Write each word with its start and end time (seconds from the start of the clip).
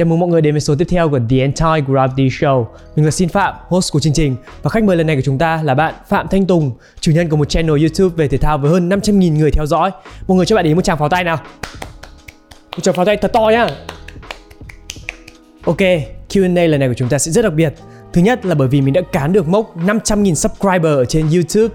Chào 0.00 0.06
mừng 0.06 0.18
mọi 0.18 0.28
người 0.28 0.40
đến 0.40 0.54
với 0.54 0.60
số 0.60 0.74
tiếp 0.74 0.86
theo 0.90 1.08
của 1.08 1.18
The 1.30 1.40
Anti 1.40 1.92
Gravity 1.92 2.28
Show. 2.28 2.66
Mình 2.96 3.04
là 3.04 3.10
Xin 3.10 3.28
Phạm, 3.28 3.54
host 3.68 3.92
của 3.92 4.00
chương 4.00 4.12
trình 4.12 4.36
và 4.62 4.70
khách 4.70 4.84
mời 4.84 4.96
lần 4.96 5.06
này 5.06 5.16
của 5.16 5.22
chúng 5.24 5.38
ta 5.38 5.62
là 5.62 5.74
bạn 5.74 5.94
Phạm 6.08 6.28
Thanh 6.28 6.46
Tùng, 6.46 6.72
chủ 7.00 7.12
nhân 7.12 7.28
của 7.28 7.36
một 7.36 7.48
channel 7.48 7.70
YouTube 7.70 8.14
về 8.16 8.28
thể 8.28 8.38
thao 8.38 8.58
với 8.58 8.70
hơn 8.70 8.88
500.000 8.88 9.38
người 9.38 9.50
theo 9.50 9.66
dõi. 9.66 9.90
Mọi 10.28 10.36
người 10.36 10.46
cho 10.46 10.56
bạn 10.56 10.64
ý 10.64 10.74
một 10.74 10.82
tràng 10.82 10.98
pháo 10.98 11.08
tay 11.08 11.24
nào. 11.24 11.36
Một 12.76 12.82
tràng 12.82 12.94
pháo 12.94 13.04
tay 13.04 13.16
thật 13.16 13.32
to 13.32 13.48
nhá. 13.48 13.66
Ok, 15.64 15.80
Q&A 16.28 16.66
lần 16.66 16.80
này 16.80 16.88
của 16.88 16.94
chúng 16.94 17.08
ta 17.08 17.18
sẽ 17.18 17.32
rất 17.32 17.42
đặc 17.42 17.54
biệt. 17.54 17.74
Thứ 18.12 18.20
nhất 18.20 18.46
là 18.46 18.54
bởi 18.54 18.68
vì 18.68 18.80
mình 18.80 18.94
đã 18.94 19.00
cán 19.12 19.32
được 19.32 19.48
mốc 19.48 19.76
500.000 19.78 20.34
subscriber 20.34 20.96
ở 20.96 21.04
trên 21.04 21.30
YouTube 21.30 21.74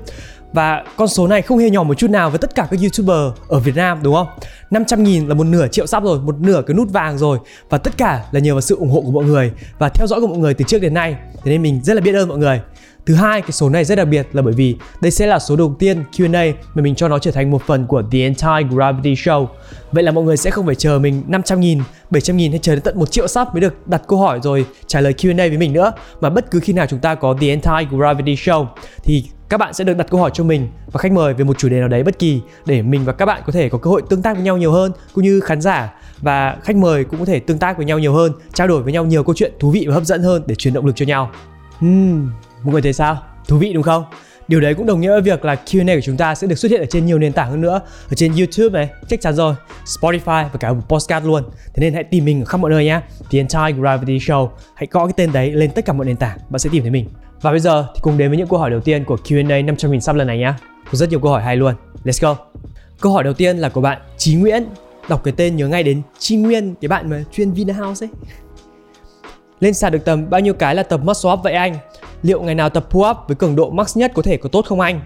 và 0.55 0.83
con 0.97 1.07
số 1.07 1.27
này 1.27 1.41
không 1.41 1.57
hề 1.57 1.69
nhỏ 1.69 1.83
một 1.83 1.93
chút 1.93 2.09
nào 2.09 2.29
với 2.29 2.39
tất 2.39 2.55
cả 2.55 2.67
các 2.71 2.79
youtuber 2.81 3.39
ở 3.47 3.59
Việt 3.59 3.75
Nam 3.75 3.99
đúng 4.03 4.15
không? 4.15 4.27
500 4.71 5.03
nghìn 5.03 5.27
là 5.27 5.33
một 5.33 5.43
nửa 5.43 5.67
triệu 5.67 5.87
sắp 5.87 6.03
rồi, 6.03 6.19
một 6.19 6.39
nửa 6.39 6.61
cái 6.67 6.75
nút 6.75 6.91
vàng 6.91 7.17
rồi. 7.17 7.39
Và 7.69 7.77
tất 7.77 7.97
cả 7.97 8.23
là 8.31 8.39
nhờ 8.39 8.53
vào 8.53 8.61
sự 8.61 8.75
ủng 8.75 8.89
hộ 8.89 9.01
của 9.01 9.11
mọi 9.11 9.23
người. 9.23 9.51
Và 9.79 9.89
theo 9.89 10.07
dõi 10.07 10.21
của 10.21 10.27
mọi 10.27 10.37
người 10.37 10.53
từ 10.53 10.65
trước 10.67 10.79
đến 10.79 10.93
nay. 10.93 11.15
Thế 11.43 11.51
nên 11.51 11.61
mình 11.61 11.81
rất 11.83 11.93
là 11.93 12.01
biết 12.01 12.15
ơn 12.15 12.29
mọi 12.29 12.37
người. 12.37 12.61
Thứ 13.05 13.15
hai, 13.15 13.41
cái 13.41 13.51
số 13.51 13.69
này 13.69 13.85
rất 13.85 13.95
đặc 13.95 14.07
biệt 14.07 14.27
là 14.33 14.41
bởi 14.41 14.53
vì 14.53 14.75
đây 15.01 15.11
sẽ 15.11 15.27
là 15.27 15.39
số 15.39 15.55
đầu 15.55 15.75
tiên 15.79 16.03
Q&A 16.11 16.53
mà 16.73 16.81
mình 16.81 16.95
cho 16.95 17.07
nó 17.07 17.19
trở 17.19 17.31
thành 17.31 17.51
một 17.51 17.61
phần 17.65 17.85
của 17.85 18.03
The 18.11 18.19
Entire 18.19 18.75
Gravity 18.75 19.13
Show. 19.13 19.47
Vậy 19.91 20.03
là 20.03 20.11
mọi 20.11 20.23
người 20.23 20.37
sẽ 20.37 20.51
không 20.51 20.65
phải 20.65 20.75
chờ 20.75 20.99
mình 20.99 21.23
500 21.27 21.59
nghìn, 21.59 21.79
700 22.09 22.37
nghìn 22.37 22.51
hay 22.51 22.59
chờ 22.59 22.75
đến 22.75 22.81
tận 22.81 22.99
1 22.99 23.11
triệu 23.11 23.27
sub 23.27 23.47
mới 23.53 23.61
được 23.61 23.87
đặt 23.87 24.01
câu 24.07 24.19
hỏi 24.19 24.39
rồi 24.43 24.65
trả 24.87 25.01
lời 25.01 25.13
Q&A 25.17 25.49
với 25.49 25.57
mình 25.57 25.73
nữa. 25.73 25.91
Mà 26.21 26.29
bất 26.29 26.51
cứ 26.51 26.59
khi 26.59 26.73
nào 26.73 26.85
chúng 26.89 26.99
ta 26.99 27.15
có 27.15 27.35
The 27.41 27.47
Entire 27.47 27.97
Gravity 27.97 28.35
Show 28.35 28.65
thì 29.03 29.23
các 29.49 29.57
bạn 29.57 29.73
sẽ 29.73 29.83
được 29.83 29.97
đặt 29.97 30.07
câu 30.09 30.19
hỏi 30.19 30.31
cho 30.33 30.43
mình 30.43 30.67
và 30.91 30.99
khách 30.99 31.11
mời 31.11 31.33
về 31.33 31.43
một 31.43 31.57
chủ 31.57 31.69
đề 31.69 31.79
nào 31.79 31.87
đấy 31.87 32.03
bất 32.03 32.19
kỳ 32.19 32.41
để 32.65 32.81
mình 32.81 33.05
và 33.05 33.13
các 33.13 33.25
bạn 33.25 33.41
có 33.45 33.51
thể 33.51 33.69
có 33.69 33.77
cơ 33.77 33.89
hội 33.89 34.01
tương 34.09 34.21
tác 34.21 34.33
với 34.33 34.43
nhau 34.43 34.57
nhiều 34.57 34.71
hơn 34.71 34.91
cũng 35.13 35.23
như 35.23 35.39
khán 35.39 35.61
giả 35.61 35.93
và 36.21 36.57
khách 36.63 36.75
mời 36.75 37.03
cũng 37.03 37.19
có 37.19 37.25
thể 37.25 37.39
tương 37.39 37.57
tác 37.57 37.77
với 37.77 37.85
nhau 37.85 37.99
nhiều 37.99 38.13
hơn 38.13 38.31
trao 38.53 38.67
đổi 38.67 38.83
với 38.83 38.93
nhau 38.93 39.05
nhiều 39.05 39.23
câu 39.23 39.35
chuyện 39.35 39.53
thú 39.59 39.71
vị 39.71 39.85
và 39.87 39.93
hấp 39.93 40.03
dẫn 40.03 40.23
hơn 40.23 40.43
để 40.47 40.55
truyền 40.55 40.73
động 40.73 40.85
lực 40.85 40.95
cho 40.95 41.05
nhau 41.05 41.31
hmm, 41.79 42.29
mọi 42.65 42.73
người 42.73 42.81
thấy 42.81 42.93
sao 42.93 43.17
thú 43.47 43.57
vị 43.57 43.73
đúng 43.73 43.83
không 43.83 44.03
Điều 44.47 44.61
đấy 44.61 44.73
cũng 44.73 44.85
đồng 44.85 45.01
nghĩa 45.01 45.09
với 45.09 45.21
việc 45.21 45.45
là 45.45 45.55
Q&A 45.65 45.95
của 45.95 46.01
chúng 46.03 46.17
ta 46.17 46.35
sẽ 46.35 46.47
được 46.47 46.55
xuất 46.55 46.71
hiện 46.71 46.81
ở 46.81 46.85
trên 46.85 47.05
nhiều 47.05 47.19
nền 47.19 47.33
tảng 47.33 47.49
hơn 47.49 47.61
nữa 47.61 47.81
Ở 48.09 48.15
trên 48.15 48.33
YouTube 48.35 48.79
này, 48.79 48.89
chắc 49.07 49.21
chắn 49.21 49.35
rồi 49.35 49.55
Spotify 49.85 50.45
và 50.53 50.59
cả 50.59 50.73
một 50.73 50.81
podcast 50.89 51.25
luôn 51.25 51.43
Thế 51.73 51.81
nên 51.81 51.93
hãy 51.93 52.03
tìm 52.03 52.25
mình 52.25 52.41
ở 52.41 52.45
khắp 52.45 52.57
mọi 52.57 52.71
nơi 52.71 52.85
nhé 52.85 53.01
The 53.31 53.39
Entire 53.39 53.71
Gravity 53.71 54.17
Show 54.17 54.49
Hãy 54.75 54.87
gõ 54.91 55.05
cái 55.05 55.13
tên 55.17 55.31
đấy 55.33 55.51
lên 55.51 55.71
tất 55.71 55.85
cả 55.85 55.93
mọi 55.93 56.05
nền 56.05 56.15
tảng 56.15 56.37
Bạn 56.49 56.59
sẽ 56.59 56.69
tìm 56.73 56.81
thấy 56.81 56.91
mình 56.91 57.05
và 57.45 57.51
bây 57.51 57.59
giờ 57.59 57.87
thì 57.95 57.99
cùng 58.01 58.17
đến 58.17 58.29
với 58.29 58.37
những 58.37 58.47
câu 58.47 58.59
hỏi 58.59 58.69
đầu 58.69 58.79
tiên 58.79 59.03
của 59.05 59.17
Q&A 59.23 59.61
500.000 59.61 59.99
sub 59.99 60.15
lần 60.15 60.27
này 60.27 60.37
nhé. 60.37 60.53
Có 60.91 60.97
rất 60.97 61.09
nhiều 61.09 61.19
câu 61.19 61.31
hỏi 61.31 61.43
hay 61.43 61.55
luôn. 61.55 61.75
Let's 62.03 62.19
go. 62.21 62.37
Câu 63.01 63.11
hỏi 63.11 63.23
đầu 63.23 63.33
tiên 63.33 63.57
là 63.57 63.69
của 63.69 63.81
bạn 63.81 64.01
Chí 64.17 64.35
Nguyễn. 64.35 64.63
Đọc 65.09 65.23
cái 65.23 65.33
tên 65.37 65.55
nhớ 65.55 65.67
ngay 65.67 65.83
đến 65.83 66.01
Chi 66.19 66.35
Nguyên, 66.35 66.75
cái 66.81 66.89
bạn 66.89 67.09
mà 67.09 67.23
chuyên 67.31 67.51
Vinahouse 67.51 68.05
ấy. 68.05 68.09
Lên 69.65 69.73
sàn 69.73 69.91
được 69.91 70.05
tầm 70.05 70.29
bao 70.29 70.41
nhiêu 70.41 70.53
cái 70.53 70.75
là 70.75 70.83
tập 70.83 70.99
muscle 71.03 71.31
up 71.31 71.39
vậy 71.43 71.53
anh? 71.53 71.77
Liệu 72.21 72.41
ngày 72.41 72.55
nào 72.55 72.69
tập 72.69 72.87
pull 72.89 73.09
up 73.09 73.17
với 73.27 73.35
cường 73.35 73.55
độ 73.55 73.69
max 73.69 73.97
nhất 73.97 74.11
có 74.15 74.21
thể 74.21 74.37
có 74.37 74.49
tốt 74.49 74.65
không 74.65 74.79
anh? 74.79 75.01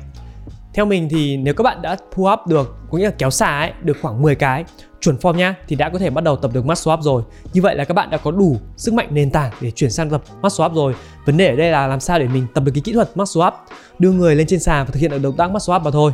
Theo 0.73 0.85
mình 0.85 1.09
thì 1.09 1.37
nếu 1.37 1.53
các 1.53 1.63
bạn 1.63 1.81
đã 1.81 1.97
pull 2.15 2.33
up 2.33 2.47
được, 2.47 2.75
có 2.91 2.97
nghĩa 2.97 3.05
là 3.05 3.11
kéo 3.17 3.29
xà 3.29 3.59
ấy, 3.59 3.71
được 3.81 3.97
khoảng 4.01 4.21
10 4.21 4.35
cái 4.35 4.65
chuẩn 5.01 5.15
form 5.15 5.33
nhá 5.33 5.55
thì 5.67 5.75
đã 5.75 5.89
có 5.89 5.99
thể 5.99 6.09
bắt 6.09 6.23
đầu 6.23 6.35
tập 6.35 6.51
được 6.53 6.65
muscle 6.65 6.93
up 6.93 6.99
rồi. 7.01 7.23
Như 7.53 7.61
vậy 7.61 7.75
là 7.75 7.83
các 7.83 7.93
bạn 7.93 8.09
đã 8.09 8.17
có 8.17 8.31
đủ 8.31 8.57
sức 8.77 8.93
mạnh 8.93 9.07
nền 9.11 9.31
tảng 9.31 9.51
để 9.61 9.71
chuyển 9.71 9.91
sang 9.91 10.09
tập 10.09 10.23
muscle 10.41 10.65
up 10.65 10.73
rồi. 10.73 10.95
Vấn 11.25 11.37
đề 11.37 11.49
ở 11.49 11.55
đây 11.55 11.71
là 11.71 11.87
làm 11.87 11.99
sao 11.99 12.19
để 12.19 12.27
mình 12.27 12.47
tập 12.53 12.63
được 12.63 12.71
cái 12.75 12.81
kỹ 12.81 12.93
thuật 12.93 13.17
muscle 13.17 13.45
up 13.47 13.53
đưa 13.99 14.11
người 14.11 14.35
lên 14.35 14.47
trên 14.47 14.59
sàn 14.59 14.85
và 14.85 14.91
thực 14.91 14.99
hiện 14.99 15.11
được 15.11 15.21
động 15.21 15.37
tác 15.37 15.51
muscle 15.51 15.75
up 15.75 15.81
mà 15.81 15.91
thôi. 15.91 16.11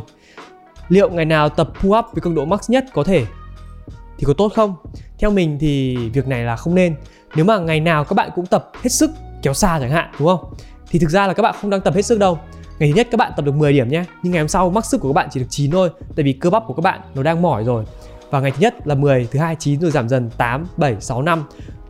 Liệu 0.88 1.10
ngày 1.10 1.24
nào 1.24 1.48
tập 1.48 1.70
pull 1.80 1.98
up 1.98 2.04
với 2.12 2.20
cường 2.20 2.34
độ 2.34 2.44
max 2.44 2.70
nhất 2.70 2.84
có 2.94 3.04
thể 3.04 3.24
thì 4.18 4.24
có 4.26 4.32
tốt 4.32 4.52
không? 4.56 4.74
Theo 5.18 5.30
mình 5.30 5.58
thì 5.60 5.96
việc 5.96 6.26
này 6.26 6.44
là 6.44 6.56
không 6.56 6.74
nên. 6.74 6.94
Nếu 7.34 7.44
mà 7.44 7.58
ngày 7.58 7.80
nào 7.80 8.04
các 8.04 8.14
bạn 8.14 8.30
cũng 8.34 8.46
tập 8.46 8.70
hết 8.82 8.88
sức 8.88 9.10
kéo 9.42 9.54
xa 9.54 9.78
chẳng 9.80 9.90
hạn 9.90 10.10
đúng 10.18 10.28
không? 10.28 10.54
Thì 10.90 10.98
thực 10.98 11.10
ra 11.10 11.26
là 11.26 11.34
các 11.34 11.42
bạn 11.42 11.54
không 11.60 11.70
đang 11.70 11.80
tập 11.80 11.94
hết 11.94 12.02
sức 12.02 12.18
đâu. 12.18 12.38
Ngày 12.78 12.90
thứ 12.90 12.96
nhất 12.96 13.08
các 13.10 13.16
bạn 13.16 13.32
tập 13.36 13.44
được 13.44 13.54
10 13.54 13.72
điểm 13.72 13.88
nhé 13.88 14.04
nhưng 14.22 14.32
ngày 14.32 14.40
hôm 14.40 14.48
sau 14.48 14.70
mắc 14.70 14.84
sức 14.84 15.00
của 15.00 15.08
các 15.08 15.14
bạn 15.14 15.28
chỉ 15.30 15.40
được 15.40 15.46
9 15.50 15.70
thôi 15.70 15.90
tại 16.16 16.24
vì 16.24 16.32
cơ 16.32 16.50
bắp 16.50 16.62
của 16.66 16.74
các 16.74 16.80
bạn 16.80 17.00
nó 17.14 17.22
đang 17.22 17.42
mỏi 17.42 17.64
rồi. 17.64 17.84
Và 18.30 18.40
ngày 18.40 18.50
thứ 18.50 18.56
nhất 18.60 18.86
là 18.86 18.94
10, 18.94 19.28
thứ 19.30 19.38
hai 19.38 19.56
9 19.58 19.80
rồi 19.80 19.90
giảm 19.90 20.08
dần 20.08 20.30
8, 20.30 20.66
7, 20.76 20.96
6, 21.00 21.22
5 21.22 21.44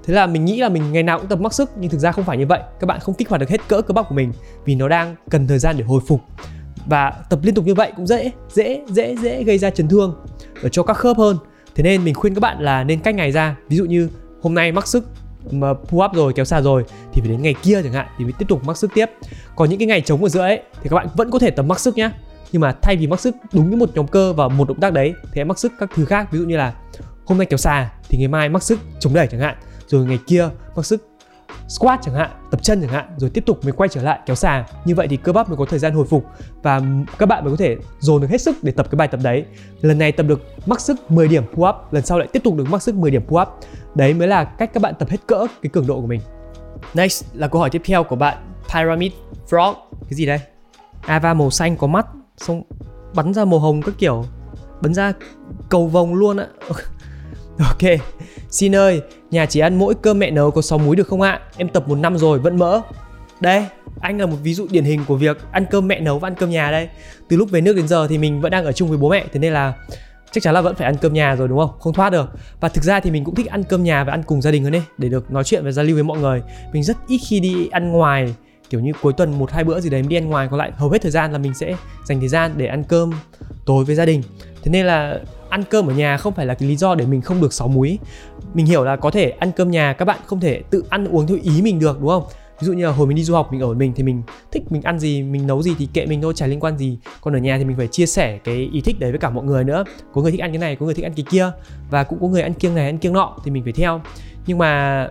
Thế 0.07 0.15
là 0.15 0.27
mình 0.27 0.45
nghĩ 0.45 0.61
là 0.61 0.69
mình 0.69 0.93
ngày 0.93 1.03
nào 1.03 1.19
cũng 1.19 1.29
tập 1.29 1.41
mắc 1.41 1.55
sức 1.55 1.71
nhưng 1.77 1.91
thực 1.91 1.99
ra 1.99 2.13
không 2.13 2.25
phải 2.25 2.37
như 2.37 2.47
vậy. 2.47 2.61
Các 2.81 2.87
bạn 2.87 3.01
không 3.01 3.15
kích 3.15 3.29
hoạt 3.29 3.41
được 3.41 3.49
hết 3.49 3.69
cỡ 3.69 3.83
cơ 3.83 3.93
bắp 3.93 4.09
của 4.09 4.15
mình 4.15 4.33
vì 4.65 4.75
nó 4.75 4.89
đang 4.89 5.17
cần 5.31 5.47
thời 5.47 5.59
gian 5.59 5.77
để 5.79 5.85
hồi 5.85 6.01
phục. 6.07 6.21
Và 6.87 7.11
tập 7.31 7.39
liên 7.43 7.55
tục 7.55 7.65
như 7.65 7.75
vậy 7.75 7.93
cũng 7.97 8.07
dễ, 8.07 8.31
dễ, 8.51 8.83
dễ, 8.89 9.17
dễ 9.23 9.45
gây 9.45 9.59
ra 9.59 9.71
chấn 9.71 9.89
thương 9.89 10.17
ở 10.63 10.69
cho 10.69 10.83
các 10.83 10.95
khớp 10.95 11.17
hơn. 11.17 11.37
Thế 11.77 11.83
nên 11.83 12.05
mình 12.05 12.15
khuyên 12.15 12.35
các 12.35 12.41
bạn 12.41 12.61
là 12.61 12.85
nên 12.85 13.01
cách 13.01 13.15
ngày 13.15 13.33
ra. 13.33 13.57
Ví 13.69 13.77
dụ 13.77 13.85
như 13.85 14.09
hôm 14.43 14.55
nay 14.55 14.73
mắc 14.73 14.87
sức, 14.87 15.07
mà 15.51 15.75
pull 15.75 16.05
up 16.05 16.13
rồi, 16.15 16.33
kéo 16.33 16.45
xa 16.45 16.61
rồi, 16.61 16.85
thì 17.13 17.21
phải 17.21 17.31
đến 17.31 17.43
ngày 17.43 17.55
kia 17.63 17.83
chẳng 17.83 17.93
hạn, 17.93 18.07
thì 18.19 18.25
mới 18.25 18.33
tiếp 18.39 18.47
tục 18.49 18.65
mắc 18.65 18.77
sức 18.77 18.91
tiếp. 18.95 19.07
Còn 19.57 19.71
những 19.71 19.79
cái 19.79 19.87
ngày 19.87 20.01
trống 20.01 20.23
ở 20.23 20.29
giữa 20.29 20.41
ấy, 20.41 20.63
thì 20.83 20.89
các 20.89 20.97
bạn 20.97 21.07
vẫn 21.17 21.31
có 21.31 21.39
thể 21.39 21.51
tập 21.51 21.63
mắc 21.63 21.81
sức 21.81 21.97
nhá. 21.97 22.13
Nhưng 22.53 22.61
mà 22.61 22.73
thay 22.83 22.97
vì 22.97 23.07
mắc 23.07 23.21
sức 23.21 23.35
đúng 23.53 23.69
với 23.69 23.77
một 23.77 23.91
nhóm 23.95 24.07
cơ 24.07 24.33
và 24.33 24.49
một 24.49 24.69
động 24.69 24.81
tác 24.81 24.93
đấy, 24.93 25.15
thì 25.23 25.33
hãy 25.35 25.45
mắc 25.45 25.59
sức 25.59 25.73
các 25.79 25.91
thứ 25.95 26.05
khác. 26.05 26.33
Ví 26.33 26.39
dụ 26.39 26.45
như 26.45 26.57
là 26.57 26.75
hôm 27.25 27.39
nay 27.39 27.47
kéo 27.47 27.57
xà, 27.57 27.91
thì 28.09 28.19
ngày 28.19 28.29
mai 28.29 28.49
mắc 28.49 28.63
sức 28.63 28.79
chống 29.01 29.15
đẩy 29.15 29.27
chẳng 29.27 29.41
hạn. 29.41 29.57
Rồi 29.87 30.07
ngày 30.07 30.19
kia 30.27 30.49
mắc 30.77 30.87
sức 30.87 31.07
squat 31.69 32.01
chẳng 32.03 32.15
hạn 32.15 32.31
tập 32.51 32.63
chân 32.63 32.81
chẳng 32.81 32.91
hạn 32.91 33.15
rồi 33.17 33.31
tiếp 33.31 33.45
tục 33.47 33.65
mới 33.65 33.73
quay 33.73 33.89
trở 33.89 34.03
lại 34.03 34.21
kéo 34.27 34.37
xà 34.37 34.67
như 34.85 34.95
vậy 34.95 35.09
thì 35.09 35.17
cơ 35.17 35.33
bắp 35.33 35.49
mới 35.49 35.57
có 35.57 35.65
thời 35.65 35.79
gian 35.79 35.95
hồi 35.95 36.07
phục 36.07 36.25
và 36.63 36.83
các 37.19 37.27
bạn 37.27 37.45
mới 37.45 37.53
có 37.53 37.57
thể 37.57 37.77
dồn 37.99 38.21
được 38.21 38.31
hết 38.31 38.41
sức 38.41 38.57
để 38.63 38.73
tập 38.73 38.87
cái 38.91 38.97
bài 38.97 39.09
tập 39.09 39.21
đấy. 39.23 39.45
Lần 39.81 39.99
này 39.99 40.13
tập 40.13 40.27
được 40.29 40.43
mắc 40.67 40.81
sức 40.81 41.11
10 41.11 41.29
điểm 41.29 41.45
pull 41.55 41.69
up 41.69 41.77
lần 41.91 42.07
sau 42.07 42.19
lại 42.19 42.29
tiếp 42.33 42.43
tục 42.45 42.55
được 42.55 42.71
mắc 42.71 42.83
sức 42.83 42.95
10 42.95 43.11
điểm 43.11 43.23
pull 43.27 43.43
up. 43.43 43.49
Đấy 43.95 44.15
mới 44.15 44.29
là 44.29 44.45
cách 44.45 44.71
các 44.75 44.83
bạn 44.83 44.95
tập 44.99 45.09
hết 45.09 45.27
cỡ 45.27 45.47
cái 45.63 45.71
cường 45.71 45.87
độ 45.87 46.01
của 46.01 46.07
mình. 46.07 46.21
Next 46.95 47.25
là 47.35 47.49
câu 47.49 47.61
hỏi 47.61 47.71
tiếp 47.71 47.83
theo 47.85 48.05
của 48.05 48.17
bạn 48.17 48.39
pyramid 48.75 49.13
frog 49.49 49.75
cái 49.91 50.15
gì 50.15 50.27
đây? 50.27 50.41
Ava 51.01 51.35
màu 51.35 51.51
xanh 51.51 51.77
có 51.77 51.87
mắt 51.87 52.07
xong 52.37 52.63
bắn 53.15 53.35
ra 53.35 53.45
màu 53.45 53.59
hồng 53.59 53.83
các 53.83 53.95
kiểu 53.99 54.25
bắn 54.83 54.95
ra 54.95 55.13
cầu 55.69 55.87
vồng 55.87 56.15
luôn 56.15 56.37
ạ 56.37 56.47
ok, 57.59 58.01
xin 58.51 58.75
ơi, 58.75 59.03
nhà 59.31 59.47
chỉ 59.47 59.61
ăn 59.61 59.79
mỗi 59.79 59.95
cơm 59.95 60.19
mẹ 60.19 60.31
nấu 60.31 60.51
có 60.51 60.63
6 60.63 60.79
múi 60.79 60.97
được 60.97 61.09
không 61.09 61.21
ạ? 61.21 61.41
Em 61.57 61.69
tập 61.69 61.89
một 61.89 61.99
năm 61.99 62.19
rồi, 62.19 62.39
vẫn 62.39 62.57
mỡ. 62.57 62.81
Đây, 63.41 63.67
anh 64.01 64.19
là 64.19 64.27
một 64.27 64.37
ví 64.43 64.55
dụ 64.55 64.67
điển 64.71 64.85
hình 64.85 65.05
của 65.09 65.17
việc 65.17 65.37
ăn 65.53 65.67
cơm 65.71 65.89
mẹ 65.89 66.01
nấu 66.01 66.19
và 66.19 66.29
ăn 66.29 66.35
cơm 66.35 66.51
nhà 66.51 66.71
đây. 66.71 66.89
Từ 67.29 67.37
lúc 67.37 67.51
về 67.51 67.61
nước 67.61 67.77
đến 67.77 67.89
giờ 67.89 68.07
thì 68.09 68.19
mình 68.19 68.41
vẫn 68.41 68.51
đang 68.51 68.65
ở 68.65 68.73
chung 68.73 68.89
với 68.89 68.99
bố 68.99 69.09
mẹ, 69.09 69.25
thế 69.33 69.41
nên 69.41 69.53
là 69.53 69.75
chắc 70.33 70.43
chắn 70.43 70.55
là 70.55 70.61
vẫn 70.61 70.75
phải 70.75 70.87
ăn 70.87 70.97
cơm 71.01 71.13
nhà 71.13 71.37
rồi, 71.37 71.49
đúng 71.49 71.59
không? 71.59 71.71
Không 71.81 71.93
thoát 71.93 72.11
được. 72.11 72.31
Và 72.61 72.69
thực 72.69 72.85
ra 72.85 73.01
thì 73.01 73.11
mình 73.11 73.25
cũng 73.25 73.35
thích 73.35 73.47
ăn 73.47 73.63
cơm 73.65 73.85
nhà 73.85 74.05
và 74.05 74.13
ăn 74.13 74.23
cùng 74.23 74.43
gia 74.43 74.51
đình 74.51 74.65
hơn 74.65 74.73
đấy 74.73 74.83
để 74.99 75.09
được 75.09 75.31
nói 75.31 75.45
chuyện 75.45 75.65
và 75.65 75.71
giao 75.71 75.85
lưu 75.85 75.95
với 75.95 76.03
mọi 76.03 76.19
người. 76.19 76.43
Mình 76.73 76.83
rất 76.83 76.97
ít 77.09 77.19
khi 77.29 77.41
đi 77.41 77.69
ăn 77.69 77.93
ngoài, 77.93 78.35
kiểu 78.71 78.81
như 78.81 78.93
cuối 79.03 79.13
tuần 79.13 79.39
một 79.39 79.51
hai 79.51 79.65
bữa 79.65 79.81
gì 79.81 79.91
đấy 79.91 80.03
đi 80.03 80.17
ăn 80.17 80.29
ngoài, 80.29 80.49
còn 80.51 80.59
lại 80.59 80.73
hầu 80.75 80.91
hết 80.91 81.03
thời 81.03 81.11
gian 81.11 81.33
là 81.33 81.39
mình 81.39 81.55
sẽ 81.55 81.77
dành 82.05 82.21
thời 82.21 82.29
gian 82.29 82.53
để 82.57 82.67
ăn 82.67 82.85
cơm 82.85 83.13
tối 83.67 83.85
với 83.85 83.95
gia 83.95 84.05
đình. 84.05 84.23
Thế 84.63 84.71
nên 84.71 84.87
là 84.87 85.19
ăn 85.49 85.65
cơm 85.71 85.87
ở 85.87 85.95
nhà 85.95 86.17
không 86.17 86.35
phải 86.35 86.47
là 86.47 86.55
cái 86.55 86.69
lý 86.69 86.77
do 86.77 86.95
để 86.95 87.07
mình 87.07 87.23
không 87.23 87.41
được 87.41 87.53
sáu 87.53 87.69
múi 87.69 87.99
mình 88.55 88.67
hiểu 88.67 88.85
là 88.85 88.97
có 88.97 89.11
thể 89.11 89.31
ăn 89.31 89.53
cơm 89.57 89.71
nhà 89.71 89.93
các 89.93 90.05
bạn 90.05 90.19
không 90.27 90.41
thể 90.41 90.63
tự 90.71 90.85
ăn 90.89 91.09
uống 91.09 91.27
theo 91.27 91.39
ý 91.43 91.63
mình 91.63 91.79
được, 91.79 92.01
đúng 92.01 92.09
không? 92.09 92.25
Ví 92.61 92.67
dụ 92.67 92.73
như 92.73 92.87
là 92.87 92.93
hồi 92.93 93.07
mình 93.07 93.17
đi 93.17 93.25
du 93.25 93.35
học, 93.35 93.53
mình 93.53 93.61
ở 93.61 93.75
mình 93.75 93.93
thì 93.97 94.03
mình 94.03 94.23
thích 94.53 94.63
mình 94.71 94.83
ăn 94.83 94.99
gì, 94.99 95.23
mình 95.23 95.47
nấu 95.47 95.63
gì 95.63 95.75
thì 95.79 95.89
kệ 95.93 96.07
mình 96.07 96.23
thôi, 96.23 96.33
chả 96.37 96.47
liên 96.47 96.61
quan 96.61 96.79
gì. 96.79 96.99
Còn 97.21 97.37
ở 97.37 97.39
nhà 97.39 97.59
thì 97.59 97.65
mình 97.65 97.77
phải 97.77 97.87
chia 97.87 98.07
sẻ 98.07 98.39
cái 98.45 98.69
ý 98.73 98.81
thích 98.81 98.97
đấy 99.01 99.11
với 99.11 99.19
cả 99.19 99.31
mọi 99.31 99.45
người 99.45 99.65
nữa. 99.65 99.85
Có 100.13 100.21
người 100.21 100.31
thích 100.31 100.41
ăn 100.41 100.51
cái 100.51 100.59
này, 100.59 100.77
có 100.77 100.87
người 100.87 100.95
thích 100.95 101.05
ăn 101.05 101.13
cái 101.17 101.25
kia. 101.31 101.51
Và 101.91 102.05
cũng 102.05 102.19
có 102.21 102.27
người 102.27 102.43
ăn 102.43 102.55
kiêng 102.55 102.75
này, 102.75 102.87
ăn 102.87 102.99
kiêng 102.99 103.13
nọ 103.13 103.37
thì 103.45 103.51
mình 103.51 103.65
phải 103.65 103.73
theo. 103.73 104.01
Nhưng 104.47 104.59
mà 104.59 105.09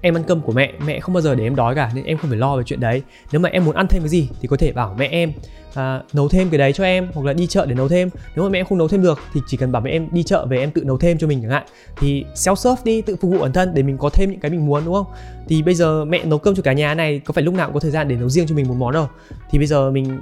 em 0.00 0.16
ăn 0.16 0.22
cơm 0.24 0.40
của 0.40 0.52
mẹ 0.52 0.72
mẹ 0.86 1.00
không 1.00 1.14
bao 1.14 1.22
giờ 1.22 1.34
để 1.34 1.44
em 1.44 1.56
đói 1.56 1.74
cả 1.74 1.90
nên 1.94 2.04
em 2.04 2.18
không 2.18 2.30
phải 2.30 2.38
lo 2.38 2.56
về 2.56 2.62
chuyện 2.66 2.80
đấy. 2.80 3.02
Nếu 3.32 3.40
mà 3.40 3.48
em 3.48 3.64
muốn 3.64 3.74
ăn 3.74 3.86
thêm 3.86 4.02
cái 4.02 4.08
gì 4.08 4.28
thì 4.40 4.48
có 4.48 4.56
thể 4.56 4.72
bảo 4.72 4.94
mẹ 4.98 5.06
em 5.06 5.32
à, 5.74 6.02
nấu 6.12 6.28
thêm 6.28 6.50
cái 6.50 6.58
đấy 6.58 6.72
cho 6.72 6.84
em 6.84 7.08
hoặc 7.14 7.26
là 7.26 7.32
đi 7.32 7.46
chợ 7.46 7.66
để 7.66 7.74
nấu 7.74 7.88
thêm. 7.88 8.10
Nếu 8.36 8.44
mà 8.44 8.50
mẹ 8.50 8.58
em 8.58 8.66
không 8.66 8.78
nấu 8.78 8.88
thêm 8.88 9.02
được 9.02 9.18
thì 9.34 9.40
chỉ 9.46 9.56
cần 9.56 9.72
bảo 9.72 9.82
mẹ 9.82 9.90
em 9.90 10.08
đi 10.12 10.22
chợ 10.22 10.46
về 10.46 10.58
em 10.58 10.70
tự 10.70 10.84
nấu 10.84 10.98
thêm 10.98 11.18
cho 11.18 11.26
mình 11.26 11.42
chẳng 11.42 11.50
hạn. 11.50 11.62
Thì 11.96 12.24
self 12.34 12.54
serve 12.54 12.82
đi 12.84 13.02
tự 13.02 13.16
phục 13.16 13.30
vụ 13.30 13.38
bản 13.38 13.52
thân 13.52 13.74
để 13.74 13.82
mình 13.82 13.98
có 13.98 14.08
thêm 14.08 14.30
những 14.30 14.40
cái 14.40 14.50
mình 14.50 14.66
muốn 14.66 14.84
đúng 14.84 14.94
không? 14.94 15.06
Thì 15.48 15.62
bây 15.62 15.74
giờ 15.74 16.04
mẹ 16.04 16.24
nấu 16.24 16.38
cơm 16.38 16.54
cho 16.54 16.62
cả 16.62 16.72
nhà 16.72 16.94
này 16.94 17.18
có 17.18 17.32
phải 17.32 17.44
lúc 17.44 17.54
nào 17.54 17.66
cũng 17.66 17.74
có 17.74 17.80
thời 17.80 17.90
gian 17.90 18.08
để 18.08 18.16
nấu 18.16 18.28
riêng 18.28 18.46
cho 18.46 18.54
mình 18.54 18.68
một 18.68 18.74
món 18.78 18.92
đâu? 18.92 19.08
Thì 19.50 19.58
bây 19.58 19.66
giờ 19.66 19.90
mình 19.90 20.18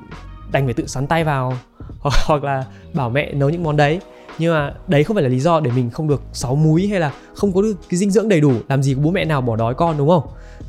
đành 0.52 0.64
phải 0.64 0.74
tự 0.74 0.86
sắn 0.86 1.06
tay 1.06 1.24
vào 1.24 1.54
hoặc, 2.00 2.14
hoặc 2.26 2.44
là 2.44 2.64
bảo 2.94 3.10
mẹ 3.10 3.32
nấu 3.32 3.50
những 3.50 3.62
món 3.62 3.76
đấy 3.76 4.00
nhưng 4.40 4.54
mà 4.54 4.74
đấy 4.86 5.04
không 5.04 5.14
phải 5.14 5.22
là 5.22 5.28
lý 5.28 5.40
do 5.40 5.60
để 5.60 5.70
mình 5.70 5.90
không 5.90 6.08
được 6.08 6.22
sáu 6.32 6.54
múi 6.54 6.88
hay 6.88 7.00
là 7.00 7.12
không 7.34 7.52
có 7.52 7.62
được 7.62 7.74
cái 7.88 7.98
dinh 7.98 8.10
dưỡng 8.10 8.28
đầy 8.28 8.40
đủ, 8.40 8.52
làm 8.68 8.82
gì 8.82 8.94
có 8.94 9.00
bố 9.00 9.10
mẹ 9.10 9.24
nào 9.24 9.40
bỏ 9.40 9.56
đói 9.56 9.74
con, 9.74 9.98
đúng 9.98 10.08
không? 10.08 10.22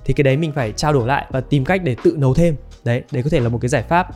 Thì 0.05 0.13
cái 0.13 0.23
đấy 0.23 0.37
mình 0.37 0.51
phải 0.51 0.71
trao 0.71 0.93
đổi 0.93 1.07
lại 1.07 1.25
và 1.29 1.41
tìm 1.41 1.65
cách 1.65 1.83
để 1.83 1.95
tự 2.03 2.15
nấu 2.17 2.33
thêm. 2.33 2.55
Đấy 2.83 3.03
đấy 3.11 3.23
có 3.23 3.29
thể 3.29 3.39
là 3.39 3.49
một 3.49 3.57
cái 3.61 3.69
giải 3.69 3.83
pháp. 3.83 4.07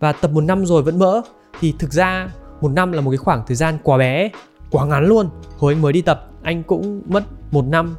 Và 0.00 0.12
tập 0.12 0.30
một 0.30 0.44
năm 0.44 0.66
rồi 0.66 0.82
vẫn 0.82 0.98
mỡ. 0.98 1.20
Thì 1.60 1.74
thực 1.78 1.92
ra 1.92 2.28
một 2.60 2.68
năm 2.68 2.92
là 2.92 3.00
một 3.00 3.10
cái 3.10 3.18
khoảng 3.18 3.42
thời 3.46 3.56
gian 3.56 3.78
quá 3.82 3.98
bé, 3.98 4.30
quá 4.70 4.86
ngắn 4.86 5.06
luôn. 5.06 5.28
Hồi 5.58 5.72
anh 5.74 5.82
mới 5.82 5.92
đi 5.92 6.02
tập, 6.02 6.30
anh 6.42 6.62
cũng 6.62 7.02
mất 7.08 7.24
một 7.50 7.64
năm 7.64 7.96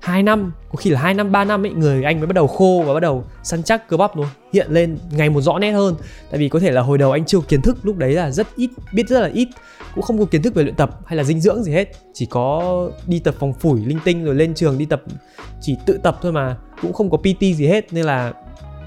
2 0.00 0.22
năm, 0.22 0.52
có 0.72 0.76
khi 0.76 0.90
là 0.90 1.00
2 1.00 1.14
năm 1.14 1.32
3 1.32 1.44
năm 1.44 1.66
ấy, 1.66 1.72
người 1.72 2.04
anh 2.04 2.18
mới 2.20 2.26
bắt 2.26 2.34
đầu 2.34 2.46
khô 2.46 2.84
và 2.86 2.94
bắt 2.94 3.00
đầu 3.00 3.24
săn 3.42 3.62
chắc 3.62 3.88
cơ 3.88 3.96
bắp 3.96 4.16
luôn. 4.16 4.26
Hiện 4.52 4.66
lên 4.70 4.98
ngày 5.10 5.30
một 5.30 5.40
rõ 5.40 5.58
nét 5.58 5.72
hơn. 5.72 5.94
Tại 6.30 6.38
vì 6.40 6.48
có 6.48 6.60
thể 6.60 6.70
là 6.70 6.80
hồi 6.80 6.98
đầu 6.98 7.12
anh 7.12 7.24
chưa 7.24 7.40
kiến 7.48 7.62
thức, 7.62 7.76
lúc 7.82 7.96
đấy 7.96 8.12
là 8.12 8.30
rất 8.30 8.46
ít, 8.56 8.70
biết 8.92 9.08
rất 9.08 9.20
là 9.20 9.28
ít 9.28 9.48
cũng 9.94 10.04
không 10.04 10.18
có 10.18 10.24
kiến 10.24 10.42
thức 10.42 10.54
về 10.54 10.62
luyện 10.62 10.74
tập 10.74 11.00
hay 11.06 11.16
là 11.16 11.24
dinh 11.24 11.40
dưỡng 11.40 11.62
gì 11.62 11.72
hết. 11.72 11.88
Chỉ 12.12 12.26
có 12.26 12.90
đi 13.06 13.18
tập 13.18 13.34
phòng 13.38 13.52
phủi, 13.52 13.80
linh 13.80 13.98
tinh 14.04 14.24
rồi 14.24 14.34
lên 14.34 14.54
trường 14.54 14.78
đi 14.78 14.84
tập, 14.84 15.02
chỉ 15.60 15.76
tự 15.86 16.00
tập 16.02 16.18
thôi 16.22 16.32
mà, 16.32 16.56
cũng 16.82 16.92
không 16.92 17.10
có 17.10 17.16
PT 17.16 17.40
gì 17.40 17.66
hết, 17.66 17.92
nên 17.92 18.04
là 18.04 18.32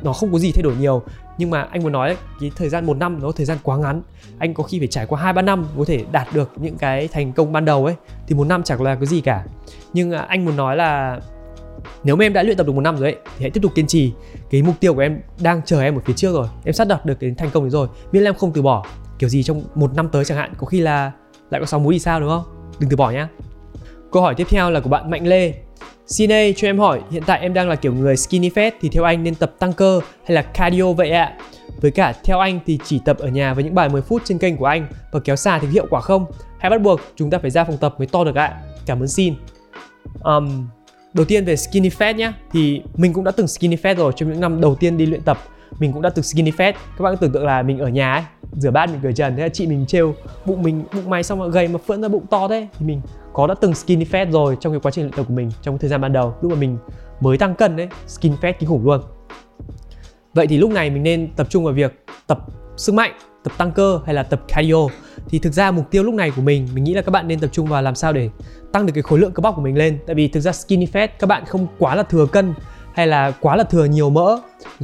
nó 0.02 0.14
không 0.14 0.32
có 0.32 0.40
gì 0.40 0.52
thay 0.52 0.64
đổi 0.64 0.76
nhiều. 0.76 1.02
Nhưng 1.38 1.50
mà 1.50 1.62
anh 1.62 1.84
muốn 1.84 1.92
nói 1.92 2.18
cái 2.40 2.52
thời 2.56 2.70
gian 2.70 2.86
một 2.86 2.98
năm 2.98 3.22
nó 3.22 3.32
thời 3.32 3.46
gian 3.46 3.58
quá 3.64 3.78
ngắn. 3.78 4.02
Anh 4.38 4.54
có 4.54 4.64
khi 4.64 4.80
phải 4.80 4.88
trải 4.88 5.06
qua 5.06 5.22
hai 5.22 5.34
ba 5.34 5.42
năm 5.42 5.66
có 5.78 5.86
thể 5.88 6.06
đạt 6.12 6.28
được 6.34 6.52
những 6.56 6.78
cái 6.78 7.08
thành 7.08 7.34
công 7.34 7.52
ban 7.52 7.66
đầu 7.66 7.86
ấy, 7.86 7.96
thì 8.28 8.36
một 8.36 8.48
năm 8.48 8.64
chẳng 8.64 8.82
là 8.82 8.96
cái 8.96 9.06
gì 9.06 9.22
cả. 9.22 9.46
Nhưng 9.94 10.12
à, 10.12 10.20
anh 10.20 10.46
muốn 10.46 10.58
nói 10.58 10.76
là 10.76 11.20
nếu 12.04 12.16
mà 12.16 12.26
em 12.26 12.34
đã 12.34 12.44
luyện 12.44 12.58
tập 12.58 12.68
được 12.68 12.74
một 12.74 12.82
năm 12.82 12.98
rồi 12.98 13.12
ấy, 13.12 13.16
thì 13.26 13.42
hãy 13.42 13.50
tiếp 13.50 13.60
tục 13.64 13.72
kiên 13.76 13.88
trì. 13.88 14.14
Cái 14.50 14.62
mục 14.62 14.76
tiêu 14.80 14.94
của 14.94 15.02
em 15.02 15.22
đang 15.42 15.62
chờ 15.66 15.82
em 15.82 15.96
ở 15.96 16.02
phía 16.06 16.14
trước 16.14 16.34
rồi. 16.34 16.48
Em 16.64 16.74
sắp 16.74 16.88
đạt 16.88 17.06
được 17.06 17.20
cái 17.20 17.34
thành 17.38 17.50
công 17.50 17.70
rồi, 17.70 17.88
miễn 18.12 18.24
là 18.24 18.30
em 18.30 18.36
không 18.36 18.54
từ 18.54 18.62
bỏ 18.62 18.86
kiểu 19.24 19.30
gì 19.30 19.44
trong 19.44 19.64
một 19.76 19.96
năm 19.96 20.10
tới 20.10 20.26
chẳng 20.26 20.38
hạn 20.38 20.54
có 20.58 20.66
khi 20.66 20.80
là 20.80 21.12
lại 21.50 21.62
có 21.62 21.66
sáu 21.66 21.80
múi 21.80 21.94
thì 21.94 22.00
sao 22.00 22.20
đúng 22.20 22.30
không 22.30 22.44
đừng 22.80 22.90
từ 22.90 22.96
bỏ 22.96 23.12
nhá 23.12 23.28
câu 24.12 24.22
hỏi 24.22 24.36
tiếp 24.36 24.48
theo 24.50 24.72
là 24.72 24.80
của 24.80 24.90
bạn 24.90 25.10
mạnh 25.10 25.28
lê 25.28 25.54
Xin 26.08 26.32
A 26.32 26.44
cho 26.56 26.68
em 26.68 26.80
hỏi, 26.80 27.02
hiện 27.12 27.24
tại 27.26 27.40
em 27.40 27.54
đang 27.54 27.70
là 27.70 27.76
kiểu 27.76 27.94
người 27.94 28.18
skinny 28.18 28.50
fat 28.50 28.72
thì 28.82 28.90
theo 28.90 29.04
anh 29.04 29.24
nên 29.24 29.36
tập 29.36 29.54
tăng 29.60 29.74
cơ 29.74 30.02
hay 30.26 30.36
là 30.36 30.42
cardio 30.42 30.94
vậy 30.94 31.12
ạ? 31.12 31.34
Với 31.82 31.92
cả 31.92 32.14
theo 32.24 32.40
anh 32.40 32.60
thì 32.66 32.80
chỉ 32.86 33.00
tập 33.06 33.18
ở 33.20 33.28
nhà 33.28 33.54
với 33.54 33.64
những 33.64 33.76
bài 33.76 33.90
10 33.90 34.02
phút 34.02 34.22
trên 34.26 34.38
kênh 34.38 34.58
của 34.58 34.66
anh 34.66 34.88
và 35.12 35.20
kéo 35.20 35.36
xa 35.36 35.60
thì 35.60 35.68
hiệu 35.68 35.88
quả 35.90 36.02
không? 36.02 36.26
Hay 36.60 36.70
bắt 36.70 36.82
buộc 36.82 37.00
chúng 37.16 37.30
ta 37.30 37.38
phải 37.38 37.52
ra 37.52 37.64
phòng 37.64 37.78
tập 37.78 37.96
mới 37.98 38.08
to 38.08 38.24
được 38.24 38.36
ạ? 38.36 38.62
Cảm 38.86 39.00
ơn 39.00 39.08
xin. 39.08 39.34
Um, 40.24 40.68
đầu 41.14 41.26
tiên 41.26 41.46
về 41.46 41.56
skinny 41.56 41.90
fat 41.90 42.16
nhá, 42.16 42.34
thì 42.52 42.82
mình 42.96 43.14
cũng 43.14 43.24
đã 43.24 43.32
từng 43.32 43.48
skinny 43.48 43.76
fat 43.76 43.96
rồi 43.96 44.14
trong 44.16 44.30
những 44.30 44.42
năm 44.42 44.62
đầu 44.62 44.76
tiên 44.76 44.98
đi 44.98 45.06
luyện 45.06 45.22
tập. 45.22 45.38
Mình 45.80 45.94
cũng 45.94 46.02
đã 46.02 46.10
từng 46.10 46.24
skinny 46.24 46.52
fat. 46.52 46.74
Các 46.98 47.04
bạn 47.04 47.18
tưởng 47.18 47.32
tượng 47.32 47.46
là 47.46 47.62
mình 47.62 47.80
ở 47.80 47.88
nhà 47.88 48.14
ấy, 48.14 48.24
rửa 48.58 48.72
bát 48.72 48.90
mình 48.90 49.00
cởi 49.04 49.14
trần 49.14 49.36
thế 49.36 49.44
là 49.44 49.50
chị 49.50 49.68
mình 49.68 49.86
trêu, 49.86 50.16
bụng 50.46 50.64
mình, 50.64 50.84
bụng 50.96 51.10
mày 51.10 51.24
xong 51.24 51.40
mà 51.40 51.48
gầy 51.48 51.68
mà 51.68 51.80
phượng 51.88 52.02
ra 52.02 52.08
bụng 52.08 52.26
to 52.30 52.48
thế. 52.48 52.68
Thì 52.80 52.86
mình 52.86 53.02
có 53.34 53.48
đã 53.48 53.56
từng 53.62 53.76
skinny 53.76 54.06
fat 54.06 54.32
rồi 54.32 54.58
trong 54.60 54.74
cái 54.74 54.80
quá 54.80 54.92
trình 54.92 55.06
luyện 55.06 55.14
tập 55.18 55.26
của 55.28 55.34
mình, 55.34 55.52
trong 55.62 55.78
thời 55.78 55.90
gian 55.90 56.02
ban 56.02 56.14
đầu, 56.14 56.36
lúc 56.42 56.52
mà 56.52 56.58
mình 56.58 56.78
mới 57.20 57.38
tăng 57.38 57.56
cân 57.56 57.76
đấy 57.76 57.88
skin 58.08 58.34
fat 58.42 58.54
kinh 58.60 58.70
khủng 58.70 58.86
luôn. 58.86 59.02
Vậy 60.34 60.48
thì 60.48 60.58
lúc 60.58 60.72
này 60.72 60.90
mình 60.90 61.04
nên 61.04 61.36
tập 61.36 61.48
trung 61.50 61.64
vào 61.64 61.74
việc 61.74 62.06
tập 62.28 62.40
sức 62.78 62.96
mạnh, 62.96 63.12
tập 63.44 63.54
tăng 63.58 63.72
cơ 63.72 64.00
hay 64.06 64.16
là 64.16 64.24
tập 64.24 64.42
cardio. 64.48 64.88
Thì 65.28 65.40
thực 65.40 65.54
ra 65.54 65.72
mục 65.72 65.92
tiêu 65.92 66.04
lúc 66.04 66.14
này 66.14 66.32
của 66.36 66.42
mình 66.42 66.68
mình 66.74 66.84
nghĩ 66.84 66.94
là 66.94 67.02
các 67.02 67.12
bạn 67.12 67.28
nên 67.28 67.40
tập 67.40 67.50
trung 67.52 67.68
vào 67.68 67.82
làm 67.82 67.96
sao 67.96 68.14
để 68.14 68.30
tăng 68.72 68.86
được 68.86 68.94
cái 68.96 69.02
khối 69.02 69.20
lượng 69.20 69.32
cơ 69.32 69.42
bắp 69.42 69.56
của 69.56 69.62
mình 69.62 69.78
lên. 69.78 70.00
Tại 70.08 70.16
vì 70.16 70.28
thực 70.28 70.40
ra 70.40 70.52
skinny 70.52 70.86
fat 70.86 71.08
các 71.20 71.28
bạn 71.28 71.46
không 71.46 71.68
quá 71.80 71.96
là 71.96 72.04
thừa 72.04 72.26
cân 72.26 72.54
hay 72.94 73.08
là 73.08 73.32
quá 73.32 73.56
là 73.56 73.64
thừa 73.64 73.86
nhiều 73.86 74.10
mỡ 74.10 74.38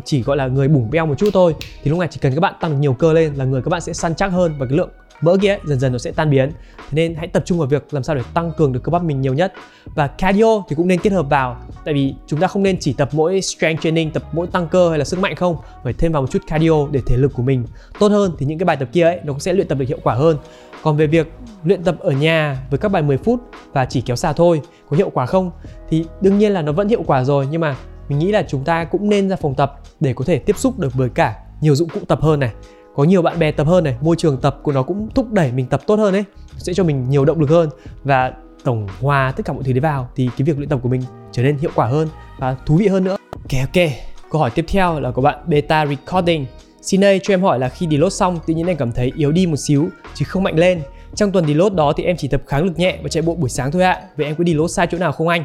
chỉ 0.06 0.24
gọi 0.24 0.38
là 0.38 0.48
người 0.48 0.68
bủng 0.68 0.90
beo 0.92 1.06
một 1.06 1.16
chút 1.18 1.30
thôi 1.34 1.56
thì 1.84 1.90
lúc 1.90 2.00
này 2.00 2.08
chỉ 2.12 2.20
cần 2.22 2.36
các 2.36 2.40
bạn 2.40 2.54
tăng 2.60 2.72
được 2.72 2.78
nhiều 2.80 2.94
cơ 2.94 3.14
lên 3.14 3.34
là 3.36 3.46
người 3.46 3.62
các 3.62 3.70
bạn 3.70 3.82
sẽ 3.82 3.94
săn 3.94 4.16
chắc 4.16 4.32
hơn 4.32 4.54
và 4.58 4.66
cái 4.66 4.78
lượng 4.78 4.90
mỡ 5.22 5.38
kia 5.42 5.50
ấy, 5.50 5.60
dần 5.66 5.80
dần 5.80 5.92
nó 5.92 5.98
sẽ 5.98 6.12
tan 6.12 6.30
biến. 6.30 6.52
Thế 6.78 6.86
nên 6.92 7.16
hãy 7.16 7.28
tập 7.28 7.44
trung 7.46 7.58
vào 7.58 7.68
việc 7.68 7.94
làm 7.94 8.04
sao 8.04 8.16
để 8.16 8.22
tăng 8.34 8.52
cường 8.58 8.74
được 8.74 8.80
cơ 8.84 8.90
bắp 8.90 9.04
mình 9.04 9.22
nhiều 9.22 9.34
nhất. 9.34 9.54
Và 9.96 10.08
cardio 10.08 10.64
thì 10.70 10.76
cũng 10.76 10.88
nên 10.88 11.00
kết 11.00 11.14
hợp 11.14 11.30
vào 11.30 11.58
tại 11.86 11.94
vì 11.94 12.14
chúng 12.28 12.40
ta 12.40 12.48
không 12.48 12.64
nên 12.64 12.78
chỉ 12.80 12.94
tập 12.94 13.10
mỗi 13.12 13.42
strength 13.42 13.82
training 13.84 14.12
tập 14.12 14.24
mỗi 14.32 14.48
tăng 14.48 14.68
cơ 14.68 14.90
hay 14.90 15.00
là 15.00 15.06
sức 15.06 15.20
mạnh 15.20 15.36
không 15.36 15.58
phải 15.84 15.94
thêm 15.94 16.12
vào 16.12 16.22
một 16.22 16.32
chút 16.32 16.42
cardio 16.48 16.88
để 16.92 17.02
thể 17.06 17.18
lực 17.18 17.34
của 17.34 17.44
mình 17.44 17.66
tốt 18.00 18.12
hơn 18.12 18.32
thì 18.40 18.46
những 18.46 18.58
cái 18.58 18.66
bài 18.66 18.78
tập 18.78 18.90
kia 18.92 19.04
ấy 19.04 19.20
nó 19.24 19.34
cũng 19.34 19.40
sẽ 19.40 19.54
luyện 19.54 19.68
tập 19.68 19.78
được 19.78 19.88
hiệu 19.88 20.00
quả 20.04 20.16
hơn. 20.16 20.38
Còn 20.84 20.98
về 20.98 21.08
việc 21.08 21.32
luyện 21.64 21.84
tập 21.84 21.96
ở 22.00 22.12
nhà 22.12 22.58
với 22.70 22.78
các 22.78 22.90
bài 22.90 23.02
10 23.02 23.18
phút 23.18 23.40
và 23.74 23.86
chỉ 23.86 24.02
kéo 24.02 24.16
xà 24.16 24.34
thôi 24.34 24.62
có 24.90 24.98
hiệu 24.98 25.10
quả 25.10 25.26
không 25.26 25.52
thì 25.90 26.06
đương 26.22 26.38
nhiên 26.38 26.52
là 26.52 26.62
nó 26.62 26.72
vẫn 26.72 26.88
hiệu 26.88 27.04
quả 27.08 27.24
rồi 27.24 27.48
nhưng 27.52 27.62
mà 27.62 27.76
mình 28.10 28.20
nghĩ 28.20 28.32
là 28.32 28.44
chúng 28.48 28.64
ta 28.64 28.84
cũng 28.84 29.10
nên 29.10 29.30
ra 29.30 29.36
phòng 29.36 29.56
tập 29.56 29.80
để 30.00 30.14
có 30.14 30.26
thể 30.26 30.40
tiếp 30.40 30.58
xúc 30.58 30.80
được 30.80 30.94
với 30.94 31.10
cả 31.10 31.36
nhiều 31.62 31.76
dụng 31.76 31.90
cụ 31.90 32.00
tập 32.08 32.22
hơn 32.22 32.40
này. 32.40 32.52
Có 32.96 33.04
nhiều 33.04 33.22
bạn 33.22 33.40
bè 33.40 33.52
tập 33.52 33.68
hơn 33.68 33.84
này, 33.84 33.96
môi 34.02 34.16
trường 34.16 34.38
tập 34.38 34.60
của 34.64 34.72
nó 34.72 34.84
cũng 34.84 35.10
thúc 35.16 35.32
đẩy 35.32 35.52
mình 35.52 35.66
tập 35.66 35.82
tốt 35.88 35.96
hơn 35.96 36.14
ấy, 36.14 36.24
sẽ 36.58 36.74
cho 36.74 36.84
mình 36.84 37.10
nhiều 37.10 37.26
động 37.26 37.40
lực 37.40 37.50
hơn. 37.50 37.70
Và 38.04 38.34
tổng 38.64 38.88
hòa 39.02 39.34
tất 39.36 39.46
cả 39.46 39.54
mọi 39.54 39.64
thứ 39.64 39.74
đấy 39.74 39.80
vào 39.80 40.10
thì 40.16 40.30
cái 40.38 40.46
việc 40.46 40.58
luyện 40.58 40.70
tập 40.70 40.80
của 40.84 40.90
mình 40.90 41.02
trở 41.32 41.44
nên 41.44 41.58
hiệu 41.58 41.72
quả 41.76 41.86
hơn 41.88 42.08
và 42.40 42.56
thú 42.66 42.76
vị 42.76 42.88
hơn 42.88 43.04
nữa. 43.04 43.18
Ok 43.32 43.62
ok. 43.62 43.90
Câu 44.32 44.42
hỏi 44.42 44.50
tiếp 44.56 44.66
theo 44.68 45.00
là 45.00 45.12
của 45.12 45.22
bạn 45.22 45.40
beta 45.48 45.86
recording. 45.86 46.46
Xin 46.82 47.02
đây 47.02 47.20
cho 47.24 47.34
em 47.34 47.42
hỏi 47.42 47.60
là 47.60 47.70
khi 47.70 47.88
deload 47.92 48.14
xong, 48.14 48.40
tự 48.48 48.54
nhiên 48.54 48.68
em 48.68 48.78
cảm 48.78 48.92
thấy 48.92 49.12
yếu 49.16 49.32
đi 49.32 49.46
một 49.46 49.58
xíu, 49.58 49.90
chứ 50.14 50.26
không 50.28 50.44
mạnh 50.44 50.56
lên. 50.60 50.82
Trong 51.16 51.32
tuần 51.32 51.48
deload 51.48 51.74
đó 51.74 51.94
thì 51.98 52.04
em 52.04 52.18
chỉ 52.18 52.28
tập 52.28 52.42
kháng 52.48 52.64
lực 52.64 52.80
nhẹ 52.80 53.00
và 53.04 53.10
chạy 53.10 53.24
bộ 53.24 53.36
buổi 53.36 53.50
sáng 53.50 53.72
thôi 53.72 53.84
ạ. 53.84 54.02
Vậy 54.18 54.26
em 54.26 54.36
có 54.36 54.44
deload 54.44 54.72
sai 54.72 54.88
chỗ 54.92 54.98
nào 54.98 55.12
không 55.12 55.28
anh? 55.28 55.44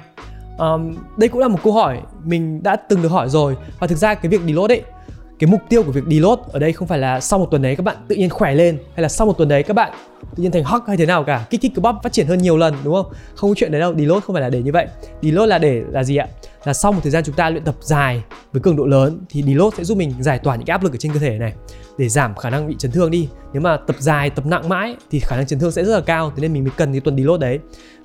Um, 0.58 0.96
đây 1.16 1.28
cũng 1.28 1.40
là 1.40 1.48
một 1.48 1.58
câu 1.64 1.72
hỏi 1.72 2.00
mình 2.24 2.62
đã 2.62 2.76
từng 2.76 3.02
được 3.02 3.08
hỏi 3.08 3.28
rồi. 3.28 3.56
Và 3.78 3.86
thực 3.86 3.98
ra 3.98 4.14
cái 4.14 4.30
việc 4.30 4.40
deload 4.46 4.70
ấy 4.70 4.82
cái 5.38 5.50
mục 5.50 5.60
tiêu 5.68 5.82
của 5.82 5.92
việc 5.92 6.04
deload 6.10 6.38
ở 6.52 6.58
đây 6.58 6.72
không 6.72 6.88
phải 6.88 6.98
là 6.98 7.20
sau 7.20 7.38
một 7.38 7.48
tuần 7.50 7.62
đấy 7.62 7.76
các 7.76 7.82
bạn 7.82 7.96
tự 8.08 8.16
nhiên 8.16 8.30
khỏe 8.30 8.54
lên 8.54 8.78
hay 8.94 9.02
là 9.02 9.08
sau 9.08 9.26
một 9.26 9.32
tuần 9.38 9.48
đấy 9.48 9.62
các 9.62 9.74
bạn 9.74 9.92
tự 10.36 10.42
nhiên 10.42 10.52
thành 10.52 10.64
hot 10.64 10.82
hay 10.86 10.96
thế 10.96 11.06
nào 11.06 11.24
cả. 11.24 11.46
Kích 11.50 11.60
thích 11.60 11.72
cơ 11.74 11.80
bắp 11.80 11.94
phát 12.02 12.12
triển 12.12 12.26
hơn 12.26 12.38
nhiều 12.38 12.56
lần 12.56 12.74
đúng 12.84 12.94
không? 12.94 13.06
Không 13.34 13.50
có 13.50 13.54
chuyện 13.54 13.72
đấy 13.72 13.80
đâu 13.80 13.94
deload 13.94 14.22
không 14.22 14.34
phải 14.34 14.42
là 14.42 14.50
để 14.50 14.62
như 14.62 14.72
vậy. 14.72 14.86
Deload 15.22 15.48
là 15.48 15.58
để 15.58 15.82
là 15.90 16.04
gì 16.04 16.16
ạ? 16.16 16.26
Là 16.64 16.72
sau 16.72 16.92
một 16.92 17.00
thời 17.02 17.10
gian 17.10 17.24
chúng 17.24 17.34
ta 17.34 17.50
luyện 17.50 17.64
tập 17.64 17.74
dài 17.80 18.22
với 18.52 18.62
cường 18.62 18.76
độ 18.76 18.86
lớn 18.86 19.20
thì 19.28 19.42
deload 19.42 19.74
sẽ 19.74 19.84
giúp 19.84 19.98
mình 19.98 20.14
giải 20.20 20.38
tỏa 20.38 20.56
những 20.56 20.66
cái 20.66 20.74
áp 20.74 20.82
lực 20.82 20.92
ở 20.92 20.96
trên 20.96 21.12
cơ 21.12 21.18
thể 21.18 21.38
này 21.38 21.52
để 21.98 22.08
giảm 22.08 22.34
khả 22.34 22.50
năng 22.50 22.66
bị 22.68 22.74
chấn 22.78 22.90
thương 22.90 23.10
đi. 23.10 23.28
Nếu 23.52 23.62
mà 23.62 23.76
tập 23.76 23.96
dài 23.98 24.30
tập 24.30 24.46
nặng 24.46 24.68
mãi 24.68 24.96
thì 25.10 25.20
khả 25.20 25.36
năng 25.36 25.46
chấn 25.46 25.58
thương 25.58 25.72
sẽ 25.72 25.84
rất 25.84 25.94
là 25.94 26.00
cao 26.00 26.32
thế 26.36 26.42
nên 26.42 26.52
mình 26.52 26.64
mới 26.64 26.72
cần 26.76 26.92
cái 26.92 27.00
tuần 27.00 27.16
deload 27.16 27.40
đấy 27.40 27.58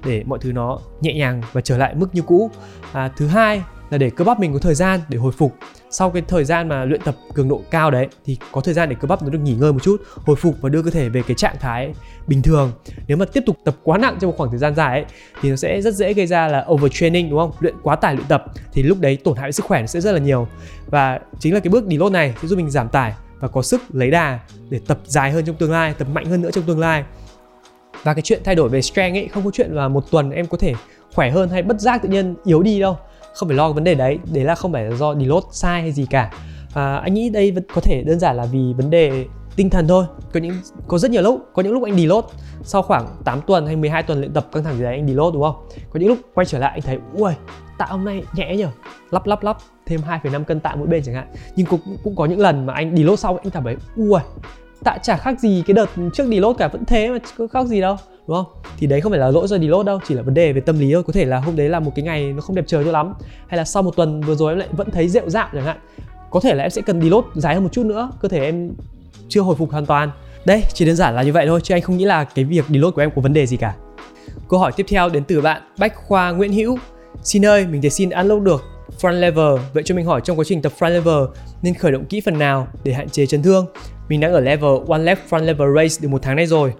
để 0.05 0.23
mọi 0.25 0.39
thứ 0.41 0.51
nó 0.51 0.79
nhẹ 1.01 1.13
nhàng 1.13 1.41
và 1.51 1.61
trở 1.61 1.77
lại 1.77 1.95
mức 1.95 2.15
như 2.15 2.21
cũ. 2.21 2.51
À, 2.91 3.11
thứ 3.17 3.27
hai 3.27 3.61
là 3.89 3.97
để 3.97 4.09
cơ 4.09 4.25
bắp 4.25 4.39
mình 4.39 4.53
có 4.53 4.59
thời 4.59 4.75
gian 4.75 4.99
để 5.09 5.17
hồi 5.17 5.31
phục. 5.31 5.55
Sau 5.89 6.09
cái 6.09 6.23
thời 6.27 6.43
gian 6.43 6.69
mà 6.69 6.85
luyện 6.85 7.01
tập 7.01 7.15
cường 7.33 7.49
độ 7.49 7.61
cao 7.71 7.91
đấy 7.91 8.07
thì 8.25 8.37
có 8.51 8.61
thời 8.61 8.73
gian 8.73 8.89
để 8.89 8.95
cơ 8.99 9.07
bắp 9.07 9.23
nó 9.23 9.29
được 9.29 9.39
nghỉ 9.39 9.53
ngơi 9.53 9.73
một 9.73 9.83
chút 9.83 10.01
hồi 10.15 10.35
phục 10.35 10.55
và 10.61 10.69
đưa 10.69 10.81
cơ 10.81 10.89
thể 10.89 11.09
về 11.09 11.21
cái 11.27 11.35
trạng 11.35 11.55
thái 11.59 11.93
bình 12.27 12.41
thường. 12.41 12.71
Nếu 13.07 13.17
mà 13.17 13.25
tiếp 13.25 13.43
tục 13.45 13.57
tập 13.65 13.75
quá 13.83 13.97
nặng 13.97 14.17
trong 14.19 14.29
một 14.31 14.37
khoảng 14.37 14.49
thời 14.49 14.59
gian 14.59 14.75
dài 14.75 15.01
ấy, 15.01 15.05
thì 15.41 15.49
nó 15.49 15.55
sẽ 15.55 15.81
rất 15.81 15.93
dễ 15.93 16.13
gây 16.13 16.27
ra 16.27 16.47
là 16.47 16.65
overtraining 16.71 17.29
đúng 17.29 17.39
không? 17.39 17.51
Luyện 17.59 17.75
quá 17.83 17.95
tải 17.95 18.15
luyện 18.15 18.27
tập 18.27 18.45
thì 18.73 18.83
lúc 18.83 18.99
đấy 18.99 19.17
tổn 19.23 19.37
hại 19.37 19.51
sức 19.51 19.65
khỏe 19.65 19.81
nó 19.81 19.87
sẽ 19.87 20.01
rất 20.01 20.11
là 20.11 20.19
nhiều. 20.19 20.47
Và 20.85 21.19
chính 21.39 21.53
là 21.53 21.59
cái 21.59 21.71
bước 21.71 21.85
deload 21.89 22.13
này 22.13 22.35
sẽ 22.41 22.47
giúp 22.47 22.55
mình 22.55 22.69
giảm 22.69 22.89
tải 22.89 23.13
và 23.39 23.47
có 23.47 23.61
sức 23.61 23.81
lấy 23.93 24.11
đà 24.11 24.39
để 24.69 24.79
tập 24.87 24.99
dài 25.05 25.31
hơn 25.31 25.45
trong 25.45 25.55
tương 25.55 25.71
lai 25.71 25.93
tập 25.97 26.07
mạnh 26.13 26.25
hơn 26.25 26.41
nữa 26.41 26.51
trong 26.51 26.63
tương 26.63 26.79
lai. 26.79 27.03
Và 28.03 28.13
cái 28.13 28.21
chuyện 28.21 28.41
thay 28.43 28.55
đổi 28.55 28.69
về 28.69 28.81
strength 28.81 29.15
ấy 29.15 29.27
không 29.27 29.45
có 29.45 29.51
chuyện 29.53 29.71
là 29.71 29.87
một 29.87 30.11
tuần 30.11 30.31
em 30.31 30.47
có 30.47 30.57
thể 30.57 30.73
khỏe 31.13 31.31
hơn 31.31 31.49
hay 31.49 31.61
bất 31.61 31.79
giác 31.79 32.01
tự 32.01 32.09
nhiên 32.09 32.35
yếu 32.45 32.63
đi 32.63 32.79
đâu 32.79 32.97
không 33.33 33.49
phải 33.49 33.57
lo 33.57 33.67
cái 33.67 33.73
vấn 33.73 33.83
đề 33.83 33.95
đấy 33.95 34.19
đấy 34.33 34.43
là 34.43 34.55
không 34.55 34.73
phải 34.73 34.85
là 34.85 34.95
do 34.95 35.15
deload 35.15 35.43
sai 35.51 35.81
hay 35.81 35.91
gì 35.91 36.05
cả. 36.09 36.31
Và 36.73 36.97
anh 36.97 37.13
nghĩ 37.13 37.29
đây 37.29 37.53
có 37.73 37.81
thể 37.81 38.03
đơn 38.03 38.19
giản 38.19 38.35
là 38.35 38.45
vì 38.45 38.73
vấn 38.77 38.89
đề 38.89 39.25
tinh 39.55 39.69
thần 39.69 39.87
thôi. 39.87 40.05
Có 40.33 40.39
những 40.39 40.53
có 40.87 40.97
rất 40.97 41.11
nhiều 41.11 41.21
lúc 41.21 41.49
có 41.53 41.63
những 41.63 41.73
lúc 41.73 41.83
anh 41.83 41.97
deload 41.97 42.25
sau 42.63 42.81
khoảng 42.81 43.07
8 43.25 43.41
tuần 43.41 43.65
hay 43.65 43.75
12 43.75 44.03
tuần 44.03 44.19
luyện 44.19 44.33
tập 44.33 44.47
căng 44.51 44.63
thẳng 44.63 44.77
gì 44.77 44.83
đấy 44.83 44.95
anh 44.95 45.07
deload 45.07 45.33
đúng 45.33 45.43
không? 45.43 45.55
Có 45.89 45.99
những 45.99 46.09
lúc 46.09 46.17
quay 46.33 46.45
trở 46.45 46.59
lại 46.59 46.71
anh 46.71 46.81
thấy 46.81 46.97
ui 47.13 47.31
tạ 47.77 47.85
hôm 47.85 48.05
nay 48.05 48.23
nhẹ 48.33 48.55
nhở 48.55 48.67
lắp 49.11 49.27
lắp 49.27 49.43
lắp 49.43 49.57
thêm 49.85 50.01
2,5 50.23 50.43
cân 50.43 50.59
tạ 50.59 50.75
mỗi 50.75 50.87
bên 50.87 51.03
chẳng 51.05 51.15
hạn. 51.15 51.27
Nhưng 51.55 51.65
cũng 51.65 51.79
cũng 52.03 52.15
có 52.15 52.25
những 52.25 52.39
lần 52.39 52.65
mà 52.65 52.73
anh 52.73 52.97
deload 52.97 53.19
sau 53.19 53.37
anh 53.43 53.51
cảm 53.51 53.63
thấy 53.63 53.75
ui 53.95 54.19
tạ 54.83 54.97
chả 55.03 55.17
khác 55.17 55.39
gì 55.39 55.63
cái 55.67 55.73
đợt 55.73 55.89
trước 56.13 56.27
deload 56.27 56.57
cả 56.57 56.67
vẫn 56.67 56.85
thế 56.85 57.09
mà 57.09 57.17
có 57.37 57.47
khác 57.47 57.67
gì 57.67 57.81
đâu 57.81 57.97
đúng 58.29 58.37
không? 58.37 58.61
Thì 58.77 58.87
đấy 58.87 59.01
không 59.01 59.11
phải 59.11 59.19
là 59.19 59.31
lỗi 59.31 59.47
do 59.47 59.57
deload 59.57 59.85
đâu, 59.85 59.99
chỉ 60.07 60.15
là 60.15 60.21
vấn 60.21 60.33
đề 60.33 60.53
về 60.53 60.61
tâm 60.61 60.79
lý 60.79 60.93
thôi. 60.93 61.03
Có 61.03 61.13
thể 61.13 61.25
là 61.25 61.39
hôm 61.39 61.55
đấy 61.55 61.69
là 61.69 61.79
một 61.79 61.91
cái 61.95 62.05
ngày 62.05 62.33
nó 62.33 62.41
không 62.41 62.55
đẹp 62.55 62.65
trời 62.67 62.83
cho 62.85 62.91
lắm, 62.91 63.13
hay 63.47 63.57
là 63.57 63.65
sau 63.65 63.83
một 63.83 63.95
tuần 63.95 64.21
vừa 64.21 64.35
rồi 64.35 64.51
em 64.51 64.59
lại 64.59 64.67
vẫn 64.71 64.91
thấy 64.91 65.09
rệu 65.09 65.29
rạo 65.29 65.47
chẳng 65.53 65.63
hạn. 65.63 65.77
Có 66.31 66.39
thể 66.39 66.53
là 66.53 66.63
em 66.63 66.69
sẽ 66.69 66.81
cần 66.81 67.01
deload 67.01 67.25
dài 67.35 67.53
hơn 67.55 67.63
một 67.63 67.69
chút 67.71 67.85
nữa, 67.85 68.09
cơ 68.21 68.27
thể 68.27 68.45
em 68.45 68.71
chưa 69.29 69.41
hồi 69.41 69.55
phục 69.55 69.71
hoàn 69.71 69.85
toàn. 69.85 70.11
Đây, 70.45 70.63
chỉ 70.73 70.85
đơn 70.85 70.95
giản 70.95 71.15
là 71.15 71.23
như 71.23 71.33
vậy 71.33 71.47
thôi, 71.47 71.59
chứ 71.63 71.75
anh 71.75 71.81
không 71.81 71.97
nghĩ 71.97 72.05
là 72.05 72.23
cái 72.23 72.45
việc 72.45 72.65
deload 72.69 72.93
của 72.93 73.01
em 73.01 73.11
có 73.15 73.21
vấn 73.21 73.33
đề 73.33 73.45
gì 73.45 73.57
cả. 73.57 73.75
Câu 74.49 74.59
hỏi 74.59 74.71
tiếp 74.75 74.85
theo 74.89 75.09
đến 75.09 75.23
từ 75.23 75.41
bạn 75.41 75.61
bách 75.79 75.95
khoa 75.95 76.31
nguyễn 76.31 76.53
hữu. 76.53 76.77
Xin 77.23 77.45
ơi, 77.45 77.67
mình 77.67 77.81
thể 77.81 77.89
xin 77.89 78.09
unlock 78.09 78.43
được 78.43 78.63
front 79.01 79.19
lever. 79.19 79.59
Vậy 79.73 79.83
cho 79.83 79.95
mình 79.95 80.05
hỏi 80.05 80.21
trong 80.23 80.39
quá 80.39 80.45
trình 80.47 80.61
tập 80.61 80.71
front 80.79 80.89
lever 80.89 81.23
nên 81.61 81.73
khởi 81.73 81.91
động 81.91 82.05
kỹ 82.05 82.21
phần 82.25 82.39
nào 82.39 82.67
để 82.83 82.93
hạn 82.93 83.09
chế 83.09 83.25
chấn 83.25 83.43
thương? 83.43 83.65
Mình 84.09 84.19
đang 84.19 84.33
ở 84.33 84.39
level 84.39 84.71
one 84.87 84.99
left 84.99 85.15
front 85.29 85.43
lever 85.43 85.67
race 85.75 86.01
được 86.01 86.09
một 86.09 86.21
tháng 86.21 86.35
nay 86.35 86.45
rồi 86.45 86.73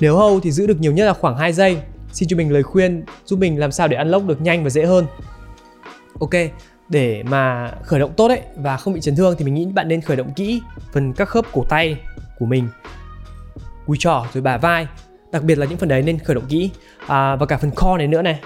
nếu 0.00 0.16
hold 0.16 0.42
thì 0.42 0.52
giữ 0.52 0.66
được 0.66 0.80
nhiều 0.80 0.92
nhất 0.92 1.06
là 1.06 1.12
khoảng 1.12 1.36
2 1.36 1.52
giây. 1.52 1.78
Xin 2.12 2.28
cho 2.28 2.36
mình 2.36 2.52
lời 2.52 2.62
khuyên 2.62 3.04
giúp 3.24 3.38
mình 3.38 3.58
làm 3.58 3.72
sao 3.72 3.88
để 3.88 3.96
unlock 3.96 4.26
được 4.26 4.40
nhanh 4.40 4.64
và 4.64 4.70
dễ 4.70 4.84
hơn. 4.84 5.06
Ok, 6.20 6.30
để 6.88 7.22
mà 7.22 7.72
khởi 7.82 8.00
động 8.00 8.12
tốt 8.16 8.28
đấy 8.28 8.40
và 8.56 8.76
không 8.76 8.94
bị 8.94 9.00
chấn 9.00 9.16
thương 9.16 9.34
thì 9.38 9.44
mình 9.44 9.54
nghĩ 9.54 9.66
bạn 9.66 9.88
nên 9.88 10.00
khởi 10.00 10.16
động 10.16 10.32
kỹ 10.36 10.62
phần 10.92 11.12
các 11.12 11.28
khớp 11.28 11.44
cổ 11.52 11.64
tay 11.68 11.96
của 12.38 12.46
mình. 12.46 12.68
Cùi 13.86 13.96
trỏ 14.00 14.26
rồi 14.32 14.42
bả 14.42 14.56
vai. 14.56 14.86
Đặc 15.32 15.42
biệt 15.42 15.58
là 15.58 15.66
những 15.66 15.78
phần 15.78 15.88
đấy 15.88 16.02
nên 16.02 16.18
khởi 16.18 16.34
động 16.34 16.46
kỹ. 16.48 16.70
À, 17.06 17.36
và 17.36 17.46
cả 17.46 17.56
phần 17.56 17.70
core 17.70 17.98
này 17.98 18.06
nữa 18.06 18.22
này. 18.22 18.40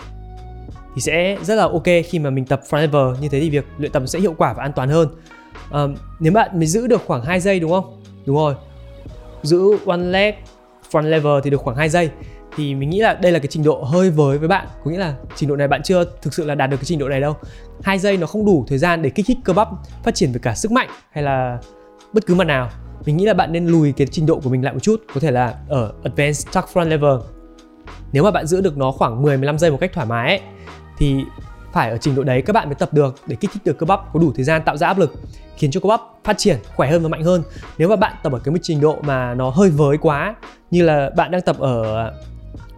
Thì 0.94 1.00
sẽ 1.00 1.36
rất 1.42 1.54
là 1.54 1.62
ok 1.62 1.84
khi 2.08 2.18
mà 2.18 2.30
mình 2.30 2.44
tập 2.44 2.60
front 2.70 2.80
lever 2.80 3.20
như 3.20 3.28
thế 3.28 3.40
thì 3.40 3.50
việc 3.50 3.66
luyện 3.78 3.92
tập 3.92 4.02
sẽ 4.06 4.20
hiệu 4.20 4.34
quả 4.38 4.52
và 4.52 4.62
an 4.62 4.72
toàn 4.72 4.88
hơn. 4.88 5.08
À, 5.70 5.80
nếu 6.20 6.32
bạn 6.32 6.50
mới 6.54 6.66
giữ 6.66 6.86
được 6.86 7.02
khoảng 7.06 7.24
2 7.24 7.40
giây 7.40 7.60
đúng 7.60 7.70
không? 7.70 8.02
Đúng 8.26 8.36
rồi. 8.36 8.54
Giữ 9.42 9.78
one 9.86 9.96
leg 9.96 10.34
front 10.90 11.02
lever 11.02 11.32
thì 11.44 11.50
được 11.50 11.60
khoảng 11.60 11.76
2 11.76 11.88
giây. 11.88 12.10
Thì 12.56 12.74
mình 12.74 12.90
nghĩ 12.90 13.00
là 13.00 13.14
đây 13.14 13.32
là 13.32 13.38
cái 13.38 13.46
trình 13.46 13.64
độ 13.64 13.82
hơi 13.82 14.10
với 14.10 14.38
với 14.38 14.48
bạn. 14.48 14.66
Có 14.84 14.90
nghĩa 14.90 14.98
là 14.98 15.14
trình 15.36 15.48
độ 15.48 15.56
này 15.56 15.68
bạn 15.68 15.82
chưa 15.82 16.04
thực 16.22 16.34
sự 16.34 16.44
là 16.44 16.54
đạt 16.54 16.70
được 16.70 16.76
cái 16.76 16.84
trình 16.84 16.98
độ 16.98 17.08
này 17.08 17.20
đâu. 17.20 17.36
Hai 17.82 17.98
giây 17.98 18.16
nó 18.16 18.26
không 18.26 18.46
đủ 18.46 18.64
thời 18.68 18.78
gian 18.78 19.02
để 19.02 19.10
kích 19.10 19.26
thích 19.26 19.38
cơ 19.44 19.52
bắp 19.52 19.68
phát 20.02 20.14
triển 20.14 20.32
về 20.32 20.40
cả 20.42 20.54
sức 20.54 20.72
mạnh 20.72 20.88
hay 21.10 21.24
là 21.24 21.58
bất 22.12 22.26
cứ 22.26 22.34
mặt 22.34 22.46
nào. 22.46 22.70
Mình 23.06 23.16
nghĩ 23.16 23.24
là 23.24 23.34
bạn 23.34 23.52
nên 23.52 23.66
lùi 23.66 23.92
cái 23.92 24.06
trình 24.06 24.26
độ 24.26 24.40
của 24.44 24.50
mình 24.50 24.64
lại 24.64 24.74
một 24.74 24.80
chút. 24.82 25.02
Có 25.14 25.20
thể 25.20 25.30
là 25.30 25.54
ở 25.68 25.92
advanced 26.02 26.46
tuck 26.54 26.68
front 26.74 26.88
level 26.88 27.16
nếu 28.12 28.24
mà 28.24 28.30
bạn 28.30 28.46
giữ 28.46 28.60
được 28.60 28.76
nó 28.76 28.92
khoảng 28.92 29.22
10 29.22 29.36
15 29.36 29.58
giây 29.58 29.70
một 29.70 29.76
cách 29.80 29.90
thoải 29.94 30.06
mái 30.06 30.28
ấy, 30.28 30.40
thì 30.98 31.16
phải 31.72 31.90
ở 31.90 31.98
trình 31.98 32.14
độ 32.14 32.22
đấy 32.22 32.42
các 32.42 32.52
bạn 32.52 32.68
mới 32.68 32.74
tập 32.74 32.92
được, 32.92 33.16
để 33.26 33.36
kích 33.40 33.50
thích 33.52 33.62
được 33.64 33.78
cơ 33.78 33.86
bắp 33.86 34.00
có 34.12 34.20
đủ 34.20 34.32
thời 34.34 34.44
gian 34.44 34.62
tạo 34.64 34.76
ra 34.76 34.86
áp 34.86 34.98
lực, 34.98 35.14
khiến 35.56 35.70
cho 35.70 35.80
cơ 35.80 35.88
bắp 35.88 36.00
phát 36.24 36.38
triển, 36.38 36.56
khỏe 36.76 36.90
hơn 36.90 37.02
và 37.02 37.08
mạnh 37.08 37.22
hơn. 37.22 37.42
Nếu 37.78 37.88
mà 37.88 37.96
bạn 37.96 38.12
tập 38.22 38.32
ở 38.32 38.38
cái 38.38 38.52
mức 38.52 38.58
trình 38.62 38.80
độ 38.80 38.96
mà 39.02 39.34
nó 39.34 39.50
hơi 39.50 39.70
với 39.70 39.98
quá, 39.98 40.34
như 40.70 40.82
là 40.82 41.10
bạn 41.16 41.30
đang 41.30 41.40
tập 41.40 41.56
ở 41.58 42.10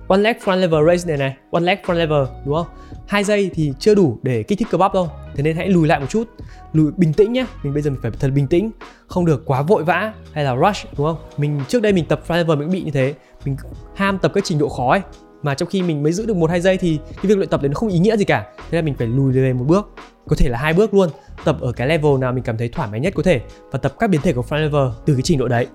one 0.09 0.21
leg, 0.21 0.37
front 0.45 0.57
lever 0.57 0.81
raise 0.87 1.09
này 1.09 1.17
này, 1.17 1.37
one 1.51 1.63
leg, 1.63 1.79
front 1.87 1.95
lever, 1.95 2.29
đúng 2.45 2.55
không? 2.55 2.67
Hai 3.07 3.25
giây 3.25 3.51
thì 3.55 3.73
chưa 3.79 3.95
đủ 3.95 4.19
để 4.23 4.43
kích 4.43 4.59
thích 4.59 4.69
cơ 4.71 4.79
bắp 4.79 4.95
đâu. 4.95 5.11
Thế 5.35 5.43
nên 5.43 5.57
hãy 5.57 5.69
lùi 5.69 5.89
lại 5.89 6.01
một 6.01 6.07
chút, 6.09 6.29
lùi 6.73 6.93
bình 6.97 7.13
tĩnh 7.13 7.33
nhé. 7.33 7.47
Mình 7.63 7.73
bây 7.73 7.83
giờ 7.83 7.91
mình 7.91 8.01
phải 8.03 8.11
thật 8.11 8.31
bình 8.35 8.47
tĩnh, 8.47 8.71
không 9.07 9.25
được 9.25 9.43
quá 9.47 9.63
vội 9.63 9.85
vã 9.85 10.13
hay 10.33 10.45
là 10.45 10.57
rush, 10.57 10.99
đúng 10.99 11.07
không? 11.07 11.17
Mình 11.37 11.61
trước 11.69 11.83
đây 11.83 11.93
mình 11.93 12.05
tập 12.05 12.21
front 12.29 12.37
lever 12.37 12.59
mình 12.59 12.69
cũng 12.69 12.75
bị 12.75 12.83
như 12.83 12.91
thế. 12.91 13.15
Mình 13.45 13.57
ham 13.95 14.19
tập 14.19 14.33
các 14.35 14.45
trình 14.45 14.59
độ 14.59 14.69
khó 14.69 14.91
ấy 14.91 15.01
mà 15.43 15.55
trong 15.55 15.69
khi 15.69 15.83
mình 15.83 16.03
mới 16.03 16.13
giữ 16.13 16.27
được 16.27 16.37
một 16.37 16.51
hai 16.51 16.61
giây 16.61 16.77
thì 16.77 16.99
cái 17.07 17.25
việc 17.27 17.39
luyện 17.39 17.49
tập 17.49 17.63
đấy 17.63 17.69
nó 17.69 17.75
không 17.75 17.89
ý 17.89 17.99
nghĩa 17.99 18.17
gì 18.17 18.25
cả. 18.25 18.47
Thế 18.71 18.79
là 18.79 18.83
mình 18.83 18.95
phải 18.95 19.07
lùi 19.07 19.33
về 19.33 19.53
một 19.53 19.65
bước 19.69 19.91
có 20.29 20.37
thể 20.37 20.49
là 20.49 20.59
hai 20.59 20.73
bước 20.73 20.95
luôn. 20.95 21.09
Tập 21.45 21.57
ở 21.61 21.73
cái 21.73 21.89
level 21.89 22.19
nào 22.21 22.33
mình 22.33 22.45
cảm 22.45 22.59
thấy 22.59 22.69
thoải 22.69 22.89
mái 22.91 23.01
nhất 23.01 23.13
có 23.17 23.23
thể 23.23 23.41
và 23.71 23.79
tập 23.79 23.95
các 23.99 24.11
biến 24.11 24.21
thể 24.21 24.33
của 24.33 24.45
front 24.49 24.61
lever 24.61 24.89
từ 25.07 25.15
cái 25.15 25.23
trình 25.23 25.39
độ 25.39 25.49
đấy. 25.49 25.67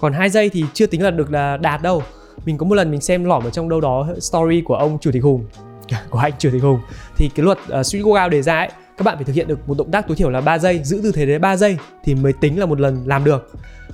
Còn 0.00 0.12
hai 0.12 0.30
giây 0.30 0.48
thì 0.48 0.64
chưa 0.74 0.86
tính 0.86 1.02
là 1.02 1.10
được 1.10 1.30
là 1.30 1.56
đạt 1.56 1.82
đâu. 1.82 2.02
Mình 2.44 2.58
có 2.58 2.66
một 2.66 2.74
lần 2.74 2.90
mình 2.90 3.00
xem 3.00 3.24
lỏm 3.24 3.44
ở 3.44 3.50
trong 3.50 3.68
đâu 3.68 3.80
đó 3.80 4.08
story 4.20 4.60
của 4.60 4.74
ông 4.74 4.98
chủ 4.98 5.10
tịch 5.12 5.22
hùng. 5.22 5.44
Của 6.10 6.18
anh 6.18 6.32
chủ 6.38 6.50
tịch 6.52 6.62
hùng. 6.62 6.80
Thì 7.16 7.30
cái 7.34 7.44
luật 7.44 7.58
uh, 7.58 7.86
street 7.86 8.04
workout 8.04 8.28
đề 8.28 8.42
ra 8.42 8.58
ấy 8.58 8.68
các 8.96 9.02
bạn 9.04 9.16
phải 9.16 9.24
thực 9.24 9.32
hiện 9.32 9.48
được 9.48 9.68
một 9.68 9.78
động 9.78 9.90
tác 9.90 10.08
tối 10.08 10.16
thiểu 10.16 10.30
là 10.30 10.40
3 10.40 10.58
giây 10.58 10.80
giữ 10.84 11.00
tư 11.02 11.12
thế 11.12 11.26
đấy 11.26 11.38
3 11.38 11.56
giây 11.56 11.76
thì 12.04 12.14
mới 12.14 12.32
tính 12.32 12.60
là 12.60 12.66
một 12.66 12.80
lần 12.80 13.02
làm 13.06 13.24
được. 13.24 13.50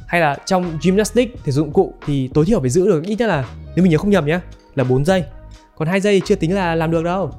Hay 0.06 0.20
là 0.20 0.36
trong 0.46 0.78
gymnastics 0.82 1.32
thể 1.44 1.52
dụng 1.52 1.72
cụ 1.72 1.94
thì 2.06 2.30
tối 2.34 2.44
thiểu 2.44 2.60
phải 2.60 2.70
giữ 2.70 2.86
được 2.86 3.02
ít 3.04 3.16
nhất 3.16 3.26
là 3.26 3.44
nếu 3.76 3.82
mình 3.82 3.90
nhớ 3.90 3.98
không 3.98 4.10
nhầm 4.10 4.26
nhé 4.26 4.40
là 4.74 4.84
4 4.84 5.04
giây 5.04 5.24
còn 5.76 5.88
hai 5.88 6.00
giây 6.00 6.22
chưa 6.24 6.34
tính 6.34 6.54
là 6.54 6.74
làm 6.74 6.90
được 6.90 7.04
đâu 7.04 7.30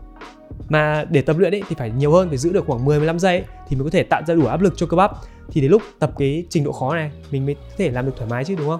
mà 0.69 1.05
để 1.09 1.21
tập 1.21 1.37
luyện 1.37 1.53
ấy 1.53 1.63
thì 1.69 1.75
phải 1.79 1.91
nhiều 1.97 2.11
hơn 2.11 2.29
phải 2.29 2.37
giữ 2.37 2.53
được 2.53 2.65
khoảng 2.67 2.85
10 2.85 2.97
15 2.97 3.19
giây 3.19 3.37
ấy, 3.37 3.45
thì 3.67 3.75
mới 3.75 3.83
có 3.83 3.89
thể 3.89 4.03
tạo 4.03 4.21
ra 4.27 4.33
đủ 4.33 4.45
áp 4.45 4.61
lực 4.61 4.73
cho 4.77 4.85
cơ 4.85 4.97
bắp 4.97 5.11
thì 5.51 5.61
đến 5.61 5.71
lúc 5.71 5.81
tập 5.99 6.11
cái 6.17 6.45
trình 6.49 6.63
độ 6.63 6.71
khó 6.71 6.95
này 6.95 7.11
mình 7.31 7.45
mới 7.45 7.55
có 7.55 7.75
thể 7.77 7.89
làm 7.89 8.05
được 8.05 8.13
thoải 8.17 8.29
mái 8.29 8.45
chứ 8.45 8.55
đúng 8.55 8.67
không 8.67 8.79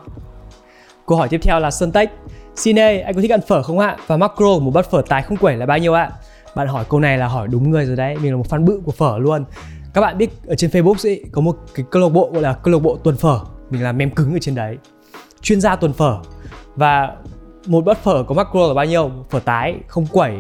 câu 1.08 1.18
hỏi 1.18 1.30
tiếp 1.30 1.40
theo 1.44 1.60
là 1.60 1.72
Sơn 1.72 1.92
Tech 1.92 2.10
Xin 2.56 2.80
ơi, 2.80 3.02
anh 3.02 3.16
có 3.16 3.22
thích 3.22 3.32
ăn 3.32 3.42
phở 3.42 3.64
không 3.64 3.80
ạ? 3.80 3.98
Và 4.08 4.18
macro 4.18 4.60
một 4.62 4.72
bát 4.72 4.92
phở 4.92 5.02
tái 5.10 5.22
không 5.22 5.38
quẩy 5.38 5.58
là 5.58 5.66
bao 5.66 5.78
nhiêu 5.78 5.94
ạ? 5.94 6.12
Bạn 6.56 6.68
hỏi 6.68 6.86
câu 6.90 7.00
này 7.00 7.18
là 7.18 7.28
hỏi 7.28 7.48
đúng 7.48 7.70
người 7.70 7.86
rồi 7.86 7.96
đấy, 7.96 8.18
mình 8.22 8.32
là 8.32 8.38
một 8.38 8.46
fan 8.50 8.66
bự 8.66 8.82
của 8.86 8.92
phở 8.92 9.18
luôn. 9.18 9.46
Các 9.94 10.02
bạn 10.02 10.18
biết 10.18 10.30
ở 10.48 10.56
trên 10.56 10.70
Facebook 10.70 11.10
ấy 11.10 11.24
có 11.32 11.42
một 11.42 11.58
cái 11.74 11.86
câu 11.92 12.02
lạc 12.02 12.10
bộ 12.10 12.30
gọi 12.34 12.42
là 12.42 12.54
câu 12.54 12.74
lạc 12.74 12.80
bộ 12.80 12.98
tuần 13.04 13.18
phở, 13.18 13.40
mình 13.70 13.84
là 13.84 13.92
mem 13.92 14.10
cứng 14.10 14.34
ở 14.34 14.40
trên 14.42 14.56
đấy. 14.56 14.78
Chuyên 15.42 15.62
gia 15.62 15.76
tuần 15.76 15.94
phở 15.94 16.18
và 16.76 17.16
một 17.68 17.86
bát 17.86 17.98
phở 17.98 18.24
có 18.24 18.36
macro 18.36 18.68
là 18.68 18.74
bao 18.74 18.86
nhiêu? 18.86 19.12
Phở 19.30 19.40
tái 19.40 19.76
không 19.88 20.06
quẩy, 20.12 20.34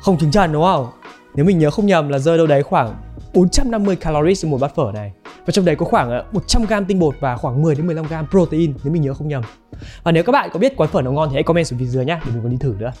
không 0.00 0.18
trứng 0.18 0.30
trần 0.30 0.52
đúng 0.52 0.62
không? 0.62 0.86
Nếu 1.34 1.44
mình 1.44 1.58
nhớ 1.58 1.70
không 1.70 1.86
nhầm 1.86 2.08
là 2.08 2.18
rơi 2.18 2.38
đâu 2.38 2.46
đấy 2.46 2.62
khoảng 2.62 2.94
450 3.34 3.96
calories 3.96 4.46
một 4.46 4.58
bát 4.60 4.74
phở 4.74 4.90
này 4.94 5.12
và 5.46 5.52
trong 5.52 5.64
đấy 5.64 5.76
có 5.76 5.86
khoảng 5.86 6.10
ờ, 6.10 6.24
100 6.32 6.64
g 6.68 6.72
tinh 6.88 6.98
bột 6.98 7.14
và 7.20 7.36
khoảng 7.36 7.62
10 7.62 7.74
đến 7.74 7.86
15 7.86 8.04
g 8.06 8.14
protein 8.30 8.74
nếu 8.84 8.92
mình 8.92 9.02
nhớ 9.02 9.14
không 9.14 9.28
nhầm. 9.28 9.42
Và 10.02 10.12
nếu 10.12 10.22
các 10.22 10.32
bạn 10.32 10.50
có 10.52 10.58
biết 10.58 10.76
quán 10.76 10.90
phở 10.90 11.02
nào 11.02 11.12
ngon 11.12 11.28
thì 11.28 11.34
hãy 11.34 11.42
comment 11.42 11.66
xuống 11.66 11.78
phía 11.78 11.84
dưới 11.84 12.04
nhé 12.04 12.20
để 12.24 12.32
mình 12.32 12.42
còn 12.42 12.50
đi 12.50 12.56
thử 12.60 12.74
nữa. 12.78 12.92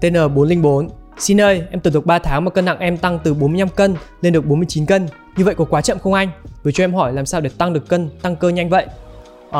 TN404 0.00 0.88
Xin 1.18 1.40
ơi, 1.40 1.62
em 1.70 1.80
tập 1.80 1.90
được 1.94 2.06
3 2.06 2.18
tháng 2.18 2.44
mà 2.44 2.50
cân 2.50 2.64
nặng 2.64 2.78
em 2.78 2.96
tăng 2.96 3.18
từ 3.24 3.34
45 3.34 3.68
cân 3.68 3.94
lên 4.20 4.32
được 4.32 4.46
49 4.46 4.86
cân. 4.86 5.08
Như 5.36 5.44
vậy 5.44 5.54
có 5.54 5.64
quá 5.64 5.80
chậm 5.80 5.98
không 5.98 6.12
anh? 6.12 6.28
vừa 6.62 6.70
cho 6.70 6.84
em 6.84 6.94
hỏi 6.94 7.12
làm 7.12 7.26
sao 7.26 7.40
để 7.40 7.50
tăng 7.58 7.72
được 7.72 7.88
cân, 7.88 8.08
tăng 8.22 8.36
cơ 8.36 8.48
nhanh 8.48 8.68
vậy? 8.68 8.86
Uh, 9.48 9.54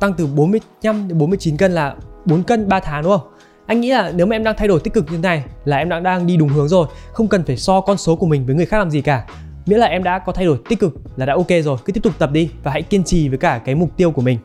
tăng 0.00 0.14
từ 0.14 0.26
45 0.26 1.08
đến 1.08 1.18
49 1.18 1.56
cân 1.56 1.72
là 1.72 1.94
4 2.24 2.42
cân 2.42 2.68
3 2.68 2.80
tháng 2.80 3.02
đúng 3.02 3.12
không? 3.12 3.28
Anh 3.66 3.80
nghĩ 3.80 3.90
là 3.90 4.12
nếu 4.14 4.26
mà 4.26 4.36
em 4.36 4.44
đang 4.44 4.54
thay 4.56 4.68
đổi 4.68 4.80
tích 4.80 4.94
cực 4.94 5.04
như 5.04 5.16
thế 5.16 5.22
này 5.22 5.44
là 5.64 5.76
em 5.76 5.88
đang 5.88 6.02
đang 6.02 6.26
đi 6.26 6.36
đúng 6.36 6.48
hướng 6.48 6.68
rồi, 6.68 6.86
không 7.12 7.28
cần 7.28 7.44
phải 7.44 7.56
so 7.56 7.80
con 7.80 7.96
số 7.96 8.16
của 8.16 8.26
mình 8.26 8.46
với 8.46 8.54
người 8.54 8.66
khác 8.66 8.78
làm 8.78 8.90
gì 8.90 9.00
cả. 9.00 9.26
Miễn 9.66 9.78
là 9.78 9.86
em 9.86 10.02
đã 10.02 10.18
có 10.18 10.32
thay 10.32 10.44
đổi 10.44 10.58
tích 10.68 10.80
cực 10.80 10.94
là 11.16 11.26
đã 11.26 11.34
ok 11.34 11.48
rồi, 11.64 11.78
cứ 11.84 11.92
tiếp 11.92 12.00
tục 12.02 12.12
tập 12.18 12.30
đi 12.32 12.50
và 12.62 12.70
hãy 12.70 12.82
kiên 12.82 13.04
trì 13.04 13.28
với 13.28 13.38
cả 13.38 13.60
cái 13.64 13.74
mục 13.74 13.96
tiêu 13.96 14.10
của 14.10 14.22
mình. 14.22 14.38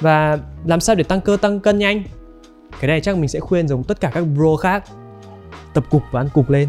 Và 0.00 0.38
làm 0.64 0.80
sao 0.80 0.96
để 0.96 1.04
tăng 1.04 1.20
cơ 1.20 1.36
tăng 1.40 1.60
cân 1.60 1.78
nhanh? 1.78 2.02
Cái 2.80 2.88
này 2.88 3.00
chắc 3.00 3.16
mình 3.16 3.28
sẽ 3.28 3.40
khuyên 3.40 3.68
giống 3.68 3.84
tất 3.84 4.00
cả 4.00 4.10
các 4.14 4.24
bro 4.36 4.56
khác. 4.56 4.84
Tập 5.74 5.84
cục 5.90 6.02
và 6.10 6.20
ăn 6.20 6.28
cục 6.34 6.50
lên. 6.50 6.68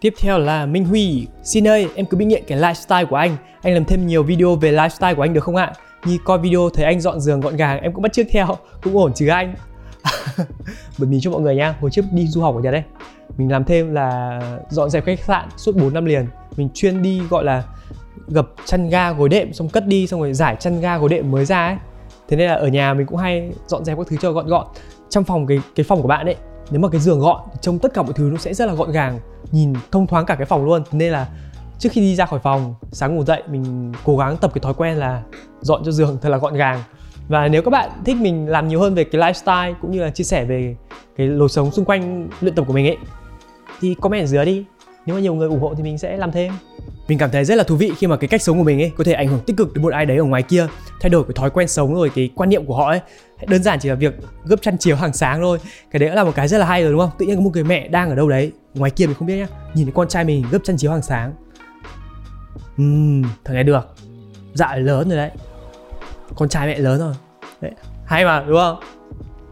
Tiếp 0.00 0.14
theo 0.18 0.38
là 0.38 0.66
Minh 0.66 0.84
Huy 0.84 1.26
Xin 1.44 1.68
ơi, 1.68 1.88
em 1.94 2.06
cứ 2.06 2.16
bị 2.16 2.24
nghiện 2.24 2.42
cái 2.46 2.58
lifestyle 2.58 3.06
của 3.06 3.16
anh 3.16 3.36
Anh 3.62 3.74
làm 3.74 3.84
thêm 3.84 4.06
nhiều 4.06 4.22
video 4.22 4.56
về 4.56 4.72
lifestyle 4.72 5.14
của 5.14 5.22
anh 5.22 5.32
được 5.32 5.44
không 5.44 5.56
ạ? 5.56 5.72
Như 6.04 6.18
coi 6.24 6.38
video 6.38 6.70
thấy 6.74 6.84
anh 6.84 7.00
dọn 7.00 7.20
giường 7.20 7.40
gọn 7.40 7.56
gàng 7.56 7.80
Em 7.80 7.92
cũng 7.92 8.02
bắt 8.02 8.12
chước 8.12 8.26
theo, 8.30 8.46
cũng 8.82 8.96
ổn 8.96 9.12
chứ 9.14 9.28
anh. 9.28 9.54
Bật 10.98 11.06
mí 11.06 11.18
cho 11.20 11.30
mọi 11.30 11.40
người 11.40 11.56
nha 11.56 11.74
hồi 11.80 11.90
trước 11.90 12.04
đi 12.12 12.26
du 12.26 12.40
học 12.42 12.54
ở 12.54 12.60
nhật 12.60 12.72
đấy 12.72 12.82
mình 13.38 13.52
làm 13.52 13.64
thêm 13.64 13.94
là 13.94 14.40
dọn 14.68 14.90
dẹp 14.90 15.04
khách 15.04 15.20
sạn 15.20 15.48
suốt 15.56 15.76
4 15.76 15.94
năm 15.94 16.04
liền. 16.04 16.26
Mình 16.56 16.68
chuyên 16.74 17.02
đi 17.02 17.22
gọi 17.30 17.44
là 17.44 17.64
gập 18.28 18.48
chăn 18.64 18.88
ga 18.88 19.12
gối 19.12 19.28
đệm 19.28 19.52
xong 19.52 19.68
cất 19.68 19.86
đi 19.86 20.06
xong 20.06 20.20
rồi 20.20 20.32
giải 20.32 20.56
chăn 20.60 20.80
ga 20.80 20.98
gối 20.98 21.08
đệm 21.08 21.30
mới 21.30 21.44
ra 21.44 21.66
ấy. 21.66 21.76
Thế 22.28 22.36
nên 22.36 22.48
là 22.48 22.54
ở 22.54 22.68
nhà 22.68 22.94
mình 22.94 23.06
cũng 23.06 23.18
hay 23.18 23.52
dọn 23.66 23.84
dẹp 23.84 23.98
các 23.98 24.06
thứ 24.10 24.16
cho 24.20 24.32
gọn 24.32 24.46
gọn. 24.46 24.66
Trong 25.10 25.24
phòng 25.24 25.46
cái 25.46 25.60
cái 25.74 25.84
phòng 25.84 26.02
của 26.02 26.08
bạn 26.08 26.26
ấy 26.26 26.36
nếu 26.70 26.80
mà 26.80 26.88
cái 26.88 27.00
giường 27.00 27.20
gọn 27.20 27.40
trông 27.60 27.78
tất 27.78 27.94
cả 27.94 28.02
mọi 28.02 28.12
thứ 28.12 28.28
nó 28.32 28.36
sẽ 28.36 28.54
rất 28.54 28.66
là 28.66 28.74
gọn 28.74 28.92
gàng 28.92 29.18
nhìn 29.50 29.72
thông 29.90 30.06
thoáng 30.06 30.26
cả 30.26 30.34
cái 30.34 30.46
phòng 30.46 30.64
luôn. 30.64 30.82
Nên 30.92 31.12
là 31.12 31.28
trước 31.82 31.92
khi 31.92 32.00
đi 32.00 32.16
ra 32.16 32.26
khỏi 32.26 32.40
phòng, 32.40 32.74
sáng 32.92 33.16
ngủ 33.16 33.24
dậy, 33.24 33.42
mình 33.50 33.92
cố 34.04 34.16
gắng 34.16 34.36
tập 34.36 34.50
cái 34.54 34.60
thói 34.60 34.74
quen 34.74 34.96
là 34.96 35.22
dọn 35.60 35.82
cho 35.84 35.90
giường, 35.90 36.18
thật 36.22 36.28
là 36.28 36.38
gọn 36.38 36.54
gàng. 36.54 36.82
Và 37.28 37.48
nếu 37.48 37.62
các 37.62 37.70
bạn 37.70 37.90
thích 38.04 38.16
mình 38.16 38.48
làm 38.48 38.68
nhiều 38.68 38.80
hơn 38.80 38.94
về 38.94 39.04
cái 39.04 39.20
lifestyle 39.20 39.74
cũng 39.82 39.90
như 39.90 40.02
là 40.02 40.10
chia 40.10 40.24
sẻ 40.24 40.44
về 40.44 40.76
cái 41.16 41.26
lối 41.26 41.48
sống 41.48 41.70
xung 41.70 41.84
quanh 41.84 42.28
luyện 42.40 42.54
tập 42.54 42.64
của 42.66 42.72
mình 42.72 42.86
ấy, 42.86 42.96
thì 43.80 43.94
comment 43.94 44.22
ở 44.22 44.26
dưới 44.26 44.44
đi. 44.44 44.64
Nếu 45.06 45.16
mà 45.16 45.22
nhiều 45.22 45.34
người 45.34 45.48
ủng 45.48 45.60
hộ 45.60 45.74
thì 45.74 45.82
mình 45.82 45.98
sẽ 45.98 46.16
làm 46.16 46.32
thêm. 46.32 46.52
Mình 47.08 47.18
cảm 47.18 47.30
thấy 47.30 47.44
rất 47.44 47.54
là 47.54 47.64
thú 47.64 47.76
vị 47.76 47.92
khi 47.98 48.06
mà 48.06 48.16
cái 48.16 48.28
cách 48.28 48.42
sống 48.42 48.58
của 48.58 48.64
mình 48.64 48.82
ấy 48.82 48.92
có 48.96 49.04
thể 49.04 49.12
ảnh 49.12 49.28
hưởng 49.28 49.40
tích 49.46 49.56
cực 49.56 49.74
đến 49.74 49.82
một 49.82 49.92
ai 49.92 50.06
đấy 50.06 50.16
ở 50.16 50.24
ngoài 50.24 50.42
kia, 50.42 50.66
thay 51.00 51.10
đổi 51.10 51.24
cái 51.24 51.32
thói 51.34 51.50
quen 51.50 51.68
sống 51.68 51.94
rồi 51.94 52.10
cái 52.14 52.30
quan 52.34 52.50
niệm 52.50 52.66
của 52.66 52.76
họ 52.76 52.88
ấy. 52.90 53.00
Đơn 53.46 53.62
giản 53.62 53.78
chỉ 53.80 53.88
là 53.88 53.94
việc 53.94 54.14
gấp 54.44 54.62
chăn 54.62 54.78
chiếu 54.78 54.96
hàng 54.96 55.12
sáng 55.12 55.40
thôi. 55.40 55.58
Cái 55.90 56.00
đấy 56.00 56.10
là 56.10 56.24
một 56.24 56.32
cái 56.34 56.48
rất 56.48 56.58
là 56.58 56.66
hay 56.66 56.82
rồi, 56.82 56.92
đúng 56.92 57.00
không? 57.00 57.10
Tự 57.18 57.26
nhiên 57.26 57.36
có 57.36 57.42
một 57.42 57.50
người 57.54 57.64
mẹ 57.64 57.88
đang 57.88 58.08
ở 58.08 58.14
đâu 58.14 58.28
đấy, 58.28 58.52
ngoài 58.74 58.90
kia 58.90 59.06
mình 59.06 59.14
không 59.14 59.26
biết 59.28 59.36
nhá, 59.36 59.46
nhìn 59.74 59.86
thấy 59.86 59.92
con 59.92 60.08
trai 60.08 60.24
mình 60.24 60.44
gấp 60.50 60.58
chăn 60.64 60.76
chiếu 60.76 60.90
hàng 60.90 61.02
sáng 61.02 61.32
ừ, 62.78 62.84
thằng 63.44 63.54
này 63.54 63.64
được. 63.64 63.94
Dạ 64.54 64.76
lớn 64.76 65.08
rồi 65.08 65.18
đấy. 65.18 65.30
Con 66.36 66.48
trai 66.48 66.66
mẹ 66.66 66.78
lớn 66.78 66.98
rồi. 66.98 67.14
Đấy. 67.60 67.72
hay 68.04 68.24
mà 68.24 68.44
đúng 68.48 68.58
không? 68.58 68.80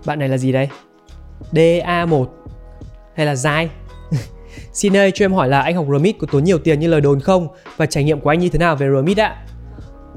Bạn 0.07 0.19
này 0.19 0.29
là 0.29 0.39
gì 0.39 0.53
đây? 0.53 0.69
DA1 1.53 2.27
hay 3.15 3.27
là 3.27 3.37
dai 3.37 3.71
Xin 4.73 4.97
ơi 4.97 5.13
cho 5.15 5.25
em 5.25 5.33
hỏi 5.33 5.49
là 5.49 5.61
anh 5.61 5.77
học 5.77 5.87
Remit 5.93 6.17
có 6.19 6.27
tốn 6.33 6.45
nhiều 6.45 6.59
tiền 6.59 6.81
như 6.81 6.89
lời 6.89 7.01
đồn 7.01 7.21
không? 7.21 7.49
Và 7.77 7.87
trải 7.87 8.05
nghiệm 8.05 8.21
của 8.21 8.31
anh 8.31 8.41
như 8.41 8.49
thế 8.49 8.59
nào 8.59 8.77
về 8.77 8.89
Remit 8.95 9.17
ạ? 9.19 9.47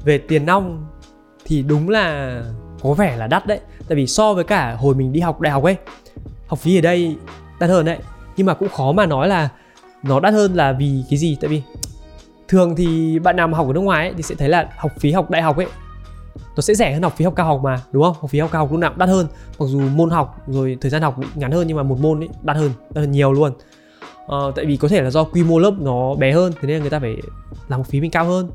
Về 0.03 0.17
tiền 0.17 0.45
nong 0.45 0.87
thì 1.45 1.61
đúng 1.61 1.89
là 1.89 2.41
có 2.81 2.93
vẻ 2.93 3.17
là 3.17 3.27
đắt 3.27 3.47
đấy. 3.47 3.59
Tại 3.87 3.95
vì 3.95 4.07
so 4.07 4.33
với 4.33 4.43
cả 4.43 4.75
hồi 4.79 4.95
mình 4.95 5.13
đi 5.13 5.19
học 5.19 5.41
đại 5.41 5.53
học 5.53 5.63
ấy 5.63 5.75
Học 6.47 6.59
phí 6.59 6.77
ở 6.77 6.81
đây 6.81 7.15
đắt 7.59 7.69
hơn 7.69 7.85
đấy. 7.85 7.97
Nhưng 8.37 8.45
mà 8.45 8.53
cũng 8.53 8.69
khó 8.69 8.91
mà 8.91 9.05
nói 9.05 9.27
là 9.27 9.49
nó 10.03 10.19
đắt 10.19 10.33
hơn 10.33 10.53
là 10.53 10.71
vì 10.71 11.03
cái 11.09 11.19
gì? 11.19 11.37
Tại 11.41 11.49
vì 11.49 11.61
thường 12.47 12.75
thì 12.75 13.19
bạn 13.19 13.35
nào 13.35 13.47
mà 13.47 13.57
học 13.57 13.67
ở 13.67 13.73
nước 13.73 13.79
ngoài 13.79 14.07
ấy, 14.07 14.13
thì 14.17 14.23
sẽ 14.23 14.35
thấy 14.35 14.49
là 14.49 14.69
học 14.77 14.91
phí 14.99 15.11
học 15.11 15.29
đại 15.29 15.41
học 15.41 15.57
ấy 15.57 15.67
nó 16.55 16.61
sẽ 16.61 16.75
rẻ 16.75 16.93
hơn 16.93 17.03
học 17.03 17.13
phí 17.17 17.25
học 17.25 17.33
cao 17.35 17.45
học 17.45 17.61
mà 17.63 17.81
đúng 17.91 18.03
không? 18.03 18.15
Học 18.21 18.29
phí 18.29 18.39
học 18.39 18.49
cao 18.51 18.61
học 18.61 18.71
lúc 18.71 18.79
nào 18.79 18.89
cũng 18.89 18.99
đắt 18.99 19.09
hơn. 19.09 19.27
Mặc 19.59 19.65
dù 19.65 19.79
môn 19.79 20.09
học 20.09 20.41
rồi 20.47 20.77
thời 20.81 20.91
gian 20.91 21.01
học 21.01 21.17
bị 21.17 21.27
ngắn 21.35 21.51
hơn 21.51 21.67
nhưng 21.67 21.77
mà 21.77 21.83
một 21.83 21.99
môn 21.99 22.19
ấy 22.19 22.29
đắt 22.41 22.57
hơn 22.57 22.71
đắt 22.89 23.01
hơn 23.01 23.11
nhiều 23.11 23.33
luôn. 23.33 23.51
Ờ, 24.27 24.51
tại 24.55 24.65
vì 24.65 24.77
có 24.77 24.87
thể 24.87 25.01
là 25.01 25.09
do 25.09 25.23
quy 25.23 25.43
mô 25.43 25.59
lớp 25.59 25.73
nó 25.79 26.15
bé 26.15 26.31
hơn 26.31 26.53
thế 26.61 26.67
nên 26.67 26.77
là 26.77 26.81
người 26.81 26.89
ta 26.89 26.99
phải 26.99 27.15
làm 27.67 27.79
học 27.79 27.87
phí 27.87 28.01
mình 28.01 28.11
cao 28.11 28.25
hơn. 28.25 28.49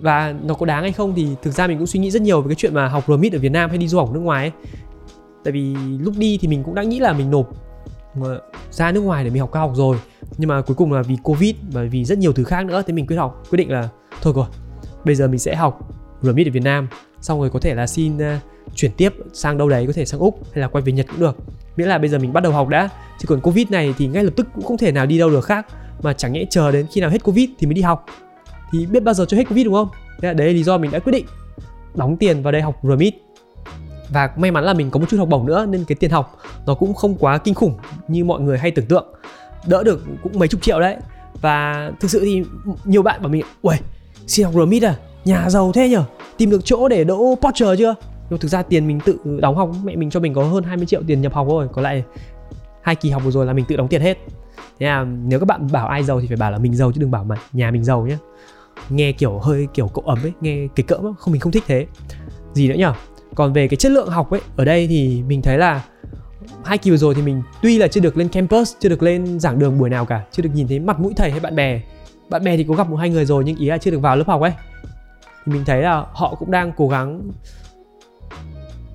Và 0.00 0.34
nó 0.42 0.54
có 0.54 0.66
đáng 0.66 0.82
hay 0.82 0.92
không 0.92 1.14
thì 1.16 1.28
thực 1.42 1.50
ra 1.50 1.66
mình 1.66 1.78
cũng 1.78 1.86
suy 1.86 2.00
nghĩ 2.00 2.10
rất 2.10 2.22
nhiều 2.22 2.42
về 2.42 2.48
cái 2.48 2.54
chuyện 2.54 2.74
mà 2.74 2.88
học 2.88 3.04
RMIT 3.08 3.32
ở 3.32 3.38
Việt 3.38 3.48
Nam 3.52 3.70
hay 3.70 3.78
đi 3.78 3.88
du 3.88 3.98
học 3.98 4.10
nước 4.12 4.20
ngoài 4.20 4.44
ấy. 4.44 4.52
tại 5.44 5.52
vì 5.52 5.74
lúc 5.98 6.14
đi 6.18 6.38
thì 6.40 6.48
mình 6.48 6.62
cũng 6.64 6.74
đã 6.74 6.82
nghĩ 6.82 6.98
là 6.98 7.12
mình 7.12 7.30
nộp 7.30 7.48
ờ, 8.22 8.40
ra 8.70 8.92
nước 8.92 9.00
ngoài 9.00 9.24
để 9.24 9.30
mình 9.30 9.40
học 9.40 9.50
cao 9.52 9.68
học 9.68 9.76
rồi 9.76 9.96
nhưng 10.38 10.48
mà 10.48 10.60
cuối 10.60 10.74
cùng 10.74 10.92
là 10.92 11.02
vì 11.02 11.16
covid 11.22 11.54
và 11.72 11.82
vì 11.90 12.04
rất 12.04 12.18
nhiều 12.18 12.32
thứ 12.32 12.44
khác 12.44 12.66
nữa 12.66 12.82
thì 12.86 12.92
mình 12.92 13.06
quyết 13.06 13.16
học 13.16 13.42
quyết 13.50 13.56
định 13.56 13.70
là 13.70 13.88
thôi 14.22 14.32
rồi 14.36 14.46
bây 15.04 15.14
giờ 15.14 15.28
mình 15.28 15.38
sẽ 15.38 15.54
học 15.54 15.88
remit 16.22 16.46
ở 16.46 16.50
Việt 16.50 16.62
Nam 16.62 16.88
xong 17.20 17.40
rồi 17.40 17.50
có 17.50 17.58
thể 17.58 17.74
là 17.74 17.86
xin 17.86 18.16
uh, 18.16 18.22
chuyển 18.74 18.92
tiếp 18.96 19.14
sang 19.32 19.58
đâu 19.58 19.68
đấy 19.68 19.86
có 19.86 19.92
thể 19.92 20.04
sang 20.04 20.20
úc 20.20 20.40
hay 20.52 20.60
là 20.60 20.68
quay 20.68 20.82
về 20.82 20.92
nhật 20.92 21.06
cũng 21.10 21.20
được. 21.20 21.36
Miễn 21.76 21.88
là 21.88 21.98
bây 21.98 22.08
giờ 22.08 22.18
mình 22.18 22.32
bắt 22.32 22.42
đầu 22.42 22.52
học 22.52 22.68
đã 22.68 22.88
chứ 23.18 23.26
còn 23.28 23.40
covid 23.40 23.70
này 23.70 23.94
thì 23.98 24.06
ngay 24.06 24.24
lập 24.24 24.32
tức 24.36 24.46
cũng 24.54 24.64
không 24.64 24.78
thể 24.78 24.92
nào 24.92 25.06
đi 25.06 25.18
đâu 25.18 25.30
được 25.30 25.44
khác 25.44 25.66
mà 26.02 26.12
chẳng 26.12 26.32
nhẽ 26.32 26.44
chờ 26.50 26.70
đến 26.70 26.86
khi 26.92 27.00
nào 27.00 27.10
hết 27.10 27.24
covid 27.24 27.50
thì 27.58 27.66
mới 27.66 27.74
đi 27.74 27.82
học. 27.82 28.06
Thì 28.72 28.86
biết 28.86 29.02
bao 29.02 29.14
giờ 29.14 29.24
cho 29.28 29.36
hết 29.36 29.44
covid 29.48 29.64
đúng 29.64 29.74
không? 29.74 29.88
Thế 30.20 30.28
là 30.28 30.34
đấy 30.34 30.46
là 30.46 30.52
lý 30.52 30.62
do 30.62 30.78
mình 30.78 30.90
đã 30.90 30.98
quyết 30.98 31.12
định 31.12 31.26
đóng 31.94 32.16
tiền 32.16 32.42
vào 32.42 32.52
đây 32.52 32.62
học 32.62 32.80
Remit 32.82 33.14
và 34.12 34.30
may 34.36 34.50
mắn 34.50 34.64
là 34.64 34.74
mình 34.74 34.90
có 34.90 35.00
một 35.00 35.06
chút 35.08 35.16
học 35.16 35.28
bổng 35.28 35.46
nữa 35.46 35.66
nên 35.66 35.84
cái 35.84 35.96
tiền 35.96 36.10
học 36.10 36.38
nó 36.66 36.74
cũng 36.74 36.94
không 36.94 37.14
quá 37.14 37.38
kinh 37.38 37.54
khủng 37.54 37.74
như 38.08 38.24
mọi 38.24 38.40
người 38.40 38.58
hay 38.58 38.70
tưởng 38.70 38.86
tượng 38.86 39.06
đỡ 39.66 39.82
được 39.84 40.04
cũng 40.22 40.38
mấy 40.38 40.48
chục 40.48 40.62
triệu 40.62 40.80
đấy. 40.80 40.96
Và 41.40 41.90
thực 42.00 42.10
sự 42.10 42.20
thì 42.20 42.42
nhiều 42.84 43.02
bạn 43.02 43.22
bảo 43.22 43.28
mình 43.28 43.42
ui 43.62 43.76
xin 44.26 44.44
học 44.44 44.54
RMIT 44.54 44.84
à? 44.84 44.94
Nhà 45.24 45.50
giàu 45.50 45.72
thế 45.72 45.88
nhở? 45.88 46.04
Tìm 46.36 46.50
được 46.50 46.64
chỗ 46.64 46.88
để 46.88 47.04
đỗ 47.04 47.34
Porsche 47.42 47.76
chưa? 47.78 47.94
Nhưng 48.30 48.38
thực 48.38 48.48
ra 48.48 48.62
tiền 48.62 48.86
mình 48.86 49.00
tự 49.04 49.18
đóng 49.40 49.56
học, 49.56 49.70
mẹ 49.84 49.96
mình 49.96 50.10
cho 50.10 50.20
mình 50.20 50.34
có 50.34 50.44
hơn 50.44 50.64
20 50.64 50.86
triệu 50.86 51.02
tiền 51.06 51.20
nhập 51.20 51.34
học 51.34 51.46
thôi. 51.50 51.68
Có 51.72 51.82
lại 51.82 52.04
hai 52.82 52.94
kỳ 52.94 53.10
học 53.10 53.22
vừa 53.24 53.30
rồi 53.30 53.46
là 53.46 53.52
mình 53.52 53.64
tự 53.68 53.76
đóng 53.76 53.88
tiền 53.88 54.02
hết. 54.02 54.18
Thế 54.80 54.86
là 54.86 55.04
nếu 55.04 55.38
các 55.38 55.46
bạn 55.46 55.72
bảo 55.72 55.86
ai 55.86 56.02
giàu 56.02 56.20
thì 56.20 56.26
phải 56.26 56.36
bảo 56.36 56.50
là 56.50 56.58
mình 56.58 56.74
giàu 56.74 56.92
chứ 56.92 57.00
đừng 57.00 57.10
bảo 57.10 57.24
mà 57.24 57.36
nhà 57.52 57.70
mình 57.70 57.84
giàu 57.84 58.06
nhé 58.06 58.16
nghe 58.88 59.12
kiểu 59.12 59.38
hơi 59.38 59.68
kiểu 59.74 59.88
cậu 59.88 60.04
ấm 60.04 60.18
ấy, 60.22 60.32
nghe 60.40 60.66
cái 60.76 60.84
cỡ 60.84 60.96
không, 61.18 61.32
mình 61.32 61.40
không 61.40 61.52
thích 61.52 61.64
thế. 61.66 61.86
Gì 62.54 62.68
nữa 62.68 62.74
nhở? 62.78 62.92
Còn 63.34 63.52
về 63.52 63.68
cái 63.68 63.76
chất 63.76 63.92
lượng 63.92 64.08
học 64.08 64.30
ấy, 64.30 64.40
ở 64.56 64.64
đây 64.64 64.86
thì 64.86 65.22
mình 65.22 65.42
thấy 65.42 65.58
là 65.58 65.84
hai 66.64 66.78
kỳ 66.78 66.90
vừa 66.90 66.96
rồi 66.96 67.14
thì 67.14 67.22
mình 67.22 67.42
tuy 67.62 67.78
là 67.78 67.88
chưa 67.88 68.00
được 68.00 68.16
lên 68.16 68.28
campus, 68.28 68.74
chưa 68.80 68.88
được 68.88 69.02
lên 69.02 69.40
giảng 69.40 69.58
đường 69.58 69.78
buổi 69.78 69.90
nào 69.90 70.04
cả, 70.04 70.24
chưa 70.32 70.42
được 70.42 70.50
nhìn 70.54 70.68
thấy 70.68 70.78
mặt 70.78 71.00
mũi 71.00 71.12
thầy 71.16 71.30
hay 71.30 71.40
bạn 71.40 71.56
bè. 71.56 71.80
Bạn 72.28 72.44
bè 72.44 72.56
thì 72.56 72.64
có 72.68 72.74
gặp 72.74 72.88
một 72.88 72.96
hai 72.96 73.10
người 73.10 73.24
rồi 73.24 73.44
nhưng 73.46 73.56
ý 73.56 73.66
là 73.66 73.78
chưa 73.78 73.90
được 73.90 73.98
vào 73.98 74.16
lớp 74.16 74.24
học 74.26 74.40
ấy. 74.40 74.52
Thì 75.46 75.52
mình 75.52 75.64
thấy 75.64 75.82
là 75.82 76.04
họ 76.12 76.34
cũng 76.34 76.50
đang 76.50 76.72
cố 76.76 76.88
gắng 76.88 77.22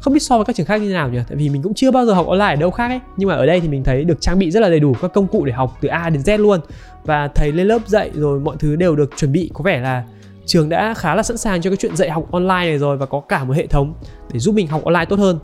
không 0.05 0.13
biết 0.13 0.19
so 0.19 0.37
với 0.37 0.45
các 0.45 0.55
trường 0.55 0.65
khác 0.65 0.81
như 0.81 0.87
thế 0.87 0.93
nào 0.93 1.09
nhỉ? 1.09 1.19
Tại 1.27 1.35
vì 1.35 1.49
mình 1.49 1.61
cũng 1.61 1.73
chưa 1.73 1.91
bao 1.91 2.05
giờ 2.05 2.13
học 2.13 2.27
online 2.27 2.53
ở 2.53 2.55
đâu 2.55 2.71
khác 2.71 2.87
ấy. 2.87 2.99
Nhưng 3.17 3.29
mà 3.29 3.35
ở 3.35 3.45
đây 3.45 3.59
thì 3.59 3.67
mình 3.67 3.83
thấy 3.83 4.03
được 4.03 4.21
trang 4.21 4.39
bị 4.39 4.51
rất 4.51 4.59
là 4.59 4.69
đầy 4.69 4.79
đủ 4.79 4.93
các 5.01 5.13
công 5.13 5.27
cụ 5.27 5.45
để 5.45 5.53
học 5.53 5.77
từ 5.81 5.87
A 5.87 6.09
đến 6.09 6.21
Z 6.21 6.37
luôn. 6.37 6.59
Và 7.03 7.27
thầy 7.27 7.51
lên 7.51 7.67
lớp 7.67 7.87
dạy 7.87 8.11
rồi 8.13 8.39
mọi 8.39 8.55
thứ 8.59 8.75
đều 8.75 8.95
được 8.95 9.09
chuẩn 9.17 9.31
bị. 9.31 9.51
Có 9.53 9.63
vẻ 9.63 9.79
là 9.79 10.03
trường 10.45 10.69
đã 10.69 10.93
khá 10.93 11.15
là 11.15 11.23
sẵn 11.23 11.37
sàng 11.37 11.61
cho 11.61 11.69
cái 11.69 11.77
chuyện 11.77 11.95
dạy 11.95 12.09
học 12.09 12.31
online 12.31 12.65
này 12.65 12.77
rồi 12.77 12.97
và 12.97 13.05
có 13.05 13.19
cả 13.19 13.43
một 13.43 13.53
hệ 13.53 13.67
thống 13.67 13.93
để 14.33 14.39
giúp 14.39 14.55
mình 14.55 14.67
học 14.67 14.83
online 14.83 15.05
tốt 15.05 15.19
hơn 15.19 15.39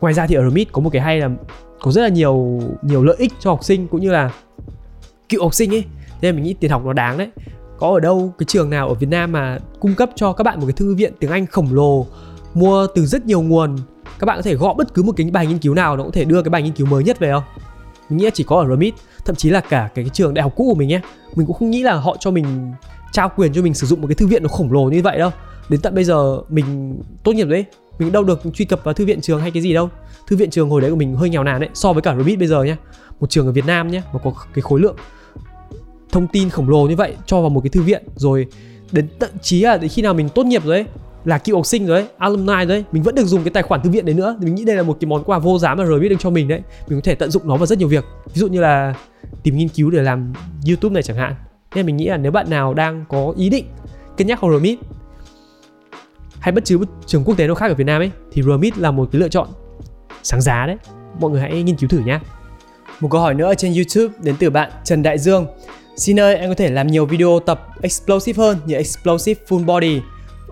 ngoài 0.00 0.14
ra 0.14 0.26
thì 0.26 0.34
ở 0.34 0.50
RMIT 0.50 0.72
có 0.72 0.82
một 0.82 0.90
cái 0.92 1.02
hay 1.02 1.20
là 1.20 1.30
có 1.80 1.92
rất 1.92 2.02
là 2.02 2.08
nhiều 2.08 2.60
nhiều 2.82 3.04
lợi 3.04 3.16
ích 3.18 3.32
cho 3.40 3.50
học 3.50 3.64
sinh 3.64 3.88
cũng 3.88 4.00
như 4.00 4.10
là 4.10 4.32
cựu 5.28 5.42
học 5.42 5.54
sinh 5.54 5.74
ấy. 5.74 5.84
Nên 6.20 6.34
mình 6.34 6.44
nghĩ 6.44 6.54
tiền 6.60 6.70
học 6.70 6.84
nó 6.84 6.92
đáng 6.92 7.18
đấy. 7.18 7.30
Có 7.78 7.88
ở 7.88 8.00
đâu 8.00 8.32
cái 8.38 8.46
trường 8.46 8.70
nào 8.70 8.88
ở 8.88 8.94
Việt 8.94 9.08
Nam 9.10 9.32
mà 9.32 9.58
cung 9.80 9.94
cấp 9.94 10.10
cho 10.14 10.32
các 10.32 10.44
bạn 10.44 10.60
một 10.60 10.66
cái 10.66 10.72
thư 10.72 10.94
viện 10.94 11.12
tiếng 11.20 11.30
Anh 11.30 11.46
khổng 11.46 11.74
lồ, 11.74 12.06
mua 12.54 12.86
từ 12.94 13.06
rất 13.06 13.26
nhiều 13.26 13.42
nguồn, 13.42 13.76
các 14.18 14.24
bạn 14.24 14.38
có 14.38 14.42
thể 14.42 14.54
gõ 14.54 14.74
bất 14.74 14.94
cứ 14.94 15.02
một 15.02 15.12
cái 15.16 15.30
bài 15.30 15.46
nghiên 15.46 15.58
cứu 15.58 15.74
nào 15.74 15.96
nó 15.96 16.02
cũng 16.02 16.12
thể 16.12 16.24
đưa 16.24 16.42
cái 16.42 16.50
bài 16.50 16.62
nghiên 16.62 16.72
cứu 16.72 16.86
mới 16.86 17.04
nhất 17.04 17.18
về 17.18 17.32
không? 17.32 17.42
Mình 18.08 18.18
nghĩ 18.18 18.30
chỉ 18.34 18.44
có 18.44 18.56
ở 18.56 18.66
RMIT 18.74 18.94
thậm 19.24 19.36
chí 19.36 19.50
là 19.50 19.60
cả 19.60 19.90
cái 19.94 20.04
trường 20.12 20.34
đại 20.34 20.42
học 20.42 20.52
cũ 20.56 20.64
của 20.68 20.74
mình 20.74 20.88
nhé. 20.88 21.00
Mình 21.34 21.46
cũng 21.46 21.56
không 21.56 21.70
nghĩ 21.70 21.82
là 21.82 21.94
họ 21.94 22.16
cho 22.20 22.30
mình 22.30 22.72
trao 23.12 23.32
quyền 23.36 23.52
cho 23.52 23.62
mình 23.62 23.74
sử 23.74 23.86
dụng 23.86 24.00
một 24.00 24.06
cái 24.08 24.14
thư 24.14 24.26
viện 24.26 24.42
nó 24.42 24.48
khổng 24.48 24.72
lồ 24.72 24.84
như 24.84 25.02
vậy 25.02 25.18
đâu. 25.18 25.30
Đến 25.68 25.80
tận 25.80 25.94
bây 25.94 26.04
giờ 26.04 26.40
mình 26.48 26.98
tốt 27.22 27.32
nghiệp 27.32 27.44
đấy 27.48 27.64
mình 27.98 28.12
đâu 28.12 28.24
được 28.24 28.40
truy 28.54 28.64
cập 28.64 28.84
vào 28.84 28.94
thư 28.94 29.06
viện 29.06 29.20
trường 29.20 29.40
hay 29.40 29.50
cái 29.50 29.62
gì 29.62 29.74
đâu 29.74 29.90
thư 30.26 30.36
viện 30.36 30.50
trường 30.50 30.70
hồi 30.70 30.80
đấy 30.80 30.90
của 30.90 30.96
mình 30.96 31.14
hơi 31.14 31.30
nghèo 31.30 31.44
nàn 31.44 31.60
đấy 31.60 31.70
so 31.74 31.92
với 31.92 32.02
cả 32.02 32.14
RMIT 32.14 32.38
bây 32.38 32.48
giờ 32.48 32.62
nhé 32.62 32.76
một 33.20 33.30
trường 33.30 33.46
ở 33.46 33.52
Việt 33.52 33.66
Nam 33.66 33.90
nhé 33.90 34.02
mà 34.12 34.20
có 34.24 34.32
cái 34.54 34.62
khối 34.62 34.80
lượng 34.80 34.96
thông 36.12 36.26
tin 36.26 36.50
khổng 36.50 36.68
lồ 36.68 36.86
như 36.86 36.96
vậy 36.96 37.16
cho 37.26 37.40
vào 37.40 37.50
một 37.50 37.60
cái 37.60 37.70
thư 37.70 37.82
viện 37.82 38.04
rồi 38.16 38.46
đến 38.92 39.08
tận 39.18 39.30
chí 39.42 39.62
là 39.62 39.76
đến 39.76 39.90
khi 39.90 40.02
nào 40.02 40.14
mình 40.14 40.28
tốt 40.28 40.46
nghiệp 40.46 40.64
rồi 40.64 40.74
ấy 40.74 40.86
là 41.26 41.38
cựu 41.38 41.56
học 41.56 41.66
sinh 41.66 41.86
rồi 41.86 42.00
ấy, 42.00 42.08
alumni 42.18 42.54
rồi 42.54 42.76
ấy, 42.76 42.84
mình 42.92 43.02
vẫn 43.02 43.14
được 43.14 43.24
dùng 43.24 43.44
cái 43.44 43.50
tài 43.50 43.62
khoản 43.62 43.82
thư 43.82 43.90
viện 43.90 44.04
đấy 44.04 44.14
nữa. 44.14 44.36
Thì 44.40 44.46
mình 44.46 44.54
nghĩ 44.54 44.64
đây 44.64 44.76
là 44.76 44.82
một 44.82 44.96
cái 45.00 45.08
món 45.08 45.24
quà 45.24 45.38
vô 45.38 45.58
giá 45.58 45.74
mà 45.74 45.84
rồi 45.84 46.00
biết 46.00 46.08
được 46.08 46.16
cho 46.18 46.30
mình 46.30 46.48
đấy. 46.48 46.60
Mình 46.88 47.00
có 47.00 47.04
thể 47.04 47.14
tận 47.14 47.30
dụng 47.30 47.48
nó 47.48 47.56
vào 47.56 47.66
rất 47.66 47.78
nhiều 47.78 47.88
việc. 47.88 48.04
Ví 48.34 48.40
dụ 48.40 48.48
như 48.48 48.60
là 48.60 48.94
tìm 49.42 49.56
nghiên 49.56 49.68
cứu 49.68 49.90
để 49.90 50.02
làm 50.02 50.32
YouTube 50.68 50.94
này 50.94 51.02
chẳng 51.02 51.16
hạn. 51.16 51.34
Nên 51.74 51.86
mình 51.86 51.96
nghĩ 51.96 52.06
là 52.06 52.16
nếu 52.16 52.32
bạn 52.32 52.50
nào 52.50 52.74
đang 52.74 53.04
có 53.08 53.34
ý 53.36 53.50
định 53.50 53.64
cân 54.16 54.26
nhắc 54.26 54.40
học 54.40 54.50
rồi 54.50 54.60
hay 56.40 56.52
bất 56.52 56.64
cứ 56.66 56.78
trường 57.06 57.24
quốc 57.24 57.38
tế 57.38 57.46
nào 57.46 57.54
khác 57.54 57.66
ở 57.68 57.74
Việt 57.74 57.84
Nam 57.84 58.00
ấy 58.00 58.10
thì 58.32 58.42
RMIT 58.42 58.78
là 58.78 58.90
một 58.90 59.08
cái 59.12 59.20
lựa 59.20 59.28
chọn 59.28 59.48
sáng 60.22 60.40
giá 60.40 60.66
đấy. 60.66 60.76
Mọi 61.20 61.30
người 61.30 61.40
hãy 61.40 61.62
nghiên 61.62 61.76
cứu 61.76 61.88
thử 61.88 61.98
nhé. 61.98 62.18
Một 63.00 63.08
câu 63.10 63.20
hỏi 63.20 63.34
nữa 63.34 63.54
trên 63.54 63.74
YouTube 63.74 64.14
đến 64.22 64.34
từ 64.38 64.50
bạn 64.50 64.70
Trần 64.84 65.02
Đại 65.02 65.18
Dương. 65.18 65.46
Xin 65.96 66.20
ơi, 66.20 66.36
anh 66.36 66.48
có 66.48 66.54
thể 66.54 66.70
làm 66.70 66.86
nhiều 66.86 67.06
video 67.06 67.40
tập 67.46 67.66
explosive 67.82 68.44
hơn 68.44 68.58
như 68.66 68.74
explosive 68.74 69.40
full 69.48 69.64
body 69.64 70.00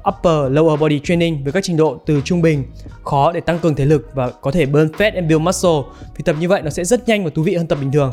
upper 0.08 0.52
lower 0.52 0.76
body 0.76 1.00
training 1.04 1.44
với 1.44 1.52
các 1.52 1.64
trình 1.64 1.76
độ 1.76 2.00
từ 2.06 2.20
trung 2.24 2.42
bình 2.42 2.64
khó 3.04 3.32
để 3.32 3.40
tăng 3.40 3.58
cường 3.58 3.74
thể 3.74 3.84
lực 3.84 4.10
và 4.14 4.30
có 4.30 4.50
thể 4.50 4.66
burn 4.66 4.86
fat 4.86 5.14
and 5.14 5.28
build 5.28 5.42
muscle 5.42 5.70
vì 6.16 6.22
tập 6.24 6.36
như 6.40 6.48
vậy 6.48 6.62
nó 6.62 6.70
sẽ 6.70 6.84
rất 6.84 7.08
nhanh 7.08 7.24
và 7.24 7.30
thú 7.34 7.42
vị 7.42 7.54
hơn 7.54 7.66
tập 7.66 7.78
bình 7.80 7.92
thường 7.92 8.12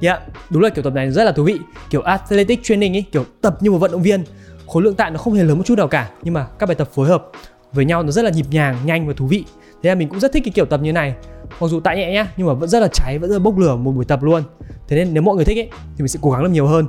Yeah, 0.00 0.22
đúng 0.50 0.62
là 0.62 0.68
kiểu 0.68 0.82
tập 0.82 0.92
này 0.92 1.10
rất 1.10 1.24
là 1.24 1.32
thú 1.32 1.44
vị 1.44 1.58
kiểu 1.90 2.02
athletic 2.02 2.60
training 2.62 2.96
ấy 2.96 3.04
kiểu 3.12 3.24
tập 3.40 3.56
như 3.60 3.70
một 3.70 3.78
vận 3.78 3.92
động 3.92 4.02
viên 4.02 4.24
khối 4.68 4.82
lượng 4.82 4.94
tạ 4.94 5.10
nó 5.10 5.18
không 5.18 5.34
hề 5.34 5.44
lớn 5.44 5.58
một 5.58 5.64
chút 5.66 5.78
nào 5.78 5.88
cả, 5.88 6.10
nhưng 6.22 6.34
mà 6.34 6.46
các 6.58 6.66
bài 6.68 6.74
tập 6.74 6.88
phối 6.94 7.08
hợp 7.08 7.30
với 7.72 7.84
nhau 7.84 8.02
nó 8.02 8.10
rất 8.10 8.24
là 8.24 8.30
nhịp 8.30 8.46
nhàng, 8.50 8.76
nhanh 8.84 9.06
và 9.06 9.12
thú 9.16 9.26
vị. 9.26 9.44
Thế 9.82 9.88
là 9.88 9.94
mình 9.94 10.08
cũng 10.08 10.20
rất 10.20 10.32
thích 10.32 10.42
cái 10.44 10.52
kiểu 10.52 10.64
tập 10.64 10.80
như 10.82 10.92
này. 10.92 11.14
Mặc 11.60 11.66
dù 11.66 11.80
tạ 11.80 11.94
nhẹ 11.94 12.12
nhá, 12.12 12.26
nhưng 12.36 12.46
mà 12.46 12.52
vẫn 12.52 12.68
rất 12.68 12.80
là 12.80 12.88
cháy, 12.92 13.18
vẫn 13.18 13.30
rất 13.30 13.36
là 13.36 13.44
bốc 13.44 13.58
lửa 13.58 13.76
một 13.76 13.92
buổi 13.92 14.04
tập 14.04 14.22
luôn. 14.22 14.42
Thế 14.88 14.96
nên 14.96 15.14
nếu 15.14 15.22
mọi 15.22 15.36
người 15.36 15.44
thích 15.44 15.58
ấy, 15.58 15.68
thì 15.72 15.98
mình 15.98 16.08
sẽ 16.08 16.18
cố 16.22 16.30
gắng 16.30 16.42
làm 16.42 16.52
nhiều 16.52 16.66
hơn. 16.66 16.86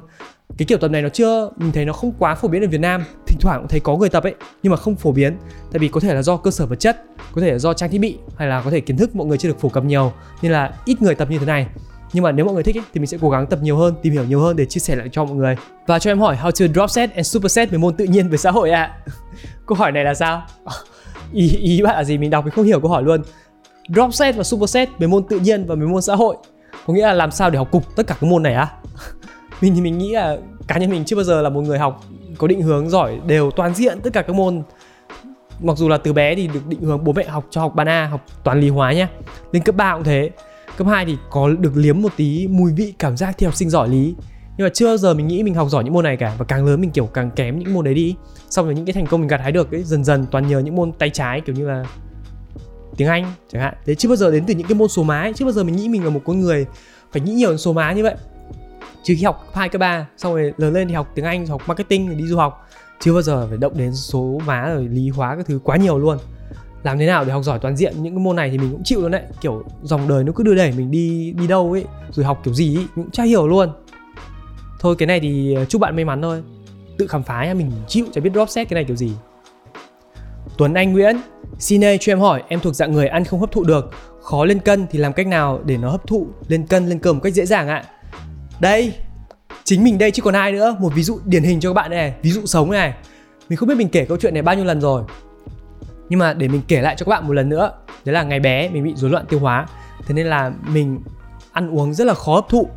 Cái 0.58 0.66
kiểu 0.66 0.78
tập 0.78 0.92
này 0.92 1.02
nó 1.02 1.10
chưa, 1.10 1.50
mình 1.58 1.72
thấy 1.72 1.86
nó 1.86 1.94
không 1.94 2.12
quá 2.20 2.36
phổ 2.36 2.48
biến 2.48 2.64
ở 2.64 2.68
Việt 2.68 2.82
Nam. 2.82 3.04
Thỉnh 3.28 3.38
thoảng 3.42 3.60
cũng 3.60 3.68
thấy 3.68 3.80
có 3.80 3.98
người 3.98 4.10
tập 4.10 4.24
ấy, 4.24 4.36
nhưng 4.64 4.72
mà 4.72 4.78
không 4.78 4.96
phổ 4.96 5.12
biến. 5.12 5.38
Tại 5.72 5.80
vì 5.80 5.88
có 5.88 6.00
thể 6.00 6.14
là 6.14 6.22
do 6.22 6.38
cơ 6.38 6.52
sở 6.52 6.66
vật 6.66 6.80
chất, 6.80 7.04
có 7.36 7.42
thể 7.42 7.52
là 7.52 7.58
do 7.58 7.74
trang 7.74 7.90
thiết 7.90 7.98
bị, 7.98 8.18
hay 8.38 8.48
là 8.48 8.62
có 8.62 8.72
thể 8.72 8.80
kiến 8.80 8.98
thức 8.98 9.16
mọi 9.16 9.28
người 9.28 9.38
chưa 9.38 9.50
được 9.50 9.60
phổ 9.60 9.70
cập 9.70 9.84
nhiều, 9.84 10.12
nên 10.42 10.52
là 10.52 10.74
ít 10.86 11.02
người 11.02 11.16
tập 11.16 11.28
như 11.32 11.38
thế 11.38 11.46
này 11.46 11.68
nhưng 12.14 12.24
mà 12.24 12.32
nếu 12.32 12.46
mọi 12.46 12.54
người 12.54 12.64
thích 12.64 12.78
ấy, 12.78 12.84
thì 12.94 13.00
mình 13.00 13.08
sẽ 13.08 13.18
cố 13.22 13.30
gắng 13.30 13.48
tập 13.48 13.60
nhiều 13.62 13.78
hơn 13.78 13.94
tìm 14.02 14.14
hiểu 14.14 14.24
nhiều 14.24 14.40
hơn 14.40 14.56
để 14.56 14.66
chia 14.66 14.80
sẻ 14.80 14.96
lại 14.96 15.10
cho 15.12 15.26
mọi 15.26 15.36
người. 15.36 15.56
Và 15.88 16.00
cho 16.00 16.12
em 16.12 16.20
hỏi 16.20 16.38
how 16.42 16.52
to 16.52 16.74
drop 16.74 16.90
set 16.90 17.16
and 17.16 17.28
super 17.28 17.52
set 17.52 17.72
về 17.72 17.78
môn 17.78 17.96
tự 17.96 18.06
nhiên 18.06 18.30
về 18.30 18.38
xã 18.38 18.52
hội 18.52 18.72
ạ? 18.72 18.82
À? 18.84 19.12
câu 19.66 19.78
hỏi 19.78 19.92
này 19.92 20.04
là 20.04 20.14
sao? 20.14 20.44
Ý 21.34 21.58
ý 21.58 21.82
bạn 21.82 21.96
là 21.96 22.04
gì? 22.04 22.18
Mình 22.18 22.30
đọc 22.30 22.46
mình 22.46 22.54
không 22.54 22.66
hiểu 22.66 22.80
câu 22.80 22.92
hỏi 22.92 23.04
luôn. 23.04 23.22
Drop 23.90 24.14
set 24.14 24.36
và 24.36 24.44
super 24.44 24.70
set 24.70 24.90
về 25.00 25.08
môn 25.08 25.24
tự 25.24 25.40
nhiên 25.40 25.66
và 25.68 25.76
về 25.76 25.86
môn 25.86 26.02
xã 26.02 26.16
hội. 26.16 26.38
Có 26.88 26.94
nghĩa 26.94 27.08
là 27.08 27.14
làm 27.14 27.32
sao 27.32 27.50
để 27.50 27.58
học 27.58 27.72
cục 27.72 27.96
tất 27.96 28.08
cả 28.08 28.16
các 28.22 28.28
môn 28.28 28.44
này 28.44 28.54
á? 28.54 28.62
À? 28.62 28.74
mình 29.62 29.76
thì 29.76 29.82
mình 29.82 29.98
nghĩ 29.98 30.12
là 30.12 30.38
cá 30.68 30.78
nhân 30.78 30.90
mình 30.90 31.06
chưa 31.06 31.16
bao 31.16 31.24
giờ 31.24 31.42
là 31.42 31.50
một 31.50 31.62
người 31.62 31.80
học 31.80 32.04
có 32.38 32.48
định 32.48 32.62
hướng 32.62 32.90
giỏi 32.90 33.20
đều 33.28 33.52
toàn 33.52 33.74
diện 33.74 34.00
tất 34.02 34.14
cả 34.14 34.22
các 34.22 34.34
môn. 34.34 34.64
Mặc 35.62 35.78
dù 35.78 35.90
là 35.90 35.98
từ 35.98 36.14
bé 36.14 36.36
thì 36.36 36.48
được 36.48 36.68
định 36.68 36.82
hướng 36.82 37.04
bố 37.04 37.14
mẹ 37.14 37.24
học 37.24 37.46
cho 37.50 37.62
học 37.62 37.76
ban 37.76 37.90
A 37.90 38.06
học 38.06 38.26
toán 38.44 38.60
lý 38.60 38.70
hóa 38.70 38.94
nhá. 38.94 39.08
Lên 39.52 39.64
cấp 39.64 39.76
3 39.76 39.94
cũng 39.94 40.04
thế 40.04 40.30
cấp 40.80 40.88
2 40.88 41.06
thì 41.06 41.18
có 41.30 41.50
được 41.50 41.72
liếm 41.76 42.02
một 42.02 42.12
tí 42.18 42.48
mùi 42.48 42.74
vị, 42.74 42.94
cảm 43.00 43.18
giác 43.18 43.36
thi 43.38 43.46
học 43.46 43.56
sinh 43.56 43.70
giỏi 43.70 43.90
lý. 43.90 44.16
Nhưng 44.58 44.66
mà 44.66 44.70
chưa 44.74 44.88
bao 44.88 44.98
giờ 44.98 45.14
mình 45.14 45.28
nghĩ 45.28 45.44
mình 45.44 45.54
học 45.54 45.70
giỏi 45.70 45.84
những 45.84 45.94
môn 45.94 46.04
này 46.04 46.18
cả, 46.18 46.36
và 46.38 46.46
càng 46.46 46.66
lớn 46.66 46.82
mình, 46.82 46.92
kiểu, 46.92 47.06
càng 47.06 47.32
kém 47.32 47.60
những 47.60 47.74
môn 47.74 47.86
đấy 47.86 47.94
đi. 47.94 48.16
Xong 48.50 48.66
rồi 48.66 48.76
những 48.76 48.86
cái 48.86 48.94
thành 48.94 49.06
công 49.06 49.20
mình 49.20 49.28
gặt 49.28 49.42
hái 49.42 49.52
được 49.52 49.72
ấy, 49.72 49.84
dần 49.84 50.04
dần 50.04 50.26
toàn 50.32 50.48
nhờ 50.48 50.60
những 50.60 50.76
môn 50.76 50.92
tay 50.92 51.10
trái, 51.10 51.42
kiểu 51.42 51.56
như 51.56 51.68
là 51.68 51.86
tiếng 52.98 53.08
Anh 53.08 53.34
chẳng 53.52 53.62
hạn. 53.62 53.74
Thế 53.86 53.96
chưa 53.96 54.10
bao 54.10 54.16
giờ 54.16 54.32
đến 54.32 54.44
từ 54.48 54.54
những 54.54 54.68
cái 54.68 54.76
môn 54.76 54.90
số 54.90 55.04
má 55.04 55.22
ấy. 55.22 55.34
chưa 55.34 55.46
bao 55.46 55.52
giờ 55.52 55.64
mình 55.64 55.76
nghĩ 55.76 55.90
mình 55.90 56.04
là 56.04 56.10
một 56.10 56.22
con 56.26 56.40
người 56.40 56.66
phải 57.12 57.22
nghĩ 57.22 57.34
nhiều 57.34 57.50
đến 57.50 57.58
số 57.58 57.74
má 57.74 57.94
như 57.94 58.04
vậy. 58.04 58.16
Chứ 59.04 59.16
khi 59.18 59.24
học 59.24 59.48
hai, 59.54 59.70
cấp 59.70 59.80
ba, 59.80 60.08
xong 60.18 60.34
rồi 60.34 60.54
lớn 60.58 60.74
lên 60.74 60.88
thì 60.88 60.94
học 60.94 61.08
tiếng 61.16 61.26
anh, 61.26 61.48
học 61.48 61.62
marketing, 61.68 62.18
đi 62.18 62.28
du 62.28 62.38
học. 62.38 62.68
Chưa 63.00 63.14
bao 63.14 63.22
giờ 63.22 63.48
phải 63.50 63.58
động 63.58 63.78
đến 63.78 63.96
số 63.96 64.40
má 64.46 64.70
rồi 64.74 64.88
lý 64.88 65.10
hóa 65.10 65.36
các 65.36 65.46
thứ 65.46 65.60
quá 65.64 65.78
nhiều 65.78 65.98
luôn 65.98 66.18
làm 66.84 67.00
thế 67.00 67.06
nào 67.06 67.26
để 67.26 67.32
học 67.32 67.44
giỏi 67.44 67.60
toàn 67.60 67.78
diện? 67.78 67.94
Những 68.04 68.14
cái 68.14 68.24
môn 68.24 68.36
này 68.36 68.50
thì 68.50 68.58
mình 68.58 68.72
cũng 68.72 68.84
chịu 68.84 69.02
luôn 69.02 69.12
đấy. 69.12 69.24
Kiểu, 69.42 69.64
dòng 69.84 70.08
đời 70.08 70.24
nó 70.24 70.32
cứ 70.36 70.44
đưa 70.44 70.56
đẩy 70.56 70.72
mình 70.72 70.92
đi 70.92 71.32
đi 71.32 71.48
đâu 71.48 71.72
ấy, 71.72 71.86
rồi 72.12 72.26
học 72.26 72.42
kiểu 72.44 72.54
gì 72.54 72.78
ấy, 72.78 72.86
mình 72.96 73.06
cũng 73.06 73.12
chả 73.12 73.24
hiểu 73.24 73.48
luôn. 73.48 73.70
Thôi, 74.80 74.96
cái 74.98 75.08
này 75.08 75.20
thì 75.20 75.54
ờ, 75.54 75.66
chúc 75.66 75.82
bạn 75.82 75.96
may 75.96 76.06
mắn 76.06 76.22
thôi. 76.22 76.44
Tự 76.98 77.08
khám 77.08 77.24
phá 77.24 77.46
nha 77.46 77.54
mình 77.54 77.72
chịu, 77.88 78.06
chả 78.12 78.22
biết 78.22 78.32
drop 78.34 78.50
set 78.50 78.70
cái 78.70 78.76
này 78.76 78.84
kiểu 78.84 78.96
gì. 78.96 79.12
Tuấn 80.58 80.74
Anh 80.74 80.94
Nguyễn, 80.94 81.18
Xin 81.60 81.82
ê, 81.82 81.98
cho 81.98 82.12
em 82.12 82.20
hỏi, 82.20 82.44
em 82.48 82.60
thuộc 82.60 82.76
dạng 82.76 82.92
người 82.92 83.08
ăn 83.08 83.26
không 83.26 83.40
hấp 83.40 83.52
thụ 83.52 83.64
được. 83.64 83.92
Khó 84.22 84.46
lên 84.46 84.60
cân 84.60 84.88
thì 84.92 85.00
làm 85.00 85.14
cách 85.14 85.28
nào 85.28 85.60
để 85.66 85.78
nó 85.78 85.90
hấp 85.90 86.08
thụ 86.08 86.28
lên 86.48 86.68
cân, 86.68 86.90
lên 86.90 87.00
cơm 87.00 87.16
một 87.16 87.22
cách 87.24 87.34
dễ 87.34 87.46
dàng 87.46 87.68
ạ? 87.68 87.84
Đây, 88.60 88.94
chính 89.64 89.84
mình 89.84 89.98
đây 89.98 90.12
chứ 90.12 90.22
còn 90.22 90.34
ai 90.34 90.52
nữa. 90.52 90.78
Một 90.80 90.94
ví 90.96 91.04
dụ 91.04 91.20
điển 91.26 91.44
hình 91.44 91.60
cho 91.60 91.70
các 91.70 91.74
bạn 91.74 91.92
này 91.92 92.14
ví 92.22 92.32
dụ 92.32 92.46
sống 92.46 92.72
này. 92.72 92.94
Mình 93.50 93.58
không 93.58 93.70
biết 93.70 93.78
mình 93.78 93.90
kể 93.90 94.06
câu 94.06 94.18
chuyện 94.18 94.34
này 94.34 94.44
bao 94.44 94.56
nhiêu 94.56 94.66
lần 94.66 94.82
rồi 94.82 95.04
nhưng 96.10 96.20
mà 96.20 96.34
để 96.34 96.48
mình 96.48 96.62
kể 96.68 96.82
lại 96.82 96.96
cho 96.98 97.06
các 97.06 97.10
bạn 97.10 97.28
một 97.28 97.34
lần 97.34 97.50
nữa 97.50 97.72
đấy 98.06 98.14
là 98.14 98.24
ngày 98.24 98.40
bé 98.40 98.70
mình 98.70 98.84
bị 98.84 98.94
rối 98.96 99.12
loạn 99.12 99.26
tiêu 99.30 99.40
hóa. 99.40 99.68
Thế 100.08 100.14
nên 100.14 100.28
là 100.28 100.52
mình 100.68 101.00
ăn 101.52 101.78
uống 101.78 101.94
rất 101.94 102.08
là 102.08 102.14
khó 102.14 102.36
hấp 102.36 102.50
thụ. 102.50 102.70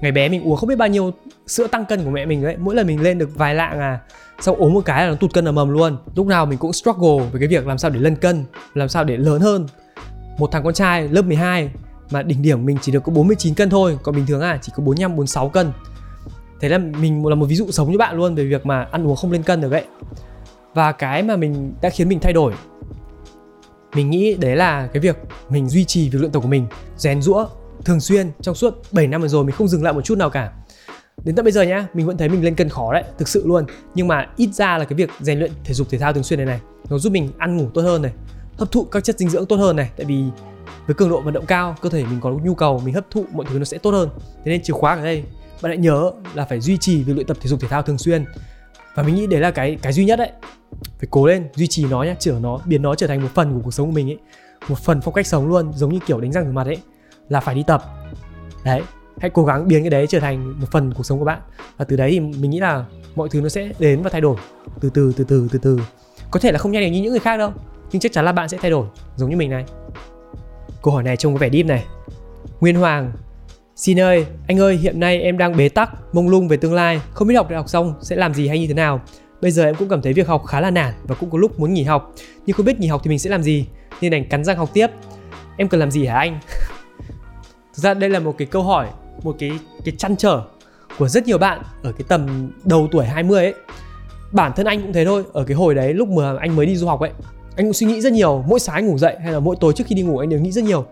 Ngày 0.00 0.12
bé 0.12 0.28
mình 0.28 0.42
uống 0.42 0.56
không 0.56 0.68
biết 0.68 0.78
bao 0.78 0.88
nhiêu 0.88 1.12
sữa 1.46 1.66
tăng 1.66 1.84
cân 1.84 2.04
của 2.04 2.10
mẹ 2.10 2.26
mình 2.26 2.42
đấy 2.42 2.56
mỗi 2.58 2.74
lần 2.74 2.86
mình 2.86 3.02
lên 3.02 3.18
được 3.18 3.30
vài 3.34 3.54
lạng 3.54 3.80
à 3.80 3.98
xong 4.42 4.56
ốm 4.56 4.72
một 4.72 4.84
cái 4.84 5.04
là 5.04 5.10
nó 5.10 5.16
tụt 5.16 5.32
cân 5.32 5.48
ở 5.48 5.52
mầm 5.52 5.70
luôn. 5.70 5.96
Lúc 6.14 6.26
nào 6.26 6.46
mình 6.46 6.58
cũng 6.58 6.72
struggle 6.72 7.26
với 7.32 7.40
cái 7.40 7.48
việc 7.48 7.66
làm 7.66 7.78
sao 7.78 7.90
để 7.90 8.00
lên 8.00 8.16
cân, 8.16 8.44
làm 8.74 8.88
sao 8.88 9.04
để 9.04 9.16
lớn 9.16 9.40
hơn. 9.40 9.66
Một 10.38 10.52
thằng 10.52 10.64
con 10.64 10.74
trai 10.74 11.08
lớp 11.08 11.22
12 11.22 11.70
mà 12.10 12.22
đỉnh 12.22 12.42
điểm 12.42 12.66
mình 12.66 12.78
chỉ 12.82 12.92
được 12.92 13.02
có 13.04 13.12
49 13.12 13.54
cân 13.54 13.70
thôi, 13.70 13.98
còn 14.02 14.14
bình 14.14 14.26
thường 14.26 14.40
à 14.40 14.58
chỉ 14.62 14.72
có 14.76 14.82
45 14.82 15.10
46 15.10 15.48
cân. 15.48 15.72
Thế 16.60 16.68
là 16.68 16.78
mình 16.78 17.26
là 17.26 17.34
một 17.34 17.46
ví 17.46 17.56
dụ 17.56 17.70
sống 17.70 17.92
như 17.92 17.98
bạn 17.98 18.16
luôn 18.16 18.34
về 18.34 18.44
việc 18.44 18.66
mà 18.66 18.86
ăn 18.92 19.06
uống 19.06 19.16
không 19.16 19.32
lên 19.32 19.42
cân 19.42 19.60
được 19.60 19.72
ấy. 19.72 19.84
Và 20.74 20.92
cái 20.92 21.22
mà 21.22 21.36
mình 21.36 21.74
đã 21.82 21.90
khiến 21.90 22.08
mình 22.08 22.20
thay 22.20 22.32
đổi 22.32 22.52
mình 23.94 24.10
nghĩ 24.10 24.34
đấy 24.34 24.56
là 24.56 24.86
cái 24.86 25.00
việc 25.00 25.16
mình 25.48 25.68
duy 25.68 25.84
trì 25.84 26.08
việc 26.08 26.18
luyện 26.18 26.32
tập 26.32 26.40
của 26.40 26.48
mình, 26.48 26.66
rèn 26.96 27.22
rũa 27.22 27.46
thường 27.84 28.00
xuyên 28.00 28.30
trong 28.40 28.54
suốt 28.54 28.74
7 28.92 29.06
năm 29.06 29.28
rồi, 29.28 29.44
mình 29.44 29.56
không 29.56 29.68
dừng 29.68 29.82
lại 29.82 29.92
một 29.92 30.04
chút 30.04 30.18
nào 30.18 30.30
cả. 30.30 30.52
Đến 31.24 31.34
tận 31.34 31.44
bây 31.44 31.52
giờ 31.52 31.62
nhá, 31.62 31.86
mình 31.94 32.06
vẫn 32.06 32.18
thấy 32.18 32.28
mình 32.28 32.44
lên 32.44 32.54
cân 32.54 32.68
khó 32.68 32.92
đấy, 32.92 33.04
thực 33.18 33.28
sự 33.28 33.42
luôn. 33.46 33.64
Nhưng 33.94 34.08
mà 34.08 34.26
ít 34.36 34.50
ra 34.52 34.78
là 34.78 34.84
cái 34.84 34.96
việc 34.96 35.10
rèn 35.20 35.38
luyện 35.38 35.52
thể 35.64 35.74
dục 35.74 35.90
thể 35.90 35.98
thao 35.98 36.12
thường 36.12 36.22
xuyên 36.22 36.38
này 36.38 36.46
này, 36.46 36.60
nó 36.90 36.98
giúp 36.98 37.12
mình 37.12 37.30
ăn 37.38 37.56
ngủ 37.56 37.68
tốt 37.74 37.82
hơn 37.82 38.02
này, 38.02 38.12
hấp 38.58 38.72
thụ 38.72 38.84
các 38.84 39.04
chất 39.04 39.18
dinh 39.18 39.30
dưỡng 39.30 39.46
tốt 39.46 39.56
hơn 39.56 39.76
này. 39.76 39.90
Tại 39.96 40.04
vì 40.06 40.24
với 40.86 40.94
cường 40.94 41.10
độ 41.10 41.20
vận 41.20 41.34
động 41.34 41.46
cao, 41.46 41.76
cơ 41.80 41.88
thể 41.88 42.04
mình 42.04 42.20
có 42.20 42.30
nhu 42.30 42.54
cầu, 42.54 42.82
mình 42.84 42.94
hấp 42.94 43.10
thụ 43.10 43.24
mọi 43.32 43.46
thứ 43.50 43.58
nó 43.58 43.64
sẽ 43.64 43.78
tốt 43.78 43.90
hơn. 43.90 44.08
Thế 44.16 44.50
nên 44.50 44.62
chìa 44.62 44.72
khóa 44.72 44.94
ở 44.94 45.04
đây, 45.04 45.24
bạn 45.62 45.70
hãy 45.70 45.78
nhớ 45.78 46.10
là 46.34 46.44
phải 46.44 46.60
duy 46.60 46.78
trì 46.78 47.02
việc 47.02 47.12
luyện 47.12 47.26
tập 47.26 47.36
thể 47.40 47.48
dục 47.48 47.60
thể 47.60 47.68
thao 47.68 47.82
thường 47.82 47.98
xuyên. 47.98 48.24
Và 48.94 49.02
mình 49.02 49.14
nghĩ 49.14 49.26
đấy 49.26 49.40
là 49.40 49.50
cái 49.50 49.78
cái 49.82 49.92
duy 49.92 50.04
nhất 50.04 50.18
đấy 50.18 50.30
phải 50.84 51.08
cố 51.10 51.26
lên 51.26 51.48
duy 51.54 51.66
trì 51.66 51.84
nó 51.84 52.02
nhá 52.02 52.14
trở 52.18 52.38
nó 52.40 52.58
biến 52.64 52.82
nó 52.82 52.94
trở 52.94 53.06
thành 53.06 53.22
một 53.22 53.28
phần 53.34 53.54
của 53.54 53.60
cuộc 53.64 53.70
sống 53.70 53.86
của 53.86 53.92
mình 53.92 54.10
ấy. 54.10 54.18
Một 54.68 54.78
phần 54.78 55.00
phong 55.00 55.14
cách 55.14 55.26
sống 55.26 55.48
luôn 55.48 55.72
giống 55.72 55.92
như 55.92 55.98
kiểu 56.06 56.20
đánh 56.20 56.32
răng 56.32 56.44
rửa 56.44 56.52
mặt 56.52 56.66
ấy 56.66 56.78
là 57.28 57.40
phải 57.40 57.54
đi 57.54 57.64
tập. 57.66 57.84
Đấy 58.64 58.82
hãy 59.20 59.30
cố 59.30 59.44
gắng 59.44 59.68
biến 59.68 59.82
cái 59.82 59.90
đấy 59.90 60.06
trở 60.06 60.20
thành 60.20 60.60
một 60.60 60.66
phần 60.70 60.94
cuộc 60.94 61.02
sống 61.02 61.18
của 61.18 61.24
bạn. 61.24 61.40
Và 61.76 61.84
từ 61.84 61.96
đấy 61.96 62.10
thì 62.10 62.20
mình 62.20 62.50
nghĩ 62.50 62.60
là 62.60 62.84
mọi 63.14 63.28
thứ 63.28 63.40
nó 63.40 63.48
sẽ 63.48 63.68
đến 63.78 64.02
và 64.02 64.10
thay 64.10 64.20
đổi. 64.20 64.36
Từ 64.80 64.90
từ 64.90 65.12
từ 65.16 65.24
từ 65.24 65.48
từ 65.52 65.58
từ. 65.58 65.80
Có 66.30 66.40
thể 66.40 66.52
là 66.52 66.58
không 66.58 66.72
nhanh 66.72 66.82
được 66.82 66.90
như 66.90 67.02
những 67.02 67.10
người 67.10 67.20
khác 67.20 67.36
đâu 67.36 67.52
nhưng 67.92 68.00
chắc 68.00 68.12
chắn 68.12 68.24
là 68.24 68.32
bạn 68.32 68.48
sẽ 68.48 68.58
thay 68.60 68.70
đổi 68.70 68.86
giống 69.16 69.30
như 69.30 69.36
mình 69.36 69.50
này. 69.50 69.64
Câu 70.82 70.94
hỏi 70.94 71.02
này 71.02 71.16
trông 71.16 71.32
có 71.32 71.38
vẻ 71.38 71.50
deep 71.50 71.66
này. 71.66 71.84
Nguyên 72.60 72.76
hoàng 72.76 73.12
Xin 73.76 74.00
ơi, 74.00 74.26
anh 74.48 74.60
ơi, 74.60 74.76
hiện 74.76 75.00
nay 75.00 75.20
em 75.20 75.38
đang 75.38 75.56
bế 75.56 75.68
tắc, 75.68 76.14
mông 76.14 76.28
lung 76.28 76.48
về 76.48 76.56
tương 76.56 76.74
lai, 76.74 77.00
không 77.12 77.28
biết 77.28 77.34
học 77.34 77.50
đại 77.50 77.56
học 77.56 77.68
xong 77.68 77.94
sẽ 78.02 78.16
làm 78.16 78.34
gì 78.34 78.48
hay 78.48 78.58
như 78.58 78.66
thế 78.66 78.74
nào. 78.74 79.00
Bây 79.42 79.50
giờ 79.50 79.64
em 79.64 79.74
cũng 79.74 79.88
cảm 79.88 80.02
thấy 80.02 80.12
việc 80.12 80.28
học 80.28 80.44
khá 80.46 80.60
là 80.60 80.70
nản 80.70 80.94
và 81.04 81.14
cũng 81.14 81.30
có 81.30 81.38
lúc 81.38 81.60
muốn 81.60 81.74
nghỉ 81.74 81.82
học, 81.82 82.14
nhưng 82.46 82.56
không 82.56 82.66
biết 82.66 82.80
nghỉ 82.80 82.86
học 82.86 83.00
thì 83.04 83.08
mình 83.08 83.18
sẽ 83.18 83.30
làm 83.30 83.42
gì, 83.42 83.66
nên 84.00 84.12
đành 84.12 84.28
cắn 84.28 84.44
răng 84.44 84.56
học 84.56 84.70
tiếp. 84.72 84.86
Em 85.56 85.68
cần 85.68 85.80
làm 85.80 85.90
gì 85.90 86.06
hả 86.06 86.14
anh? 86.14 86.40
Thực 87.74 87.82
ra 87.82 87.94
đây 87.94 88.10
là 88.10 88.18
một 88.18 88.34
cái 88.38 88.46
câu 88.46 88.62
hỏi, 88.62 88.88
một 89.22 89.36
cái 89.38 89.50
cái 89.84 89.94
chăn 89.98 90.16
trở 90.16 90.42
của 90.98 91.08
rất 91.08 91.26
nhiều 91.26 91.38
bạn 91.38 91.62
ở 91.82 91.92
cái 91.92 92.04
tầm 92.08 92.50
đầu 92.64 92.88
tuổi 92.92 93.06
20 93.06 93.38
ấy. 93.38 93.54
Bản 94.32 94.52
thân 94.56 94.66
anh 94.66 94.82
cũng 94.82 94.92
thế 94.92 95.04
thôi, 95.04 95.24
ở 95.32 95.44
cái 95.44 95.54
hồi 95.54 95.74
đấy 95.74 95.94
lúc 95.94 96.08
mà 96.08 96.36
anh 96.40 96.56
mới 96.56 96.66
đi 96.66 96.76
du 96.76 96.86
học 96.86 97.00
ấy, 97.00 97.10
anh 97.56 97.66
cũng 97.66 97.72
suy 97.72 97.86
nghĩ 97.86 98.00
rất 98.00 98.12
nhiều, 98.12 98.44
mỗi 98.48 98.60
sáng 98.60 98.74
anh 98.74 98.86
ngủ 98.86 98.98
dậy 98.98 99.16
hay 99.22 99.32
là 99.32 99.40
mỗi 99.40 99.56
tối 99.60 99.72
trước 99.76 99.84
khi 99.86 99.94
đi 99.94 100.02
ngủ 100.02 100.18
anh 100.18 100.28
đều 100.28 100.40
nghĩ 100.40 100.52
rất 100.52 100.64
nhiều. 100.64 100.86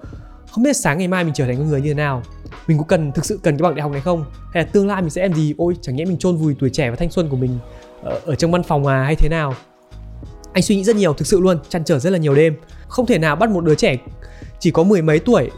Không 0.51 0.65
biết 0.65 0.77
sáng 0.77 0.99
ngày 0.99 1.09
mai 1.09 1.25
mình 1.25 1.35
trở 1.35 1.47
thành 1.47 1.57
con 1.57 1.69
người 1.69 1.81
như 1.81 1.89
thế 1.89 1.95
nào 1.95 2.23
mình 2.67 2.79
có 2.79 2.85
cần 2.85 3.13
thực 3.13 3.25
sự 3.25 3.41
cần 3.43 3.59
cái 3.59 3.63
bằng 3.63 3.75
đại 3.75 3.83
học 3.83 3.93
này 3.93 4.01
không 4.01 4.25
hay 4.53 4.65
là 4.65 4.71
tương 4.73 4.87
lai 4.87 5.03
mình 5.03 5.11
sẽ 5.11 5.23
làm 5.23 5.35
gì 5.35 5.55
ôi 5.59 5.77
chẳng 5.83 5.97
nhẽ 5.97 6.05
mình 6.05 6.19
chôn 6.19 6.37
vùi 6.37 6.55
tuổi 6.59 6.71
trẻ 6.71 6.91
và 6.91 6.97
thanh 6.97 7.11
xuân 7.11 7.29
của 7.29 7.37
mình 7.37 7.59
ở, 8.03 8.21
ở 8.27 8.35
trong 8.35 8.51
văn 8.51 8.63
phòng 8.63 8.87
à 8.87 9.03
hay 9.03 9.15
thế 9.15 9.29
nào? 9.29 9.55
Anh 10.53 10.63
suy 10.63 10.77
nghĩ 10.77 10.85
rất 10.85 10.97
nhiều 10.97 11.13
thực 11.13 11.27
sự 11.27 11.41
luôn 11.41 11.59
chăn 11.69 11.85
trở 11.85 11.99
rất 11.99 12.11
là 12.11 12.19
nhiều 12.19 12.35
đêm. 12.35 12.57
Không 12.89 13.07
thể 13.07 13.19
nào 13.19 13.37
bắt 13.37 13.51
một 13.51 13.65
đứa 13.65 13.75
trẻ 13.75 13.97
chỉ 14.59 14.71
có 14.71 14.83
mười 14.83 15.03
mấy 15.03 15.19
tuổi 15.19 15.51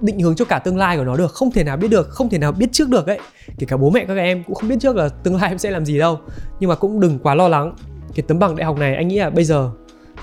định 0.00 0.20
hướng 0.20 0.36
cho 0.36 0.44
cả 0.44 0.58
tương 0.58 0.76
lai 0.76 0.96
của 0.96 1.04
nó 1.04 1.16
được. 1.16 1.32
Không 1.32 1.50
thể 1.50 1.64
nào 1.64 1.76
biết 1.76 1.88
được 1.88 2.08
không 2.08 2.28
thể 2.28 2.38
nào 2.38 2.52
biết 2.52 2.66
trước 2.72 2.88
được 2.88 3.06
ấy. 3.06 3.18
Kể 3.58 3.66
cả 3.66 3.76
bố 3.76 3.90
mẹ 3.90 4.04
các 4.04 4.16
em 4.16 4.44
cũng 4.44 4.54
không 4.54 4.68
biết 4.68 4.76
trước 4.80 4.96
là 4.96 5.08
tương 5.08 5.36
lai 5.36 5.48
em 5.48 5.58
sẽ 5.58 5.70
làm 5.70 5.84
gì 5.84 5.98
đâu. 5.98 6.18
Nhưng 6.60 6.70
mà 6.70 6.74
cũng 6.74 7.00
đừng 7.00 7.18
quá 7.18 7.34
lo 7.34 7.48
lắng. 7.48 7.74
Cái 8.14 8.24
tấm 8.28 8.38
bằng 8.38 8.56
đại 8.56 8.64
học 8.64 8.78
này 8.78 8.96
anh 8.96 9.08
nghĩ 9.08 9.18
là 9.18 9.30
bây 9.30 9.44
giờ 9.44 9.70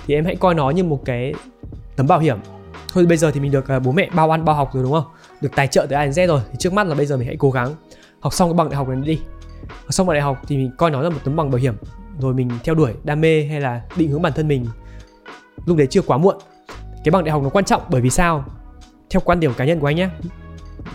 thì 0.06 0.16
em 0.16 0.26
hãy 0.26 0.36
coi 0.36 0.56
nó 0.56 0.70
như 0.70 0.84
một 0.84 1.02
cái 1.06 1.34
tấm 1.96 2.08
bảo 2.08 2.20
hiểm. 2.20 2.38
Thôi 2.94 3.06
bây 3.06 3.18
giờ 3.18 3.32
thì 3.32 3.40
mình 3.40 3.52
được 3.52 3.68
à, 3.68 3.80
bố 3.80 3.92
mẹ 3.92 4.10
bao 4.16 4.34
ăn 4.34 4.46
bao 4.46 4.56
học 4.56 4.70
rồi 4.74 4.84
đúng 4.84 4.92
không? 4.92 5.06
Được 5.42 5.50
tài 5.56 5.68
trợ 5.68 5.86
từ 5.90 5.96
anh 5.96 6.12
Z 6.12 6.28
rồi. 6.28 6.42
Thì 6.52 6.56
trước 6.60 6.74
mắt 6.74 6.88
là 6.88 6.96
bây 6.96 7.06
giờ 7.06 7.18
mình 7.18 7.28
hãy 7.28 7.36
cố 7.40 7.52
gắng. 7.52 7.76
Học 8.20 8.34
xong 8.34 8.50
cái 8.50 8.54
bằng 8.54 8.70
đại 8.70 8.76
học 8.76 8.88
này 8.88 8.98
đi 9.06 9.20
xong 9.89 10.08
bằng 10.08 10.13
đại 10.13 10.22
học 10.22 10.41
thì 10.48 10.58
mình 10.58 10.72
coi 10.78 10.91
nó 10.91 11.02
là 11.02 11.10
một 11.10 11.19
tấm 11.24 11.36
bằng 11.36 11.52
bảo 11.52 11.60
hiểm. 11.60 11.76
Rồi 12.19 12.34
mình 12.34 12.50
theo 12.63 12.76
đuổi 12.76 12.93
đam 13.04 13.22
mê 13.22 13.43
hay 13.43 13.62
là 13.62 13.82
định 13.95 14.10
hướng 14.10 14.22
bản 14.22 14.34
thân 14.36 14.48
mình. 14.48 14.65
Lúc 15.65 15.78
đấy 15.78 15.88
chưa 15.89 16.02
quá 16.02 16.17
muộn. 16.17 16.36
Cái 17.04 17.12
bằng 17.12 17.24
đại 17.24 17.32
học 17.32 17.43
nó 17.43 17.50
quan 17.50 17.65
trọng 17.65 17.82
bởi 17.89 18.02
vì 18.02 18.10
sao? 18.10 18.45
Theo 19.10 19.22
quan 19.26 19.39
điểm 19.39 19.54
cá 19.58 19.65
nhân 19.65 19.80
của 19.80 19.88
anh 19.88 19.95
nhé. 19.95 20.10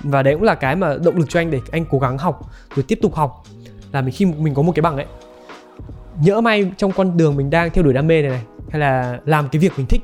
Và 0.02 0.22
đấy 0.22 0.34
cũng 0.34 0.42
là 0.42 0.54
cái 0.54 0.76
mà 0.76 0.96
động 1.04 1.16
lực 1.16 1.28
cho 1.28 1.40
anh 1.40 1.50
để 1.50 1.60
anh 1.72 1.84
cố 1.90 1.98
gắng 1.98 2.18
học, 2.18 2.50
rồi 2.74 2.84
tiếp 2.88 2.98
tục 3.02 3.14
học. 3.14 3.44
Là 3.92 4.02
mình 4.02 4.14
khi 4.14 4.26
mình 4.26 4.54
có 4.54 4.62
một 4.62 4.72
cái 4.74 4.80
bằng 4.82 4.96
ấy, 4.96 5.06
nhỡ 6.20 6.40
may 6.40 6.70
trong 6.76 6.92
con 6.92 7.16
đường 7.16 7.36
mình 7.36 7.50
đang 7.50 7.70
theo 7.70 7.84
đuổi 7.84 7.92
đam 7.94 8.06
mê 8.06 8.22
này 8.22 8.30
này, 8.30 8.42
hay 8.70 8.80
là 8.80 9.20
làm 9.24 9.48
cái 9.48 9.60
việc 9.60 9.72
mình 9.76 9.86
thích, 9.86 10.02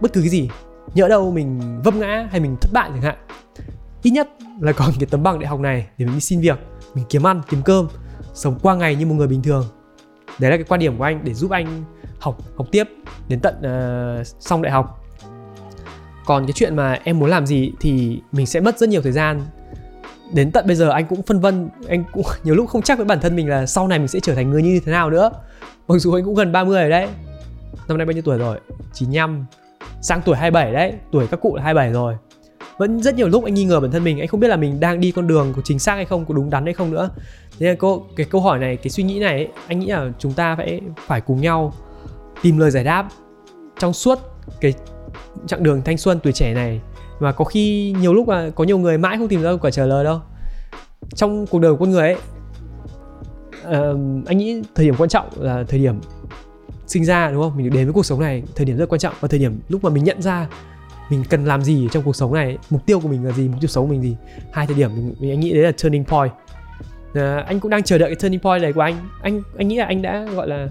bất 0.00 0.12
cứ 0.12 0.20
cái 0.20 0.28
gì, 0.28 0.50
nhỡ 0.94 1.08
đâu 1.08 1.32
mình 1.32 1.80
vấp 1.84 1.94
ngã 1.94 2.28
hay 2.30 2.40
mình 2.40 2.56
thất 2.60 2.72
bại 2.72 2.90
chẳng 2.92 3.02
hạn, 3.02 3.16
ít 4.02 4.10
nhất 4.10 4.28
là 4.60 4.72
còn 4.72 4.90
cái 5.00 5.06
tấm 5.10 5.22
bằng 5.22 5.38
đại 5.38 5.48
học 5.48 5.60
này 5.60 5.86
để 5.98 6.06
mình 6.06 6.14
đi 6.14 6.20
xin 6.20 6.40
việc 6.40 6.58
mình 6.96 7.04
kiếm 7.08 7.26
ăn 7.26 7.40
kiếm 7.48 7.62
cơm 7.64 7.88
sống 8.34 8.58
qua 8.62 8.74
ngày 8.74 8.96
như 8.96 9.06
một 9.06 9.14
người 9.14 9.26
bình 9.26 9.42
thường. 9.42 9.64
Đấy 10.38 10.50
là 10.50 10.56
cái 10.56 10.64
quan 10.68 10.80
điểm 10.80 10.98
của 10.98 11.04
anh 11.04 11.20
để 11.24 11.34
giúp 11.34 11.50
anh 11.50 11.84
học 12.18 12.38
học 12.56 12.66
tiếp 12.72 12.88
đến 13.28 13.40
tận 13.40 13.54
uh, 13.58 14.26
xong 14.40 14.62
đại 14.62 14.72
học. 14.72 15.04
Còn 16.26 16.46
cái 16.46 16.52
chuyện 16.52 16.76
mà 16.76 16.98
em 17.04 17.18
muốn 17.18 17.30
làm 17.30 17.46
gì 17.46 17.72
thì 17.80 18.20
mình 18.32 18.46
sẽ 18.46 18.60
mất 18.60 18.78
rất 18.78 18.88
nhiều 18.88 19.02
thời 19.02 19.12
gian. 19.12 19.42
Đến 20.32 20.50
tận 20.50 20.66
bây 20.66 20.76
giờ 20.76 20.90
anh 20.90 21.06
cũng 21.06 21.22
phân 21.22 21.40
vân 21.40 21.68
anh 21.88 22.04
cũng 22.12 22.24
nhiều 22.44 22.54
lúc 22.54 22.68
không 22.68 22.82
chắc 22.82 22.98
với 22.98 23.06
bản 23.06 23.20
thân 23.20 23.36
mình 23.36 23.48
là 23.48 23.66
sau 23.66 23.88
này 23.88 23.98
mình 23.98 24.08
sẽ 24.08 24.20
trở 24.20 24.34
thành 24.34 24.50
người 24.50 24.62
như 24.62 24.80
thế 24.84 24.92
nào 24.92 25.10
nữa. 25.10 25.30
Mặc 25.88 25.98
dù 25.98 26.12
anh 26.12 26.24
cũng 26.24 26.34
gần 26.34 26.52
30 26.52 26.80
rồi 26.80 26.90
đấy. 26.90 27.08
Năm 27.88 27.98
nay 27.98 28.06
bao 28.06 28.12
nhiêu 28.12 28.22
tuổi 28.22 28.38
rồi? 28.38 28.60
95 28.92 29.46
sang 30.02 30.22
tuổi 30.24 30.36
27 30.36 30.72
đấy. 30.72 30.92
Tuổi 31.12 31.26
các 31.26 31.40
cụ 31.40 31.56
là 31.56 31.62
27 31.62 31.92
rồi 31.92 32.16
vẫn 32.78 33.02
rất 33.02 33.14
nhiều 33.14 33.28
lúc 33.28 33.44
anh 33.44 33.54
nghi 33.54 33.64
ngờ 33.64 33.80
bản 33.80 33.90
thân 33.90 34.04
mình 34.04 34.18
anh 34.18 34.28
không 34.28 34.40
biết 34.40 34.48
là 34.48 34.56
mình 34.56 34.80
đang 34.80 35.00
đi 35.00 35.10
con 35.10 35.26
đường 35.26 35.52
của 35.56 35.62
chính 35.64 35.78
xác 35.78 35.94
hay 35.94 36.04
không 36.04 36.24
có 36.24 36.34
đúng 36.34 36.50
đắn 36.50 36.64
hay 36.64 36.74
không 36.74 36.90
nữa. 36.90 37.10
Thế 37.58 37.66
nên 37.66 37.76
cô 37.76 38.06
cái 38.16 38.26
câu 38.30 38.40
hỏi 38.40 38.58
này 38.58 38.76
cái 38.76 38.90
suy 38.90 39.02
nghĩ 39.02 39.20
này 39.20 39.32
ấy, 39.32 39.48
anh 39.66 39.80
nghĩ 39.80 39.86
là 39.86 40.10
chúng 40.18 40.32
ta 40.32 40.56
phải 40.56 40.80
phải 41.06 41.20
cùng 41.20 41.40
nhau 41.40 41.72
tìm 42.42 42.58
lời 42.58 42.70
giải 42.70 42.84
đáp 42.84 43.08
trong 43.78 43.92
suốt 43.92 44.18
cái 44.60 44.74
chặng 45.46 45.62
đường 45.62 45.82
thanh 45.84 45.98
xuân 45.98 46.20
tuổi 46.22 46.32
trẻ 46.32 46.54
này. 46.54 46.80
Mà 47.20 47.32
có 47.32 47.44
khi 47.44 47.94
nhiều 48.00 48.14
lúc 48.14 48.28
là 48.28 48.50
có 48.54 48.64
nhiều 48.64 48.78
người 48.78 48.98
mãi 48.98 49.16
không 49.18 49.28
tìm 49.28 49.42
ra 49.42 49.52
quả 49.60 49.70
trả 49.70 49.84
lời 49.84 50.04
đâu. 50.04 50.20
Trong 51.14 51.46
cuộc 51.46 51.58
đời 51.58 51.72
của 51.72 51.78
con 51.78 51.90
người 51.90 52.00
ấy 52.00 52.16
uh, 53.64 54.26
anh 54.26 54.38
nghĩ 54.38 54.62
thời 54.74 54.86
điểm 54.86 54.94
quan 54.98 55.08
trọng 55.08 55.28
là 55.36 55.64
thời 55.68 55.78
điểm 55.78 56.00
sinh 56.86 57.04
ra 57.04 57.30
đúng 57.30 57.42
không? 57.42 57.56
Mình 57.56 57.66
được 57.66 57.76
đến 57.76 57.86
với 57.86 57.92
cuộc 57.92 58.06
sống 58.06 58.20
này 58.20 58.42
thời 58.54 58.66
điểm 58.66 58.76
rất 58.76 58.88
quan 58.88 58.98
trọng. 58.98 59.14
Và 59.20 59.28
thời 59.28 59.38
điểm 59.38 59.60
lúc 59.68 59.84
mà 59.84 59.90
mình 59.90 60.04
nhận 60.04 60.22
ra 60.22 60.48
mình 61.10 61.24
cần 61.30 61.44
làm 61.44 61.62
gì 61.62 61.88
trong 61.92 62.02
cuộc 62.02 62.16
sống 62.16 62.34
này 62.34 62.58
mục 62.70 62.86
tiêu 62.86 63.00
của 63.00 63.08
mình 63.08 63.24
là 63.24 63.32
gì 63.32 63.48
mục 63.48 63.60
tiêu 63.60 63.68
sống 63.68 63.86
của 63.86 63.90
mình 63.92 64.02
gì. 64.02 64.16
Hai 64.52 64.66
thời 64.66 64.76
điểm 64.76 64.90
mình, 64.96 65.14
mình 65.18 65.30
anh 65.30 65.40
nghĩ 65.40 65.52
đấy 65.52 65.62
là 65.62 65.72
turning 65.82 66.04
point. 66.04 66.32
À, 67.14 67.44
anh 67.46 67.60
cũng 67.60 67.70
đang 67.70 67.82
chờ 67.82 67.98
đợi 67.98 68.08
cái 68.08 68.16
turning 68.16 68.40
point 68.40 68.62
này 68.62 68.72
của 68.72 68.80
anh. 68.80 68.96
Anh 69.22 69.42
anh 69.58 69.68
nghĩ 69.68 69.76
là 69.76 69.84
anh 69.84 70.02
đã 70.02 70.26
gọi 70.34 70.48
là 70.48 70.68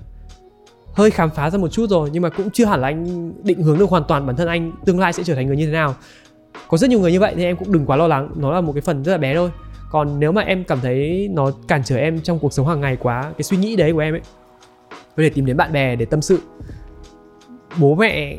hơi 0.93 1.11
khám 1.11 1.29
phá 1.29 1.49
ra 1.49 1.57
một 1.57 1.67
chút 1.67 1.89
rồi 1.89 2.09
nhưng 2.13 2.23
mà 2.23 2.29
cũng 2.29 2.49
chưa 2.51 2.65
hẳn 2.65 2.81
là 2.81 2.87
anh 2.87 3.33
định 3.43 3.63
hướng 3.63 3.79
được 3.79 3.89
hoàn 3.89 4.03
toàn 4.07 4.25
bản 4.25 4.35
thân 4.35 4.47
anh 4.47 4.71
tương 4.85 4.99
lai 4.99 5.13
sẽ 5.13 5.23
trở 5.23 5.35
thành 5.35 5.47
người 5.47 5.57
như 5.57 5.65
thế 5.65 5.71
nào. 5.71 5.95
Có 6.67 6.77
rất 6.77 6.89
nhiều 6.89 6.99
người 6.99 7.11
như 7.11 7.19
vậy 7.19 7.33
thì 7.35 7.43
em 7.43 7.57
cũng 7.57 7.71
đừng 7.71 7.85
quá 7.85 7.97
lo 7.97 8.07
lắng. 8.07 8.31
Nó 8.35 8.53
là 8.53 8.61
một 8.61 8.73
cái 8.73 8.81
phần 8.81 9.03
rất 9.03 9.11
là 9.11 9.17
bé 9.17 9.35
thôi. 9.35 9.51
Còn 9.91 10.19
nếu 10.19 10.31
mà 10.31 10.41
em 10.41 10.63
cảm 10.63 10.79
thấy 10.81 11.29
nó 11.31 11.51
cản 11.67 11.83
trở 11.83 11.97
em 11.97 12.21
trong 12.21 12.39
cuộc 12.39 12.53
sống 12.53 12.67
hàng 12.67 12.81
ngày 12.81 12.97
quá 12.99 13.21
cái 13.21 13.43
suy 13.43 13.57
nghĩ 13.57 13.75
đấy 13.75 13.93
của 13.93 13.99
em 13.99 14.13
ấy 14.13 14.21
có 14.89 15.23
thể 15.23 15.29
tìm 15.29 15.45
đến 15.45 15.57
bạn 15.57 15.73
bè 15.73 15.95
để 15.95 16.05
tâm 16.05 16.21
sự. 16.21 16.39
Bố 17.77 17.95
mẹ 17.95 18.37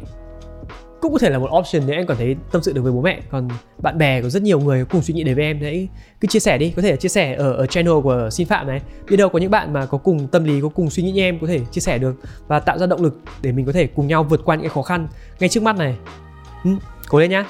cũng 1.00 1.12
có 1.12 1.18
thể 1.18 1.30
là 1.30 1.38
một 1.38 1.50
option 1.58 1.82
nếu 1.86 1.96
em 1.96 2.06
cảm 2.06 2.16
thấy 2.16 2.36
tâm 2.52 2.62
sự 2.62 2.72
được 2.72 2.82
với 2.82 2.92
bố 2.92 3.00
mẹ. 3.00 3.20
Còn 3.30 3.48
bạn 3.82 3.98
bè 3.98 4.22
có 4.22 4.28
rất 4.28 4.42
nhiều 4.42 4.60
người 4.60 4.84
cùng 4.84 5.02
suy 5.02 5.14
nghĩ 5.14 5.24
đến 5.24 5.34
với 5.34 5.44
em 5.44 5.60
đấy. 5.60 5.88
Cứ 6.20 6.28
chia 6.28 6.38
sẻ 6.38 6.58
đi 6.58 6.72
có 6.76 6.82
thể 6.82 6.96
chia 6.96 7.08
sẻ 7.08 7.34
ở, 7.34 7.52
ở 7.52 7.66
channel 7.66 8.00
của 8.02 8.28
xin 8.32 8.46
phạm 8.46 8.66
này. 8.66 8.80
Biết 9.10 9.16
đâu 9.16 9.28
có 9.28 9.38
những 9.38 9.50
bạn 9.50 9.72
mà 9.72 9.86
có 9.86 9.98
cùng 9.98 10.26
tâm 10.26 10.44
lý 10.44 10.60
có 10.60 10.68
cùng 10.68 10.90
suy 10.90 11.02
nghĩ 11.02 11.12
như 11.12 11.22
em 11.22 11.38
có 11.40 11.46
thể 11.46 11.60
chia 11.70 11.80
sẻ 11.80 11.98
được 11.98 12.14
và 12.46 12.60
tạo 12.60 12.78
ra 12.78 12.86
động 12.86 13.02
lực 13.02 13.20
để 13.42 13.52
mình 13.52 13.66
có 13.66 13.72
thể 13.72 13.86
cùng 13.86 14.06
nhau 14.06 14.24
vượt 14.24 14.40
qua 14.44 14.56
những 14.56 14.62
cái 14.62 14.70
khó 14.70 14.82
khăn 14.82 15.08
ngay 15.40 15.48
trước 15.48 15.62
mắt 15.62 15.76
này. 15.76 15.96
Ừ, 16.64 16.70
cố 17.08 17.18
lên 17.18 17.30
nhá. 17.30 17.46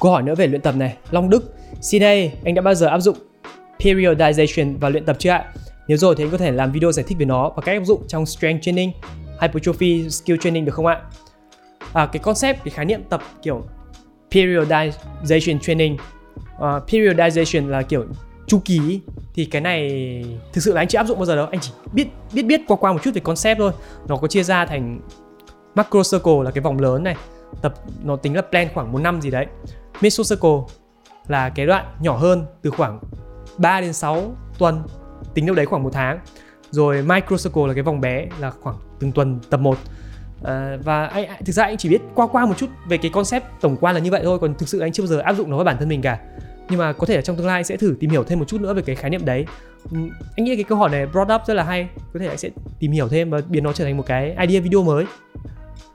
Câu 0.00 0.12
hỏi 0.12 0.22
nữa 0.22 0.34
về 0.34 0.46
luyện 0.46 0.60
tập 0.60 0.74
này. 0.76 0.96
Long 1.10 1.30
đức 1.30 1.54
xin 1.80 2.00
đây 2.00 2.32
anh 2.44 2.54
đã 2.54 2.62
bao 2.62 2.74
giờ 2.74 2.86
áp 2.86 2.98
dụng 2.98 3.16
periodization 3.78 4.78
vào 4.78 4.90
luyện 4.90 5.04
tập 5.04 5.16
chưa 5.18 5.30
ạ? 5.30 5.44
Nếu 5.88 5.98
rồi 5.98 6.14
thì 6.18 6.24
anh 6.24 6.30
có 6.30 6.38
thể 6.38 6.52
làm 6.52 6.72
video 6.72 6.92
giải 6.92 7.04
thích 7.08 7.18
về 7.18 7.24
nó 7.24 7.52
và 7.56 7.62
cách 7.62 7.76
áp 7.76 7.84
dụng 7.84 8.02
trong 8.08 8.26
strength 8.26 8.62
training 8.62 8.92
hypertrophy 9.40 10.10
skill 10.10 10.36
training 10.40 10.64
được 10.64 10.74
không 10.74 10.86
ạ? 10.86 11.00
À, 11.96 12.06
cái 12.06 12.20
concept 12.20 12.64
cái 12.64 12.70
khái 12.70 12.84
niệm 12.84 13.02
tập 13.08 13.22
kiểu 13.42 13.64
periodization 14.30 15.58
training. 15.58 15.96
Uh, 16.56 16.60
periodization 16.62 17.68
là 17.68 17.82
kiểu 17.82 18.04
chu 18.46 18.60
kỳ 18.64 19.00
thì 19.34 19.44
cái 19.44 19.60
này 19.60 19.90
thực 20.52 20.60
sự 20.60 20.74
là 20.74 20.80
anh 20.80 20.88
chưa 20.88 20.98
áp 20.98 21.06
dụng 21.06 21.18
bao 21.18 21.26
giờ 21.26 21.36
đâu. 21.36 21.46
Anh 21.46 21.60
chỉ 21.60 21.72
biết 21.92 22.08
biết 22.32 22.42
biết 22.42 22.60
qua 22.68 22.76
qua 22.76 22.92
một 22.92 22.98
chút 23.02 23.10
về 23.14 23.20
concept 23.20 23.58
thôi. 23.58 23.72
Nó 24.08 24.16
có 24.16 24.28
chia 24.28 24.42
ra 24.42 24.66
thành 24.66 25.00
macro 25.74 26.02
circle 26.02 26.44
là 26.44 26.50
cái 26.50 26.62
vòng 26.62 26.80
lớn 26.80 27.04
này. 27.04 27.16
Tập 27.62 27.74
nó 28.04 28.16
tính 28.16 28.36
là 28.36 28.42
plan 28.42 28.68
khoảng 28.74 28.92
một 28.92 28.98
năm 28.98 29.20
gì 29.20 29.30
đấy. 29.30 29.46
Meso 30.00 30.24
circle 30.30 30.76
là 31.28 31.48
cái 31.48 31.66
đoạn 31.66 31.84
nhỏ 32.00 32.16
hơn 32.16 32.46
từ 32.62 32.70
khoảng 32.70 33.00
3 33.58 33.80
đến 33.80 33.92
6 33.92 34.36
tuần 34.58 34.82
tính 35.34 35.46
đâu 35.46 35.56
đấy 35.56 35.66
khoảng 35.66 35.82
một 35.82 35.90
tháng. 35.92 36.18
Rồi 36.70 37.02
micro 37.02 37.36
circle 37.36 37.66
là 37.66 37.74
cái 37.74 37.82
vòng 37.82 38.00
bé 38.00 38.26
là 38.38 38.50
khoảng 38.50 38.76
từng 39.00 39.12
tuần 39.12 39.40
tập 39.50 39.60
1 39.60 39.78
À, 40.44 40.76
và 40.84 41.06
anh 41.06 41.26
thực 41.46 41.52
ra 41.52 41.64
anh 41.64 41.76
chỉ 41.76 41.88
biết 41.88 42.02
qua 42.14 42.26
qua 42.26 42.46
một 42.46 42.54
chút 42.56 42.66
về 42.88 42.96
cái 42.96 43.10
concept 43.10 43.44
tổng 43.60 43.76
quan 43.80 43.94
là 43.94 44.00
như 44.00 44.10
vậy 44.10 44.20
thôi 44.24 44.38
còn 44.38 44.54
thực 44.54 44.68
sự 44.68 44.80
anh 44.80 44.92
chưa 44.92 45.02
bao 45.02 45.08
giờ 45.08 45.18
áp 45.18 45.34
dụng 45.34 45.50
nó 45.50 45.56
với 45.56 45.64
bản 45.64 45.76
thân 45.78 45.88
mình 45.88 46.02
cả. 46.02 46.18
Nhưng 46.70 46.78
mà 46.78 46.92
có 46.92 47.06
thể 47.06 47.16
là 47.16 47.22
trong 47.22 47.36
tương 47.36 47.46
lai 47.46 47.64
sẽ 47.64 47.76
thử 47.76 47.96
tìm 48.00 48.10
hiểu 48.10 48.24
thêm 48.24 48.38
một 48.38 48.44
chút 48.48 48.60
nữa 48.60 48.74
về 48.74 48.82
cái 48.82 48.96
khái 48.96 49.10
niệm 49.10 49.24
đấy. 49.24 49.46
Ừ, 49.90 49.98
anh 50.36 50.44
nghĩ 50.44 50.56
cái 50.56 50.64
câu 50.64 50.78
hỏi 50.78 50.90
này 50.90 51.06
brought 51.06 51.32
up 51.34 51.40
rất 51.46 51.54
là 51.54 51.62
hay 51.62 51.88
có 52.12 52.20
thể 52.20 52.26
anh 52.26 52.38
sẽ 52.38 52.50
tìm 52.78 52.92
hiểu 52.92 53.08
thêm 53.08 53.30
và 53.30 53.40
biến 53.48 53.64
nó 53.64 53.72
trở 53.72 53.84
thành 53.84 53.96
một 53.96 54.06
cái 54.06 54.36
idea 54.46 54.60
video 54.60 54.82
mới. 54.82 55.04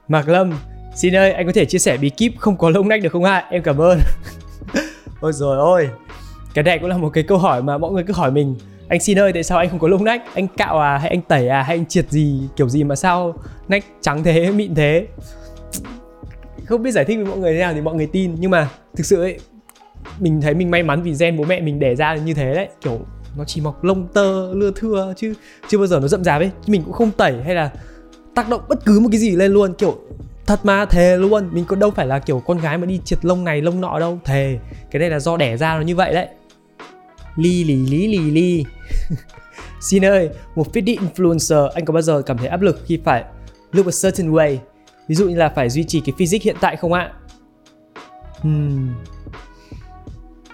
Mạc 0.08 0.30
Lâm 0.30 0.54
xin 0.96 1.16
ơi 1.16 1.32
anh 1.32 1.46
có 1.46 1.52
thể 1.56 1.66
chia 1.66 1.80
sẻ 1.80 1.98
bí 1.98 2.10
kíp 2.10 2.34
không 2.38 2.58
có 2.58 2.70
lông 2.70 2.88
nách 2.88 3.02
được 3.04 3.12
không 3.12 3.24
ạ? 3.24 3.48
Em 3.50 3.64
cảm 3.64 3.82
ơn. 3.82 4.00
Ôi 5.22 5.34
rồi 5.34 5.58
ôi 5.58 5.90
cái 6.54 6.64
này 6.64 6.80
cũng 6.80 6.90
là 6.90 6.98
một 6.98 7.10
cái 7.10 7.24
câu 7.24 7.38
hỏi 7.38 7.64
mà 7.64 7.78
mọi 7.78 7.92
người 7.92 8.04
cứ 8.04 8.14
hỏi 8.14 8.32
mình 8.32 8.56
anh 8.92 9.00
xin 9.00 9.20
ơi, 9.20 9.34
tại 9.34 9.44
sao 9.44 9.58
anh 9.58 9.70
không 9.70 9.80
có 9.80 9.88
lông 9.88 10.04
nách? 10.04 10.22
Anh 10.34 10.48
cạo 10.58 10.80
à 10.80 10.98
hay 10.98 11.10
anh 11.10 11.22
tẩy 11.22 11.48
à 11.48 11.64
hay 11.64 11.78
anh 11.78 11.86
triệt 11.86 12.10
gì? 12.10 12.42
Kiểu 12.56 12.70
gì 12.70 12.84
mà 12.84 12.96
sao 12.96 13.34
nách 13.68 13.84
trắng 14.02 14.24
thế, 14.24 14.52
mịn 14.52 14.76
thế? 14.76 15.08
Không 16.66 16.84
biết 16.84 16.92
giải 16.92 17.06
thích 17.06 17.16
với 17.16 17.26
mọi 17.26 17.38
người 17.38 17.54
thế 17.54 17.60
nào 17.60 17.74
thì 17.74 17.82
mọi 17.82 17.96
người 17.96 18.08
tin. 18.08 18.36
Nhưng 18.40 18.52
mà 18.52 18.70
thực 18.96 19.06
sự 19.06 19.22
ấy, 19.22 19.40
mình 20.20 20.42
thấy 20.42 20.54
mình 20.54 20.72
may 20.72 20.84
mắn 20.84 21.04
vì 21.04 21.14
gen 21.20 21.38
bố 21.38 21.44
mẹ 21.44 21.62
mình 21.62 21.80
đẻ 21.80 21.96
ra 21.96 22.16
như 22.16 22.34
thế 22.34 22.54
đấy. 22.54 22.68
Kiểu 22.82 23.00
nó 23.38 23.44
chỉ 23.44 23.62
mọc 23.62 23.84
lông 23.84 24.08
tơ, 24.08 24.54
lưa 24.54 24.72
thưa 24.76 25.14
chứ 25.18 25.34
chưa 25.68 25.78
bao 25.78 25.88
giờ 25.88 26.00
nó 26.00 26.08
rậm 26.08 26.24
rạp 26.24 26.42
ấy. 26.42 26.52
Mình 26.68 26.84
cũng 26.84 26.94
không 26.94 27.12
tẩy 27.12 27.44
hay 27.44 27.56
là 27.56 27.70
tác 28.36 28.50
động 28.50 28.62
bất 28.70 28.86
cứ 28.86 29.00
một 29.00 29.10
cái 29.12 29.20
gì 29.20 29.36
lên 29.36 29.52
luôn. 29.52 29.74
Kiểu 29.74 29.98
thật 30.46 30.60
mà, 30.64 30.86
thề 30.86 31.18
luôn. 31.18 31.50
Mình 31.52 31.66
có 31.66 31.76
đâu 31.76 31.92
phải 31.92 32.08
là 32.08 32.20
kiểu 32.20 32.40
con 32.40 32.58
gái 32.58 32.78
mà 32.78 32.86
đi 32.86 33.00
triệt 33.06 33.26
lông 33.26 33.44
này, 33.44 33.62
lông 33.62 33.82
nọ 33.82 34.00
đâu. 34.00 34.20
Thề, 34.26 34.60
cái 34.92 35.00
này 35.00 35.10
là 35.10 35.20
do 35.20 35.38
đẻ 35.38 35.58
ra 35.58 35.76
nó 35.76 35.82
như 35.82 35.96
vậy 35.96 36.14
đấy. 36.14 36.28
Ly 37.36 37.64
lì 37.64 37.76
lý 37.76 38.08
lì 38.08 38.32
li. 38.32 38.66
Xin 39.82 40.06
ơi, 40.06 40.30
một 40.56 40.74
fitness 40.74 40.98
influencer, 40.98 41.70
anh 41.70 41.86
có 41.86 41.94
bao 41.94 42.02
giờ 42.02 42.22
cảm 42.22 42.38
thấy 42.38 42.48
áp 42.48 42.62
lực 42.62 42.80
khi 42.86 43.00
phải 43.06 43.24
look 43.72 43.86
a 43.86 43.92
certain 44.04 44.32
way? 44.32 44.58
Ví 45.08 45.16
dụ 45.16 45.30
như 45.30 45.36
là 45.36 45.50
phải 45.50 45.70
duy 45.70 45.84
trì 45.84 46.02
cái 46.06 46.14
physique 46.18 46.44
hiện 46.44 46.56
tại 46.62 46.76
không 46.76 46.94
ạ? 46.94 47.12
Hmm. 48.40 48.94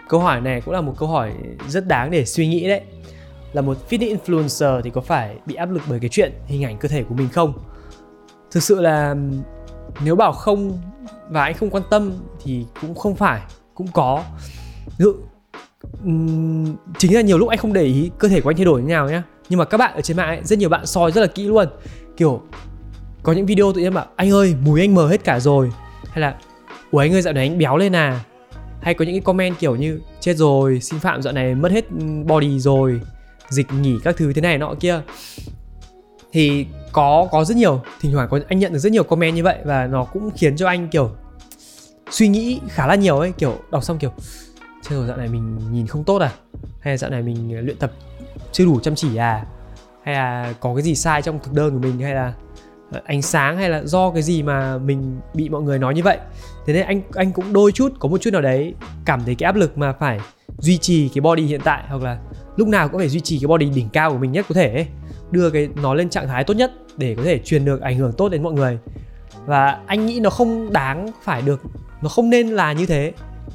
câu 0.10 0.20
hỏi 0.20 0.42
này 0.42 0.62
cũng 0.62 0.74
là 0.74 0.82
một 0.82 0.94
câu 0.98 1.10
hỏi 1.10 1.32
rất 1.68 1.88
đáng 1.88 2.12
để 2.12 2.26
suy 2.26 2.48
nghĩ 2.48 2.68
đấy. 2.68 2.82
Là 3.54 3.62
một 3.62 3.78
fitness 3.90 4.18
influencer 4.18 4.82
thì 4.82 4.90
có 4.90 5.02
phải 5.02 5.38
bị 5.46 5.56
áp 5.56 5.72
lực 5.72 5.82
bởi 5.90 6.00
cái 6.00 6.10
chuyện 6.10 6.34
hình 6.46 6.64
ảnh 6.64 6.78
cơ 6.78 6.88
thể 6.88 7.04
của 7.04 7.16
mình 7.16 7.30
không? 7.30 7.54
Thực 8.52 8.64
sự 8.64 8.82
là, 8.82 9.16
nếu 10.04 10.16
bảo 10.16 10.32
không 10.32 10.82
và 11.30 11.44
anh 11.44 11.54
không 11.54 11.70
quan 11.70 11.84
tâm 11.90 12.14
thì 12.44 12.66
cũng 12.82 12.96
không 12.96 13.16
phải, 13.16 13.42
cũng 13.74 13.88
có. 13.94 14.24
Ví 14.86 15.04
dụ 15.04 15.14
chính 16.98 17.16
là 17.16 17.22
nhiều 17.22 17.38
lúc 17.38 17.50
anh 17.50 17.58
không 17.58 17.74
để 17.74 17.84
ý 17.84 18.12
cơ 18.18 18.28
thể 18.28 18.42
của 18.42 18.50
anh 18.50 18.56
thay 18.56 18.66
đổi 18.66 18.82
như 18.82 18.88
nào 18.88 19.10
nhá. 19.10 19.24
Nhưng 19.50 19.60
mà 19.60 19.66
các 19.66 19.78
bạn 19.78 19.96
ở 19.96 20.02
trên 20.02 20.18
mạng 20.18 20.28
ấy, 20.28 20.40
rất 20.44 20.60
nhiều 20.60 20.70
bạn 20.70 20.86
soi 20.86 21.12
rất 21.12 21.22
là 21.22 21.28
kỹ 21.28 21.44
luôn. 21.44 21.68
Kiểu 22.18 22.42
có 23.24 23.34
những 23.34 23.46
video 23.46 23.74
tự 23.74 23.82
nhiên 23.82 23.94
bảo 23.94 24.06
anh 24.16 24.32
ơi 24.32 24.56
mùi 24.66 24.82
anh 24.82 24.96
mờ 24.96 25.08
hết 25.08 25.24
cả 25.24 25.40
rồi. 25.40 25.72
Hay 26.10 26.22
là 26.22 26.36
ủa 26.92 27.00
anh 27.00 27.14
ơi 27.14 27.22
dạo 27.22 27.34
này 27.34 27.48
anh 27.48 27.58
béo 27.58 27.78
lên 27.78 27.96
à? 27.96 28.24
Hay 28.82 28.94
có 28.94 29.06
những 29.06 29.14
cái 29.14 29.22
comment 29.22 29.60
kiểu 29.60 29.76
như 29.76 30.02
chết 30.20 30.38
rồi 30.38 30.80
xin 30.80 31.00
phạm 31.00 31.22
dạo 31.22 31.34
này 31.34 31.56
mất 31.56 31.72
hết 31.72 31.86
body 32.26 32.60
rồi 32.60 33.02
dịch 33.50 33.68
nghỉ 33.82 33.96
các 34.04 34.18
thứ 34.18 34.34
thế 34.34 34.42
này 34.42 34.58
nọ 34.58 34.76
kia. 34.80 35.02
Thì 36.32 36.66
có 36.92 37.28
có 37.32 37.44
rất 37.44 37.58
nhiều 37.58 37.82
thỉnh 38.02 38.12
thoảng 38.12 38.28
có 38.32 38.40
anh 38.48 38.60
nhận 38.60 38.74
được 38.74 38.80
rất 38.80 38.92
nhiều 38.92 39.04
comment 39.04 39.36
như 39.36 39.44
vậy 39.44 39.58
và 39.66 39.88
nó 39.88 40.04
cũng 40.04 40.30
khiến 40.36 40.58
cho 40.58 40.68
anh 40.68 40.88
kiểu 40.88 41.12
suy 42.12 42.28
nghĩ 42.28 42.60
khá 42.70 42.88
là 42.88 42.96
nhiều 42.96 43.20
ấy 43.20 43.32
kiểu 43.32 43.56
đọc 43.72 43.84
xong 43.84 43.98
kiểu 43.98 44.12
chết 44.90 44.96
dạo 45.08 45.18
này 45.18 45.28
mình 45.28 45.60
nhìn 45.72 45.88
không 45.88 46.04
tốt 46.04 46.18
à? 46.18 46.32
Hay 46.80 46.94
là 46.94 46.98
dạo 46.98 47.10
này 47.10 47.22
mình 47.22 47.56
ờ, 47.56 47.62
luyện 47.62 47.78
tập 47.78 47.92
chưa 48.52 48.66
đủ 48.66 48.80
chăm 48.80 48.96
chỉ 48.96 49.16
à? 49.16 49.46
Hay 50.04 50.16
là 50.16 50.54
có 50.60 50.76
cái 50.76 50.84
gì 50.84 50.96
sai 50.96 51.22
trong 51.22 51.40
thực 51.44 51.54
đơn 51.54 51.74
của 51.74 51.80
mình? 51.80 52.00
Hay 52.00 52.14
là 52.14 52.34
ờ, 52.92 53.02
ánh 53.06 53.22
sáng 53.22 53.58
hay 53.58 53.70
là 53.70 53.84
do 53.84 54.12
cái 54.12 54.22
gì 54.22 54.44
mà 54.44 54.78
mình 54.78 55.20
bị 55.34 55.50
mọi 55.50 55.62
người 55.62 55.80
nói 55.80 55.94
như 55.94 56.04
vậy? 56.04 56.18
Thế 56.66 56.74
nên 56.74 56.86
anh 56.86 57.02
anh 57.14 57.32
cũng 57.32 57.54
đôi 57.54 57.72
chút, 57.72 57.94
có 58.00 58.10
một 58.10 58.22
chút 58.22 58.34
nào 58.34 58.42
đấy 58.42 58.74
cảm 59.06 59.24
thấy 59.26 59.36
cái 59.36 59.46
áp 59.46 59.56
lực 59.56 59.78
mà 59.78 59.94
phải 59.94 60.20
duy 60.58 60.78
trì 60.78 61.10
cái 61.10 61.22
body 61.22 61.44
hiện 61.44 61.62
tại, 61.64 61.84
hoặc 61.88 62.02
là 62.02 62.18
lúc 62.56 62.68
nào 62.68 62.90
cũng 62.90 63.00
phải 63.00 63.10
duy 63.10 63.20
trì 63.20 63.40
cái 63.40 63.48
body 63.48 63.70
đỉnh 63.70 63.90
cao 63.90 64.12
của 64.12 64.18
mình 64.18 64.32
nhất 64.32 64.46
có 64.50 64.56
thể 64.56 64.74
ấy. 64.74 64.88
đưa 65.32 65.50
cái, 65.50 65.70
nó 65.82 65.94
lên 65.94 66.10
trạng 66.10 66.28
thái 66.28 66.44
tốt 66.44 66.54
nhất 66.54 66.72
để 66.98 67.16
có 67.16 67.24
thể 67.24 67.40
truyền 67.40 67.66
được 67.66 67.82
ảnh 67.82 67.98
hưởng 67.98 68.14
tốt 68.14 68.30
đến 68.30 68.44
mọi 68.44 68.54
người. 68.54 68.80
Và 69.46 69.80
anh 69.86 70.06
nghĩ 70.06 70.20
nó 70.20 70.30
không 70.30 70.74
đáng 70.74 71.12
phải 71.24 71.42
được, 71.42 71.62
nó 72.02 72.10
không 72.10 72.30
nên 72.30 72.48
là 72.48 72.74
như 72.74 72.86
thế 72.86 73.14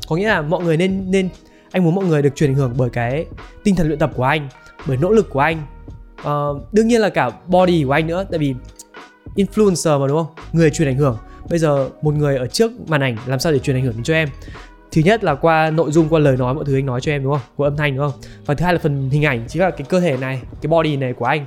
có 0.08 0.16
nghĩa 0.16 0.28
là 0.28 0.42
mọi 0.42 0.64
người 0.64 0.76
nên 0.76 1.10
nên 1.10 1.28
anh 1.70 1.84
muốn 1.84 1.94
mọi 1.94 2.04
người 2.04 2.22
được 2.22 2.36
truyền 2.36 2.50
ảnh 2.50 2.56
hưởng 2.56 2.74
bởi 2.76 2.90
cái 2.90 3.26
tinh 3.64 3.76
thần 3.76 3.86
luyện 3.86 3.98
tập 3.98 4.10
của 4.16 4.24
anh 4.24 4.48
bởi 4.86 4.96
nỗ 4.96 5.10
lực 5.10 5.30
của 5.30 5.40
anh. 5.40 5.62
Uh, 6.20 6.72
đương 6.72 6.88
nhiên 6.88 7.00
là 7.00 7.08
cả 7.08 7.30
body 7.46 7.84
của 7.84 7.92
anh 7.92 8.06
nữa 8.06 8.24
tại 8.30 8.38
vì 8.38 8.54
influencer 9.36 10.00
mà 10.00 10.06
đúng 10.06 10.16
không? 10.16 10.34
Người 10.52 10.70
truyền 10.70 10.88
ảnh 10.88 10.96
hưởng. 10.96 11.16
Bây 11.50 11.58
giờ 11.58 11.88
một 12.02 12.14
người 12.14 12.36
ở 12.36 12.46
trước 12.46 12.72
màn 12.88 13.00
ảnh 13.00 13.16
làm 13.26 13.38
sao 13.38 13.52
để 13.52 13.58
truyền 13.58 13.76
ảnh 13.76 13.84
hưởng 13.84 13.94
đến 13.94 14.02
cho 14.02 14.14
em? 14.14 14.28
Thứ 14.92 15.02
nhất 15.04 15.24
là 15.24 15.34
qua 15.34 15.70
nội 15.70 15.90
dung 15.90 16.08
qua 16.08 16.18
lời 16.18 16.36
nói 16.36 16.54
mọi 16.54 16.64
thứ 16.64 16.76
anh 16.76 16.86
nói 16.86 17.00
cho 17.00 17.12
em 17.12 17.22
đúng 17.22 17.32
không? 17.32 17.42
Qua 17.56 17.68
âm 17.68 17.76
thanh 17.76 17.96
đúng 17.96 18.10
không? 18.10 18.20
Và 18.46 18.54
thứ 18.54 18.64
hai 18.64 18.72
là 18.72 18.78
phần 18.82 19.10
hình 19.10 19.24
ảnh 19.24 19.44
chính 19.48 19.62
là 19.62 19.70
cái 19.70 19.86
cơ 19.88 20.00
thể 20.00 20.16
này 20.16 20.42
cái 20.62 20.68
body 20.68 20.96
này 20.96 21.12
của 21.12 21.24
anh. 21.24 21.46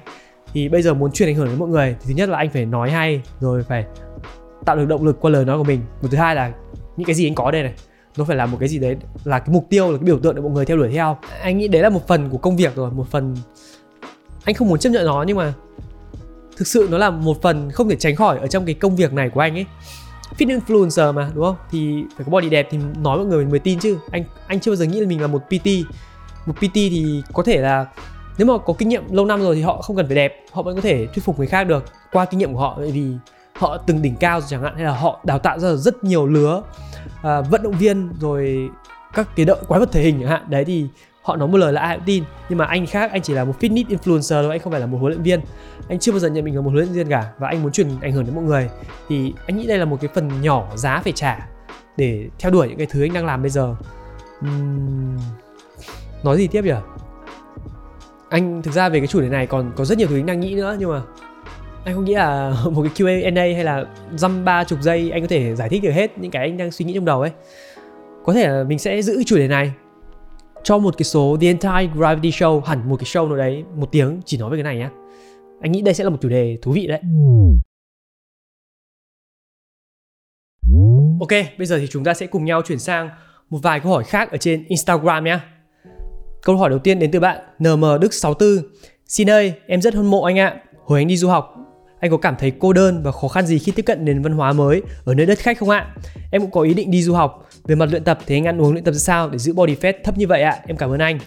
Thì 0.53 0.69
bây 0.69 0.81
giờ 0.81 0.93
muốn 0.93 1.12
truyền 1.12 1.29
ảnh 1.29 1.36
hưởng 1.36 1.47
đến 1.47 1.60
mọi 1.60 1.69
người 1.69 1.95
thì 1.99 2.05
thứ 2.08 2.13
nhất 2.13 2.29
là 2.29 2.38
anh 2.38 2.49
phải 2.49 2.65
nói 2.65 2.91
hay 2.91 3.21
rồi 3.39 3.63
phải 3.63 3.86
tạo 4.65 4.75
được 4.75 4.86
động 4.86 5.05
lực 5.05 5.21
qua 5.21 5.31
lời 5.31 5.45
nói 5.45 5.58
của 5.58 5.63
mình. 5.63 5.81
Và 6.01 6.10
thứ 6.12 6.17
hai 6.17 6.36
là 6.36 6.51
những 6.97 7.05
cái 7.05 7.15
gì 7.15 7.27
anh 7.27 7.36
có 7.36 7.51
đây 7.51 7.63
này 7.63 7.73
nó 8.17 8.25
phải 8.25 8.38
là 8.38 8.45
một 8.45 8.58
cái 8.60 8.69
gì 8.69 8.80
đấy, 8.80 8.95
là 9.23 9.39
cái 9.39 9.49
mục 9.54 9.67
tiêu, 9.69 9.91
là 9.91 9.97
cái 9.97 10.04
biểu 10.06 10.19
tượng 10.19 10.36
để 10.36 10.41
mọi 10.41 10.51
người 10.51 10.65
theo 10.65 10.78
đuổi 10.78 10.89
theo. 10.93 11.17
Anh 11.41 11.58
nghĩ 11.58 11.67
đấy 11.67 11.82
là 11.82 11.89
một 11.89 12.08
phần 12.08 12.30
của 12.30 12.38
công 12.38 12.58
việc 12.58 12.75
rồi, 12.75 12.91
một 12.91 13.08
phần 13.12 13.36
anh 14.43 14.56
không 14.56 14.67
muốn 14.67 14.80
chấp 14.80 14.89
nhận 14.89 15.06
nó, 15.06 15.23
nhưng 15.28 15.38
mà 15.38 15.54
thực 16.58 16.67
sự 16.67 16.88
nó 16.91 16.97
là 16.97 17.10
một 17.10 17.41
phần 17.41 17.71
không 17.71 17.89
thể 17.89 17.95
tránh 17.95 18.15
khỏi 18.15 18.39
ở 18.39 18.47
trong 18.47 18.65
cái 18.65 18.75
công 18.75 18.95
việc 18.95 19.13
này 19.13 19.30
của 19.30 19.39
anh 19.39 19.54
ấy. 19.54 19.65
Fit 20.38 20.60
influencer 20.60 21.13
mà, 21.13 21.32
đúng 21.36 21.45
không? 21.45 21.56
Thì 21.71 22.04
phải 22.17 22.25
có 22.25 22.32
body 22.32 22.49
đẹp 22.49 22.67
thì 22.71 22.78
nói 22.97 23.17
mọi 23.17 23.25
người 23.25 23.38
mình 23.38 23.51
mới 23.51 23.60
tin 23.60 23.80
chứ. 23.80 23.97
Anh 24.12 24.23
anh 24.47 24.60
chưa 24.60 24.71
bao 24.71 24.75
giờ 24.75 24.86
nghĩ 24.86 24.99
là 24.99 25.08
mình 25.08 25.21
là 25.21 25.28
một 25.28 25.41
PT 25.47 25.67
một 26.45 26.54
PT 26.58 26.73
thì 26.73 27.23
có 27.34 27.43
thể 27.43 27.62
là 27.62 27.86
nếu 28.38 28.47
mà 28.47 28.54
có 28.58 28.73
kinh 28.73 28.89
nghiệm 28.89 29.13
lâu 29.13 29.25
năm 29.25 29.41
rồi 29.41 29.56
thì 29.56 29.62
họ 29.62 29.82
không 29.82 29.95
cần 29.95 30.08
phải 30.08 30.15
đẹp, 30.15 30.34
họ 30.51 30.62
vẫn 30.62 30.75
có 30.75 30.82
thể 30.82 31.08
thuyết 31.08 31.25
phục 31.25 31.38
người 31.38 31.47
khác 31.47 31.63
được 31.63 31.86
qua 32.12 32.25
kinh 32.25 32.39
nghiệm 32.39 32.54
của 32.54 32.60
họ. 32.60 32.75
Bởi 32.78 32.91
vì 32.91 33.06
họ 33.54 33.78
từng 33.78 34.01
đỉnh 34.01 34.15
cao 34.15 34.39
rồi 34.41 34.47
chẳng 34.49 34.63
hạn, 34.63 34.75
hay 34.75 34.84
là 34.84 34.91
họ 34.91 35.19
đào 35.23 35.39
tạo 35.39 35.60
ra 35.60 35.73
rất 35.73 36.04
nhiều 36.04 36.28
lứa 36.28 36.62
à, 37.21 37.41
vận 37.41 37.63
động 37.63 37.77
viên 37.77 38.09
rồi 38.19 38.69
các 39.13 39.27
cái 39.35 39.45
đội 39.45 39.57
quái 39.67 39.79
vật 39.79 39.91
thể 39.91 40.01
hình 40.01 40.19
chẳng 40.19 40.29
hạn. 40.29 40.41
Đấy 40.49 40.65
thì 40.65 40.87
họ 41.21 41.35
nói 41.35 41.47
một 41.47 41.57
lời 41.57 41.73
là 41.73 41.81
ai 41.81 41.97
cũng 41.97 42.05
tin. 42.05 42.23
Nhưng 42.49 42.57
mà 42.57 42.65
anh 42.65 42.85
khác 42.85 43.11
anh 43.11 43.21
chỉ 43.21 43.33
là 43.33 43.45
một 43.45 43.53
fitness 43.59 43.85
influencer 43.85 44.43
thôi 44.43 44.51
anh 44.51 44.59
không 44.59 44.71
phải 44.71 44.81
là 44.81 44.87
một 44.87 44.97
huấn 45.01 45.13
luyện 45.13 45.23
viên. 45.23 45.39
Anh 45.89 45.99
chưa 45.99 46.11
bao 46.11 46.19
giờ 46.19 46.29
nhận 46.29 46.45
mình 46.45 46.55
là 46.55 46.61
một 46.61 46.69
huấn 46.69 46.83
luyện 46.83 46.93
viên 46.93 47.07
cả 47.07 47.31
và 47.37 47.47
anh 47.47 47.63
muốn 47.63 47.71
truyền 47.71 47.87
ảnh 48.01 48.11
hưởng 48.11 48.25
đến 48.25 48.35
mọi 48.35 48.43
người. 48.43 48.69
Thì 49.07 49.33
anh 49.47 49.57
nghĩ 49.57 49.67
đây 49.67 49.77
là 49.77 49.85
một 49.85 49.97
cái 50.01 50.09
phần 50.13 50.41
nhỏ 50.41 50.67
giá 50.75 51.01
phải 51.03 51.13
trả 51.13 51.47
để 51.97 52.29
theo 52.39 52.51
đuổi 52.51 52.67
những 52.67 52.77
cái 52.77 52.87
thứ 52.89 53.01
anh 53.01 53.13
đang 53.13 53.25
làm 53.25 53.41
bây 53.41 53.49
giờ. 53.49 53.75
Uhm... 54.47 55.17
nói 56.23 56.37
gì 56.37 56.47
tiếp 56.47 56.63
nhỉ? 56.63 56.71
Anh 58.29 58.61
thực 58.61 58.73
ra 58.73 58.89
về 58.89 58.99
cái 58.99 59.07
chủ 59.07 59.21
đề 59.21 59.29
này 59.29 59.47
còn 59.47 59.71
có 59.75 59.85
rất 59.85 59.97
nhiều 59.97 60.07
thứ 60.07 60.15
anh 60.15 60.25
đang 60.25 60.39
nghĩ 60.39 60.55
nữa 60.55 60.75
nhưng 60.79 60.91
mà 60.91 61.01
anh 61.86 61.95
không 61.95 62.06
nghĩ 62.06 62.13
là 62.13 62.56
một 62.71 62.84
cái 62.84 62.91
Q&A 62.95 63.41
hay 63.56 63.63
là 63.63 63.86
dăm 64.15 64.45
ba 64.45 64.63
chục 64.63 64.82
giây 64.82 65.10
anh 65.12 65.21
có 65.21 65.28
thể 65.28 65.56
giải 65.56 65.69
thích 65.69 65.84
được 65.84 65.91
hết 65.91 66.17
những 66.17 66.32
cái 66.32 66.41
anh 66.41 66.58
đang 66.58 66.71
suy 66.71 66.86
nghĩ 66.86 66.93
trong 66.93 67.06
đầu 67.06 67.21
ấy 67.21 67.32
có 68.24 68.34
thể 68.34 68.48
là 68.48 68.63
mình 68.63 68.80
sẽ 68.80 69.02
giữ 69.02 69.24
chủ 69.24 69.38
đề 69.38 69.48
này 69.48 69.71
cho 70.63 70.78
một 70.78 70.98
cái 70.98 71.04
số 71.04 71.38
The 71.41 71.48
Entire 71.48 71.93
Gravity 71.95 72.30
Show 72.30 72.60
hẳn 72.60 72.89
một 72.89 72.95
cái 73.00 73.06
show 73.06 73.28
nào 73.28 73.38
đấy 73.38 73.63
một 73.76 73.91
tiếng 73.91 74.21
chỉ 74.26 74.38
nói 74.38 74.50
về 74.50 74.58
cái 74.58 74.63
này 74.63 74.78
nhá 74.78 74.89
anh 75.62 75.71
nghĩ 75.71 75.82
đây 75.82 75.93
sẽ 75.93 76.04
là 76.04 76.10
một 76.10 76.17
chủ 76.21 76.30
đề 76.30 76.58
thú 76.62 76.71
vị 76.71 76.88
đấy 76.88 77.02
Ok, 81.19 81.30
bây 81.58 81.67
giờ 81.67 81.78
thì 81.78 81.88
chúng 81.88 82.04
ta 82.04 82.13
sẽ 82.13 82.28
cùng 82.28 82.45
nhau 82.45 82.62
chuyển 82.62 82.80
sang 82.80 83.10
một 83.50 83.60
vài 83.62 83.80
câu 83.80 83.91
hỏi 83.91 84.04
khác 84.04 84.32
ở 84.32 84.38
trên 84.38 84.65
Instagram 84.67 85.24
nhé. 85.24 85.39
Câu 86.41 86.58
hỏi 86.58 86.69
đầu 86.69 86.80
tiên 86.80 87.00
đến 87.00 87.12
từ 87.12 87.19
bạn 87.19 87.38
NM 87.60 87.84
Đức 88.02 88.13
64. 88.13 88.50
Xin 89.06 89.30
ơi, 89.30 89.54
em 89.67 89.82
rất 89.82 89.93
hâm 89.93 90.12
mộ 90.12 90.24
anh 90.24 90.39
ạ. 90.39 90.62
Hồi 90.86 91.00
anh 91.00 91.08
đi 91.08 91.17
du 91.17 91.28
học, 91.30 91.56
anh 92.05 92.11
có 92.11 92.17
cảm 92.17 92.35
thấy 92.39 92.51
cô 92.59 92.73
đơn 92.73 93.03
và 93.03 93.11
khó 93.11 93.27
khăn 93.27 93.45
gì 93.45 93.59
khi 93.59 93.71
tiếp 93.71 93.81
cận 93.81 94.05
nền 94.05 94.21
văn 94.21 94.33
hóa 94.33 94.53
mới 94.53 94.81
ở 95.05 95.13
nơi 95.13 95.25
đất 95.25 95.39
khách 95.39 95.57
không 95.57 95.69
ạ? 95.69 95.95
Em 96.31 96.41
cũng 96.41 96.51
có 96.51 96.61
ý 96.61 96.73
định 96.73 96.91
đi 96.91 97.03
du 97.03 97.13
học. 97.13 97.49
Về 97.63 97.75
mặt 97.75 97.89
luyện 97.91 98.03
tập 98.03 98.19
thì 98.25 98.35
anh 98.35 98.47
ăn 98.47 98.61
uống 98.61 98.71
luyện 98.71 98.83
tập 98.83 98.91
ra 98.91 98.99
sao 98.99 99.29
để 99.29 99.37
giữ 99.37 99.53
body 99.53 99.75
fat 99.75 99.93
thấp 100.03 100.17
như 100.17 100.27
vậy 100.27 100.41
ạ? 100.41 100.59
Em 100.67 100.77
cảm 100.77 100.89
ơn 100.89 100.99
anh. 100.99 101.19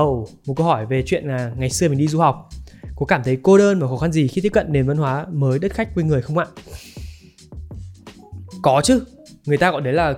Oh, 0.00 0.28
một 0.46 0.54
câu 0.56 0.66
hỏi 0.66 0.86
về 0.86 1.02
chuyện 1.06 1.24
là 1.24 1.52
ngày 1.56 1.70
xưa 1.70 1.88
mình 1.88 1.98
đi 1.98 2.08
du 2.08 2.18
học 2.18 2.48
có 2.96 3.06
cảm 3.06 3.22
thấy 3.24 3.38
cô 3.42 3.58
đơn 3.58 3.80
và 3.80 3.88
khó 3.88 3.96
khăn 3.96 4.12
gì 4.12 4.28
khi 4.28 4.40
tiếp 4.40 4.48
cận 4.52 4.72
nền 4.72 4.86
văn 4.86 4.96
hóa 4.96 5.26
mới 5.32 5.58
đất 5.58 5.72
khách 5.72 5.94
quê 5.94 6.04
người 6.04 6.22
không 6.22 6.38
ạ? 6.38 6.46
Có 8.62 8.80
chứ, 8.84 9.02
người 9.46 9.56
ta 9.56 9.70
gọi 9.70 9.80
đấy 9.80 9.94
là 9.94 10.14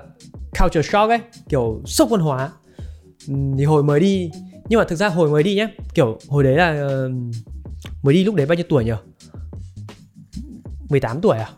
culture 0.60 0.82
shock 0.82 1.10
ấy, 1.10 1.20
kiểu 1.48 1.82
sốc 1.86 2.10
văn 2.10 2.20
hóa. 2.20 2.50
Thì 3.58 3.64
hồi 3.64 3.82
mới 3.82 4.00
đi, 4.00 4.30
nhưng 4.68 4.78
mà 4.78 4.84
thực 4.84 4.96
ra 4.96 5.08
hồi 5.08 5.30
mới 5.30 5.42
đi 5.42 5.54
nhá, 5.54 5.68
kiểu 5.94 6.18
hồi 6.28 6.44
đấy 6.44 6.56
là 6.56 6.66
ờ, 6.66 7.10
mới 8.02 8.14
đi 8.14 8.24
lúc 8.24 8.34
đấy 8.34 8.46
bao 8.46 8.56
nhiêu 8.56 8.66
tuổi 8.68 8.84
nhỉ? 8.84 8.92
18 10.94 11.20
tuổi 11.20 11.38
à? 11.38 11.48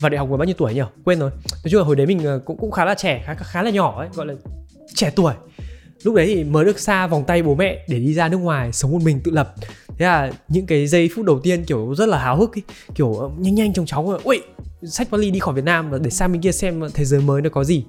Vào 0.00 0.10
đại 0.10 0.18
học 0.18 0.28
mới 0.28 0.38
bao 0.38 0.46
nhiêu 0.46 0.54
tuổi 0.58 0.74
nhỉ? 0.74 0.82
Quên 1.04 1.18
rồi. 1.18 1.30
Nói 1.30 1.70
chung 1.70 1.80
là 1.80 1.86
hồi 1.86 1.96
đấy 1.96 2.06
mình 2.06 2.24
ờ, 2.24 2.40
cũng 2.44 2.56
cũng 2.56 2.70
khá 2.70 2.84
là 2.84 2.94
trẻ, 2.94 3.22
khá 3.26 3.34
khá 3.34 3.62
là 3.62 3.70
nhỏ 3.70 3.98
ấy, 3.98 4.08
gọi 4.14 4.26
là 4.26 4.34
trẻ 4.94 5.10
tuổi. 5.16 5.34
Lúc 6.02 6.14
đấy 6.14 6.26
thì 6.26 6.44
mới 6.44 6.64
được 6.64 6.78
xa 6.78 7.06
vòng 7.06 7.24
tay 7.26 7.42
bố 7.42 7.54
mẹ 7.54 7.84
để 7.88 7.98
đi 7.98 8.14
ra 8.14 8.28
nước 8.28 8.36
ngoài 8.36 8.72
sống 8.72 8.90
một 8.90 9.02
mình 9.02 9.20
tự 9.24 9.30
lập 9.30 9.54
thế 9.98 10.06
là 10.06 10.32
những 10.48 10.66
cái 10.66 10.86
giây 10.86 11.10
phút 11.14 11.24
đầu 11.24 11.40
tiên 11.40 11.64
kiểu 11.64 11.94
rất 11.94 12.08
là 12.08 12.18
háo 12.18 12.36
hức 12.36 12.56
ấy. 12.56 12.62
kiểu 12.94 13.14
ờ, 13.14 13.30
nhanh 13.38 13.54
nhanh 13.54 13.72
chóng 13.72 13.86
chóng 13.86 14.18
ui 14.24 14.42
sách 14.82 15.10
vali 15.10 15.30
đi 15.30 15.38
khỏi 15.38 15.54
Việt 15.54 15.64
Nam 15.64 15.90
và 15.90 15.98
để 15.98 16.10
sang 16.10 16.32
bên 16.32 16.42
kia 16.42 16.52
xem 16.52 16.80
ờ, 16.80 16.90
thế 16.94 17.04
giới 17.04 17.20
mới 17.20 17.42
nó 17.42 17.50
có 17.50 17.64
gì 17.64 17.84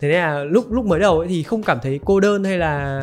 thế 0.00 0.08
nên 0.08 0.20
là 0.20 0.44
lúc 0.44 0.72
lúc 0.72 0.86
mới 0.86 1.00
đầu 1.00 1.18
ấy 1.18 1.28
thì 1.28 1.42
không 1.42 1.62
cảm 1.62 1.78
thấy 1.82 2.00
cô 2.04 2.20
đơn 2.20 2.44
hay 2.44 2.58
là 2.58 3.02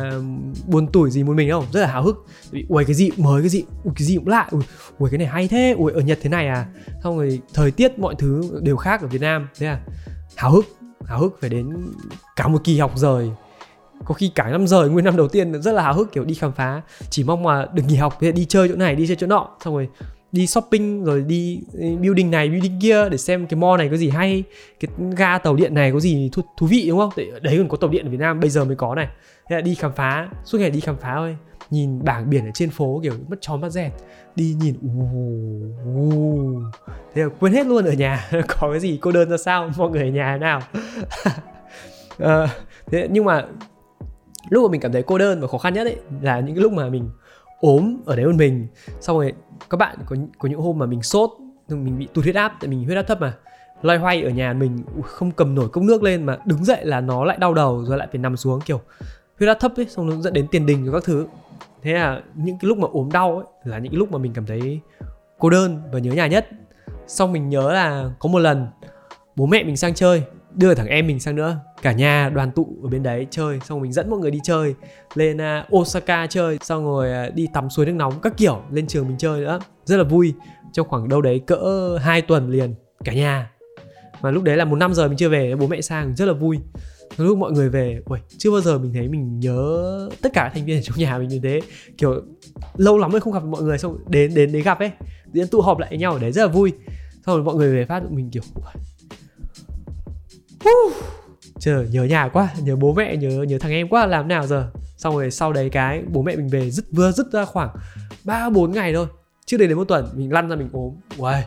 buồn 0.66 0.86
tủi 0.86 1.10
gì 1.10 1.22
một 1.22 1.32
mình 1.36 1.48
đâu 1.48 1.64
rất 1.72 1.80
là 1.80 1.86
háo 1.86 2.02
hức. 2.02 2.26
Ui 2.68 2.84
cái 2.84 2.94
gì 2.94 3.10
mới 3.16 3.42
cái 3.42 3.48
gì 3.48 3.64
ui 3.84 3.94
cái 3.96 4.06
gì 4.06 4.16
cũng 4.16 4.28
lạ 4.28 4.48
ui, 4.50 4.62
ui 4.98 5.10
cái 5.10 5.18
này 5.18 5.26
hay 5.26 5.48
thế 5.48 5.74
ui 5.78 5.92
ở 5.92 6.00
nhật 6.00 6.18
thế 6.22 6.30
này 6.30 6.48
à? 6.48 6.66
Xong 7.04 7.16
rồi 7.16 7.40
thời 7.54 7.70
tiết 7.70 7.98
mọi 7.98 8.14
thứ 8.18 8.60
đều 8.62 8.76
khác 8.76 9.02
ở 9.02 9.06
việt 9.06 9.20
nam. 9.20 9.48
Thế 9.58 9.66
là 9.66 9.80
háo 10.36 10.50
hức 10.50 10.64
háo 11.04 11.18
hức 11.18 11.38
phải 11.40 11.50
đến 11.50 11.76
cả 12.36 12.48
một 12.48 12.64
kỳ 12.64 12.78
học 12.78 12.92
rời. 12.96 13.30
Có 14.04 14.14
khi 14.14 14.30
cả 14.34 14.50
năm 14.50 14.66
rời 14.66 14.88
nguyên 14.88 15.04
năm 15.04 15.16
đầu 15.16 15.28
tiên 15.28 15.62
rất 15.62 15.72
là 15.72 15.82
háo 15.82 15.94
hức 15.94 16.12
kiểu 16.12 16.24
đi 16.24 16.34
khám 16.34 16.52
phá. 16.52 16.82
Chỉ 17.10 17.24
mong 17.24 17.42
mà 17.42 17.66
được 17.72 17.82
nghỉ 17.86 17.96
học 17.96 18.18
đi 18.20 18.44
chơi 18.44 18.68
chỗ 18.68 18.76
này 18.76 18.94
đi 18.96 19.06
chơi 19.06 19.16
chỗ 19.16 19.26
nọ. 19.26 19.48
Xong 19.64 19.74
rồi 19.74 19.88
đi 20.36 20.46
shopping 20.46 21.04
rồi 21.04 21.22
đi 21.22 21.60
ờ, 21.74 21.80
building 22.02 22.30
này 22.30 22.48
building 22.48 22.80
kia 22.80 23.08
để 23.08 23.18
xem 23.18 23.46
cái 23.46 23.60
mall 23.60 23.78
này 23.78 23.88
có 23.88 23.96
gì 23.96 24.08
hay 24.08 24.44
cái 24.80 24.90
ga 25.16 25.38
tàu 25.38 25.56
điện 25.56 25.74
này 25.74 25.92
có 25.92 26.00
gì 26.00 26.30
thú, 26.32 26.42
thú 26.56 26.66
vị 26.66 26.86
đúng 26.88 26.98
không? 26.98 27.10
Đấy 27.42 27.58
còn 27.58 27.68
có 27.68 27.76
tàu 27.76 27.90
điện 27.90 28.06
ở 28.06 28.10
Việt 28.10 28.20
Nam 28.20 28.40
bây 28.40 28.50
giờ 28.50 28.64
mới 28.64 28.76
có 28.76 28.94
này. 28.94 29.08
Thế 29.48 29.56
là 29.56 29.62
đi 29.62 29.74
khám 29.74 29.92
phá 29.92 30.28
suốt 30.44 30.58
ngày 30.58 30.70
đi 30.70 30.80
khám 30.80 30.96
phá 30.96 31.14
thôi. 31.16 31.36
Nhìn 31.70 32.04
bảng 32.04 32.30
biển 32.30 32.44
ở 32.44 32.50
trên 32.54 32.70
phố 32.70 33.00
kiểu 33.02 33.12
mất 33.28 33.36
chó 33.40 33.56
mất 33.56 33.70
dẹt. 33.70 33.92
Đi 34.36 34.56
nhìn 34.60 34.74
uh, 34.76 36.14
uh. 36.14 36.74
thế 37.14 37.22
là 37.22 37.28
quên 37.40 37.52
hết 37.52 37.66
luôn 37.66 37.84
ở 37.84 37.92
nhà. 37.92 38.28
Có 38.48 38.70
cái 38.70 38.80
gì 38.80 38.98
cô 39.00 39.12
đơn 39.12 39.30
ra 39.30 39.36
sao? 39.36 39.70
Mọi 39.76 39.90
người 39.90 40.02
ở 40.02 40.08
nhà 40.08 40.36
nào? 40.36 40.62
Uh, 42.22 42.50
thế 42.86 43.08
nhưng 43.10 43.24
mà 43.24 43.46
lúc 44.50 44.64
mà 44.64 44.72
mình 44.72 44.80
cảm 44.80 44.92
thấy 44.92 45.02
cô 45.02 45.18
đơn 45.18 45.40
và 45.40 45.48
khó 45.48 45.58
khăn 45.58 45.74
nhất 45.74 45.86
ấy 45.86 45.96
là 46.22 46.40
những 46.40 46.54
cái 46.54 46.62
lúc 46.62 46.72
mà 46.72 46.88
mình 46.88 47.10
ốm 47.60 47.96
ở 48.06 48.16
đấy 48.16 48.26
một 48.26 48.34
mình. 48.36 48.66
Xong 49.00 49.16
rồi 49.18 49.32
các 49.70 49.76
bạn 49.76 49.96
có 50.06 50.16
có 50.38 50.48
những 50.48 50.60
hôm 50.60 50.78
mà 50.78 50.86
mình 50.86 51.02
sốt 51.02 51.30
mình 51.68 51.98
bị 51.98 52.08
tụt 52.14 52.24
huyết 52.24 52.34
áp, 52.34 52.52
tại 52.60 52.68
mình 52.68 52.84
huyết 52.84 52.96
áp 52.96 53.02
thấp 53.02 53.20
mà. 53.20 53.34
Loay 53.82 53.98
hoay 53.98 54.22
ở 54.22 54.30
nhà 54.30 54.52
mình 54.52 54.78
không 55.04 55.30
cầm 55.30 55.54
nổi 55.54 55.68
cốc 55.68 55.84
nước 55.84 56.02
lên 56.02 56.26
mà 56.26 56.38
đứng 56.46 56.64
dậy 56.64 56.84
là 56.84 57.00
nó 57.00 57.24
lại 57.24 57.36
đau 57.40 57.54
đầu 57.54 57.84
rồi 57.84 57.98
lại 57.98 58.08
phải 58.12 58.18
nằm 58.18 58.36
xuống, 58.36 58.60
kiểu, 58.60 58.80
huyết 59.38 59.48
áp 59.48 59.54
thấp 59.60 59.72
ấy, 59.76 59.86
xong 59.86 60.06
nó 60.06 60.16
dẫn 60.16 60.32
đến 60.32 60.46
tiền 60.50 60.66
đình 60.66 60.84
và 60.84 60.92
các 60.92 61.04
thứ. 61.04 61.26
Thế 61.82 61.92
là 61.92 62.22
những 62.34 62.58
cái 62.58 62.68
lúc 62.68 62.78
mà 62.78 62.88
ốm 62.92 63.08
đau 63.12 63.36
ấy 63.36 63.44
là 63.64 63.78
những 63.78 63.92
cái 63.92 63.98
lúc 63.98 64.12
mà 64.12 64.18
mình 64.18 64.32
cảm 64.34 64.46
thấy 64.46 64.80
cô 65.38 65.50
đơn 65.50 65.82
và 65.92 65.98
nhớ 65.98 66.12
nhà 66.12 66.26
nhất. 66.26 66.48
Xong 67.06 67.32
mình 67.32 67.48
nhớ 67.48 67.72
là 67.72 68.10
có 68.18 68.28
một 68.28 68.38
lần 68.38 68.66
bố 69.36 69.46
mẹ 69.46 69.64
mình 69.64 69.76
sang 69.76 69.94
chơi 69.94 70.22
đưa 70.56 70.74
thằng 70.74 70.86
em 70.86 71.06
mình 71.06 71.20
sang 71.20 71.36
nữa. 71.36 71.58
Cả 71.82 71.92
nhà 71.92 72.30
đoàn 72.34 72.50
tụ 72.50 72.76
ở 72.82 72.88
bên 72.88 73.02
đấy 73.02 73.26
chơi 73.30 73.60
xong 73.60 73.78
rồi 73.78 73.82
mình 73.82 73.92
dẫn 73.92 74.10
mọi 74.10 74.18
người 74.18 74.30
đi 74.30 74.38
chơi. 74.42 74.74
Lên 75.14 75.40
à, 75.40 75.66
Osaka 75.76 76.26
chơi 76.26 76.58
xong 76.62 76.84
rồi 76.84 77.12
à, 77.12 77.28
đi 77.34 77.48
tắm 77.52 77.70
suối 77.70 77.86
nước 77.86 77.92
nóng 77.92 78.20
các 78.20 78.36
kiểu 78.36 78.62
lên 78.70 78.86
trường 78.86 79.08
mình 79.08 79.18
chơi 79.18 79.40
nữa. 79.40 79.58
Rất 79.84 79.96
là 79.96 80.04
vui. 80.04 80.34
Trong 80.72 80.88
khoảng 80.88 81.08
đâu 81.08 81.20
đấy 81.20 81.40
cỡ 81.46 81.98
2 82.00 82.22
tuần 82.22 82.50
liền 82.50 82.74
cả 83.04 83.12
nhà. 83.12 83.50
Mà 84.22 84.30
lúc 84.30 84.42
đấy 84.42 84.56
là 84.56 84.64
một 84.64 84.76
năm 84.76 84.94
giờ 84.94 85.08
mình 85.08 85.16
chưa 85.16 85.28
về 85.28 85.54
bố 85.56 85.66
mẹ 85.66 85.80
sang 85.80 86.16
rất 86.16 86.24
là 86.24 86.32
vui. 86.32 86.58
Lúc 87.16 87.38
mọi 87.38 87.52
người 87.52 87.68
về 87.68 88.00
ui, 88.04 88.18
chưa 88.38 88.50
bao 88.50 88.60
giờ 88.60 88.78
mình 88.78 88.92
thấy 88.92 89.08
mình 89.08 89.40
nhớ 89.40 90.08
tất 90.22 90.32
cả 90.32 90.50
thành 90.54 90.64
viên 90.64 90.78
ở 90.78 90.82
trong 90.82 90.98
nhà 90.98 91.18
mình 91.18 91.28
như 91.28 91.40
thế. 91.42 91.60
Kiểu 91.98 92.22
lâu 92.76 92.98
lắm 92.98 93.10
rồi 93.10 93.20
không 93.20 93.32
gặp 93.32 93.44
mọi 93.44 93.62
người 93.62 93.78
xong 93.78 93.98
đến 94.08 94.34
đến 94.34 94.52
đấy 94.52 94.62
gặp 94.62 94.78
ấy. 94.78 94.90
Diễn 95.32 95.48
tụ 95.48 95.60
họp 95.60 95.78
lại 95.78 95.90
với 95.90 95.98
nhau 95.98 96.12
ở 96.12 96.18
đấy 96.18 96.32
rất 96.32 96.42
là 96.42 96.48
vui. 96.48 96.72
Xong 97.26 97.36
rồi 97.36 97.44
mọi 97.44 97.54
người 97.54 97.74
về 97.74 97.84
phát 97.84 98.02
mình 98.10 98.30
kiểu 98.30 98.42
Trời 101.58 101.88
nhớ 101.92 102.04
nhà 102.04 102.28
quá, 102.28 102.48
nhớ 102.62 102.76
bố 102.76 102.94
mẹ, 102.94 103.16
nhớ 103.16 103.42
nhớ 103.42 103.58
thằng 103.58 103.72
em 103.72 103.88
quá 103.88 104.06
làm 104.06 104.28
nào 104.28 104.46
giờ. 104.46 104.70
Xong 104.96 105.14
rồi 105.16 105.30
sau 105.30 105.52
đấy 105.52 105.70
cái 105.70 106.02
bố 106.12 106.22
mẹ 106.22 106.36
mình 106.36 106.48
về 106.48 106.70
dứt 106.70 106.84
vừa 106.92 107.12
dứt 107.12 107.32
ra 107.32 107.44
khoảng 107.44 107.68
3 108.24 108.50
4 108.50 108.72
ngày 108.72 108.94
thôi. 108.94 109.06
Chưa 109.46 109.56
đến 109.56 109.68
đến 109.68 109.78
một 109.78 109.84
tuần 109.84 110.06
mình 110.14 110.32
lăn 110.32 110.48
ra 110.48 110.56
mình 110.56 110.68
ốm. 110.72 110.92
Uầy. 111.18 111.42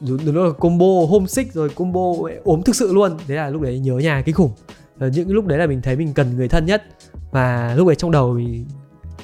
Đúng, 0.00 0.18
đúng 0.26 0.44
là 0.44 0.52
combo 0.52 1.06
homesick 1.08 1.54
rồi 1.54 1.68
combo 1.68 2.00
ốm 2.44 2.62
thực 2.62 2.76
sự 2.76 2.92
luôn. 2.92 3.18
Thế 3.26 3.34
là 3.34 3.50
lúc 3.50 3.62
đấy 3.62 3.78
nhớ 3.78 3.98
nhà 3.98 4.22
kinh 4.26 4.34
khủng. 4.34 4.52
Và 4.96 5.08
những 5.08 5.30
lúc 5.30 5.46
đấy 5.46 5.58
là 5.58 5.66
mình 5.66 5.82
thấy 5.82 5.96
mình 5.96 6.14
cần 6.14 6.36
người 6.36 6.48
thân 6.48 6.66
nhất 6.66 6.82
và 7.30 7.74
lúc 7.76 7.86
đấy 7.86 7.96
trong 7.96 8.10
đầu 8.10 8.32
mình 8.32 8.66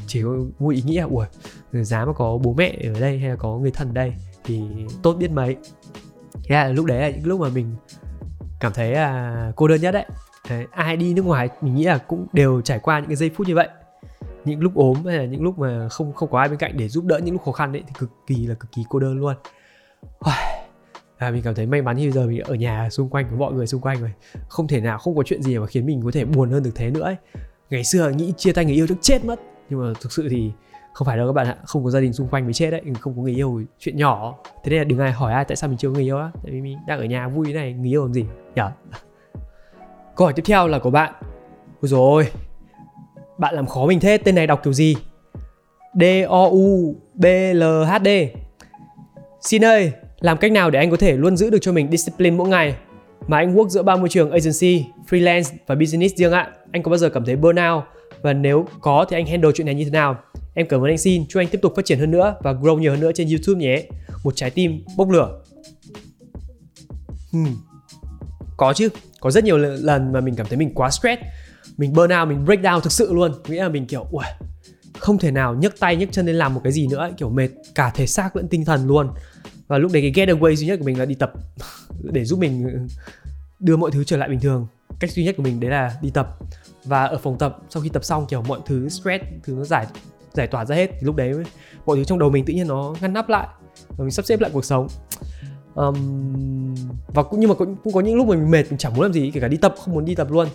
chỉ 0.06 0.22
có 0.22 0.36
một 0.58 0.70
ý 0.70 0.82
nghĩ 0.82 0.96
là 0.96 1.04
ui 1.04 1.26
giá 1.72 2.04
mà 2.04 2.12
có 2.12 2.38
bố 2.42 2.54
mẹ 2.54 2.78
ở 2.94 3.00
đây 3.00 3.18
hay 3.18 3.30
là 3.30 3.36
có 3.36 3.58
người 3.58 3.70
thân 3.70 3.88
ở 3.88 3.92
đây 3.92 4.12
thì 4.44 4.62
tốt 5.02 5.14
biết 5.14 5.30
mấy 5.30 5.56
thế 6.44 6.54
là 6.54 6.68
lúc 6.68 6.86
đấy 6.86 7.00
là 7.00 7.10
những 7.10 7.26
lúc 7.26 7.40
mà 7.40 7.48
mình 7.48 7.74
cảm 8.60 8.72
thấy 8.72 8.90
là 8.90 9.52
cô 9.56 9.68
đơn 9.68 9.80
nhất 9.80 9.90
đấy. 9.90 10.04
đấy 10.50 10.66
ai 10.70 10.96
đi 10.96 11.14
nước 11.14 11.24
ngoài 11.24 11.48
mình 11.60 11.74
nghĩ 11.74 11.84
là 11.84 11.98
cũng 11.98 12.26
đều 12.32 12.60
trải 12.60 12.78
qua 12.78 12.98
những 12.98 13.08
cái 13.08 13.16
giây 13.16 13.30
phút 13.36 13.48
như 13.48 13.54
vậy 13.54 13.68
những 14.44 14.60
lúc 14.60 14.74
ốm 14.74 15.04
hay 15.04 15.18
là 15.18 15.24
những 15.24 15.42
lúc 15.42 15.58
mà 15.58 15.88
không 15.88 16.12
không 16.12 16.30
có 16.30 16.38
ai 16.38 16.48
bên 16.48 16.58
cạnh 16.58 16.76
để 16.76 16.88
giúp 16.88 17.04
đỡ 17.04 17.18
những 17.18 17.34
lúc 17.34 17.42
khó 17.44 17.52
khăn 17.52 17.72
đấy 17.72 17.82
thì 17.86 17.92
cực 17.98 18.10
kỳ 18.26 18.46
là 18.46 18.54
cực 18.54 18.72
kỳ 18.72 18.84
cô 18.88 18.98
đơn 18.98 19.18
luôn 19.18 19.34
à, 21.16 21.30
mình 21.30 21.42
cảm 21.42 21.54
thấy 21.54 21.66
may 21.66 21.82
mắn 21.82 21.96
như 21.96 22.04
bây 22.04 22.12
giờ 22.12 22.26
mình 22.26 22.40
ở 22.40 22.54
nhà 22.54 22.90
xung 22.90 23.08
quanh 23.08 23.26
có 23.30 23.36
mọi 23.36 23.52
người 23.52 23.66
xung 23.66 23.80
quanh 23.80 24.00
rồi 24.00 24.12
không 24.48 24.68
thể 24.68 24.80
nào 24.80 24.98
không 24.98 25.16
có 25.16 25.22
chuyện 25.22 25.42
gì 25.42 25.58
mà 25.58 25.66
khiến 25.66 25.86
mình 25.86 26.02
có 26.04 26.10
thể 26.14 26.24
buồn 26.24 26.50
hơn 26.50 26.62
được 26.62 26.70
thế 26.74 26.90
nữa 26.90 27.02
ấy. 27.02 27.16
ngày 27.70 27.84
xưa 27.84 28.10
nghĩ 28.10 28.32
chia 28.36 28.52
tay 28.52 28.64
người 28.64 28.74
yêu 28.74 28.86
chắc 28.86 28.98
chết 29.00 29.24
mất 29.24 29.40
nhưng 29.70 29.80
mà 29.80 29.92
thực 30.00 30.12
sự 30.12 30.28
thì 30.30 30.50
không 30.92 31.06
phải 31.06 31.16
đâu 31.16 31.26
các 31.26 31.32
bạn 31.32 31.46
ạ 31.46 31.56
không 31.64 31.84
có 31.84 31.90
gia 31.90 32.00
đình 32.00 32.12
xung 32.12 32.28
quanh 32.28 32.44
mới 32.44 32.52
chết 32.52 32.70
đấy 32.70 32.82
không 33.00 33.16
có 33.16 33.22
người 33.22 33.34
yêu 33.34 33.62
chuyện 33.78 33.96
nhỏ. 33.96 34.38
Thế 34.64 34.70
nên 34.70 34.78
là 34.78 34.84
đừng 34.84 34.98
ai 34.98 35.12
hỏi 35.12 35.32
ai 35.32 35.44
tại 35.44 35.56
sao 35.56 35.68
mình 35.68 35.78
chưa 35.78 35.88
có 35.88 35.94
người 35.94 36.02
yêu 36.02 36.18
á. 36.18 36.30
Tại 36.42 36.52
vì 36.52 36.60
mình 36.60 36.78
đang 36.86 36.98
ở 36.98 37.04
nhà 37.04 37.28
vui 37.28 37.52
này 37.52 37.72
người 37.72 37.90
yêu 37.90 38.02
làm 38.02 38.14
gì? 38.14 38.24
Nhở? 38.54 38.70
Câu 40.16 40.26
hỏi 40.26 40.32
tiếp 40.32 40.42
theo 40.46 40.68
là 40.68 40.78
của 40.78 40.90
bạn. 40.90 41.12
Ôi 41.80 41.88
rồi 41.88 42.26
bạn 43.38 43.54
làm 43.54 43.66
khó 43.66 43.86
mình 43.86 44.00
thế 44.00 44.18
tên 44.18 44.34
này 44.34 44.46
đọc 44.46 44.60
kiểu 44.64 44.72
gì? 44.72 44.96
D 45.94 46.02
O 46.28 46.44
U 46.44 46.94
B 47.14 47.24
L 47.54 47.62
H 47.62 47.92
D. 48.04 48.08
Xin 49.40 49.64
ơi, 49.64 49.92
làm 50.20 50.38
cách 50.38 50.52
nào 50.52 50.70
để 50.70 50.78
anh 50.78 50.90
có 50.90 50.96
thể 50.96 51.16
luôn 51.16 51.36
giữ 51.36 51.50
được 51.50 51.58
cho 51.60 51.72
mình 51.72 51.90
discipline 51.90 52.36
mỗi 52.36 52.48
ngày? 52.48 52.74
Mà 53.26 53.36
anh 53.36 53.56
work 53.56 53.68
giữa 53.68 53.82
ba 53.82 53.96
môi 53.96 54.08
trường 54.08 54.30
agency, 54.30 54.84
freelance 55.08 55.54
và 55.66 55.74
business 55.74 56.14
riêng 56.14 56.32
ạ? 56.32 56.50
Anh 56.72 56.82
có 56.82 56.90
bao 56.90 56.98
giờ 56.98 57.08
cảm 57.08 57.24
thấy 57.24 57.36
burnout? 57.36 57.84
Và 58.22 58.32
nếu 58.32 58.66
có 58.80 59.06
thì 59.08 59.16
anh 59.16 59.26
handle 59.26 59.50
chuyện 59.54 59.66
này 59.66 59.74
như 59.74 59.84
thế 59.84 59.90
nào? 59.90 60.16
Em 60.54 60.66
cảm 60.68 60.80
ơn 60.80 60.86
anh 60.86 60.98
xin, 60.98 61.26
chúc 61.28 61.40
anh 61.40 61.48
tiếp 61.48 61.58
tục 61.62 61.72
phát 61.76 61.84
triển 61.84 61.98
hơn 61.98 62.10
nữa 62.10 62.36
và 62.42 62.52
grow 62.52 62.78
nhiều 62.78 62.92
hơn 62.92 63.00
nữa 63.00 63.10
trên 63.14 63.28
YouTube 63.28 63.60
nhé. 63.60 63.88
Một 64.24 64.36
trái 64.36 64.50
tim 64.50 64.84
bốc 64.96 65.10
lửa. 65.10 65.42
Hmm. 67.32 67.56
Có 68.56 68.72
chứ, 68.72 68.88
có 69.20 69.30
rất 69.30 69.44
nhiều 69.44 69.58
lần 69.58 70.12
mà 70.12 70.20
mình 70.20 70.34
cảm 70.36 70.46
thấy 70.46 70.58
mình 70.58 70.74
quá 70.74 70.90
stress, 70.90 71.22
mình 71.76 71.92
burn 71.92 72.12
out, 72.20 72.28
mình 72.28 72.44
break 72.44 72.60
down 72.60 72.80
thực 72.80 72.92
sự 72.92 73.12
luôn. 73.12 73.32
Nghĩa 73.48 73.62
là 73.62 73.68
mình 73.68 73.86
kiểu, 73.86 74.06
ui, 74.10 74.24
không 74.98 75.18
thể 75.18 75.30
nào 75.30 75.54
nhấc 75.54 75.80
tay 75.80 75.96
nhấc 75.96 76.08
chân 76.12 76.26
lên 76.26 76.36
làm 76.36 76.54
một 76.54 76.60
cái 76.64 76.72
gì 76.72 76.86
nữa, 76.86 77.10
kiểu 77.16 77.30
mệt 77.30 77.48
cả 77.74 77.90
thể 77.94 78.06
xác 78.06 78.36
lẫn 78.36 78.48
tinh 78.48 78.64
thần 78.64 78.86
luôn. 78.86 79.10
Và 79.68 79.78
lúc 79.78 79.92
đấy 79.92 80.12
cái 80.14 80.26
getaway 80.26 80.54
duy 80.54 80.66
nhất 80.66 80.78
của 80.78 80.84
mình 80.84 80.98
là 80.98 81.04
đi 81.04 81.14
tập 81.14 81.32
để 82.02 82.24
giúp 82.24 82.38
mình 82.38 82.86
đưa 83.58 83.76
mọi 83.76 83.90
thứ 83.90 84.04
trở 84.04 84.16
lại 84.16 84.28
bình 84.28 84.40
thường. 84.40 84.66
Cách 85.00 85.10
duy 85.10 85.24
nhất 85.24 85.34
của 85.36 85.42
mình 85.42 85.60
đấy 85.60 85.70
là 85.70 85.96
đi 86.02 86.10
tập 86.10 86.38
và 86.84 87.04
ở 87.04 87.18
phòng 87.18 87.38
tập 87.38 87.58
sau 87.70 87.82
khi 87.82 87.88
tập 87.88 88.04
xong 88.04 88.26
kiểu 88.28 88.42
mọi 88.42 88.60
thứ 88.66 88.88
stress 88.88 89.24
thứ 89.44 89.54
nó 89.54 89.64
giải 89.64 89.86
giải 90.32 90.46
tỏa 90.46 90.64
ra 90.64 90.76
hết 90.76 90.90
thì 90.92 91.00
lúc 91.00 91.16
đấy 91.16 91.34
mọi 91.86 91.96
thứ 91.96 92.04
trong 92.04 92.18
đầu 92.18 92.30
mình 92.30 92.44
tự 92.44 92.52
nhiên 92.52 92.68
nó 92.68 92.94
ngăn 93.00 93.12
nắp 93.12 93.28
lại 93.28 93.48
và 93.88 94.04
mình 94.04 94.10
sắp 94.10 94.24
xếp 94.24 94.40
lại 94.40 94.50
cuộc 94.54 94.64
sống. 94.64 94.88
Um, 95.74 96.74
và 97.08 97.22
cũng 97.22 97.40
nhưng 97.40 97.48
mà 97.48 97.54
cũng, 97.54 97.76
cũng 97.84 97.92
có 97.92 98.00
những 98.00 98.16
lúc 98.16 98.26
mình 98.26 98.50
mệt 98.50 98.64
mình 98.70 98.78
chẳng 98.78 98.94
muốn 98.94 99.02
làm 99.02 99.12
gì 99.12 99.30
kể 99.34 99.40
cả 99.40 99.48
đi 99.48 99.56
tập 99.56 99.74
không 99.84 99.94
muốn 99.94 100.04
đi 100.04 100.14
tập 100.14 100.30
luôn. 100.30 100.48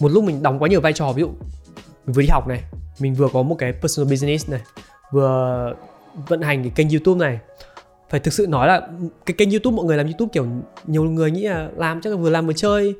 Một 0.00 0.08
lúc 0.08 0.24
mình 0.24 0.42
đóng 0.42 0.58
quá 0.58 0.68
nhiều 0.68 0.80
vai 0.80 0.92
trò 0.92 1.12
ví 1.12 1.20
dụ 1.20 1.28
mình 2.06 2.12
vừa 2.12 2.22
đi 2.22 2.28
học 2.28 2.48
này 2.48 2.62
mình 3.00 3.14
vừa 3.14 3.28
có 3.32 3.42
một 3.42 3.54
cái 3.58 3.72
personal 3.72 4.10
business 4.10 4.50
này 4.50 4.60
vừa 5.12 5.74
vận 6.28 6.42
hành 6.42 6.62
cái 6.62 6.72
kênh 6.74 6.88
youtube 6.88 7.18
này. 7.26 7.38
Phải 8.10 8.20
thực 8.20 8.34
sự 8.34 8.46
nói 8.46 8.68
là 8.68 8.88
cái 9.26 9.34
kênh 9.38 9.50
youtube 9.50 9.76
mọi 9.76 9.86
người 9.86 9.96
làm 9.96 10.06
youtube 10.06 10.30
kiểu 10.32 10.46
nhiều 10.86 11.04
người 11.04 11.30
nghĩ 11.30 11.42
là 11.42 11.70
làm 11.76 12.00
chắc 12.00 12.10
là 12.10 12.16
vừa 12.16 12.30
làm 12.30 12.46
vừa 12.46 12.52
chơi. 12.52 12.94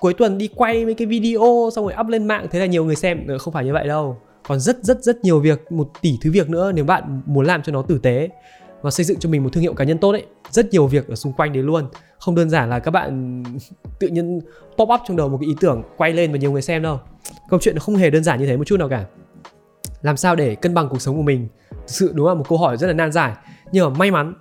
Cuối 0.00 0.14
tuần 0.14 0.38
đi 0.38 0.48
quay 0.54 0.84
mấy 0.84 0.94
cái 0.94 1.06
video 1.06 1.70
xong 1.74 1.84
rồi 1.84 1.94
up 2.00 2.06
lên 2.06 2.26
mạng 2.26 2.46
thế 2.50 2.58
là 2.58 2.66
nhiều 2.66 2.84
người 2.84 2.96
xem. 2.96 3.26
Ờ, 3.28 3.38
không 3.38 3.54
phải 3.54 3.64
như 3.64 3.72
vậy 3.72 3.88
đâu 3.88 4.16
còn 4.48 4.60
rất 4.60 4.84
rất 4.84 5.02
rất 5.02 5.24
nhiều 5.24 5.40
việc 5.40 5.72
một 5.72 5.90
tỷ 6.00 6.18
thứ 6.20 6.30
việc 6.32 6.50
nữa 6.50 6.72
nếu 6.72 6.84
bạn 6.84 7.22
muốn 7.26 7.46
làm 7.46 7.62
cho 7.62 7.72
nó 7.72 7.82
tử 7.82 7.98
tế 7.98 8.28
và 8.82 8.90
xây 8.90 9.04
dựng 9.04 9.18
cho 9.18 9.28
mình 9.28 9.42
một 9.44 9.50
thương 9.52 9.62
hiệu 9.62 9.74
cá 9.74 9.84
nhân 9.84 9.98
tốt 9.98 10.10
ấy. 10.10 10.26
Rất 10.50 10.70
nhiều 10.70 10.86
việc 10.86 11.08
ở 11.08 11.14
xung 11.14 11.32
quanh 11.32 11.52
đấy 11.52 11.62
luôn. 11.62 11.84
Không 12.18 12.34
đơn 12.34 12.50
giản 12.50 12.70
là 12.70 12.78
các 12.78 12.90
bạn 12.90 13.42
tự 14.00 14.08
nhiên 14.08 14.40
pop 14.78 14.88
up 14.94 15.00
trong 15.06 15.16
đầu 15.16 15.28
một 15.28 15.38
cái 15.40 15.46
ý 15.46 15.54
tưởng 15.60 15.82
quay 15.96 16.12
lên 16.12 16.32
và 16.32 16.38
nhiều 16.38 16.52
người 16.52 16.62
xem 16.62 16.82
đâu. 16.82 17.00
Câu 17.50 17.60
chuyện 17.62 17.74
nó 17.74 17.80
không 17.80 17.96
hề 17.96 18.10
đơn 18.10 18.24
giản 18.24 18.40
như 18.40 18.46
thế 18.46 18.56
một 18.56 18.64
chút 18.66 18.76
nào 18.76 18.88
cả. 18.88 19.04
Làm 20.02 20.16
sao 20.16 20.36
để 20.36 20.54
cân 20.54 20.74
bằng 20.74 20.88
cuộc 20.88 21.02
sống 21.02 21.16
của 21.16 21.22
mình? 21.22 21.48
Thực 21.70 21.78
sự 21.86 22.12
đúng 22.14 22.26
là 22.26 22.34
một 22.34 22.48
câu 22.48 22.58
hỏi 22.58 22.76
rất 22.76 22.86
là 22.86 22.92
nan 22.92 23.12
giải. 23.12 23.32
Nhưng 23.72 23.84
mà 23.84 23.98
may 23.98 24.10
mắn 24.10 24.34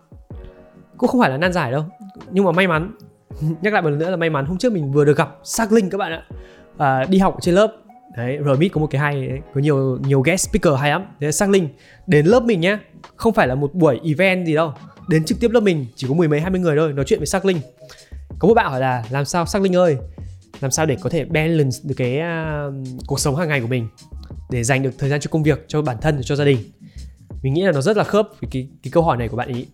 cũng 0.98 1.10
không 1.10 1.22
phải 1.22 1.30
là 1.30 1.38
nan 1.38 1.54
giải 1.54 1.72
đâu. 1.72 1.84
Nhưng 2.32 2.46
mà 2.46 2.52
may 2.52 2.68
mắn 2.68 2.92
nhắc 3.62 3.74
lại 3.74 3.82
một 3.82 3.90
lần 3.90 4.00
nữa 4.00 4.10
là 4.10 4.16
may 4.16 4.30
mắn 4.30 4.46
hôm 4.46 4.58
trước 4.58 4.74
mình 4.74 4.92
vừa 4.92 5.06
được 5.06 5.18
gặp 5.18 5.38
xác 5.44 5.72
Linh 5.72 5.90
các 5.90 5.98
bạn 5.98 6.12
ạ. 6.12 6.24
À, 6.78 7.06
đi 7.10 7.18
học 7.18 7.38
trên 7.42 7.56
lớp 7.56 7.79
đấy 8.18 8.38
Rmit 8.46 8.72
có 8.74 8.82
một 8.82 8.88
cái 8.92 9.02
hay 9.02 9.28
đấy, 9.28 9.40
có 9.54 9.62
nhiều 9.62 9.98
nhiều 10.08 10.22
guest 10.22 10.50
speaker 10.50 10.80
hay 10.80 10.90
lắm. 10.90 11.06
Thế 11.22 11.32
sang 11.32 11.52
Linh 11.52 11.70
đến 12.08 12.26
lớp 12.26 12.44
mình 12.44 12.62
nhé, 12.62 12.78
không 13.16 13.34
phải 13.34 13.48
là 13.48 13.56
một 13.56 13.74
buổi 13.74 14.00
event 14.04 14.46
gì 14.46 14.56
đâu. 14.56 14.74
Đến 15.08 15.26
trực 15.26 15.40
tiếp 15.40 15.52
lớp 15.52 15.60
mình 15.60 15.86
chỉ 15.96 16.08
có 16.08 16.14
mười 16.14 16.28
mấy 16.28 16.42
hai 16.42 16.52
mươi 16.52 16.60
người 16.60 16.78
thôi 16.78 16.94
nói 16.94 17.06
chuyện 17.08 17.20
với 17.20 17.28
sang 17.28 17.46
Linh. 17.46 17.58
Có 18.40 18.48
một 18.48 18.54
bạn 18.54 18.72
hỏi 18.72 18.80
là 18.80 19.04
làm 19.10 19.26
sao 19.26 19.46
sang 19.46 19.62
Linh 19.62 19.76
ơi 19.76 19.98
làm 20.62 20.72
sao 20.72 20.86
để 20.86 20.98
có 21.02 21.10
thể 21.10 21.26
balance 21.26 21.78
được 21.84 21.96
cái 21.98 22.20
uh, 22.68 22.74
cuộc 23.08 23.20
sống 23.20 23.36
hàng 23.36 23.48
ngày 23.48 23.62
của 23.62 23.68
mình 23.68 23.88
để 24.50 24.64
dành 24.64 24.84
được 24.84 24.92
thời 24.98 25.10
gian 25.10 25.20
cho 25.20 25.30
công 25.32 25.44
việc 25.44 25.66
cho 25.68 25.82
bản 25.82 25.98
thân 26.02 26.22
cho 26.24 26.36
gia 26.36 26.46
đình? 26.46 26.58
Mình 27.42 27.54
nghĩ 27.54 27.62
là 27.62 27.72
nó 27.72 27.82
rất 27.82 27.98
là 27.98 28.04
khớp 28.04 28.28
với 28.42 28.50
cái 28.52 28.68
cái 28.84 28.92
câu 28.92 29.04
hỏi 29.04 29.18
này 29.18 29.28
của 29.28 29.38
bạn 29.38 29.48
ý 29.48 29.66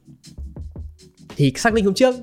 thì 1.36 1.54
xác 1.56 1.74
Linh 1.74 1.86
hôm 1.86 1.94
trước 1.94 2.16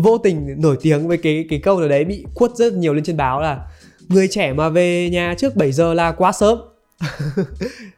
vô 0.00 0.18
tình 0.18 0.60
nổi 0.60 0.76
tiếng 0.82 1.08
với 1.08 1.18
cái 1.18 1.46
cái 1.50 1.60
câu 1.62 1.80
nào 1.80 1.88
đấy 1.88 2.04
bị 2.04 2.24
quất 2.34 2.50
rất 2.54 2.72
nhiều 2.72 2.94
lên 2.94 3.04
trên 3.04 3.16
báo 3.16 3.40
là 3.40 3.66
người 4.08 4.28
trẻ 4.28 4.52
mà 4.52 4.68
về 4.68 5.10
nhà 5.10 5.34
trước 5.38 5.56
7 5.56 5.72
giờ 5.72 5.94
là 5.94 6.12
quá 6.12 6.32
sớm. 6.32 6.58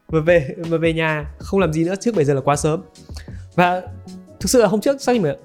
Mà 0.09 0.19
về 0.19 0.55
mà 0.69 0.77
về 0.77 0.93
nhà 0.93 1.31
không 1.39 1.59
làm 1.59 1.73
gì 1.73 1.83
nữa 1.83 1.95
trước 1.99 2.15
7 2.15 2.25
giờ 2.25 2.33
là 2.33 2.41
quá 2.41 2.55
sớm. 2.55 2.81
Và 3.55 3.81
thực 4.39 4.49
sự 4.49 4.61
là 4.61 4.67
hôm 4.67 4.81
trước 4.81 5.01
xác 5.01 5.13
định 5.13 5.21
mà 5.21 5.35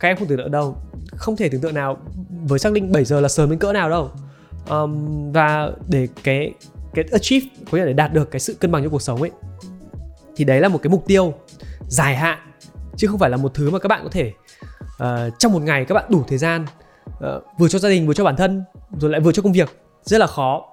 các 0.00 0.08
em 0.08 0.16
không 0.16 0.28
tưởng 0.28 0.38
tượng 0.38 0.50
đâu. 0.50 0.76
Không 1.16 1.36
thể 1.36 1.48
tưởng 1.48 1.60
tượng 1.60 1.74
nào 1.74 1.96
với 2.44 2.58
xác 2.58 2.72
định 2.72 2.92
7 2.92 3.04
giờ 3.04 3.20
là 3.20 3.28
sớm 3.28 3.50
đến 3.50 3.58
cỡ 3.58 3.72
nào 3.72 3.90
đâu. 3.90 4.10
Um, 4.68 5.32
và 5.32 5.70
để 5.88 6.08
cái 6.22 6.52
cái 6.94 7.04
achieve 7.12 7.46
có 7.70 7.78
nghĩa 7.78 7.84
là 7.84 7.86
để 7.86 7.92
đạt 7.92 8.12
được 8.12 8.30
cái 8.30 8.40
sự 8.40 8.54
cân 8.54 8.72
bằng 8.72 8.82
trong 8.82 8.92
cuộc 8.92 9.02
sống 9.02 9.22
ấy 9.22 9.30
thì 10.36 10.44
đấy 10.44 10.60
là 10.60 10.68
một 10.68 10.78
cái 10.82 10.90
mục 10.90 11.04
tiêu 11.06 11.34
dài 11.88 12.16
hạn 12.16 12.38
chứ 12.96 13.06
không 13.06 13.18
phải 13.18 13.30
là 13.30 13.36
một 13.36 13.54
thứ 13.54 13.70
mà 13.70 13.78
các 13.78 13.88
bạn 13.88 14.00
có 14.04 14.10
thể 14.12 14.32
uh, 15.02 15.38
trong 15.38 15.52
một 15.52 15.62
ngày 15.62 15.84
các 15.84 15.94
bạn 15.94 16.04
đủ 16.08 16.24
thời 16.28 16.38
gian 16.38 16.66
uh, 17.08 17.42
vừa 17.58 17.68
cho 17.68 17.78
gia 17.78 17.88
đình 17.88 18.06
vừa 18.06 18.14
cho 18.14 18.24
bản 18.24 18.36
thân 18.36 18.64
rồi 19.00 19.10
lại 19.10 19.20
vừa 19.20 19.32
cho 19.32 19.42
công 19.42 19.52
việc. 19.52 19.76
Rất 20.02 20.18
là 20.18 20.26
khó. 20.26 20.68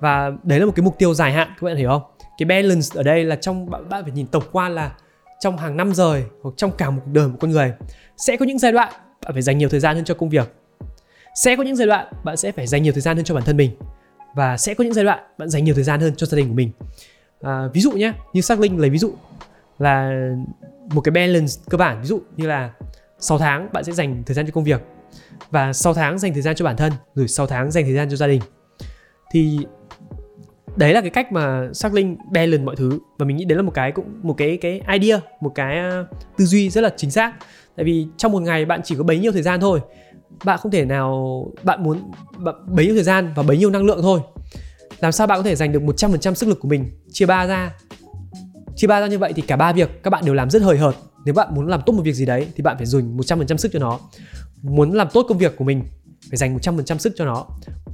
Và 0.00 0.32
đấy 0.42 0.60
là 0.60 0.66
một 0.66 0.72
cái 0.76 0.84
mục 0.84 0.98
tiêu 0.98 1.14
dài 1.14 1.32
hạn 1.32 1.48
các 1.60 1.64
bạn 1.64 1.76
hiểu 1.76 1.88
không? 1.88 2.02
Cái 2.38 2.46
balance 2.46 2.88
ở 2.94 3.02
đây 3.02 3.24
là 3.24 3.36
trong 3.36 3.70
bạn, 3.70 3.88
bạn 3.88 4.02
phải 4.02 4.12
nhìn 4.12 4.26
tổng 4.26 4.42
quan 4.52 4.74
là 4.74 4.92
trong 5.40 5.56
hàng 5.56 5.76
năm 5.76 5.94
rồi 5.94 6.26
hoặc 6.42 6.54
trong 6.56 6.72
cả 6.78 6.90
một 6.90 7.02
cuộc 7.04 7.12
đời 7.12 7.28
một 7.28 7.36
con 7.40 7.50
người 7.50 7.72
sẽ 8.16 8.36
có 8.36 8.44
những 8.46 8.58
giai 8.58 8.72
đoạn 8.72 8.92
bạn 9.24 9.32
phải 9.32 9.42
dành 9.42 9.58
nhiều 9.58 9.68
thời 9.68 9.80
gian 9.80 9.96
hơn 9.96 10.04
cho 10.04 10.14
công 10.14 10.28
việc. 10.28 10.54
Sẽ 11.34 11.56
có 11.56 11.62
những 11.62 11.76
giai 11.76 11.86
đoạn 11.86 12.12
bạn 12.24 12.36
sẽ 12.36 12.52
phải 12.52 12.66
dành 12.66 12.82
nhiều 12.82 12.92
thời 12.92 13.02
gian 13.02 13.16
hơn 13.16 13.24
cho 13.24 13.34
bản 13.34 13.44
thân 13.44 13.56
mình. 13.56 13.70
Và 14.34 14.56
sẽ 14.56 14.74
có 14.74 14.84
những 14.84 14.94
giai 14.94 15.04
đoạn 15.04 15.18
bạn 15.38 15.48
dành 15.48 15.64
nhiều 15.64 15.74
thời 15.74 15.84
gian 15.84 16.00
hơn 16.00 16.14
cho 16.16 16.26
gia 16.26 16.36
đình 16.36 16.48
của 16.48 16.54
mình. 16.54 16.70
À, 17.42 17.68
ví 17.72 17.80
dụ 17.80 17.92
nhé 17.92 18.12
như 18.32 18.40
xác 18.40 18.60
linh 18.60 18.78
lấy 18.78 18.90
ví 18.90 18.98
dụ 18.98 19.14
là 19.78 20.12
một 20.94 21.00
cái 21.00 21.12
balance 21.12 21.52
cơ 21.70 21.78
bản. 21.78 22.00
Ví 22.00 22.06
dụ 22.06 22.20
như 22.36 22.46
là 22.46 22.70
6 23.18 23.38
tháng 23.38 23.68
bạn 23.72 23.84
sẽ 23.84 23.92
dành 23.92 24.22
thời 24.26 24.34
gian 24.34 24.46
cho 24.46 24.52
công 24.52 24.64
việc 24.64 24.80
và 25.50 25.72
6 25.72 25.94
tháng 25.94 26.18
dành 26.18 26.32
thời 26.32 26.42
gian 26.42 26.54
cho 26.56 26.64
bản 26.64 26.76
thân, 26.76 26.92
rồi 27.14 27.28
6 27.28 27.46
tháng 27.46 27.70
dành 27.70 27.84
thời 27.84 27.94
gian 27.94 28.10
cho 28.10 28.16
gia 28.16 28.26
đình. 28.26 28.40
Thì 29.32 29.58
đấy 30.76 30.92
là 30.92 31.00
cái 31.00 31.10
cách 31.10 31.32
mà 31.32 31.68
xác 31.72 31.94
linh 31.94 32.16
balance 32.32 32.64
mọi 32.64 32.76
thứ. 32.76 32.98
Và 33.18 33.26
mình 33.26 33.36
nghĩ 33.36 33.44
đấy 33.44 33.56
là 33.56 33.62
một 33.62 33.74
cái 33.74 33.92
cũng, 33.92 34.20
một 34.22 34.34
cái 34.34 34.58
cái 34.60 34.80
idea, 35.00 35.20
một 35.40 35.52
cái 35.54 35.78
à, 35.78 36.04
tư 36.36 36.44
duy 36.44 36.70
rất 36.70 36.80
là 36.80 36.94
chính 36.96 37.10
xác. 37.10 37.34
Tại 37.76 37.84
vì 37.84 38.06
trong 38.16 38.32
một 38.32 38.42
ngày 38.42 38.64
bạn 38.64 38.80
chỉ 38.84 38.94
có 38.96 39.04
bấy 39.04 39.18
nhiêu 39.18 39.32
thời 39.32 39.42
gian 39.42 39.60
thôi. 39.60 39.80
Bạn 40.44 40.58
không 40.58 40.72
thể 40.72 40.84
nào, 40.84 41.46
bạn 41.62 41.82
muốn, 41.82 42.10
bạn, 42.38 42.54
bấy 42.66 42.86
nhiêu 42.86 42.94
thời 42.94 43.04
gian 43.04 43.32
và 43.36 43.42
bấy 43.42 43.58
nhiêu 43.58 43.70
năng 43.70 43.84
lượng 43.84 44.02
thôi. 44.02 44.20
Làm 45.00 45.12
sao 45.12 45.26
bạn 45.26 45.38
có 45.38 45.42
thể 45.42 45.54
dành 45.54 45.72
được 45.72 45.82
100% 45.82 46.34
sức 46.34 46.48
lực 46.48 46.60
của 46.60 46.68
mình, 46.68 46.86
chia 47.12 47.26
ba 47.26 47.46
ra? 47.46 47.72
Chia 48.76 48.86
ba 48.86 49.00
ra 49.00 49.06
như 49.06 49.18
vậy 49.18 49.32
thì 49.32 49.42
cả 49.42 49.56
ba 49.56 49.72
việc 49.72 50.02
các 50.02 50.10
bạn 50.10 50.24
đều 50.24 50.34
làm 50.34 50.50
rất 50.50 50.62
hời 50.62 50.78
hợt. 50.78 50.94
Nếu 51.24 51.34
bạn 51.34 51.54
muốn 51.54 51.68
làm 51.68 51.80
tốt 51.86 51.92
một 51.92 52.02
việc 52.02 52.12
gì 52.12 52.26
đấy 52.26 52.46
thì 52.56 52.62
bạn 52.62 52.76
phải 52.76 52.86
dùng 52.86 53.16
100% 53.16 53.56
sức 53.56 53.72
cho 53.72 53.78
nó 53.78 54.00
muốn 54.62 54.92
làm 54.92 55.08
tốt 55.12 55.26
công 55.28 55.38
việc 55.38 55.56
của 55.56 55.64
mình, 55.64 55.82
phải 56.30 56.36
dành 56.36 56.56
100% 56.56 56.98
sức 56.98 57.12
cho 57.16 57.24
nó. 57.24 57.46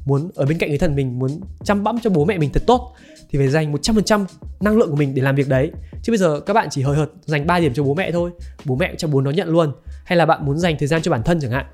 Muốn 0.05 0.31
ở 0.35 0.47
bên 0.47 0.59
cạnh 0.59 0.69
người 0.69 0.79
thân 0.79 0.97
mình, 0.97 1.19
muốn 1.19 1.31
chăm 1.65 1.85
bẵm 1.85 1.99
cho 2.03 2.11
bố 2.11 2.25
mẹ 2.25 2.39
mình 2.39 2.51
thật 2.53 2.63
tốt, 2.67 2.95
thì 3.31 3.39
phải 3.39 3.49
dành 3.49 3.73
100% 3.73 4.25
năng 4.61 4.79
lượng 4.79 4.91
của 4.91 4.97
mình 4.97 5.15
để 5.15 5.23
làm 5.23 5.35
việc 5.35 5.49
đấy. 5.49 5.71
Chứ 6.03 6.13
bây 6.13 6.19
giờ 6.19 6.41
các 6.41 6.55
bạn 6.55 6.69
chỉ 6.71 6.83
hời 6.83 6.97
hợt 6.97 7.09
dành 7.25 7.47
3 7.47 7.61
điểm 7.61 7.75
cho 7.75 7.83
bố 7.83 7.95
mẹ 7.95 8.13
thôi, 8.13 8.31
bố 8.65 8.77
mẹ 8.77 8.95
cho 8.99 9.09
bố 9.09 9.21
nó 9.21 9.31
nhận 9.31 9.49
luôn. 9.49 9.73
Hay 10.05 10.17
là 10.17 10.27
bạn 10.27 10.47
muốn 10.47 10.59
dành 10.59 10.77
thời 10.79 10.89
gian 10.89 11.03
cho 11.03 11.11
bản 11.11 11.23
thân 11.23 11.41
chẳng 11.41 11.51
hạn, 11.51 11.67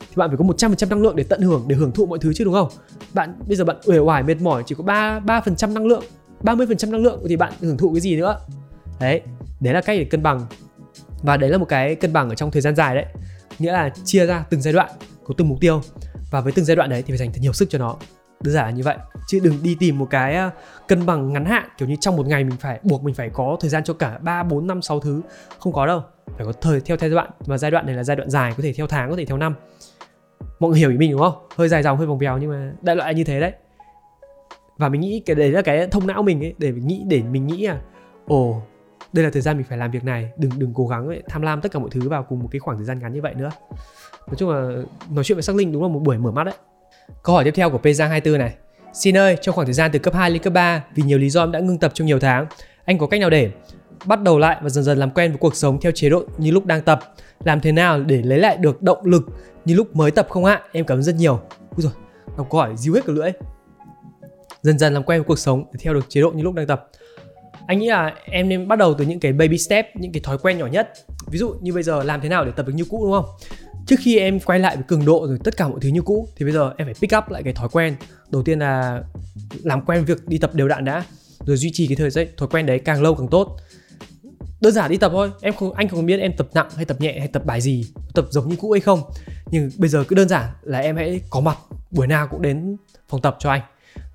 thì 0.00 0.16
bạn 0.16 0.30
phải 0.30 0.36
có 0.36 0.44
100% 0.44 0.88
năng 0.88 1.02
lượng 1.02 1.16
để 1.16 1.24
tận 1.24 1.40
hưởng, 1.40 1.64
để 1.68 1.76
hưởng 1.76 1.92
thụ 1.92 2.06
mọi 2.06 2.18
thứ 2.18 2.32
chứ, 2.34 2.44
đúng 2.44 2.54
không? 2.54 2.68
Bạn, 3.14 3.34
bây 3.46 3.56
giờ 3.56 3.64
bạn 3.64 3.76
uể 3.84 3.98
oải, 3.98 4.22
mệt 4.22 4.40
mỏi, 4.40 4.62
chỉ 4.66 4.74
có 4.74 4.84
3 4.84 5.20
3% 5.20 5.72
năng 5.72 5.86
lượng 5.86 6.04
30% 6.42 6.90
năng 6.90 7.02
lượng 7.02 7.22
thì 7.28 7.36
bạn 7.36 7.52
hưởng 7.60 7.76
thụ 7.76 7.92
cái 7.92 8.00
gì 8.00 8.16
nữa? 8.16 8.38
Đấy 9.00 9.20
đấy 9.60 9.74
là 9.74 9.80
cách 9.80 9.98
để 9.98 10.04
cân 10.04 10.22
bằng. 10.22 10.46
Và 11.22 11.36
đấy 11.36 11.50
là 11.50 11.58
một 11.58 11.64
cái 11.68 11.94
cân 11.94 12.12
bằng 12.12 12.28
ở 12.28 12.34
trong 12.34 12.50
thời 12.50 12.62
gian 12.62 12.76
dài 12.76 12.94
đấy 12.94 13.04
nghĩa 13.58 13.72
là 13.72 13.90
chia 14.04 14.26
ra 14.26 14.44
từng 14.50 14.60
giai 14.60 14.72
đoạn 14.72 14.90
có 15.24 15.34
từng 15.36 15.48
mục 15.48 15.58
tiêu. 15.60 15.80
Và 16.30 16.40
với 16.40 16.52
từng 16.52 16.64
giai 16.64 16.76
đoạn 16.76 16.90
đấy 16.90 17.02
thì 17.02 17.12
phải 17.12 17.18
dành 17.18 17.32
thật 17.32 17.38
nhiều 17.40 17.52
sức 17.52 17.70
cho 17.70 17.78
nó. 17.78 17.96
Đơn 18.40 18.54
giản 18.54 18.64
là 18.64 18.70
như 18.70 18.82
vậy. 18.82 18.96
Chứ 19.26 19.40
đừng 19.42 19.62
đi 19.62 19.76
tìm 19.80 19.98
một 19.98 20.06
cái 20.10 20.34
à, 20.34 20.50
cân 20.88 21.06
bằng 21.06 21.32
ngắn 21.32 21.44
hạn 21.44 21.68
kiểu 21.78 21.88
như 21.88 21.96
trong 22.00 22.16
một 22.16 22.26
ngày 22.26 22.44
mình 22.44 22.56
phải 22.60 22.80
buộc 22.82 23.02
mình 23.02 23.14
phải 23.14 23.30
có 23.30 23.56
thời 23.60 23.70
gian 23.70 23.84
cho 23.84 23.94
cả 23.94 24.18
3, 24.22 24.42
4, 24.42 24.66
5, 24.66 24.82
6 24.82 25.00
thứ. 25.00 25.22
Không 25.58 25.72
có 25.72 25.86
đâu. 25.86 26.02
Phải 26.36 26.46
có 26.46 26.52
thời 26.52 26.80
theo 26.80 26.96
theo 26.96 27.08
giai 27.08 27.14
đoạn. 27.14 27.30
Và 27.40 27.58
giai 27.58 27.70
đoạn 27.70 27.86
này 27.86 27.94
là 27.94 28.04
giai 28.04 28.16
đoạn 28.16 28.30
dài 28.30 28.54
có 28.56 28.62
thể 28.62 28.72
theo 28.72 28.86
tháng 28.86 29.10
có 29.10 29.16
thể 29.16 29.24
theo 29.24 29.36
năm. 29.36 29.54
Mọi 30.58 30.70
người 30.70 30.78
hiểu 30.78 30.90
ý 30.90 30.96
mình 30.96 31.10
đúng 31.10 31.20
không? 31.20 31.46
Hơi 31.56 31.68
dài 31.68 31.82
dòng 31.82 31.98
hơi 31.98 32.06
vòng 32.06 32.18
vèo 32.18 32.38
nhưng 32.38 32.50
mà 32.50 32.72
đại 32.82 32.96
loại 32.96 33.12
là 33.12 33.16
như 33.16 33.24
thế 33.24 33.40
đấy. 33.40 33.52
Và 34.78 34.88
mình 34.88 35.00
nghĩ 35.00 35.22
cái 35.26 35.36
đấy 35.36 35.50
là 35.50 35.62
cái 35.62 35.86
thông 35.86 36.06
não 36.06 36.22
mình 36.22 36.44
ấy 36.44 36.54
để 36.58 36.72
mình 36.72 36.86
nghĩ 36.86 37.02
để 37.06 37.22
mình 37.22 37.46
nghĩ 37.46 37.64
à 37.64 37.80
ồ 38.26 38.62
đây 39.16 39.24
là 39.24 39.30
thời 39.30 39.42
gian 39.42 39.56
mình 39.56 39.66
phải 39.68 39.78
làm 39.78 39.90
việc 39.90 40.04
này 40.04 40.30
đừng 40.36 40.50
đừng 40.58 40.74
cố 40.74 40.86
gắng 40.86 41.06
ấy, 41.06 41.22
tham 41.28 41.42
lam 41.42 41.60
tất 41.60 41.72
cả 41.72 41.78
mọi 41.78 41.88
thứ 41.90 42.08
vào 42.08 42.22
cùng 42.22 42.38
một 42.38 42.48
cái 42.50 42.58
khoảng 42.58 42.76
thời 42.76 42.86
gian 42.86 42.98
ngắn 42.98 43.12
như 43.12 43.22
vậy 43.22 43.34
nữa 43.34 43.50
nói 44.26 44.36
chung 44.36 44.50
là 44.50 44.82
nói 45.10 45.24
chuyện 45.24 45.36
với 45.36 45.42
sắc 45.42 45.56
linh 45.56 45.72
đúng 45.72 45.82
là 45.82 45.88
một 45.88 46.00
buổi 46.00 46.18
mở 46.18 46.30
mắt 46.30 46.44
đấy 46.44 46.54
câu 47.22 47.34
hỏi 47.34 47.44
tiếp 47.44 47.52
theo 47.54 47.70
của 47.70 47.80
Pezang 47.82 48.08
24 48.08 48.38
này 48.38 48.54
Xin 48.96 49.16
ơi, 49.16 49.36
trong 49.42 49.54
khoảng 49.54 49.66
thời 49.66 49.74
gian 49.74 49.90
từ 49.92 49.98
cấp 49.98 50.14
2 50.14 50.30
lên 50.30 50.42
cấp 50.42 50.52
3 50.52 50.84
vì 50.94 51.02
nhiều 51.02 51.18
lý 51.18 51.30
do 51.30 51.42
em 51.42 51.52
đã 51.52 51.60
ngưng 51.60 51.78
tập 51.78 51.92
trong 51.94 52.06
nhiều 52.06 52.20
tháng, 52.20 52.46
anh 52.84 52.98
có 52.98 53.06
cách 53.06 53.20
nào 53.20 53.30
để 53.30 53.50
bắt 54.04 54.22
đầu 54.22 54.38
lại 54.38 54.56
và 54.62 54.68
dần 54.68 54.84
dần 54.84 54.98
làm 54.98 55.10
quen 55.10 55.30
với 55.30 55.38
cuộc 55.38 55.56
sống 55.56 55.80
theo 55.80 55.92
chế 55.92 56.08
độ 56.08 56.24
như 56.38 56.50
lúc 56.50 56.66
đang 56.66 56.82
tập? 56.82 57.00
Làm 57.44 57.60
thế 57.60 57.72
nào 57.72 58.00
để 58.02 58.22
lấy 58.22 58.38
lại 58.38 58.56
được 58.56 58.82
động 58.82 58.98
lực 59.04 59.22
như 59.64 59.74
lúc 59.74 59.96
mới 59.96 60.10
tập 60.10 60.26
không 60.30 60.44
ạ? 60.44 60.62
Em 60.72 60.84
cảm 60.84 60.98
ơn 60.98 61.02
rất 61.02 61.14
nhiều. 61.14 61.40
Úi 61.76 61.82
rồi, 61.82 61.92
đọc 62.36 62.46
câu 62.50 62.60
hỏi 62.60 62.76
díu 62.76 62.94
hết 62.94 63.00
cả 63.06 63.12
lưỡi. 63.12 63.30
Dần 64.62 64.78
dần 64.78 64.94
làm 64.94 65.02
quen 65.02 65.20
với 65.20 65.24
cuộc 65.24 65.38
sống 65.38 65.64
để 65.72 65.78
theo 65.82 65.94
được 65.94 66.06
chế 66.08 66.20
độ 66.20 66.30
như 66.30 66.42
lúc 66.42 66.54
đang 66.54 66.66
tập 66.66 66.88
anh 67.66 67.78
nghĩ 67.78 67.88
là 67.88 68.14
em 68.24 68.48
nên 68.48 68.68
bắt 68.68 68.78
đầu 68.78 68.94
từ 68.94 69.04
những 69.04 69.20
cái 69.20 69.32
baby 69.32 69.58
step, 69.58 69.96
những 69.96 70.12
cái 70.12 70.20
thói 70.20 70.38
quen 70.38 70.58
nhỏ 70.58 70.66
nhất. 70.66 70.92
Ví 71.26 71.38
dụ 71.38 71.54
như 71.60 71.72
bây 71.72 71.82
giờ 71.82 72.02
làm 72.02 72.20
thế 72.20 72.28
nào 72.28 72.44
để 72.44 72.50
tập 72.56 72.66
được 72.66 72.72
như 72.72 72.84
cũ, 72.84 73.04
đúng 73.04 73.12
không? 73.12 73.24
Trước 73.86 73.96
khi 73.98 74.18
em 74.18 74.40
quay 74.40 74.58
lại 74.58 74.76
với 74.76 74.84
cường 74.88 75.04
độ 75.04 75.26
rồi 75.26 75.38
tất 75.44 75.56
cả 75.56 75.68
mọi 75.68 75.78
thứ 75.80 75.88
như 75.88 76.02
cũ, 76.02 76.28
thì 76.36 76.44
bây 76.44 76.52
giờ 76.52 76.72
em 76.76 76.86
phải 76.86 76.94
pick 76.94 77.16
up 77.16 77.30
lại 77.30 77.42
cái 77.42 77.52
thói 77.52 77.68
quen. 77.68 77.96
Đầu 78.30 78.42
tiên 78.42 78.58
là 78.58 79.02
làm 79.62 79.84
quen 79.84 80.04
việc 80.04 80.28
đi 80.28 80.38
tập 80.38 80.54
đều 80.54 80.68
đặn 80.68 80.84
đã, 80.84 81.04
rồi 81.46 81.56
duy 81.56 81.70
trì 81.72 81.86
cái 81.86 81.96
thời 81.96 82.10
gian, 82.10 82.26
thói 82.36 82.48
quen 82.48 82.66
đấy 82.66 82.78
càng 82.78 83.02
lâu 83.02 83.14
càng 83.14 83.28
tốt. 83.28 83.56
Đơn 84.60 84.72
giản 84.72 84.90
đi 84.90 84.96
tập 84.96 85.12
thôi, 85.14 85.30
em 85.40 85.54
không, 85.54 85.72
anh 85.72 85.88
không 85.88 86.06
biết 86.06 86.20
em 86.20 86.32
tập 86.36 86.48
nặng 86.54 86.68
hay 86.76 86.84
tập 86.84 87.00
nhẹ 87.00 87.18
hay 87.18 87.28
tập 87.28 87.44
bài 87.44 87.60
gì, 87.60 87.86
tập 88.14 88.26
giống 88.30 88.48
như 88.48 88.56
cũ 88.56 88.72
hay 88.72 88.80
không. 88.80 89.02
Nhưng 89.50 89.70
bây 89.78 89.88
giờ 89.88 90.04
cứ 90.08 90.16
đơn 90.16 90.28
giản 90.28 90.44
là 90.62 90.78
em 90.78 90.96
hãy 90.96 91.20
có 91.30 91.40
mặt, 91.40 91.58
buổi 91.90 92.06
nào 92.06 92.28
cũng 92.30 92.42
đến 92.42 92.76
phòng 93.08 93.22
tập 93.22 93.36
cho 93.38 93.50
anh 93.50 93.60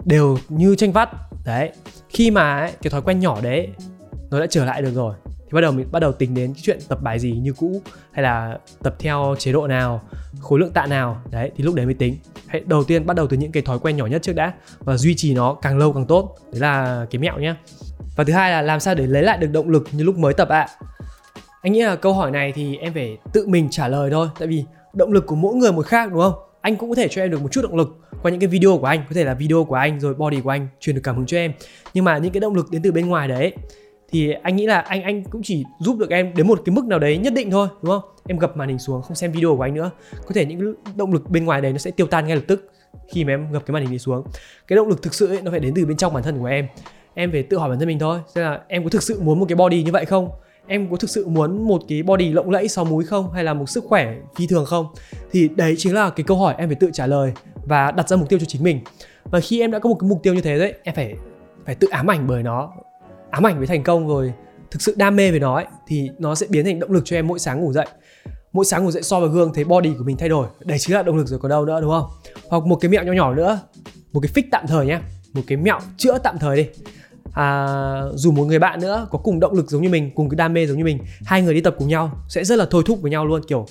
đều 0.05 0.37
như 0.49 0.75
tranh 0.75 0.91
vắt. 0.91 1.09
Đấy 1.45 1.71
khi 2.09 2.31
mà 2.31 2.59
ấy, 2.59 2.71
cái 2.81 2.91
thói 2.91 3.01
quen 3.01 3.19
nhỏ 3.19 3.41
đấy 3.41 3.69
nó 4.31 4.39
đã 4.39 4.47
trở 4.49 4.65
lại 4.65 4.81
được 4.81 4.93
rồi. 4.93 5.15
Thì 5.25 5.49
bắt 5.51 5.61
đầu 5.61 5.71
mình 5.71 5.87
bắt 5.91 5.99
đầu 5.99 6.11
tính 6.11 6.33
đến 6.33 6.53
cái 6.53 6.61
chuyện 6.63 6.79
tập 6.87 6.99
bài 7.01 7.19
gì 7.19 7.31
như 7.31 7.53
cũ 7.53 7.81
hay 8.11 8.23
là 8.23 8.57
tập 8.83 8.95
theo 8.99 9.35
chế 9.39 9.51
độ 9.51 9.67
nào 9.67 10.01
khối 10.39 10.59
lượng 10.59 10.71
tạ 10.71 10.85
nào. 10.85 11.21
Đấy 11.31 11.51
thì 11.57 11.63
lúc 11.63 11.75
đấy 11.75 11.85
mới 11.85 11.93
tính. 11.93 12.17
Hãy 12.47 12.61
đầu 12.65 12.83
tiên 12.83 13.05
bắt 13.05 13.15
đầu 13.15 13.27
từ 13.27 13.37
những 13.37 13.51
cái 13.51 13.63
thói 13.63 13.79
quen 13.79 13.97
nhỏ 13.97 14.05
nhất 14.05 14.21
trước 14.21 14.33
đã 14.33 14.53
và 14.79 14.97
duy 14.97 15.15
trì 15.15 15.33
nó 15.33 15.53
càng 15.53 15.77
lâu 15.77 15.93
càng 15.93 16.05
tốt. 16.05 16.35
Đấy 16.51 16.61
là 16.61 17.05
cái 17.09 17.19
mẹo 17.19 17.39
nhé 17.39 17.55
và 18.15 18.23
thứ 18.23 18.33
hai 18.33 18.51
là 18.51 18.61
làm 18.61 18.79
sao 18.79 18.95
để 18.95 19.07
lấy 19.07 19.23
lại 19.23 19.37
được 19.37 19.47
động 19.51 19.69
lực 19.69 19.87
như 19.91 20.03
lúc 20.03 20.17
mới 20.17 20.33
tập 20.33 20.49
ạ? 20.49 20.59
À. 20.59 20.67
anh 21.61 21.73
nghĩ 21.73 21.81
là 21.81 21.95
câu 21.95 22.13
hỏi 22.13 22.31
này 22.31 22.51
thì 22.51 22.77
em 22.77 22.93
phải 22.93 23.17
tự 23.33 23.47
mình 23.47 23.67
trả 23.71 23.87
lời 23.87 24.11
thôi. 24.11 24.27
Tại 24.39 24.47
vì 24.47 24.63
động 24.93 25.11
lực 25.11 25.25
của 25.25 25.35
mỗi 25.35 25.55
người 25.55 25.71
một 25.71 25.85
khác 25.85 26.11
đúng 26.11 26.21
không? 26.21 26.33
Anh 26.61 26.75
cũng 26.75 26.89
có 26.89 26.95
thể 26.95 27.07
cho 27.07 27.21
em 27.21 27.31
được 27.31 27.41
một 27.41 27.51
chút 27.51 27.61
động 27.61 27.75
lực 27.75 27.97
qua 28.21 28.31
những 28.31 28.39
cái 28.39 28.47
video 28.47 28.77
của 28.77 28.85
anh 28.85 28.99
có 29.09 29.15
thể 29.15 29.23
là 29.23 29.33
video 29.33 29.63
của 29.63 29.75
anh 29.75 29.99
rồi 29.99 30.13
body 30.13 30.41
của 30.41 30.49
anh 30.49 30.67
truyền 30.79 30.95
được 30.95 31.01
cảm 31.03 31.15
hứng 31.15 31.25
cho 31.25 31.37
em. 31.37 31.53
Nhưng 31.93 32.05
mà 32.05 32.17
những 32.17 32.31
cái 32.31 32.41
động 32.41 32.55
lực 32.55 32.71
đến 32.71 32.81
từ 32.81 32.91
bên 32.91 33.07
ngoài 33.07 33.27
đấy 33.27 33.53
thì 34.11 34.31
anh 34.31 34.55
nghĩ 34.55 34.65
là 34.67 34.79
anh 34.79 35.03
anh 35.03 35.23
cũng 35.23 35.41
chỉ 35.43 35.63
giúp 35.79 35.97
được 35.97 36.09
em 36.09 36.33
đến 36.35 36.47
một 36.47 36.61
cái 36.65 36.75
mức 36.75 36.85
nào 36.85 36.99
đấy 36.99 37.17
nhất 37.17 37.33
định 37.33 37.51
thôi 37.51 37.67
đúng 37.81 37.91
không? 37.91 38.01
Em 38.27 38.37
gập 38.37 38.57
màn 38.57 38.69
hình 38.69 38.79
xuống 38.79 39.01
không 39.01 39.15
xem 39.15 39.31
video 39.31 39.55
của 39.55 39.63
anh 39.63 39.73
nữa. 39.73 39.91
Có 40.25 40.31
thể 40.33 40.45
những 40.45 40.75
động 40.95 41.13
lực 41.13 41.29
bên 41.29 41.45
ngoài 41.45 41.61
đấy 41.61 41.71
nó 41.71 41.77
sẽ 41.77 41.91
tiêu 41.91 42.07
tan 42.07 42.27
ngay 42.27 42.35
lập 42.35 42.43
tức 42.47 42.71
khi 43.13 43.23
mà 43.23 43.33
em 43.33 43.51
gập 43.51 43.65
cái 43.65 43.73
màn 43.73 43.83
hình 43.83 43.91
đi 43.91 43.99
xuống. 43.99 44.23
Cái 44.67 44.75
động 44.75 44.87
lực 44.87 45.01
thực 45.01 45.13
sự 45.13 45.27
ấy, 45.27 45.41
nó 45.41 45.51
phải 45.51 45.59
đến 45.59 45.73
từ 45.75 45.85
bên 45.85 45.97
trong 45.97 46.13
bản 46.13 46.23
thân 46.23 46.39
của 46.39 46.45
em. 46.45 46.67
Em 47.13 47.31
phải 47.31 47.43
tự 47.43 47.57
hỏi 47.57 47.69
bản 47.69 47.79
thân 47.79 47.87
mình 47.87 47.99
thôi 47.99 48.19
xem 48.35 48.43
là 48.43 48.61
em 48.67 48.83
có 48.83 48.89
thực 48.89 49.03
sự 49.03 49.21
muốn 49.21 49.39
một 49.39 49.45
cái 49.49 49.55
body 49.55 49.83
như 49.83 49.91
vậy 49.91 50.05
không? 50.05 50.29
Em 50.71 50.89
có 50.91 50.97
thực 50.97 51.09
sự 51.09 51.27
muốn 51.27 51.67
một 51.67 51.81
cái 51.87 52.03
body 52.03 52.31
lộng 52.31 52.49
lẫy 52.49 52.67
sáu 52.67 52.85
múi 52.85 53.05
không? 53.05 53.31
Hay 53.31 53.43
là 53.43 53.53
một 53.53 53.69
sức 53.69 53.83
khỏe 53.87 54.15
phi 54.35 54.47
thường 54.47 54.65
không? 54.65 54.85
Thì 55.31 55.49
đấy 55.55 55.75
chính 55.77 55.93
là 55.93 56.09
cái 56.09 56.23
câu 56.23 56.37
hỏi 56.37 56.55
em 56.57 56.69
phải 56.69 56.75
tự 56.75 56.89
trả 56.93 57.07
lời 57.07 57.33
và 57.65 57.91
đặt 57.91 58.09
ra 58.09 58.17
mục 58.17 58.29
tiêu 58.29 58.39
cho 58.39 58.45
chính 58.45 58.63
mình. 58.63 58.79
Và 59.23 59.39
khi 59.39 59.61
em 59.61 59.71
đã 59.71 59.79
có 59.79 59.89
một 59.89 59.97
cái 59.99 60.09
mục 60.09 60.19
tiêu 60.23 60.33
như 60.33 60.41
thế 60.41 60.59
đấy 60.59 60.73
em 60.83 60.95
phải 60.95 61.15
phải 61.65 61.75
tự 61.75 61.87
ám 61.91 62.11
ảnh 62.11 62.27
bởi 62.27 62.43
nó 62.43 62.71
ám 63.29 63.47
ảnh 63.47 63.57
với 63.57 63.67
thành 63.67 63.83
công 63.83 64.07
rồi 64.07 64.33
thực 64.71 64.81
sự 64.81 64.93
đam 64.97 65.15
mê 65.15 65.31
với 65.31 65.39
nó 65.39 65.55
ấy, 65.55 65.65
thì 65.87 66.09
nó 66.19 66.35
sẽ 66.35 66.47
biến 66.49 66.65
thành 66.65 66.79
động 66.79 66.91
lực 66.91 67.05
cho 67.05 67.15
em 67.15 67.27
mỗi 67.27 67.39
sáng 67.39 67.61
ngủ 67.61 67.73
dậy. 67.73 67.87
Mỗi 68.53 68.65
sáng 68.65 68.85
ngủ 68.85 68.91
dậy 68.91 69.03
so 69.03 69.19
vào 69.19 69.29
gương 69.29 69.53
thấy 69.53 69.63
body 69.63 69.93
của 69.97 70.03
mình 70.03 70.17
thay 70.17 70.29
đổi. 70.29 70.47
Đấy 70.59 70.79
chính 70.79 70.95
là 70.95 71.03
động 71.03 71.15
lực 71.15 71.27
rồi 71.27 71.39
còn 71.39 71.49
đâu 71.49 71.65
nữa 71.65 71.81
đúng 71.81 71.91
không? 71.91 72.05
Hoặc 72.49 72.65
một 72.65 72.75
cái 72.75 72.91
mẹo 72.91 73.03
nhỏ 73.03 73.13
nhỏ 73.13 73.33
nữa 73.33 73.59
một 74.13 74.19
cái 74.19 74.31
fix 74.35 74.47
tạm 74.51 74.67
thời 74.67 74.85
nhé 74.85 74.99
một 75.33 75.41
cái 75.47 75.57
mẹo 75.57 75.79
chữa 75.97 76.17
tạm 76.17 76.39
thời 76.39 76.57
đi 76.57 76.69
à, 77.33 77.67
dù 78.13 78.31
một 78.31 78.43
người 78.43 78.59
bạn 78.59 78.79
nữa 78.79 79.07
có 79.11 79.19
cùng 79.19 79.39
động 79.39 79.53
lực 79.53 79.69
giống 79.69 79.81
như 79.81 79.89
mình 79.89 80.11
cùng 80.15 80.29
cái 80.29 80.35
đam 80.35 80.53
mê 80.53 80.67
giống 80.67 80.77
như 80.77 80.83
mình 80.83 80.99
hai 81.25 81.41
người 81.41 81.53
đi 81.53 81.61
tập 81.61 81.75
cùng 81.77 81.87
nhau 81.87 82.11
sẽ 82.29 82.43
rất 82.43 82.59
là 82.59 82.65
thôi 82.71 82.83
thúc 82.85 83.01
với 83.01 83.11
nhau 83.11 83.25
luôn 83.25 83.41
kiểu 83.47 83.65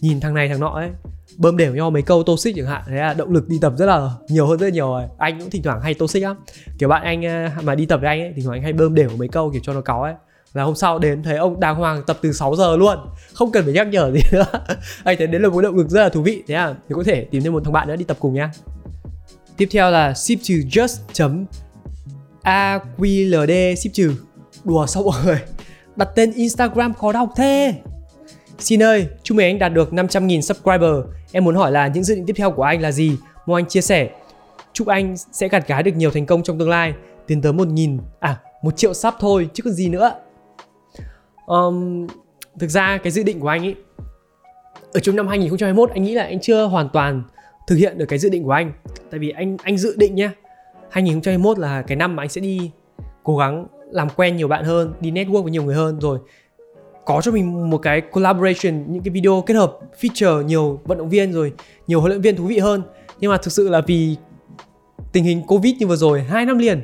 nhìn 0.00 0.20
thằng 0.20 0.34
này 0.34 0.48
thằng 0.48 0.60
nọ 0.60 0.68
ấy 0.68 0.90
bơm 1.36 1.56
đều 1.56 1.74
nhau 1.74 1.90
mấy 1.90 2.02
câu 2.02 2.22
toxic 2.22 2.56
chẳng 2.56 2.66
hạn 2.66 2.82
thế 2.86 2.96
là 2.96 3.14
động 3.14 3.32
lực 3.32 3.48
đi 3.48 3.58
tập 3.60 3.72
rất 3.76 3.86
là 3.86 4.10
nhiều 4.28 4.46
hơn 4.46 4.58
rất 4.58 4.66
là 4.66 4.70
nhiều 4.70 4.88
rồi. 4.88 5.02
Anh 5.18 5.40
cũng 5.40 5.50
thỉnh 5.50 5.62
thoảng 5.62 5.80
hay 5.80 5.94
toxic 5.94 6.22
lắm. 6.22 6.36
Kiểu 6.78 6.88
bạn 6.88 7.02
anh 7.02 7.24
à, 7.26 7.56
mà 7.62 7.74
đi 7.74 7.86
tập 7.86 8.00
với 8.00 8.08
anh 8.08 8.20
ấy 8.20 8.32
thỉnh 8.36 8.44
thoảng 8.44 8.58
anh 8.58 8.62
hay 8.62 8.72
bơm 8.72 8.94
đều 8.94 9.10
mấy 9.16 9.28
câu 9.28 9.50
kiểu 9.50 9.62
cho 9.64 9.72
nó 9.72 9.80
cáu 9.80 10.02
ấy. 10.02 10.14
Là 10.52 10.62
hôm 10.62 10.74
sau 10.74 10.98
đến 10.98 11.22
thấy 11.22 11.36
ông 11.36 11.60
đàng 11.60 11.76
hoàng 11.76 12.02
tập 12.06 12.18
từ 12.22 12.32
6 12.32 12.56
giờ 12.56 12.76
luôn 12.76 12.98
không 13.34 13.52
cần 13.52 13.64
phải 13.64 13.72
nhắc 13.72 13.86
nhở 13.86 14.12
gì 14.12 14.20
nữa. 14.32 14.44
Anh 15.04 15.16
thấy 15.18 15.26
đến 15.26 15.42
là 15.42 15.48
một 15.48 15.60
động 15.60 15.76
lực 15.76 15.88
rất 15.88 16.02
là 16.02 16.08
thú 16.08 16.22
vị 16.22 16.42
thế 16.46 16.54
à? 16.54 16.74
Thì 16.88 16.94
có 16.94 17.02
thể 17.02 17.24
tìm 17.24 17.42
thêm 17.42 17.52
một 17.52 17.64
thằng 17.64 17.72
bạn 17.72 17.88
nữa 17.88 17.96
đi 17.96 18.04
tập 18.04 18.16
cùng 18.20 18.34
nhá 18.34 18.50
tiếp 19.56 19.68
theo 19.70 19.90
là 19.90 20.14
ship 20.14 20.38
to 20.48 20.54
just 20.70 20.96
aqld 22.44 23.76
ship 23.76 23.92
trừ 23.92 24.14
đùa 24.64 24.86
sao 24.86 25.02
mọi 25.02 25.24
người 25.24 25.38
đặt 25.96 26.08
tên 26.14 26.32
instagram 26.32 26.94
khó 26.94 27.12
đọc 27.12 27.28
thế 27.36 27.74
Xin 28.58 28.82
ơi, 28.82 29.06
chúc 29.22 29.36
mừng 29.36 29.46
anh 29.46 29.58
đạt 29.58 29.72
được 29.72 29.92
500.000 29.92 30.40
subscriber. 30.40 30.90
Em 31.32 31.44
muốn 31.44 31.54
hỏi 31.54 31.72
là 31.72 31.86
những 31.86 32.04
dự 32.04 32.14
định 32.14 32.26
tiếp 32.26 32.32
theo 32.36 32.50
của 32.50 32.62
anh 32.62 32.80
là 32.80 32.92
gì? 32.92 33.16
Mong 33.46 33.56
anh 33.56 33.68
chia 33.68 33.80
sẻ. 33.80 34.10
Chúc 34.72 34.86
anh 34.86 35.16
sẽ 35.32 35.48
gặt 35.48 35.68
gái 35.68 35.82
được 35.82 35.92
nhiều 35.96 36.10
thành 36.10 36.26
công 36.26 36.42
trong 36.42 36.58
tương 36.58 36.68
lai, 36.68 36.94
tiến 37.26 37.42
tới 37.42 37.52
1.000 37.52 37.98
à 38.20 38.40
một 38.64 38.76
triệu 38.76 38.94
sub 38.94 39.14
thôi 39.20 39.48
chứ 39.54 39.62
còn 39.62 39.72
gì 39.72 39.88
nữa 39.88 40.12
um, 41.46 42.06
thực 42.58 42.70
ra 42.70 42.98
cái 43.02 43.10
dự 43.10 43.22
định 43.22 43.40
của 43.40 43.48
anh 43.48 43.62
ấy 43.62 43.74
ở 44.92 45.00
trong 45.00 45.16
năm 45.16 45.28
2021 45.28 45.90
anh 45.90 46.02
nghĩ 46.02 46.14
là 46.14 46.22
anh 46.22 46.40
chưa 46.40 46.64
hoàn 46.64 46.88
toàn 46.88 47.22
thực 47.66 47.76
hiện 47.76 47.98
được 47.98 48.06
cái 48.08 48.18
dự 48.18 48.28
định 48.28 48.44
của 48.44 48.50
anh 48.50 48.72
tại 49.10 49.20
vì 49.20 49.30
anh 49.30 49.56
anh 49.62 49.78
dự 49.78 49.94
định 49.96 50.14
nhá 50.14 50.32
2021 50.94 51.58
là 51.58 51.82
cái 51.82 51.96
năm 51.96 52.16
mà 52.16 52.22
anh 52.22 52.28
sẽ 52.28 52.40
đi 52.40 52.70
cố 53.22 53.36
gắng 53.36 53.66
làm 53.90 54.08
quen 54.16 54.36
nhiều 54.36 54.48
bạn 54.48 54.64
hơn 54.64 54.94
đi 55.00 55.10
network 55.10 55.42
với 55.42 55.52
nhiều 55.52 55.62
người 55.62 55.74
hơn. 55.74 56.00
Rồi 56.00 56.18
có 57.04 57.20
cho 57.20 57.32
mình 57.32 57.70
một 57.70 57.78
cái 57.78 58.00
collaboration 58.00 58.92
những 58.92 59.02
cái 59.02 59.10
video 59.10 59.42
kết 59.46 59.54
hợp 59.54 59.78
feature 60.00 60.42
nhiều 60.42 60.80
vận 60.84 60.98
động 60.98 61.08
viên 61.08 61.32
rồi 61.32 61.52
nhiều 61.86 62.00
huấn 62.00 62.10
luyện 62.10 62.20
viên 62.20 62.36
thú 62.36 62.44
vị 62.44 62.58
hơn. 62.58 62.82
Nhưng 63.20 63.30
mà 63.30 63.36
thực 63.36 63.52
sự 63.52 63.68
là 63.68 63.80
vì 63.86 64.16
tình 65.12 65.24
hình 65.24 65.42
covid 65.46 65.74
như 65.78 65.86
vừa 65.86 65.96
rồi 65.96 66.22
hai 66.22 66.46
năm 66.46 66.58
liền 66.58 66.82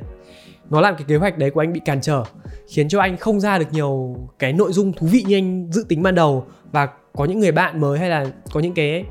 nó 0.70 0.80
làm 0.80 0.96
cái 0.96 1.04
kế 1.08 1.16
hoạch 1.16 1.38
đấy 1.38 1.50
của 1.50 1.61
anh 1.61 1.72
bị 1.72 1.80
cản 1.84 2.00
trở 2.00 2.24
khiến 2.68 2.88
cho 2.88 3.00
anh 3.00 3.16
không 3.16 3.40
ra 3.40 3.58
được 3.58 3.72
nhiều 3.72 4.16
cái 4.38 4.52
nội 4.52 4.72
dung 4.72 4.92
thú 4.92 5.06
vị 5.06 5.24
như 5.26 5.36
anh 5.36 5.70
dự 5.72 5.84
tính 5.88 6.02
ban 6.02 6.14
đầu. 6.14 6.46
Và 6.72 6.88
có 7.16 7.24
những 7.24 7.40
người 7.40 7.52
bạn 7.52 7.80
mới 7.80 7.98
hay 7.98 8.08
là 8.08 8.26
có 8.52 8.61
những 8.61 8.74
cái 8.74 9.04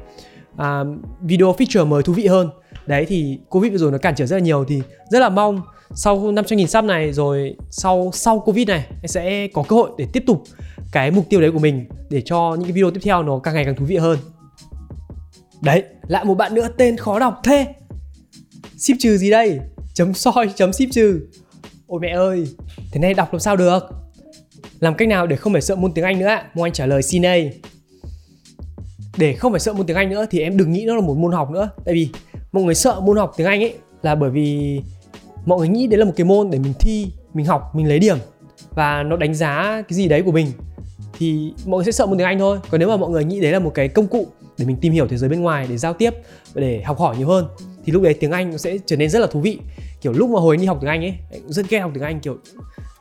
uh, 0.54 0.62
video 1.22 1.54
feature 1.54 1.86
mới 1.86 2.04
thú 2.04 2.14
vị 2.14 2.28
hơn 2.28 2.50
đấy, 2.90 3.06
thì 3.06 3.40
covid 3.50 3.72
vừa 3.72 3.78
rồi 3.78 3.92
nó 3.92 3.98
cản 3.98 4.16
trở 4.16 4.26
rất 4.26 4.36
là 4.36 4.44
nhiều 4.44 4.66
thì 4.68 4.82
rất 5.10 5.20
là 5.20 5.30
mong 5.30 5.62
sau 5.96 6.32
500 6.32 6.58
nghìn 6.58 6.68
sub 6.68 6.86
này 6.86 7.14
rồi 7.14 7.56
sau 7.72 8.12
sau 8.14 8.40
covid 8.40 8.68
này, 8.68 8.86
anh 8.90 9.08
sẽ 9.08 9.48
có 9.54 9.64
cơ 9.64 9.76
hội 9.76 9.90
để 9.98 10.08
tiếp 10.14 10.24
tục 10.28 10.44
cái 10.92 11.12
mục 11.12 11.26
tiêu 11.30 11.42
đấy 11.42 11.52
của 11.52 11.60
mình 11.60 11.86
để 12.10 12.22
cho 12.26 12.56
những 12.60 12.64
cái 12.64 12.72
video 12.72 12.92
tiếp 12.92 13.00
theo 13.04 13.24
nó 13.24 13.40
càng 13.40 13.54
ngày 13.54 13.66
càng 13.66 13.76
thú 13.76 13.86
vị 13.86 13.98
hơn. 13.98 14.20
Đấy, 15.62 15.84
lại 16.08 16.26
một 16.26 16.36
bạn 16.36 16.54
nữa 16.54 16.68
tên 16.78 16.98
khó 16.98 17.20
đọc 17.20 17.40
thế. 17.44 17.68
Ship 18.78 18.94
trừ 19.00 19.18
gì 19.18 19.30
đây? 19.30 19.60
Chấm 19.94 20.14
soi, 20.14 20.50
chấm 20.56 20.74
ship 20.74 20.92
trừ. 20.92 21.22
Ôi 21.88 22.00
mẹ 22.02 22.10
ơi, 22.10 22.48
thế 22.92 23.00
này 23.00 23.14
đọc 23.14 23.34
làm 23.34 23.40
sao 23.40 23.56
được? 23.56 23.80
Làm 24.80 24.96
cách 24.96 25.08
nào 25.08 25.28
để 25.28 25.36
không 25.36 25.54
phải 25.54 25.62
sợ 25.62 25.76
môn 25.76 25.94
tiếng 25.94 26.06
anh 26.06 26.20
nữa 26.20 26.38
mong 26.56 26.64
anh 26.64 26.74
trả 26.74 26.86
lời 26.86 27.04
xin 27.04 27.22
đây. 27.22 27.60
Để 29.18 29.34
không 29.34 29.52
phải 29.52 29.60
sợ 29.60 29.74
môn 29.74 29.86
tiếng 29.86 29.98
anh 29.98 30.10
nữa 30.10 30.26
thì 30.32 30.40
em 30.40 30.58
đừng 30.58 30.72
nghĩ 30.72 30.86
nó 30.88 30.96
là 30.96 31.02
một 31.02 31.18
môn 31.18 31.32
học 31.32 31.52
nữa. 31.52 31.70
Tại 31.86 31.94
vì 31.94 32.10
mọi 32.52 32.64
người 32.64 32.76
sợ 32.76 33.00
môn 33.00 33.18
học 33.18 33.34
tiếng 33.38 33.48
anh 33.48 33.64
ấy 33.64 33.74
là 34.02 34.16
bởi 34.16 34.30
vì 34.30 34.82
mọi 35.46 35.60
người 35.60 35.68
nghĩ 35.68 35.88
đấy 35.88 36.00
là 36.00 36.06
một 36.06 36.14
cái 36.16 36.26
môn 36.26 36.52
để 36.52 36.60
mình 36.60 36.74
thi, 36.80 37.12
mình 37.34 37.46
học, 37.46 37.76
mình 37.76 37.88
lấy 37.88 38.00
điểm 38.00 38.18
và 38.72 39.04
nó 39.04 39.18
đánh 39.18 39.34
giá 39.34 39.84
cái 39.88 39.96
gì 39.96 40.08
đấy 40.08 40.22
của 40.22 40.32
mình. 40.32 40.48
Thì 41.18 41.54
mọi 41.66 41.78
người 41.78 41.86
sẽ 41.86 41.92
sợ 41.92 42.06
môn 42.06 42.18
tiếng 42.18 42.28
Anh 42.28 42.40
thôi. 42.40 42.60
Còn 42.70 42.80
nếu 42.80 42.90
mà 42.90 42.98
mọi 42.98 43.10
người 43.10 43.24
nghĩ 43.24 43.42
đấy 43.42 43.52
là 43.52 43.60
một 43.60 43.72
cái 43.74 43.88
công 43.88 44.08
cụ 44.08 44.28
để 44.58 44.66
mình 44.66 44.78
tìm 44.82 44.94
hiểu 44.94 45.08
thế 45.08 45.18
giới 45.18 45.30
bên 45.30 45.42
ngoài 45.42 45.68
để 45.70 45.78
giao 45.78 45.94
tiếp, 45.94 46.14
để 46.56 46.82
học 46.82 47.00
hỏi 47.00 47.18
nhiều 47.18 47.28
hơn, 47.28 47.46
thì 47.86 47.92
lúc 47.92 48.04
đấy 48.04 48.14
tiếng 48.14 48.32
Anh 48.32 48.52
nó 48.52 48.58
sẽ 48.58 48.78
trở 48.86 48.96
nên 48.96 49.10
rất 49.10 49.20
là 49.20 49.28
thú 49.28 49.40
vị. 49.40 49.60
Kiểu 50.02 50.14
lúc 50.14 50.30
mà 50.30 50.40
hồi 50.40 50.58
đi 50.58 50.66
học 50.66 50.78
tiếng 50.82 50.90
Anh 50.90 51.02
ấy 51.02 51.14
rất 51.48 51.70
ghét 51.70 51.80
học 51.80 51.92
tiếng 51.94 52.04
Anh, 52.04 52.20
kiểu 52.20 52.38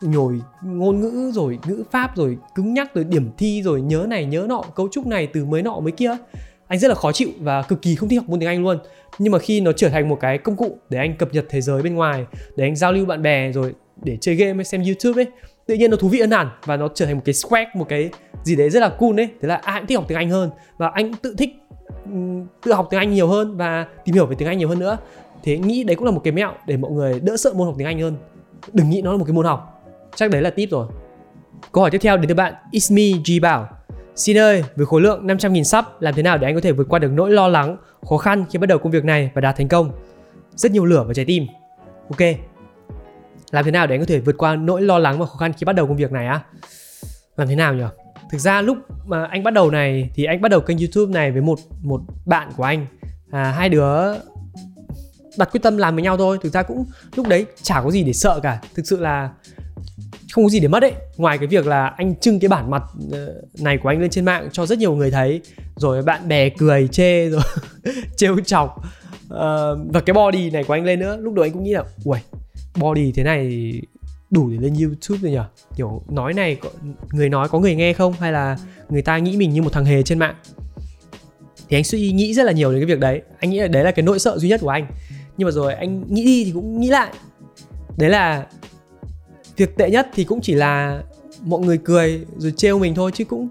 nhồi 0.00 0.40
ngôn 0.62 1.00
ngữ 1.00 1.32
rồi 1.34 1.58
ngữ 1.66 1.82
pháp 1.90 2.16
rồi 2.16 2.38
cứng 2.54 2.74
nhắc 2.74 2.94
rồi 2.94 3.04
điểm 3.04 3.30
thi 3.38 3.62
rồi 3.62 3.80
nhớ 3.80 4.06
này 4.08 4.24
nhớ 4.24 4.46
nọ, 4.48 4.62
cấu 4.74 4.88
trúc 4.92 5.06
này 5.06 5.26
từ 5.26 5.44
mới 5.44 5.62
nọ 5.62 5.80
mới 5.80 5.92
kia 5.92 6.16
anh 6.68 6.78
rất 6.78 6.88
là 6.88 6.94
khó 6.94 7.12
chịu 7.12 7.28
và 7.40 7.62
cực 7.62 7.82
kỳ 7.82 7.94
không 7.94 8.08
thích 8.08 8.16
học 8.16 8.28
môn 8.28 8.40
tiếng 8.40 8.48
Anh 8.48 8.62
luôn. 8.62 8.78
Nhưng 9.18 9.32
mà 9.32 9.38
khi 9.38 9.60
nó 9.60 9.72
trở 9.72 9.88
thành 9.88 10.08
một 10.08 10.18
cái 10.20 10.38
công 10.38 10.56
cụ 10.56 10.78
để 10.90 10.98
anh 10.98 11.16
cập 11.16 11.32
nhật 11.32 11.46
thế 11.48 11.60
giới 11.60 11.82
bên 11.82 11.94
ngoài, 11.94 12.26
để 12.56 12.64
anh 12.64 12.76
giao 12.76 12.92
lưu 12.92 13.06
bạn 13.06 13.22
bè 13.22 13.52
rồi 13.52 13.74
để 14.02 14.18
chơi 14.20 14.34
game 14.34 14.54
hay 14.54 14.64
xem 14.64 14.82
YouTube 14.82 15.22
ấy, 15.22 15.26
tự 15.66 15.74
nhiên 15.74 15.90
nó 15.90 15.96
thú 15.96 16.08
vị 16.08 16.20
hơn 16.20 16.30
hẳn 16.30 16.48
và 16.64 16.76
nó 16.76 16.88
trở 16.94 17.06
thành 17.06 17.14
một 17.14 17.22
cái 17.24 17.32
swag, 17.32 17.66
một 17.74 17.88
cái 17.88 18.10
gì 18.44 18.56
đấy 18.56 18.70
rất 18.70 18.80
là 18.80 18.88
cool 18.88 19.14
đấy 19.14 19.28
thế 19.40 19.48
là 19.48 19.56
ai 19.56 19.80
cũng 19.80 19.86
thích 19.86 19.96
học 19.96 20.04
tiếng 20.08 20.18
Anh 20.18 20.30
hơn 20.30 20.50
và 20.76 20.90
anh 20.94 21.14
tự 21.14 21.34
thích 21.38 21.50
ừ, 22.04 22.12
tự 22.62 22.72
học 22.72 22.86
tiếng 22.90 23.00
Anh 23.00 23.14
nhiều 23.14 23.28
hơn 23.28 23.56
và 23.56 23.86
tìm 24.04 24.14
hiểu 24.14 24.26
về 24.26 24.36
tiếng 24.38 24.48
Anh 24.48 24.58
nhiều 24.58 24.68
hơn 24.68 24.78
nữa. 24.78 24.98
Thế 25.42 25.58
nghĩ 25.58 25.84
đấy 25.84 25.96
cũng 25.96 26.04
là 26.04 26.10
một 26.10 26.20
cái 26.24 26.32
mẹo 26.32 26.52
để 26.66 26.76
mọi 26.76 26.90
người 26.90 27.20
đỡ 27.20 27.36
sợ 27.36 27.52
môn 27.54 27.66
học 27.66 27.74
tiếng 27.78 27.86
Anh 27.86 28.00
hơn. 28.00 28.16
Đừng 28.72 28.90
nghĩ 28.90 29.02
nó 29.02 29.12
là 29.12 29.18
một 29.18 29.24
cái 29.24 29.32
môn 29.32 29.46
học. 29.46 29.84
Chắc 30.14 30.30
đấy 30.30 30.42
là 30.42 30.50
tip 30.50 30.70
rồi. 30.70 30.86
Câu 31.72 31.82
hỏi 31.82 31.90
tiếp 31.90 31.98
theo 32.02 32.16
đến 32.16 32.28
từ 32.28 32.34
bạn, 32.34 32.54
Ismi 32.70 33.12
G 33.12 33.42
Bảo 33.42 33.68
Xin 34.18 34.38
ơi, 34.38 34.64
với 34.76 34.86
khối 34.86 35.00
lượng 35.00 35.26
500.000 35.26 35.62
sub, 35.62 35.84
làm 36.00 36.14
thế 36.14 36.22
nào 36.22 36.38
để 36.38 36.48
anh 36.48 36.54
có 36.54 36.60
thể 36.60 36.72
vượt 36.72 36.86
qua 36.88 36.98
được 36.98 37.10
nỗi 37.12 37.30
lo 37.30 37.48
lắng, 37.48 37.76
khó 38.08 38.16
khăn 38.16 38.44
khi 38.50 38.58
bắt 38.58 38.66
đầu 38.66 38.78
công 38.78 38.92
việc 38.92 39.04
này 39.04 39.30
và 39.34 39.40
đạt 39.40 39.56
thành 39.56 39.68
công? 39.68 39.92
Rất 40.54 40.72
nhiều 40.72 40.84
lửa 40.84 41.04
và 41.08 41.14
trái 41.14 41.24
tim. 41.24 41.46
Ok. 42.10 42.28
Làm 43.50 43.64
thế 43.64 43.70
nào 43.70 43.86
để 43.86 43.94
anh 43.94 44.00
có 44.00 44.06
thể 44.06 44.20
vượt 44.20 44.38
qua 44.38 44.56
nỗi 44.56 44.82
lo 44.82 44.98
lắng 44.98 45.18
và 45.18 45.26
khó 45.26 45.36
khăn 45.36 45.52
khi 45.52 45.64
bắt 45.64 45.72
đầu 45.72 45.86
công 45.86 45.96
việc 45.96 46.12
này 46.12 46.26
á? 46.26 46.40
Làm 47.36 47.48
thế 47.48 47.56
nào 47.56 47.74
nhỉ? 47.74 47.84
Thực 48.30 48.38
ra 48.38 48.62
lúc 48.62 48.78
mà 49.06 49.24
anh 49.24 49.42
bắt 49.42 49.54
đầu 49.54 49.70
này 49.70 50.10
thì 50.14 50.24
anh 50.24 50.40
bắt 50.40 50.48
đầu 50.48 50.60
kênh 50.60 50.78
YouTube 50.78 51.12
này 51.12 51.32
với 51.32 51.42
một 51.42 51.58
một 51.82 52.00
bạn 52.26 52.48
của 52.56 52.64
anh. 52.64 52.86
À, 53.30 53.54
hai 53.56 53.68
đứa 53.68 54.14
đặt 55.38 55.48
quyết 55.52 55.62
tâm 55.62 55.76
làm 55.76 55.94
với 55.94 56.02
nhau 56.02 56.16
thôi. 56.16 56.38
Thực 56.42 56.52
ra 56.52 56.62
cũng 56.62 56.86
lúc 57.14 57.28
đấy 57.28 57.46
chả 57.62 57.80
có 57.82 57.90
gì 57.90 58.02
để 58.02 58.12
sợ 58.12 58.40
cả. 58.42 58.60
Thực 58.74 58.86
sự 58.86 59.00
là 59.00 59.30
không 60.32 60.44
có 60.44 60.50
gì 60.50 60.60
để 60.60 60.68
mất 60.68 60.82
ấy. 60.82 60.92
Ngoài 61.16 61.38
cái 61.38 61.46
việc 61.46 61.66
là 61.66 61.86
anh 61.86 62.16
trưng 62.16 62.40
cái 62.40 62.48
bản 62.48 62.70
mặt 62.70 62.82
ờ, 63.12 63.42
này 63.60 63.78
của 63.78 63.88
anh 63.88 64.00
lên 64.00 64.10
trên 64.10 64.24
mạng 64.24 64.48
cho 64.52 64.66
rất 64.66 64.78
nhiều 64.78 64.94
người 64.94 65.10
thấy. 65.10 65.40
Rồi 65.76 66.02
bạn 66.02 66.28
bè 66.28 66.48
cười 66.48 66.88
chê 66.88 67.28
rồi 67.28 67.42
trêu 68.16 68.40
chọc. 68.40 68.82
Uh, 69.24 69.34
và 69.92 70.00
cái 70.06 70.14
body 70.14 70.50
này 70.50 70.64
của 70.64 70.74
anh 70.74 70.84
lên 70.84 71.00
nữa. 71.00 71.16
Lúc 71.20 71.34
đầu 71.34 71.44
anh 71.44 71.52
cũng 71.52 71.64
nghĩ 71.64 71.72
là 71.72 71.84
ui 72.04 72.18
body 72.80 73.12
thế 73.12 73.22
này 73.22 73.72
đủ 74.30 74.50
để 74.50 74.56
lên 74.60 74.74
youtube 74.74 75.18
rồi 75.22 75.30
nhỉ? 75.30 75.66
Kiểu 75.76 76.02
nói 76.08 76.34
này 76.34 76.56
người 77.12 77.28
nói 77.28 77.48
có 77.48 77.58
người 77.58 77.74
nghe 77.74 77.92
không? 77.92 78.12
Hay 78.12 78.32
là 78.32 78.56
người 78.88 79.02
ta 79.02 79.18
nghĩ 79.18 79.36
mình 79.36 79.50
như 79.50 79.62
một 79.62 79.72
thằng 79.72 79.84
hề 79.84 80.02
trên 80.02 80.18
mạng? 80.18 80.34
Thì 81.68 81.76
anh 81.76 81.84
suy 81.84 82.12
nghĩ 82.12 82.34
rất 82.34 82.42
là 82.42 82.52
nhiều 82.52 82.72
đến 82.72 82.80
cái 82.80 82.86
việc 82.86 83.00
đấy. 83.00 83.22
Anh 83.38 83.50
nghĩ 83.50 83.58
là 83.58 83.66
đấy 83.66 83.84
là 83.84 83.90
cái 83.90 84.02
nỗi 84.02 84.18
sợ 84.18 84.38
duy 84.38 84.48
nhất 84.48 84.60
của 84.60 84.68
anh. 84.68 84.86
Nhưng 85.36 85.46
mà 85.46 85.52
rồi 85.52 85.74
anh 85.74 86.04
nghĩ 86.08 86.24
đi 86.24 86.44
thì 86.44 86.52
cũng 86.52 86.80
nghĩ 86.80 86.88
lại. 86.88 87.12
Đấy 87.96 88.10
là 88.10 88.46
việc 89.58 89.76
tệ 89.76 89.90
nhất 89.90 90.08
thì 90.14 90.24
cũng 90.24 90.40
chỉ 90.40 90.54
là 90.54 91.02
mọi 91.44 91.60
người 91.60 91.78
cười 91.78 92.26
rồi 92.36 92.52
trêu 92.56 92.78
mình 92.78 92.94
thôi 92.94 93.10
chứ 93.14 93.24
cũng 93.24 93.48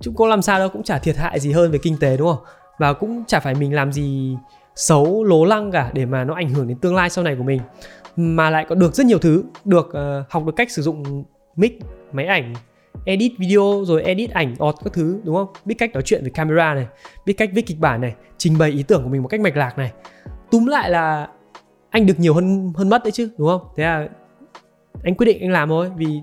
chúng 0.00 0.14
có 0.14 0.26
làm 0.26 0.42
sao 0.42 0.58
đâu 0.58 0.68
cũng 0.68 0.82
chả 0.82 0.98
thiệt 0.98 1.16
hại 1.16 1.40
gì 1.40 1.52
hơn 1.52 1.70
về 1.70 1.78
kinh 1.82 1.96
tế 2.00 2.16
đúng 2.16 2.28
không? 2.28 2.44
Và 2.78 2.92
cũng 2.92 3.24
chả 3.26 3.40
phải 3.40 3.54
mình 3.54 3.74
làm 3.74 3.92
gì 3.92 4.36
xấu 4.74 5.24
lố 5.24 5.44
lăng 5.44 5.70
cả 5.70 5.90
để 5.94 6.06
mà 6.06 6.24
nó 6.24 6.34
ảnh 6.34 6.48
hưởng 6.48 6.68
đến 6.68 6.78
tương 6.78 6.94
lai 6.94 7.10
sau 7.10 7.24
này 7.24 7.36
của 7.36 7.42
mình. 7.42 7.60
Mà 8.16 8.50
lại 8.50 8.66
có 8.68 8.74
được 8.74 8.94
rất 8.94 9.06
nhiều 9.06 9.18
thứ 9.18 9.44
được 9.64 9.86
uh, 9.86 10.30
học 10.30 10.46
được 10.46 10.52
cách 10.56 10.70
sử 10.70 10.82
dụng 10.82 11.24
mic 11.56 11.80
máy 12.12 12.26
ảnh 12.26 12.54
edit 13.04 13.32
video 13.38 13.82
rồi 13.86 14.02
edit 14.02 14.30
ảnh 14.30 14.54
ọt 14.58 14.74
các 14.84 14.92
thứ 14.92 15.20
đúng 15.24 15.36
không? 15.36 15.48
Biết 15.64 15.74
cách 15.78 15.92
nói 15.94 16.02
chuyện 16.02 16.22
với 16.22 16.30
camera 16.30 16.74
này 16.74 16.86
biết 17.26 17.32
cách 17.32 17.50
viết 17.54 17.66
kịch 17.66 17.78
bản 17.78 18.00
này 18.00 18.14
trình 18.38 18.58
bày 18.58 18.70
ý 18.70 18.82
tưởng 18.82 19.02
của 19.02 19.08
mình 19.08 19.22
một 19.22 19.28
cách 19.28 19.40
mạch 19.40 19.56
lạc 19.56 19.78
này. 19.78 19.92
Túm 20.50 20.66
lại 20.66 20.90
là 20.90 21.28
anh 21.90 22.06
được 22.06 22.20
nhiều 22.20 22.34
hơn 22.34 22.72
hơn 22.76 22.88
mất 22.88 23.04
đấy 23.04 23.12
chứ 23.12 23.28
đúng 23.38 23.48
không? 23.48 23.60
Thế 23.76 23.84
là 23.84 24.08
anh 25.04 25.14
quyết 25.14 25.26
định 25.26 25.40
anh 25.40 25.50
làm 25.50 25.68
thôi 25.68 25.90
vì 25.96 26.20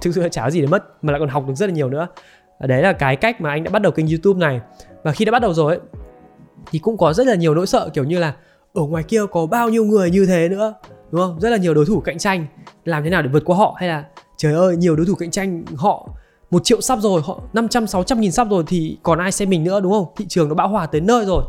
thực 0.00 0.14
sự 0.14 0.22
là 0.22 0.28
chả 0.28 0.42
có 0.42 0.50
gì 0.50 0.60
để 0.60 0.66
mất 0.66 1.04
mà 1.04 1.12
lại 1.12 1.20
còn 1.20 1.28
học 1.28 1.44
được 1.48 1.54
rất 1.54 1.66
là 1.66 1.72
nhiều 1.72 1.88
nữa. 1.88 2.08
Đấy 2.60 2.82
là 2.82 2.92
cái 2.92 3.16
cách 3.16 3.40
mà 3.40 3.50
anh 3.50 3.64
đã 3.64 3.70
bắt 3.70 3.82
đầu 3.82 3.92
kênh 3.92 4.08
youtube 4.08 4.40
này. 4.40 4.60
Và 5.02 5.12
khi 5.12 5.24
đã 5.24 5.32
bắt 5.32 5.42
đầu 5.42 5.54
rồi 5.54 5.76
ấy, 5.76 5.80
thì 6.70 6.78
cũng 6.78 6.96
có 6.96 7.12
rất 7.12 7.26
là 7.26 7.34
nhiều 7.34 7.54
nỗi 7.54 7.66
sợ 7.66 7.90
kiểu 7.94 8.04
như 8.04 8.18
là 8.18 8.34
ở 8.74 8.82
ngoài 8.82 9.04
kia 9.04 9.20
có 9.30 9.46
bao 9.46 9.68
nhiêu 9.68 9.84
người 9.84 10.10
như 10.10 10.26
thế 10.26 10.48
nữa? 10.48 10.74
Đúng 11.10 11.20
không? 11.20 11.40
Rất 11.40 11.50
là 11.50 11.56
nhiều 11.56 11.74
đối 11.74 11.86
thủ 11.86 12.00
cạnh 12.00 12.18
tranh. 12.18 12.46
Làm 12.84 13.04
thế 13.04 13.10
nào 13.10 13.22
để 13.22 13.28
vượt 13.28 13.42
qua 13.44 13.56
họ? 13.56 13.74
Hay 13.78 13.88
là 13.88 14.04
trời 14.36 14.54
ơi 14.54 14.76
nhiều 14.76 14.96
đối 14.96 15.06
thủ 15.06 15.14
cạnh 15.14 15.30
tranh 15.30 15.64
họ 15.76 16.08
một 16.50 16.64
triệu 16.64 16.80
sắp 16.80 16.98
rồi 17.02 17.22
họ 17.24 17.40
500 17.52 17.86
600 17.86 18.20
nghìn 18.20 18.32
sắp 18.32 18.46
rồi 18.50 18.64
thì 18.66 18.98
còn 19.02 19.18
ai 19.18 19.32
xem 19.32 19.50
mình 19.50 19.64
nữa? 19.64 19.80
Đúng 19.80 19.92
không? 19.92 20.06
Thị 20.16 20.24
trường 20.28 20.48
nó 20.48 20.54
bão 20.54 20.68
hòa 20.68 20.86
tới 20.86 21.00
nơi 21.00 21.24
rồi. 21.24 21.44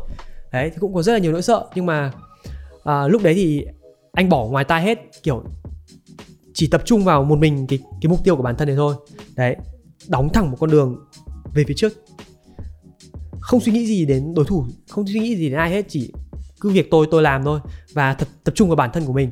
Đấy 0.52 0.70
thì 0.70 0.76
cũng 0.80 0.94
có 0.94 1.02
rất 1.02 1.12
là 1.12 1.18
nhiều 1.18 1.32
nỗi 1.32 1.42
sợ. 1.42 1.66
Nhưng 1.74 1.86
mà 1.86 2.12
à, 2.84 3.08
lúc 3.08 3.22
đấy 3.22 3.34
thì 3.34 3.66
anh 4.12 4.28
bỏ 4.28 4.44
ngoài 4.44 4.64
tai 4.64 4.82
hết 4.82 4.98
kiểu 5.22 5.42
chỉ 6.54 6.66
tập 6.66 6.82
trung 6.84 7.04
vào 7.04 7.24
một 7.24 7.38
mình 7.38 7.66
cái 7.66 7.78
cái 8.00 8.08
mục 8.08 8.24
tiêu 8.24 8.36
của 8.36 8.42
bản 8.42 8.56
thân 8.56 8.68
này 8.68 8.76
thôi. 8.76 8.94
Đấy 9.36 9.56
đóng 10.08 10.28
thẳng 10.32 10.50
một 10.50 10.56
con 10.60 10.70
đường 10.70 10.96
về 11.54 11.64
phía 11.68 11.74
trước. 11.76 11.92
Không 13.40 13.60
suy 13.60 13.72
nghĩ 13.72 13.86
gì 13.86 14.06
đến 14.06 14.34
đối 14.34 14.44
thủ 14.44 14.64
không 14.90 15.06
suy 15.06 15.20
nghĩ 15.20 15.36
gì 15.36 15.48
đến 15.48 15.58
ai 15.58 15.70
hết 15.70 15.86
chỉ 15.88 16.12
cứ 16.60 16.70
việc 16.70 16.90
tôi 16.90 17.06
tôi 17.10 17.22
làm 17.22 17.44
thôi 17.44 17.60
và 17.92 18.14
tập 18.14 18.28
tập 18.44 18.52
trung 18.54 18.68
vào 18.68 18.76
bản 18.76 18.90
thân 18.92 19.04
của 19.06 19.12
mình. 19.12 19.30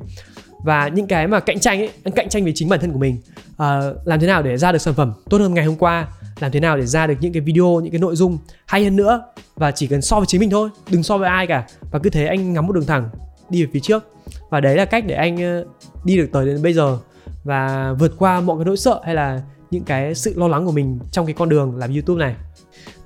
Và 0.65 0.89
những 0.89 1.07
cái 1.07 1.27
mà 1.27 1.41
cạnh 1.41 1.61
tranh 1.61 1.79
ấy 1.79 1.91
anh 2.05 2.15
cạnh 2.15 2.29
tranh 2.29 2.45
với 2.45 2.53
chính 2.55 2.69
bản 2.69 2.81
thân 2.81 2.93
của 2.93 2.99
mình 2.99 3.17
à, 3.57 3.81
làm 4.05 4.21
thế 4.21 4.27
nào 4.27 4.43
để 4.43 4.57
ra 4.57 4.73
được 4.73 4.79
sản 4.79 4.95
phẩm 4.95 5.13
tốt 5.31 5.39
hơn 5.39 5.55
ngày 5.55 5.65
hôm 5.65 5.77
qua 5.77 6.09
làm 6.41 6.53
thế 6.53 6.61
nào 6.61 6.77
để 6.77 6.87
ra 6.87 7.07
được 7.07 7.15
những 7.21 7.33
cái 7.33 7.41
video 7.41 7.81
những 7.81 7.93
cái 7.93 8.01
nội 8.01 8.17
dung 8.17 8.39
hay 8.67 8.85
hơn 8.85 8.97
nữa 8.97 9.23
và 9.57 9.71
chỉ 9.71 9.87
cần 9.87 10.03
so 10.03 10.17
với 10.17 10.27
chính 10.27 10.41
mình 10.41 10.51
thôi 10.51 10.69
đừng 10.91 11.03
so 11.03 11.19
với 11.19 11.29
ai 11.29 11.47
cả 11.47 11.67
và 11.91 11.99
cứ 11.99 12.11
thế 12.11 12.27
anh 12.27 12.53
ngắm 12.53 12.67
một 12.67 12.73
đường 12.73 12.87
thẳng 12.87 13.09
đi 13.53 13.65
về 13.65 13.71
phía 13.73 13.81
trước. 13.81 14.05
Và 14.51 14.61
đấy 14.61 14.77
là 14.77 14.85
cách 14.85 15.05
để 15.07 15.15
anh 15.15 15.43
ờ, 15.43 15.65
đi 16.05 16.17
được 16.17 16.29
tới 16.33 16.47
đến 16.47 16.63
bây 16.63 16.73
giờ 16.73 16.99
và 17.45 17.93
vượt 17.99 18.13
qua 18.19 18.41
mọi 18.41 18.59
cái 18.59 18.65
nỗi 18.65 18.77
sợ 18.77 19.01
hay 19.05 19.15
là 19.15 19.43
những 19.71 19.85
cái 19.85 20.15
sự 20.15 20.35
lo 20.37 20.49
lắng 20.49 20.67
của 20.67 20.73
mình 20.73 20.99
trong 21.13 21.27
cái 21.27 21.35
con 21.35 21.49
đường 21.49 21.77
làm 21.77 21.93
YouTube 21.93 22.25
này. 22.25 22.35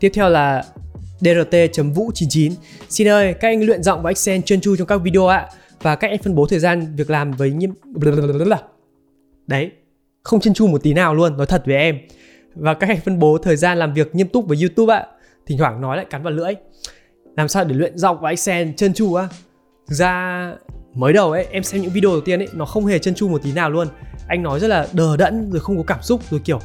Tiếp 0.01 0.11
theo 0.15 0.29
là 0.29 0.65
drt.vũ99 1.21 2.53
Xin 2.89 3.09
ơi, 3.09 3.35
các 3.35 3.49
anh 3.49 3.67
luyện 3.67 3.83
giọng 3.83 4.03
và 4.03 4.11
accent 4.11 4.47
chân 4.47 4.61
chu 4.61 4.77
trong 4.77 4.87
các 4.87 4.97
video 4.97 5.27
ạ. 5.27 5.49
Và 5.83 5.97
các 5.97 6.11
anh 6.11 6.23
phân 6.23 6.35
bố 6.35 6.47
thời 6.47 6.59
gian 6.59 6.97
việc 6.97 7.11
làm 7.11 7.33
với 7.33 7.51
nhiệm 7.51 7.71
Đấy, 9.47 9.71
không 10.23 10.41
chân 10.41 10.55
chu 10.55 10.67
một 10.67 10.83
tí 10.83 10.95
nào 10.95 11.15
luôn, 11.15 11.37
nói 11.37 11.47
thật 11.47 11.63
với 11.67 11.77
em. 11.77 11.99
Và 12.55 12.75
các 12.75 12.89
anh 12.89 13.01
phân 13.05 13.19
bố 13.19 13.39
thời 13.39 13.57
gian 13.57 13.79
làm 13.79 13.95
việc 13.95 14.15
nghiêm 14.15 14.29
túc 14.29 14.49
với 14.49 14.59
YouTube 14.61 14.95
ạ. 14.95 15.07
Thỉnh 15.47 15.59
thoảng 15.59 15.81
nói 15.81 15.97
lại 15.97 16.07
cắn 16.11 16.23
vào 16.23 16.33
lưỡi. 16.33 16.55
Làm 17.37 17.49
sao 17.49 17.65
để 17.65 17.75
luyện 17.75 17.99
giọng 17.99 18.21
và 18.21 18.29
accent 18.29 18.77
chân 18.77 18.95
chu 18.95 19.15
á? 19.15 19.29
Thực 19.89 19.95
ra 19.95 20.53
mới 20.95 21.13
đầu 21.13 21.33
ấy 21.33 21.47
em 21.51 21.63
xem 21.63 21.83
những 21.83 21.91
video 21.91 22.11
đầu 22.11 22.21
tiên 22.21 22.41
ấy 22.41 22.49
nó 22.53 22.65
không 22.65 22.87
hề 22.87 22.99
chân 22.99 23.15
chu 23.15 23.29
một 23.29 23.43
tí 23.43 23.53
nào 23.53 23.71
luôn 23.71 23.89
anh 24.29 24.43
nói 24.43 24.61
rất 24.61 24.69
là 24.69 24.87
đờ 24.93 25.17
đẫn 25.17 25.51
rồi 25.51 25.61
không 25.61 25.77
có 25.77 25.83
cảm 25.87 26.03
xúc 26.03 26.21
rồi 26.31 26.41
kiểu 26.41 26.61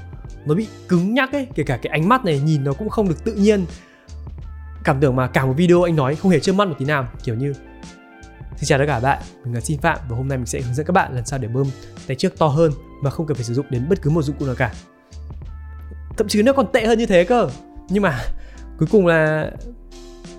nó 0.46 0.56
bị 0.56 0.68
cứng 0.88 1.14
nhắc 1.14 1.32
ấy 1.32 1.48
kể 1.56 1.64
cả 1.64 1.78
cái 1.78 1.92
ánh 1.92 2.10
mắt 2.10 2.26
này 2.26 2.40
nhìn 2.40 2.64
nó 2.64 2.74
cũng 2.74 2.90
không 2.90 3.10
được 3.10 3.24
tự 3.24 3.34
nhiên 3.34 3.66
cảm 4.84 5.00
tưởng 5.00 5.16
mà 5.16 5.28
cả 5.28 5.46
một 5.46 5.54
video 5.58 5.84
anh 5.84 5.96
nói 5.96 6.16
không 6.16 6.32
hề 6.32 6.40
chớp 6.40 6.54
mắt 6.54 6.68
một 6.68 6.76
tí 6.80 6.86
nào 6.86 7.08
kiểu 7.24 7.36
như 7.36 7.54
Xin 8.62 8.68
chào 8.68 8.80
tất 8.80 8.86
cả 8.88 8.94
các 8.94 9.00
bạn, 9.00 9.22
mình 9.44 9.54
là 9.54 9.62
Xin 9.62 9.80
Phạm 9.80 9.98
và 10.10 10.18
hôm 10.18 10.28
nay 10.28 10.38
mình 10.38 10.46
sẽ 10.46 10.62
hướng 10.62 10.74
dẫn 10.74 10.86
các 10.86 10.92
bạn 10.92 11.16
làm 11.16 11.26
sao 11.26 11.40
để 11.40 11.48
bơm 11.48 11.68
tay 12.08 12.16
trước 12.16 12.40
to 12.40 12.48
hơn 12.48 12.72
mà 13.02 13.10
không 13.10 13.26
cần 13.26 13.36
phải 13.36 13.44
sử 13.44 13.54
dụng 13.54 13.66
đến 13.70 13.90
bất 13.90 14.02
cứ 14.02 14.10
một 14.10 14.22
dụng 14.22 14.36
cụ 14.40 14.46
nào 14.46 14.56
cả. 14.56 14.74
Thậm 16.18 16.28
chí 16.28 16.44
nó 16.44 16.54
còn 16.54 16.72
tệ 16.72 16.86
hơn 16.86 17.00
như 17.00 17.06
thế 17.06 17.24
cơ. 17.24 17.50
Nhưng 17.90 18.04
mà 18.04 18.20
cuối 18.80 18.88
cùng 18.92 19.08
là 19.08 19.52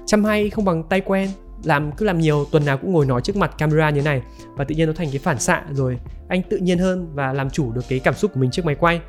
chăm 0.07 0.25
hay 0.25 0.51
không 0.51 0.65
bằng 0.65 0.83
tay 0.83 1.01
quen 1.01 1.31
làm 1.65 1.93
cứ 1.93 2.07
làm 2.07 2.19
nhiều 2.19 2.45
tuần 2.53 2.65
nào 2.65 2.79
cũng 2.79 2.93
ngồi 2.93 3.07
nói 3.07 3.21
trước 3.21 3.37
mặt 3.37 3.55
camera 3.59 3.91
như 3.91 4.03
này. 4.03 4.23
Và 4.57 4.65
tự 4.65 4.75
nhiên 4.75 4.87
nó 4.87 4.93
thành 4.93 5.09
cái 5.11 5.19
phản 5.19 5.39
xạ 5.39 5.63
rồi. 5.73 5.99
Anh 6.29 6.43
tự 6.43 6.57
nhiên 6.57 6.79
hơn 6.79 7.15
và 7.15 7.33
làm 7.33 7.51
chủ 7.51 7.73
được 7.73 7.85
cái 7.89 7.99
cảm 7.99 8.15
xúc 8.15 8.31
của 8.35 8.41
mình 8.41 8.51
trước 8.51 8.65
máy 8.65 8.75
quay. 8.75 9.01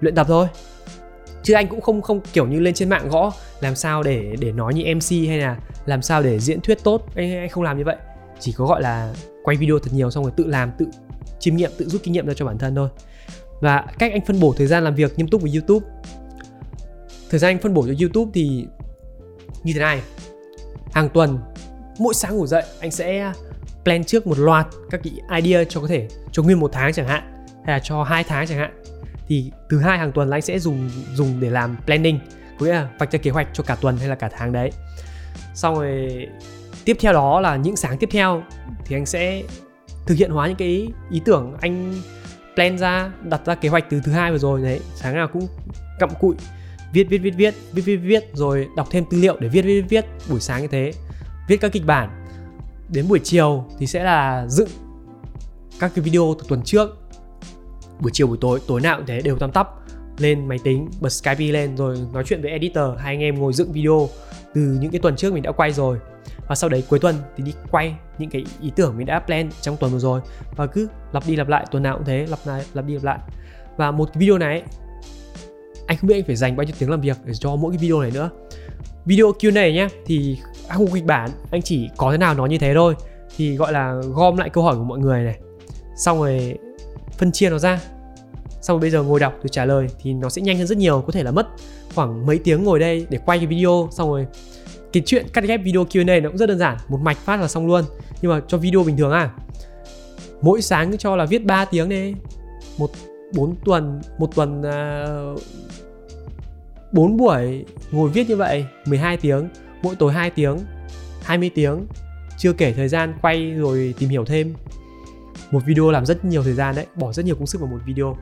Luyện 0.00 0.14
tập 0.14 0.26
thôi. 0.28 0.46
Chứ 1.42 1.54
anh 1.54 1.68
cũng 1.68 1.80
không 1.80 2.02
không 2.02 2.20
kiểu 2.32 2.46
như 2.46 2.60
lên 2.60 2.74
trên 2.74 2.88
mạng 2.88 3.08
gõ 3.08 3.32
làm 3.60 3.74
sao 3.74 4.02
để 4.02 4.36
để 4.40 4.52
nói 4.52 4.74
như 4.74 4.94
MC 4.94 5.28
hay 5.28 5.38
là 5.38 5.56
làm 5.86 6.02
sao 6.02 6.22
để 6.22 6.38
diễn 6.38 6.60
thuyết 6.60 6.84
tốt. 6.84 7.06
Anh, 7.14 7.36
anh 7.36 7.48
không 7.48 7.64
làm 7.64 7.78
như 7.78 7.84
vậy. 7.84 7.96
Chỉ 8.40 8.52
có 8.52 8.66
gọi 8.66 8.82
là 8.82 9.14
quay 9.44 9.56
video 9.56 9.78
thật 9.78 9.90
nhiều 9.94 10.10
xong 10.10 10.24
rồi 10.24 10.32
tự 10.36 10.46
làm 10.46 10.72
tự 10.78 10.86
chiêm 11.38 11.56
nghiệm 11.56 11.70
tự 11.78 11.88
rút 11.88 12.02
kinh 12.02 12.12
nghiệm 12.12 12.26
ra 12.26 12.34
cho 12.34 12.46
bản 12.46 12.58
thân 12.58 12.74
thôi. 12.74 12.88
Và 13.60 13.84
cách 13.98 14.12
anh 14.12 14.24
phân 14.26 14.40
bổ 14.40 14.54
thời 14.56 14.66
gian 14.66 14.84
làm 14.84 14.94
việc 14.94 15.18
nghiêm 15.18 15.28
túc 15.28 15.42
với 15.42 15.52
YouTube. 15.52 15.86
Thời 17.30 17.40
gian 17.40 17.50
anh 17.50 17.58
phân 17.58 17.74
bổ 17.74 17.86
cho 17.86 17.94
YouTube 18.00 18.30
thì 18.34 18.66
như 19.64 19.72
thế 19.72 19.80
này. 19.80 20.02
Hàng 20.92 21.08
tuần 21.08 21.38
mỗi 21.98 22.14
sáng 22.14 22.36
ngủ 22.36 22.46
dậy, 22.46 22.64
anh 22.80 22.90
sẽ 22.90 23.32
plan 23.84 24.04
trước 24.04 24.26
một 24.26 24.38
loạt 24.38 24.66
các 24.90 25.00
cái 25.04 25.42
idea 25.42 25.64
cho 25.64 25.80
có 25.80 25.86
thể 25.86 26.08
cho 26.32 26.42
nguyên 26.42 26.60
một 26.60 26.70
tháng 26.72 26.92
chẳng 26.92 27.08
hạn, 27.08 27.46
hay 27.64 27.76
là 27.76 27.78
cho 27.78 28.02
hai 28.02 28.24
tháng 28.24 28.46
chẳng 28.46 28.58
hạn. 28.58 28.82
Thì 29.28 29.50
từ 29.68 29.78
hai 29.78 29.98
hàng 29.98 30.12
tuần 30.12 30.28
là 30.28 30.36
anh 30.36 30.42
sẽ 30.42 30.58
dùng 30.58 30.90
dùng 31.14 31.40
để 31.40 31.50
làm 31.50 31.76
planning, 31.86 32.18
có 32.58 32.66
nghĩa 32.66 32.72
là 32.72 32.88
vạch 32.98 33.12
ra 33.12 33.18
kế 33.18 33.30
hoạch 33.30 33.48
cho 33.52 33.62
cả 33.62 33.74
tuần 33.74 33.96
hay 33.96 34.08
là 34.08 34.14
cả 34.14 34.28
tháng 34.32 34.52
đấy. 34.52 34.70
Xong 35.54 35.74
rồi 35.74 36.26
tiếp 36.84 36.96
theo 37.00 37.12
đó 37.12 37.40
là 37.40 37.56
những 37.56 37.76
sáng 37.76 37.98
tiếp 37.98 38.08
theo 38.12 38.42
thì 38.84 38.96
anh 38.96 39.06
sẽ 39.06 39.42
thực 40.06 40.14
hiện 40.14 40.30
hóa 40.30 40.46
những 40.46 40.56
cái 40.56 40.88
ý 41.10 41.20
tưởng 41.24 41.56
anh 41.60 41.94
plan 42.54 42.78
ra, 42.78 43.12
đặt 43.22 43.40
ra 43.46 43.54
kế 43.54 43.68
hoạch 43.68 43.90
từ 43.90 44.00
thứ 44.04 44.12
hai 44.12 44.32
vừa 44.32 44.38
rồi 44.38 44.62
đấy. 44.62 44.80
Sáng 44.94 45.14
nào 45.14 45.28
cũng 45.28 45.48
cặm 45.98 46.10
cụi, 46.20 46.34
viết 46.92 47.04
viết 47.04 47.18
viết 47.18 47.30
viết 47.30 47.54
viết 47.72 47.82
viết 47.82 47.96
viết, 47.96 48.24
rồi 48.32 48.68
đọc 48.76 48.88
thêm 48.90 49.04
tư 49.10 49.18
liệu 49.20 49.36
để 49.40 49.48
viết 49.48 49.62
viết 49.62 49.84
viết 49.88 50.04
buổi 50.30 50.40
sáng 50.40 50.62
như 50.62 50.68
thế 50.68 50.92
viết 51.50 51.56
các 51.56 51.72
kịch 51.72 51.86
bản. 51.86 52.26
Đến 52.88 53.08
buổi 53.08 53.20
chiều 53.24 53.64
thì 53.78 53.86
sẽ 53.86 54.04
là 54.04 54.46
dựng 54.48 54.68
các 55.80 55.92
cái 55.94 56.04
video 56.04 56.34
từ 56.38 56.44
tuần 56.48 56.62
trước. 56.62 56.98
Buổi 58.00 58.10
chiều, 58.14 58.26
buổi 58.26 58.38
tối 58.40 58.60
tối 58.66 58.80
nào 58.80 58.96
cũng 58.96 59.06
thế, 59.06 59.20
đều 59.20 59.38
tăm 59.38 59.52
tắp 59.52 59.68
lên 60.18 60.48
máy 60.48 60.58
tính, 60.64 60.88
bật 61.00 61.08
Skype 61.08 61.44
lên 61.44 61.76
rồi 61.76 61.98
nói 62.12 62.24
chuyện 62.26 62.42
với 62.42 62.50
editor. 62.50 62.98
Hai 62.98 63.14
anh 63.14 63.20
em 63.20 63.38
ngồi 63.38 63.52
dựng 63.52 63.72
video 63.72 64.08
từ 64.54 64.60
những 64.80 64.90
cái 64.90 65.00
tuần 65.00 65.16
trước 65.16 65.34
mình 65.34 65.42
đã 65.42 65.52
quay 65.52 65.72
rồi. 65.72 65.98
Và 66.48 66.54
sau 66.54 66.70
đấy 66.70 66.84
cuối 66.88 66.98
tuần 66.98 67.14
thì 67.36 67.44
đi 67.44 67.52
quay 67.70 67.94
những 68.18 68.30
cái 68.30 68.44
ý 68.60 68.72
tưởng 68.76 68.96
mình 68.96 69.06
đã 69.06 69.20
plan 69.20 69.50
trong 69.60 69.76
tuần 69.76 69.92
vừa 69.92 69.98
rồi. 69.98 70.20
Và 70.56 70.66
cứ 70.66 70.88
lặp 71.12 71.26
đi 71.26 71.36
lặp 71.36 71.48
lại, 71.48 71.66
tuần 71.70 71.82
nào 71.82 71.96
cũng 71.96 72.06
thế, 72.06 72.26
lặp 72.26 72.38
lại, 72.44 72.64
lặp 72.74 72.86
đi 72.86 72.94
lặp 72.94 73.04
lại. 73.04 73.18
Và 73.76 73.90
một 73.90 74.04
cái 74.04 74.20
video 74.20 74.38
này, 74.38 74.62
anh 75.86 75.98
không 75.98 76.08
biết 76.08 76.14
anh 76.14 76.24
phải 76.26 76.36
dành 76.36 76.56
bao 76.56 76.64
nhiêu 76.64 76.74
tiếng 76.78 76.90
làm 76.90 77.00
việc 77.00 77.16
để 77.24 77.34
cho 77.34 77.56
mỗi 77.56 77.72
cái 77.72 77.78
video 77.78 78.00
này 78.00 78.10
nữa 78.10 78.30
video 79.04 79.32
Q&A 79.32 79.70
nhé 79.70 79.88
thì 80.06 80.38
anh 80.68 80.78
không 80.78 80.92
kịch 80.92 81.04
bản 81.04 81.30
anh 81.50 81.62
chỉ 81.62 81.88
có 81.96 82.12
thế 82.12 82.18
nào 82.18 82.34
nói 82.34 82.48
như 82.48 82.58
thế 82.58 82.74
thôi. 82.74 82.94
Thì 83.36 83.56
gọi 83.56 83.72
là 83.72 83.94
gom 84.14 84.36
lại 84.36 84.50
câu 84.50 84.64
hỏi 84.64 84.76
của 84.76 84.84
mọi 84.84 84.98
người 84.98 85.22
này. 85.22 85.38
Xong 85.96 86.18
rồi 86.18 86.58
phân 87.18 87.32
chia 87.32 87.50
nó 87.50 87.58
ra. 87.58 87.80
Xong 88.62 88.74
rồi 88.74 88.80
bây 88.80 88.90
giờ 88.90 89.02
ngồi 89.02 89.20
đọc 89.20 89.34
rồi 89.36 89.48
trả 89.52 89.64
lời 89.64 89.86
thì 90.02 90.12
nó 90.12 90.28
sẽ 90.28 90.42
nhanh 90.42 90.58
hơn 90.58 90.66
rất 90.66 90.78
nhiều 90.78 91.04
có 91.06 91.12
thể 91.12 91.22
là 91.22 91.30
mất 91.30 91.46
khoảng 91.94 92.26
mấy 92.26 92.38
tiếng 92.38 92.64
ngồi 92.64 92.78
đây 92.78 93.06
để 93.10 93.18
quay 93.26 93.38
cái 93.38 93.46
video. 93.46 93.88
Xong 93.92 94.10
rồi 94.10 94.26
cái 94.92 95.02
chuyện 95.06 95.26
cắt 95.32 95.44
ghép 95.44 95.60
video 95.64 95.84
Q&A 95.84 96.20
nó 96.20 96.28
cũng 96.28 96.38
rất 96.38 96.48
đơn 96.48 96.58
giản 96.58 96.76
một 96.88 97.00
mạch 97.00 97.16
phát 97.16 97.40
là 97.40 97.48
xong 97.48 97.66
luôn. 97.66 97.84
Nhưng 98.22 98.30
mà 98.30 98.40
cho 98.48 98.58
video 98.58 98.82
bình 98.82 98.96
thường 98.96 99.12
à. 99.12 99.30
Mỗi 100.42 100.62
sáng 100.62 100.98
cho 100.98 101.16
là 101.16 101.24
viết 101.24 101.44
3 101.44 101.64
tiếng 101.64 101.88
đi. 101.88 102.14
Một 102.78 102.90
4 103.32 103.56
tuần 103.64 104.00
một 104.18 104.34
tuần 104.34 104.60
uh, 104.60 105.42
4 106.92 107.16
buổi 107.16 107.64
ngồi 107.90 108.10
viết 108.10 108.28
như 108.28 108.36
vậy 108.36 108.64
12 108.86 109.16
tiếng 109.16 109.48
mỗi 109.82 109.96
tối 109.96 110.12
2 110.12 110.30
tiếng 110.30 110.58
20 111.22 111.50
tiếng. 111.54 111.86
Chưa 112.38 112.52
kể 112.52 112.72
thời 112.72 112.88
gian 112.88 113.14
quay 113.22 113.50
rồi 113.50 113.94
tìm 113.98 114.08
hiểu 114.08 114.24
thêm. 114.24 114.54
Một 115.50 115.60
video 115.66 115.90
làm 115.90 116.06
rất 116.06 116.24
nhiều 116.24 116.42
thời 116.42 116.52
gian 116.52 116.74
đấy 116.74 116.86
bỏ 116.94 117.12
rất 117.12 117.24
nhiều 117.24 117.34
công 117.34 117.46
sức 117.46 117.60
vào 117.60 117.70
một 117.70 117.78
video. 117.86 118.16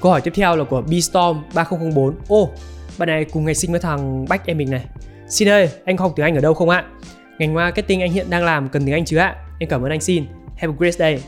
Câu 0.00 0.12
hỏi 0.12 0.20
tiếp 0.20 0.32
theo 0.34 0.56
là 0.56 0.64
của 0.64 0.82
Bstorm 0.82 1.38
3004 1.54 2.14
ô 2.28 2.42
oh, 2.42 2.50
bạn 2.98 3.08
này 3.08 3.24
cùng 3.24 3.44
ngày 3.44 3.54
sinh 3.54 3.70
với 3.70 3.80
thằng 3.80 4.24
Bách 4.28 4.46
em 4.46 4.58
mình 4.58 4.70
này. 4.70 4.84
Xin 5.28 5.48
ơi 5.48 5.70
anh 5.84 5.96
học 5.96 6.12
tiếng 6.16 6.26
Anh 6.26 6.34
ở 6.34 6.40
đâu 6.40 6.54
không 6.54 6.68
ạ? 6.68 6.84
Ngành 7.38 7.54
marketing 7.54 8.00
anh 8.00 8.12
hiện 8.12 8.30
đang 8.30 8.44
làm 8.44 8.68
cần 8.68 8.84
tiếng 8.84 8.94
Anh 8.94 9.04
chứ 9.04 9.16
ạ? 9.16 9.36
Em 9.58 9.68
cảm 9.68 9.82
ơn 9.82 9.90
anh 9.90 10.00
xin. 10.00 10.24
Have 10.56 10.74
a 10.74 10.76
great 10.78 10.94
day. 10.94 11.22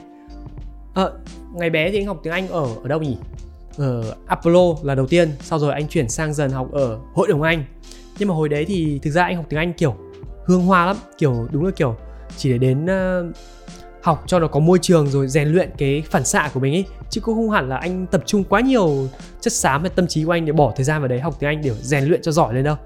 Ờ, 0.95 1.18
ngày 1.55 1.70
bé 1.70 1.91
thì 1.91 1.99
anh 1.99 2.07
học 2.07 2.20
tiếng 2.22 2.33
Anh 2.33 2.49
ở 2.49 2.66
ở 2.83 2.89
đâu 2.89 3.01
nhỉ? 3.01 3.16
Ở 3.77 4.14
Apollo 4.27 4.61
là 4.83 4.95
đầu 4.95 5.07
tiên 5.07 5.31
sau 5.41 5.59
rồi 5.59 5.72
anh 5.72 5.89
chuyển 5.89 6.09
sang 6.09 6.35
dần 6.35 6.51
học 6.51 6.72
ở 6.72 6.99
hội 7.14 7.29
đồng 7.29 7.43
Anh. 7.43 7.64
Nhưng 8.18 8.29
mà 8.29 8.35
hồi 8.35 8.49
đấy 8.49 8.64
thì 8.64 9.01
thực 9.03 9.11
ra 9.11 9.24
anh 9.24 9.37
học 9.37 9.45
tiếng 9.49 9.59
Anh 9.59 9.72
kiểu 9.72 9.95
hương 10.45 10.62
hoa 10.62 10.87
lắm 10.87 10.97
kiểu 11.18 11.49
đúng 11.51 11.64
là 11.64 11.70
kiểu 11.70 11.97
chỉ 12.37 12.53
để 12.53 12.59
đến 12.59 12.85
uh, 12.85 13.37
học 14.03 14.24
cho 14.27 14.39
nó 14.39 14.47
có 14.47 14.61
môi 14.61 14.79
trường 14.83 15.07
rồi 15.07 15.29
rèn 15.29 15.49
luyện 15.49 15.70
cái 15.79 16.03
phản 16.11 16.24
xạ 16.24 16.51
của 16.55 16.61
mình 16.61 16.74
ấy. 16.74 16.85
Chứ 17.11 17.20
cũng 17.20 17.35
không 17.35 17.51
hẳn 17.51 17.68
là 17.68 17.77
anh 17.77 18.07
tập 18.07 18.22
trung 18.27 18.45
quá 18.45 18.61
nhiều 18.61 19.09
chất 19.41 19.53
xám 19.53 19.81
hay 19.81 19.91
tâm 19.91 20.07
trí 20.07 20.24
của 20.24 20.33
anh 20.33 20.47
để 20.47 20.53
bỏ 20.53 20.72
thời 20.77 20.85
gian 20.85 21.01
vào 21.01 21.09
đấy 21.09 21.20
học 21.20 21.37
tiếng 21.39 21.49
Anh 21.49 21.62
để 21.62 21.70
rèn 21.83 22.05
luyện 22.05 22.22
cho 22.22 22.33
giỏi 22.33 22.55
lên 22.55 22.64
đâu. 22.64 22.77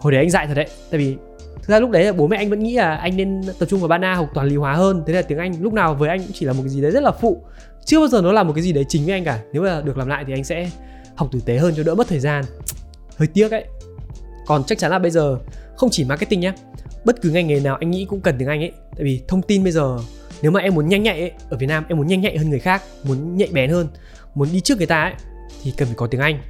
Hồi 0.00 0.12
đấy 0.12 0.20
anh 0.20 0.30
dạy 0.30 0.46
thật 0.46 0.54
đấy 0.54 0.68
tại 0.90 0.98
vì 0.98 1.16
thực 1.54 1.68
ra 1.68 1.80
lúc 1.80 1.90
đấy 1.90 2.04
là 2.04 2.12
bố 2.12 2.26
mẹ 2.26 2.36
anh 2.36 2.50
vẫn 2.50 2.58
nghĩ 2.58 2.74
là 2.74 2.96
anh 2.96 3.16
nên 3.16 3.40
tập 3.58 3.66
trung 3.66 3.80
vào 3.80 3.88
ban 3.88 4.04
A 4.04 4.14
học 4.14 4.28
toàn 4.34 4.46
lý 4.46 4.56
hóa 4.56 4.74
hơn. 4.74 5.02
Thế 5.06 5.12
là 5.12 5.22
tiếng 5.22 5.38
Anh 5.38 5.62
lúc 5.62 5.72
nào 5.72 5.94
với 5.94 6.08
anh 6.08 6.18
cũng 6.18 6.32
chỉ 6.34 6.46
là 6.46 6.52
một 6.52 6.60
cái 6.62 6.68
gì 6.68 6.80
đấy 6.80 6.90
rất 6.90 7.02
là 7.02 7.10
phụ 7.10 7.42
chưa 7.84 7.98
bao 7.98 8.08
giờ 8.08 8.22
nó 8.22 8.32
là 8.32 8.42
một 8.42 8.52
cái 8.52 8.62
gì 8.62 8.72
đấy 8.72 8.84
chính 8.88 9.04
với 9.04 9.12
anh 9.12 9.24
cả. 9.24 9.40
Nếu 9.52 9.62
mà 9.62 9.80
được 9.80 9.98
làm 9.98 10.08
lại 10.08 10.24
thì 10.26 10.32
anh 10.32 10.44
sẽ 10.44 10.70
học 11.14 11.28
tử 11.32 11.40
tế 11.44 11.58
hơn 11.58 11.74
cho 11.76 11.82
đỡ 11.82 11.94
mất 11.94 12.08
thời 12.08 12.20
gian. 12.20 12.44
Hơi 13.16 13.28
tiếc 13.34 13.50
ấy. 13.50 13.64
Còn 14.46 14.64
chắc 14.64 14.78
chắn 14.78 14.90
là 14.90 14.98
bây 14.98 15.10
giờ 15.10 15.38
không 15.76 15.90
chỉ 15.90 16.04
marketing 16.04 16.40
nhé 16.40 16.52
bất 17.04 17.22
cứ 17.22 17.30
ngành 17.30 17.46
nghề 17.46 17.60
nào 17.60 17.76
anh 17.80 17.90
nghĩ 17.90 18.04
cũng 18.04 18.20
cần 18.20 18.34
tiếng 18.38 18.48
anh 18.48 18.60
ấy. 18.60 18.72
Tại 18.96 19.04
vì 19.04 19.20
thông 19.28 19.42
tin 19.42 19.62
bây 19.62 19.72
giờ 19.72 19.98
nếu 20.42 20.50
mà 20.50 20.60
em 20.60 20.74
muốn 20.74 20.88
nhanh 20.88 21.02
nhạy 21.02 21.20
ấy, 21.20 21.32
ở 21.50 21.56
Việt 21.56 21.66
Nam 21.66 21.84
em 21.88 21.98
muốn 21.98 22.06
nhanh 22.06 22.20
nhạy 22.20 22.38
hơn 22.38 22.50
người 22.50 22.58
khác 22.58 22.82
muốn 23.04 23.36
nhạy 23.36 23.48
bén 23.52 23.70
hơn 23.70 23.88
muốn 24.34 24.48
đi 24.52 24.60
trước 24.60 24.78
người 24.78 24.86
ta 24.86 25.02
ấy 25.02 25.12
thì 25.62 25.72
cần 25.76 25.88
phải 25.88 25.94
có 25.96 26.06
tiếng 26.06 26.20
Anh. 26.20 26.40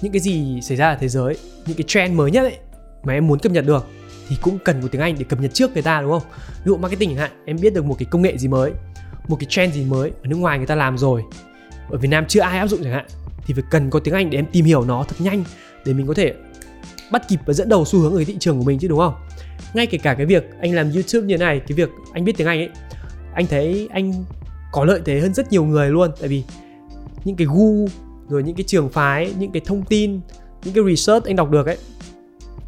Những 0.00 0.12
cái 0.12 0.20
gì 0.20 0.60
xảy 0.62 0.76
ra 0.76 0.88
ở 0.88 0.96
thế 1.00 1.08
giới 1.08 1.36
những 1.66 1.76
cái 1.76 1.84
trend 1.86 2.14
mới 2.14 2.30
nhất 2.30 2.42
ấy 2.42 2.56
mà 3.02 3.12
em 3.12 3.26
muốn 3.26 3.38
cập 3.38 3.52
nhật 3.52 3.66
được 3.66 3.86
thì 4.28 4.36
cũng 4.42 4.58
cần 4.64 4.82
có 4.82 4.88
tiếng 4.88 5.00
Anh 5.00 5.16
để 5.18 5.24
cập 5.28 5.40
nhật 5.40 5.54
trước 5.54 5.72
người 5.72 5.82
ta 5.82 6.00
đúng 6.00 6.10
không? 6.10 6.22
Ví 6.48 6.64
dụ 6.64 6.76
marketing 6.76 7.10
chẳng 7.10 7.18
hạn 7.18 7.30
em 7.44 7.56
biết 7.60 7.74
được 7.74 7.84
một 7.84 7.96
cái 7.98 8.06
công 8.10 8.22
nghệ 8.22 8.38
gì 8.38 8.48
mới 8.48 8.72
một 9.28 9.36
cái 9.40 9.46
trend 9.50 9.74
gì 9.74 9.84
mới 9.84 10.10
ở 10.10 10.26
nước 10.28 10.36
ngoài 10.36 10.58
người 10.58 10.66
ta 10.66 10.74
làm 10.74 10.98
rồi. 10.98 11.22
Ở 11.90 11.98
Việt 11.98 12.08
Nam 12.08 12.24
chưa 12.28 12.40
ai 12.40 12.58
áp 12.58 12.66
dụng 12.66 12.80
chẳng 12.82 12.92
hạn. 12.92 13.06
Thì 13.46 13.54
phải 13.54 13.64
cần 13.70 13.90
có 13.90 14.00
tiếng 14.00 14.14
Anh 14.14 14.30
để 14.30 14.38
em 14.38 14.46
tìm 14.52 14.64
hiểu 14.64 14.84
nó 14.84 15.04
thật 15.08 15.16
nhanh 15.18 15.44
để 15.84 15.92
mình 15.92 16.06
có 16.06 16.14
thể 16.14 16.34
bắt 17.12 17.28
kịp 17.28 17.40
và 17.46 17.52
dẫn 17.52 17.68
đầu 17.68 17.84
xu 17.84 17.98
hướng 17.98 18.14
ở 18.14 18.24
thị 18.26 18.36
trường 18.40 18.58
của 18.58 18.64
mình 18.64 18.78
chứ, 18.78 18.88
đúng 18.88 18.98
không? 18.98 19.14
Ngay 19.74 19.86
kể 19.86 19.98
cả 19.98 20.14
cái 20.14 20.26
việc 20.26 20.44
anh 20.60 20.74
làm 20.74 20.92
youtube 20.92 21.26
như 21.26 21.36
thế 21.36 21.44
này, 21.44 21.60
cái 21.60 21.76
việc 21.76 21.88
anh 22.12 22.24
biết 22.24 22.36
tiếng 22.36 22.46
anh 22.46 22.58
ấy, 22.58 22.68
anh 23.34 23.46
thấy 23.46 23.88
anh 23.92 24.24
có 24.72 24.84
lợi 24.84 25.00
thế 25.04 25.20
hơn 25.20 25.34
rất 25.34 25.52
nhiều 25.52 25.64
người 25.64 25.90
luôn. 25.90 26.10
Tại 26.20 26.28
vì 26.28 26.42
những 27.24 27.36
cái 27.36 27.46
gu, 27.46 27.88
rồi 28.28 28.42
những 28.42 28.56
cái 28.56 28.64
trường 28.66 28.88
phái, 28.88 29.34
những 29.38 29.52
cái 29.52 29.62
thông 29.64 29.82
tin, 29.82 30.20
những 30.64 30.74
cái 30.74 30.84
research 30.88 31.26
anh 31.26 31.36
đọc 31.36 31.50
được 31.50 31.66
ấy, 31.66 31.78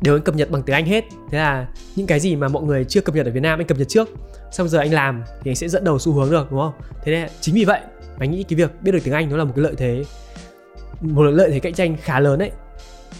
đều 0.00 0.16
anh 0.16 0.22
cập 0.22 0.34
nhật 0.34 0.50
bằng 0.50 0.62
tiếng 0.62 0.74
anh 0.74 0.86
hết. 0.86 1.04
Thế 1.30 1.38
là 1.38 1.68
những 1.96 2.06
cái 2.06 2.20
gì 2.20 2.36
mà 2.36 2.48
mọi 2.48 2.62
người 2.62 2.84
chưa 2.84 3.00
cập 3.00 3.14
nhật 3.14 3.26
ở 3.26 3.32
việt 3.32 3.42
nam, 3.42 3.60
anh 3.60 3.66
cập 3.66 3.78
nhật 3.78 3.88
trước 3.88 4.08
xong 4.54 4.68
giờ 4.68 4.78
anh 4.78 4.92
làm 4.92 5.24
thì 5.42 5.50
anh 5.50 5.56
sẽ 5.56 5.68
dẫn 5.68 5.84
đầu 5.84 5.98
xu 5.98 6.12
hướng 6.12 6.30
được 6.30 6.50
đúng 6.50 6.60
không? 6.60 6.72
Thế 7.04 7.12
nên 7.12 7.28
chính 7.40 7.54
vì 7.54 7.64
vậy 7.64 7.80
anh 8.18 8.30
nghĩ 8.30 8.42
cái 8.42 8.56
việc 8.56 8.82
biết 8.82 8.92
được 8.92 8.98
tiếng 9.04 9.14
anh 9.14 9.30
nó 9.30 9.36
là 9.36 9.44
một 9.44 9.52
cái 9.56 9.62
lợi 9.62 9.74
thế 9.76 10.04
một 11.00 11.22
lợi 11.22 11.50
thế 11.50 11.60
cạnh 11.60 11.74
tranh 11.74 11.96
khá 12.02 12.20
lớn 12.20 12.38
đấy. 12.38 12.50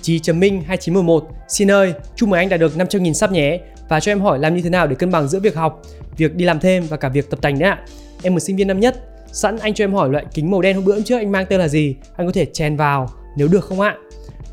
Chí 0.03 0.19
Trầm 0.19 0.41
Minh 0.41 0.63
2911 0.67 1.29
Xin 1.49 1.71
ơi, 1.71 1.95
chúc 2.17 2.29
mừng 2.29 2.39
anh 2.39 2.49
đạt 2.49 2.61
được 2.61 2.73
500.000 2.77 3.13
sub 3.13 3.31
nhé 3.31 3.61
Và 3.89 4.01
cho 4.01 4.13
em 4.13 4.21
hỏi 4.21 4.39
làm 4.39 4.57
như 4.57 4.63
thế 4.63 4.71
nào 4.71 4.87
để 4.87 4.95
cân 4.95 5.11
bằng 5.11 5.29
giữa 5.29 5.41
việc 5.41 5.55
học, 5.55 5.83
việc 6.17 6.35
đi 6.35 6.45
làm 6.45 6.61
thêm 6.61 6.87
và 6.87 6.97
cả 6.97 7.09
việc 7.09 7.31
tập 7.31 7.43
tành 7.43 7.59
đấy 7.59 7.71
ạ. 7.71 7.85
Em 8.23 8.35
một 8.35 8.41
sinh 8.41 8.57
viên 8.57 8.69
năm 8.69 8.81
nhất 8.81 8.97
Sẵn 9.33 9.59
anh 9.59 9.75
cho 9.75 9.85
em 9.85 9.95
hỏi 9.95 10.09
loại 10.09 10.25
kính 10.35 10.51
màu 10.51 10.63
đen 10.63 10.77
hôm 10.77 10.85
bữa 10.85 11.01
trước 11.01 11.17
anh 11.17 11.33
mang 11.33 11.47
tên 11.49 11.61
là 11.61 11.69
gì 11.69 11.97
Anh 12.17 12.27
có 12.27 12.33
thể 12.33 12.47
chèn 12.53 12.77
vào 12.77 13.11
nếu 13.37 13.49
được 13.49 13.65
không 13.65 13.81
ạ? 13.81 13.97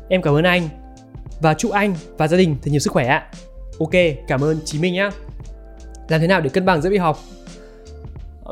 Em 0.08 0.22
cảm 0.22 0.34
ơn 0.34 0.44
anh 0.44 0.68
Và 1.40 1.54
chúc 1.54 1.72
anh 1.72 1.94
và 2.18 2.28
gia 2.28 2.36
đình 2.36 2.56
thật 2.62 2.70
nhiều 2.70 2.80
sức 2.80 2.92
khỏe 2.92 3.06
ạ. 3.06 3.26
Ok, 3.78 3.90
cảm 4.28 4.44
ơn 4.44 4.58
Chí 4.64 4.78
Minh 4.78 4.94
nhá. 4.94 5.10
Làm 6.08 6.20
thế 6.20 6.26
nào 6.26 6.40
để 6.40 6.50
cân 6.50 6.64
bằng 6.64 6.82
giữa 6.82 6.90
việc 6.90 6.98
học, 6.98 7.18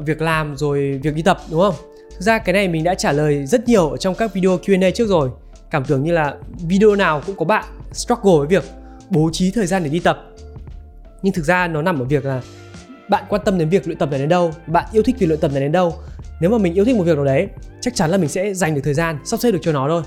Việc 0.07 0.23
làm 0.23 0.57
rồi 0.57 1.01
việc 1.03 1.15
đi 1.15 1.23
tập, 1.23 1.41
đúng 1.51 1.61
không? 1.61 1.75
Thực 2.11 2.21
ra 2.21 2.39
cái 2.39 2.53
này 2.53 2.69
mình 2.69 2.85
đã 2.85 2.95
trả 2.95 3.13
lời 3.13 3.47
rất 3.47 3.69
nhiều 3.69 3.91
ở 3.91 3.97
trong 3.97 4.15
các 4.15 4.35
video 4.35 4.59
Q&A 4.59 4.91
trước 4.91 5.09
rồi. 5.09 5.31
Cảm 5.71 5.85
tưởng 5.85 6.05
như 6.05 6.13
là 6.13 6.37
video 6.69 6.95
nào 6.95 7.23
cũng 7.27 7.37
có 7.37 7.45
bạn 7.45 7.65
struggle 7.93 8.39
với 8.39 8.47
việc 8.47 8.65
bố 9.11 9.31
trí 9.33 9.51
thời 9.51 9.67
gian 9.67 9.85
để 9.85 9.91
đi 9.91 9.99
tập. 9.99 10.27
Nhưng 11.23 11.35
thực 11.35 11.45
ra 11.45 11.67
nó 11.67 11.83
nằm 11.83 11.99
ở 11.99 12.05
việc 12.05 12.25
là 12.25 12.43
bạn 13.09 13.25
quan 13.29 13.43
tâm 13.45 13.59
đến 13.59 13.69
việc 13.69 13.87
luyện 13.87 13.99
tập 13.99 14.11
này 14.11 14.21
đến 14.21 14.29
đâu, 14.29 14.53
bạn 14.67 14.85
yêu 14.93 15.03
thích 15.03 15.17
việc 15.19 15.27
luyện 15.27 15.41
tập 15.41 15.51
này 15.53 15.61
đến 15.61 15.73
đâu. 15.73 15.95
Nếu 16.41 16.51
mà 16.51 16.59
mình 16.59 16.75
yêu 16.75 16.85
thích 16.85 16.97
một 16.97 17.05
việc 17.05 17.17
nào 17.17 17.25
đấy, 17.25 17.49
chắc 17.81 17.95
chắn 17.95 18.11
là 18.11 18.17
mình 18.17 18.29
sẽ 18.29 18.55
dành 18.55 18.75
được 18.75 18.81
thời 18.85 18.95
gian 18.95 19.19
sắp 19.25 19.41
xếp 19.41 19.53
được 19.53 19.59
cho 19.63 19.73
nó 19.73 19.89
thôi. 19.89 20.03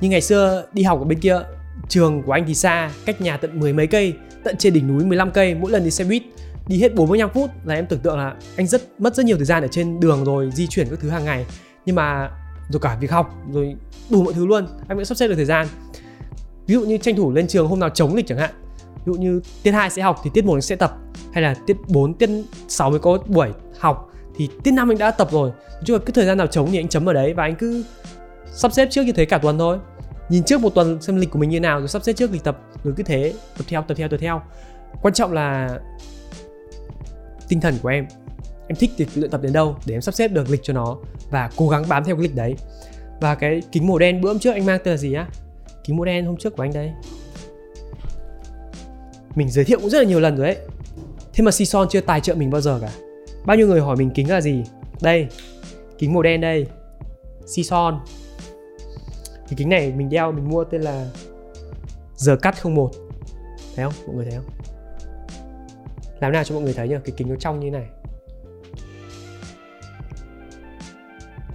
Như 0.00 0.08
ngày 0.08 0.20
xưa 0.20 0.64
đi 0.72 0.82
học 0.82 0.98
ở 0.98 1.04
bên 1.04 1.20
kia, 1.20 1.40
trường 1.88 2.22
của 2.22 2.32
anh 2.32 2.44
thì 2.46 2.54
xa, 2.54 2.90
cách 3.04 3.20
nhà 3.20 3.36
tận 3.36 3.60
mười 3.60 3.72
mấy 3.72 3.86
cây, 3.86 4.14
tận 4.44 4.56
trên 4.56 4.72
đỉnh 4.72 4.88
núi 4.88 5.04
15 5.04 5.30
cây, 5.30 5.54
mỗi 5.54 5.70
lần 5.70 5.84
đi 5.84 5.90
xe 5.90 6.04
buýt 6.04 6.22
đi 6.66 6.80
hết 6.80 6.94
45 6.94 7.30
phút 7.30 7.50
là 7.64 7.74
em 7.74 7.86
tưởng 7.86 8.00
tượng 8.00 8.18
là 8.18 8.34
anh 8.56 8.66
rất 8.66 8.82
mất 8.98 9.14
rất 9.14 9.26
nhiều 9.26 9.36
thời 9.36 9.46
gian 9.46 9.62
ở 9.62 9.68
trên 9.68 10.00
đường 10.00 10.24
rồi 10.24 10.50
di 10.54 10.66
chuyển 10.66 10.88
các 10.90 10.98
thứ 11.00 11.08
hàng 11.08 11.24
ngày. 11.24 11.46
Nhưng 11.86 11.96
mà 11.96 12.30
rồi 12.68 12.80
cả 12.80 12.96
việc 13.00 13.10
học 13.10 13.34
rồi 13.52 13.76
đủ 14.10 14.22
mọi 14.22 14.34
thứ 14.34 14.46
luôn 14.46 14.66
anh 14.88 14.96
vẫn 14.96 15.06
sắp 15.06 15.14
xếp 15.14 15.28
được 15.28 15.34
thời 15.34 15.44
gian. 15.44 15.66
Ví 16.66 16.74
dụ 16.74 16.80
như 16.80 16.96
tranh 16.96 17.16
thủ 17.16 17.32
lên 17.32 17.46
trường 17.46 17.66
hôm 17.66 17.80
nào 17.80 17.90
chống 17.90 18.14
lịch 18.14 18.26
chẳng 18.26 18.38
hạn. 18.38 18.50
Ví 18.94 19.12
dụ 19.12 19.14
như 19.14 19.40
tiết 19.62 19.70
2 19.70 19.90
sẽ 19.90 20.02
học 20.02 20.20
thì 20.24 20.30
tiết 20.34 20.44
1 20.44 20.60
sẽ 20.60 20.76
tập 20.76 20.96
hay 21.32 21.42
là 21.42 21.54
tiết 21.66 21.76
4, 21.88 22.14
tiết 22.14 22.30
6 22.68 22.90
mới 22.90 23.00
có 23.00 23.18
buổi 23.26 23.48
học 23.78 24.10
thì 24.36 24.48
tiết 24.62 24.70
5 24.70 24.90
anh 24.90 24.98
đã 24.98 25.10
tập 25.10 25.28
rồi. 25.32 25.50
Nói 25.50 25.82
chung 25.84 25.96
là 25.96 26.02
cứ 26.06 26.12
thời 26.12 26.26
gian 26.26 26.38
nào 26.38 26.46
trống 26.46 26.68
thì 26.70 26.78
anh 26.78 26.88
chấm 26.88 27.08
ở 27.08 27.12
đấy 27.12 27.34
và 27.34 27.42
anh 27.42 27.54
cứ 27.54 27.84
sắp 28.52 28.72
xếp 28.72 28.88
trước 28.90 29.02
như 29.02 29.12
thế 29.12 29.24
cả 29.24 29.38
tuần 29.38 29.58
thôi. 29.58 29.78
Nhìn 30.28 30.44
trước 30.44 30.60
một 30.60 30.74
tuần 30.74 31.02
xem 31.02 31.16
lịch 31.16 31.30
của 31.30 31.38
mình 31.38 31.50
như 31.50 31.60
nào 31.60 31.78
rồi 31.78 31.88
sắp 31.88 32.02
xếp 32.02 32.12
trước 32.12 32.32
lịch 32.32 32.44
tập 32.44 32.58
rồi 32.84 32.94
cứ 32.96 33.02
thế 33.02 33.34
tập 33.58 33.64
theo 33.68 33.82
tập 33.88 33.94
theo 33.94 34.08
tập 34.08 34.16
theo. 34.20 34.42
Quan 35.02 35.14
trọng 35.14 35.32
là 35.32 35.78
tinh 37.54 37.60
thần 37.60 37.74
của 37.82 37.88
em. 37.88 38.06
Em 38.68 38.76
thích 38.76 38.90
thì 38.96 39.06
luyện 39.14 39.30
tập 39.30 39.42
đến 39.42 39.52
đâu 39.52 39.76
để 39.86 39.94
em 39.94 40.00
sắp 40.00 40.14
xếp 40.14 40.28
được 40.28 40.50
lịch 40.50 40.60
cho 40.62 40.72
nó 40.72 40.96
và 41.30 41.50
cố 41.56 41.68
gắng 41.68 41.84
bám 41.88 42.04
theo 42.04 42.16
cái 42.16 42.22
lịch 42.22 42.34
đấy. 42.34 42.54
Và 43.20 43.34
cái 43.34 43.62
kính 43.72 43.86
màu 43.86 43.98
đen 43.98 44.20
bữa 44.20 44.28
hôm 44.28 44.38
trước 44.38 44.52
anh 44.52 44.66
mang 44.66 44.78
tên 44.84 44.92
là 44.92 44.96
gì 44.96 45.14
á? 45.14 45.28
Kính 45.84 45.96
màu 45.96 46.04
đen 46.04 46.26
hôm 46.26 46.36
trước 46.36 46.56
của 46.56 46.62
anh 46.62 46.72
đây. 46.72 46.92
Mình 49.34 49.50
giới 49.50 49.64
thiệu 49.64 49.78
cũng 49.80 49.90
rất 49.90 49.98
là 49.98 50.04
nhiều 50.04 50.20
lần 50.20 50.36
rồi 50.36 50.46
ấy. 50.46 50.56
thế 51.34 51.44
mà 51.44 51.50
Sison 51.50 51.88
chưa 51.90 52.00
tài 52.00 52.20
trợ 52.20 52.34
mình 52.34 52.50
bao 52.50 52.60
giờ 52.60 52.78
cả. 52.82 52.90
Bao 53.44 53.56
nhiêu 53.56 53.66
người 53.66 53.80
hỏi 53.80 53.96
mình 53.96 54.10
kính 54.10 54.30
là 54.30 54.40
gì? 54.40 54.64
Đây, 55.02 55.28
kính 55.98 56.12
màu 56.12 56.22
đen 56.22 56.40
đây. 56.40 56.66
Sison 57.46 58.00
cái 59.34 59.54
kính 59.56 59.68
này 59.68 59.92
mình 59.92 60.08
đeo, 60.08 60.32
mình 60.32 60.48
mua 60.48 60.64
tên 60.64 60.80
là 60.80 61.06
giờ 62.16 62.36
cắt 62.36 62.54
01 62.64 62.90
thấy 63.76 63.84
không? 63.84 63.94
Mọi 64.06 64.16
người 64.16 64.24
thấy 64.24 64.34
không? 64.34 64.73
Làm 66.24 66.32
nào 66.32 66.44
cho 66.44 66.54
mọi 66.54 66.64
người 66.64 66.74
thấy 66.74 66.88
nhá, 66.88 66.98
cái 67.04 67.14
kính 67.16 67.28
nó 67.28 67.36
trong 67.36 67.60
như 67.60 67.70
này. 67.70 67.86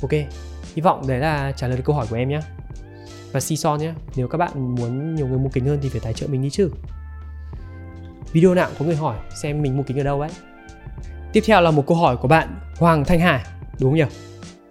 Ok, 0.01 0.11
hy 0.75 0.81
vọng 0.81 1.07
đấy 1.07 1.19
là 1.19 1.51
trả 1.51 1.67
lời 1.67 1.77
được 1.77 1.83
câu 1.85 1.95
hỏi 1.95 2.07
của 2.09 2.15
em 2.15 2.29
nhé 2.29 2.39
và 3.31 3.39
Sison 3.39 3.79
nhé 3.79 3.93
nếu 4.15 4.27
các 4.27 4.37
bạn 4.37 4.75
muốn 4.75 5.15
nhiều 5.15 5.27
người 5.27 5.37
mua 5.37 5.49
kính 5.49 5.65
hơn 5.65 5.79
thì 5.81 5.89
phải 5.89 6.01
tài 6.03 6.13
trợ 6.13 6.27
mình 6.27 6.41
đi 6.41 6.49
chứ. 6.49 6.71
Video 8.33 8.53
nào 8.53 8.69
có 8.79 8.85
người 8.85 8.95
hỏi 8.95 9.17
xem 9.41 9.61
mình 9.61 9.77
mua 9.77 9.83
kính 9.83 9.99
ở 9.99 10.03
đâu 10.03 10.21
ấy. 10.21 10.29
Tiếp 11.33 11.43
theo 11.45 11.61
là 11.61 11.71
một 11.71 11.87
câu 11.87 11.97
hỏi 11.97 12.17
của 12.17 12.27
bạn 12.27 12.59
Hoàng 12.77 13.05
Thanh 13.05 13.19
Hải, 13.19 13.43
đúng 13.79 13.91
không 13.91 13.97
nhỉ? 13.97 14.15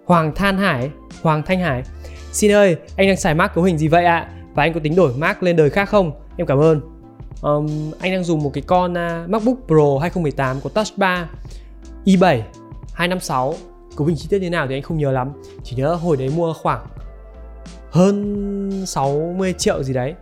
Hoàng 0.05 0.35
Than 0.35 0.57
Hải, 0.57 0.91
Hoàng 1.21 1.43
Thanh 1.45 1.59
Hải. 1.59 1.83
Xin 2.31 2.51
ơi, 2.51 2.75
anh 2.95 3.07
đang 3.07 3.17
xài 3.17 3.35
Mac 3.35 3.55
cấu 3.55 3.63
hình 3.63 3.77
gì 3.77 3.87
vậy 3.87 4.05
ạ? 4.05 4.17
À? 4.17 4.29
và 4.53 4.63
anh 4.63 4.73
có 4.73 4.79
tính 4.79 4.95
đổi 4.95 5.13
Mac 5.17 5.43
lên 5.43 5.55
đời 5.55 5.69
khác 5.69 5.89
không? 5.89 6.11
Em 6.37 6.47
cảm 6.47 6.59
ơn 6.59 6.98
um, 7.41 7.91
anh 7.99 8.11
đang 8.11 8.23
dùng 8.23 8.43
một 8.43 8.51
cái 8.53 8.63
con 8.67 8.91
uh, 8.91 9.29
MacBook 9.29 9.57
Pro 9.67 9.99
2018 10.01 10.61
có 10.63 10.69
Touch 10.69 10.97
Bar 10.97 11.19
i7 12.05 12.41
256 12.93 13.55
cấu 13.95 14.07
hình 14.07 14.17
chi 14.17 14.27
tiết 14.29 14.41
như 14.41 14.49
nào 14.49 14.67
thì 14.67 14.75
anh 14.75 14.81
không 14.81 14.97
nhớ 14.97 15.11
lắm. 15.11 15.31
Chỉ 15.63 15.75
nhớ 15.75 15.95
hồi 15.95 16.17
đấy 16.17 16.29
mua 16.35 16.53
khoảng 16.53 16.85
hơn 17.91 18.85
60 18.85 19.53
triệu 19.57 19.83
gì 19.83 19.93
đấy. 19.93 20.13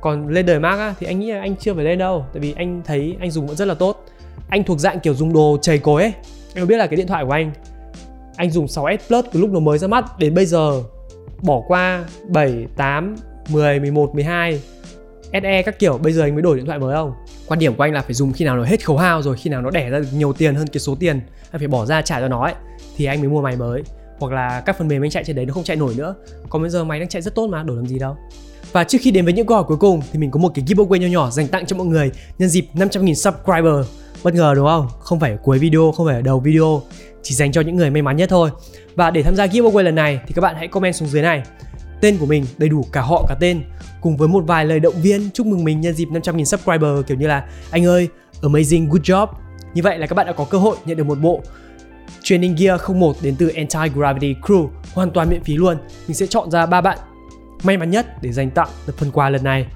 Còn 0.00 0.28
lên 0.28 0.46
đời 0.46 0.60
Mac 0.60 0.78
á, 0.78 0.94
thì 0.98 1.06
anh 1.06 1.20
nghĩ 1.20 1.32
là 1.32 1.40
anh 1.40 1.56
chưa 1.56 1.74
phải 1.74 1.84
lên 1.84 1.98
đâu. 1.98 2.24
Tại 2.32 2.40
vì 2.40 2.54
anh 2.56 2.82
thấy 2.84 3.16
anh 3.20 3.30
dùng 3.30 3.46
vẫn 3.46 3.56
rất 3.56 3.64
là 3.64 3.74
tốt. 3.74 4.04
Anh 4.48 4.64
thuộc 4.64 4.78
dạng 4.78 5.00
kiểu 5.00 5.14
dùng 5.14 5.32
đồ 5.32 5.58
chảy 5.62 5.78
cối 5.78 6.02
ấy. 6.02 6.12
Anh 6.54 6.66
biết 6.66 6.76
là 6.76 6.86
cái 6.86 6.96
điện 6.96 7.06
thoại 7.06 7.24
của 7.24 7.30
anh. 7.30 7.52
Anh 8.36 8.50
dùng 8.50 8.66
6S 8.66 8.98
Plus 9.08 9.24
từ 9.32 9.40
lúc 9.40 9.50
nó 9.50 9.60
mới 9.60 9.78
ra 9.78 9.88
mắt 9.88 10.18
đến 10.18 10.34
bây 10.34 10.46
giờ. 10.46 10.82
Bỏ 11.42 11.62
qua 11.66 12.04
7, 12.28 12.66
8, 12.76 13.16
10, 13.48 13.80
11, 13.80 14.14
12 14.14 14.60
SE 15.42 15.62
các 15.62 15.78
kiểu. 15.78 15.98
Bây 15.98 16.12
giờ 16.12 16.22
anh 16.22 16.34
mới 16.34 16.42
đổi 16.42 16.56
điện 16.56 16.66
thoại 16.66 16.78
mới 16.78 16.94
không? 16.94 17.12
Quan 17.46 17.60
điểm 17.60 17.74
của 17.74 17.82
anh 17.82 17.92
là 17.92 18.02
phải 18.02 18.14
dùng 18.14 18.32
khi 18.32 18.44
nào 18.44 18.56
nó 18.56 18.64
hết 18.64 18.86
khấu 18.86 18.96
hao 18.96 19.22
rồi 19.22 19.36
khi 19.36 19.50
nào 19.50 19.62
nó 19.62 19.70
đẻ 19.70 19.90
ra 19.90 19.98
được 19.98 20.08
nhiều 20.14 20.32
tiền 20.32 20.54
hơn 20.54 20.66
cái 20.66 20.80
số 20.80 20.94
tiền 20.94 21.20
anh 21.50 21.58
phải 21.58 21.68
bỏ 21.68 21.86
ra 21.86 22.02
trả 22.02 22.20
cho 22.20 22.28
nó 22.28 22.44
ấy 22.44 22.54
thì 22.96 23.04
anh 23.04 23.20
mới 23.20 23.28
mua 23.28 23.42
máy 23.42 23.56
mới. 23.56 23.82
Hoặc 24.18 24.32
là 24.32 24.62
các 24.66 24.78
phần 24.78 24.88
mềm 24.88 25.04
anh 25.04 25.10
chạy 25.10 25.24
trên 25.24 25.36
đấy 25.36 25.46
nó 25.46 25.54
không 25.54 25.64
chạy 25.64 25.76
nổi 25.76 25.94
nữa. 25.96 26.14
Còn 26.48 26.62
bây 26.62 26.70
giờ 26.70 26.84
máy 26.84 26.98
đang 26.98 27.08
chạy 27.08 27.22
rất 27.22 27.34
tốt 27.34 27.46
mà 27.46 27.62
đổi 27.62 27.76
làm 27.76 27.86
gì 27.86 27.98
đâu. 27.98 28.16
Và 28.72 28.84
trước 28.84 28.98
khi 29.00 29.10
đến 29.10 29.24
với 29.24 29.34
những 29.34 29.46
câu 29.46 29.56
hỏi 29.56 29.64
cuối 29.68 29.76
cùng 29.76 30.02
thì 30.12 30.18
mình 30.18 30.30
có 30.30 30.40
một 30.40 30.52
cái 30.54 30.64
giveaway 30.64 30.96
nhỏ 30.96 31.06
nhỏ 31.06 31.30
dành 31.30 31.48
tặng 31.48 31.66
cho 31.66 31.76
mọi 31.76 31.86
người 31.86 32.10
nhân 32.38 32.48
dịp 32.48 32.66
500.000 32.74 33.14
subscriber. 33.14 33.86
Bất 34.22 34.34
ngờ 34.34 34.52
đúng 34.56 34.66
không? 34.66 34.88
Không 35.00 35.20
phải 35.20 35.30
ở 35.30 35.36
cuối 35.42 35.58
video, 35.58 35.92
không 35.92 36.06
phải 36.06 36.14
ở 36.14 36.22
đầu 36.22 36.40
video, 36.40 36.82
chỉ 37.22 37.34
dành 37.34 37.52
cho 37.52 37.60
những 37.60 37.76
người 37.76 37.90
may 37.90 38.02
mắn 38.02 38.16
nhất 38.16 38.28
thôi. 38.28 38.50
Và 38.94 39.10
để 39.10 39.22
tham 39.22 39.36
gia 39.36 39.46
giveaway 39.46 39.82
lần 39.82 39.94
này 39.94 40.20
thì 40.26 40.34
các 40.34 40.40
bạn 40.40 40.56
hãy 40.56 40.68
comment 40.68 40.94
xuống 40.94 41.08
dưới 41.08 41.22
này 41.22 41.42
tên 42.04 42.18
của 42.18 42.26
mình, 42.26 42.44
đầy 42.58 42.68
đủ 42.68 42.84
cả 42.92 43.00
họ, 43.00 43.26
cả 43.28 43.36
tên. 43.40 43.62
Cùng 44.00 44.16
với 44.16 44.28
một 44.28 44.44
vài 44.46 44.64
lời 44.64 44.80
động 44.80 44.94
viên, 45.02 45.30
chúc 45.30 45.46
mừng 45.46 45.64
mình 45.64 45.80
nhân 45.80 45.94
dịp 45.94 46.08
500.000 46.08 46.44
subscriber, 46.44 47.06
kiểu 47.06 47.16
như 47.16 47.26
là, 47.26 47.44
anh 47.70 47.86
ơi, 47.86 48.08
amazing, 48.42 48.88
good 48.88 49.02
job. 49.02 49.26
Như 49.74 49.82
vậy 49.82 49.98
là 49.98 50.06
các 50.06 50.14
bạn 50.14 50.26
đã 50.26 50.32
có 50.32 50.44
cơ 50.44 50.58
hội 50.58 50.76
nhận 50.84 50.96
được 50.96 51.06
một 51.06 51.18
bộ 51.20 51.42
training 52.22 52.54
gear 52.58 52.80
01 52.94 53.16
đến 53.22 53.34
từ 53.38 53.48
Anti 53.48 53.94
Gravity 53.94 54.34
Crew, 54.42 54.68
hoàn 54.94 55.10
toàn 55.10 55.30
miễn 55.30 55.44
phí 55.44 55.54
luôn. 55.54 55.76
Mình 56.06 56.14
sẽ 56.14 56.26
chọn 56.26 56.50
ra 56.50 56.66
ba 56.66 56.80
bạn 56.80 56.98
may 57.62 57.76
mắn 57.76 57.90
nhất 57.90 58.06
để 58.22 58.32
dành 58.32 58.50
tặng 58.50 58.68
được 58.86 58.98
phần 58.98 59.10
quà 59.10 59.30
lần 59.30 59.44
này. 59.44 59.66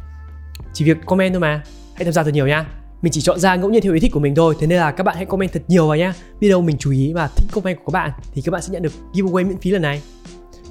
Chỉ 0.72 0.84
việc 0.84 0.96
comment 1.06 1.32
thôi 1.32 1.40
mà. 1.40 1.62
Hãy 1.94 2.04
tham 2.04 2.12
gia 2.12 2.22
thật 2.22 2.34
nhiều 2.34 2.46
nha 2.46 2.66
mình 3.02 3.12
chỉ 3.12 3.20
chọn 3.20 3.38
ra 3.38 3.56
ngẫu 3.56 3.70
nhiên 3.70 3.82
theo 3.82 3.92
ý 3.92 4.00
thích 4.00 4.12
của 4.14 4.20
mình 4.20 4.34
thôi. 4.34 4.54
Thế 4.60 4.66
nên 4.66 4.78
là 4.78 4.90
các 4.90 5.04
bạn 5.04 5.16
hãy 5.16 5.26
comment 5.26 5.52
thật 5.52 5.62
nhiều 5.68 5.86
vào 5.88 5.96
nhá. 5.96 6.14
Biết 6.40 6.48
đâu 6.48 6.62
mình 6.62 6.76
chú 6.78 6.90
ý 6.90 7.12
và 7.12 7.28
thích 7.36 7.46
comment 7.52 7.78
của 7.78 7.92
các 7.92 8.00
bạn 8.00 8.10
thì 8.32 8.42
các 8.42 8.50
bạn 8.50 8.62
sẽ 8.62 8.72
nhận 8.72 8.82
được 8.82 8.92
giveaway 9.12 9.46
miễn 9.46 9.56
phí 9.56 9.70
lần 9.70 9.82
này. 9.82 10.02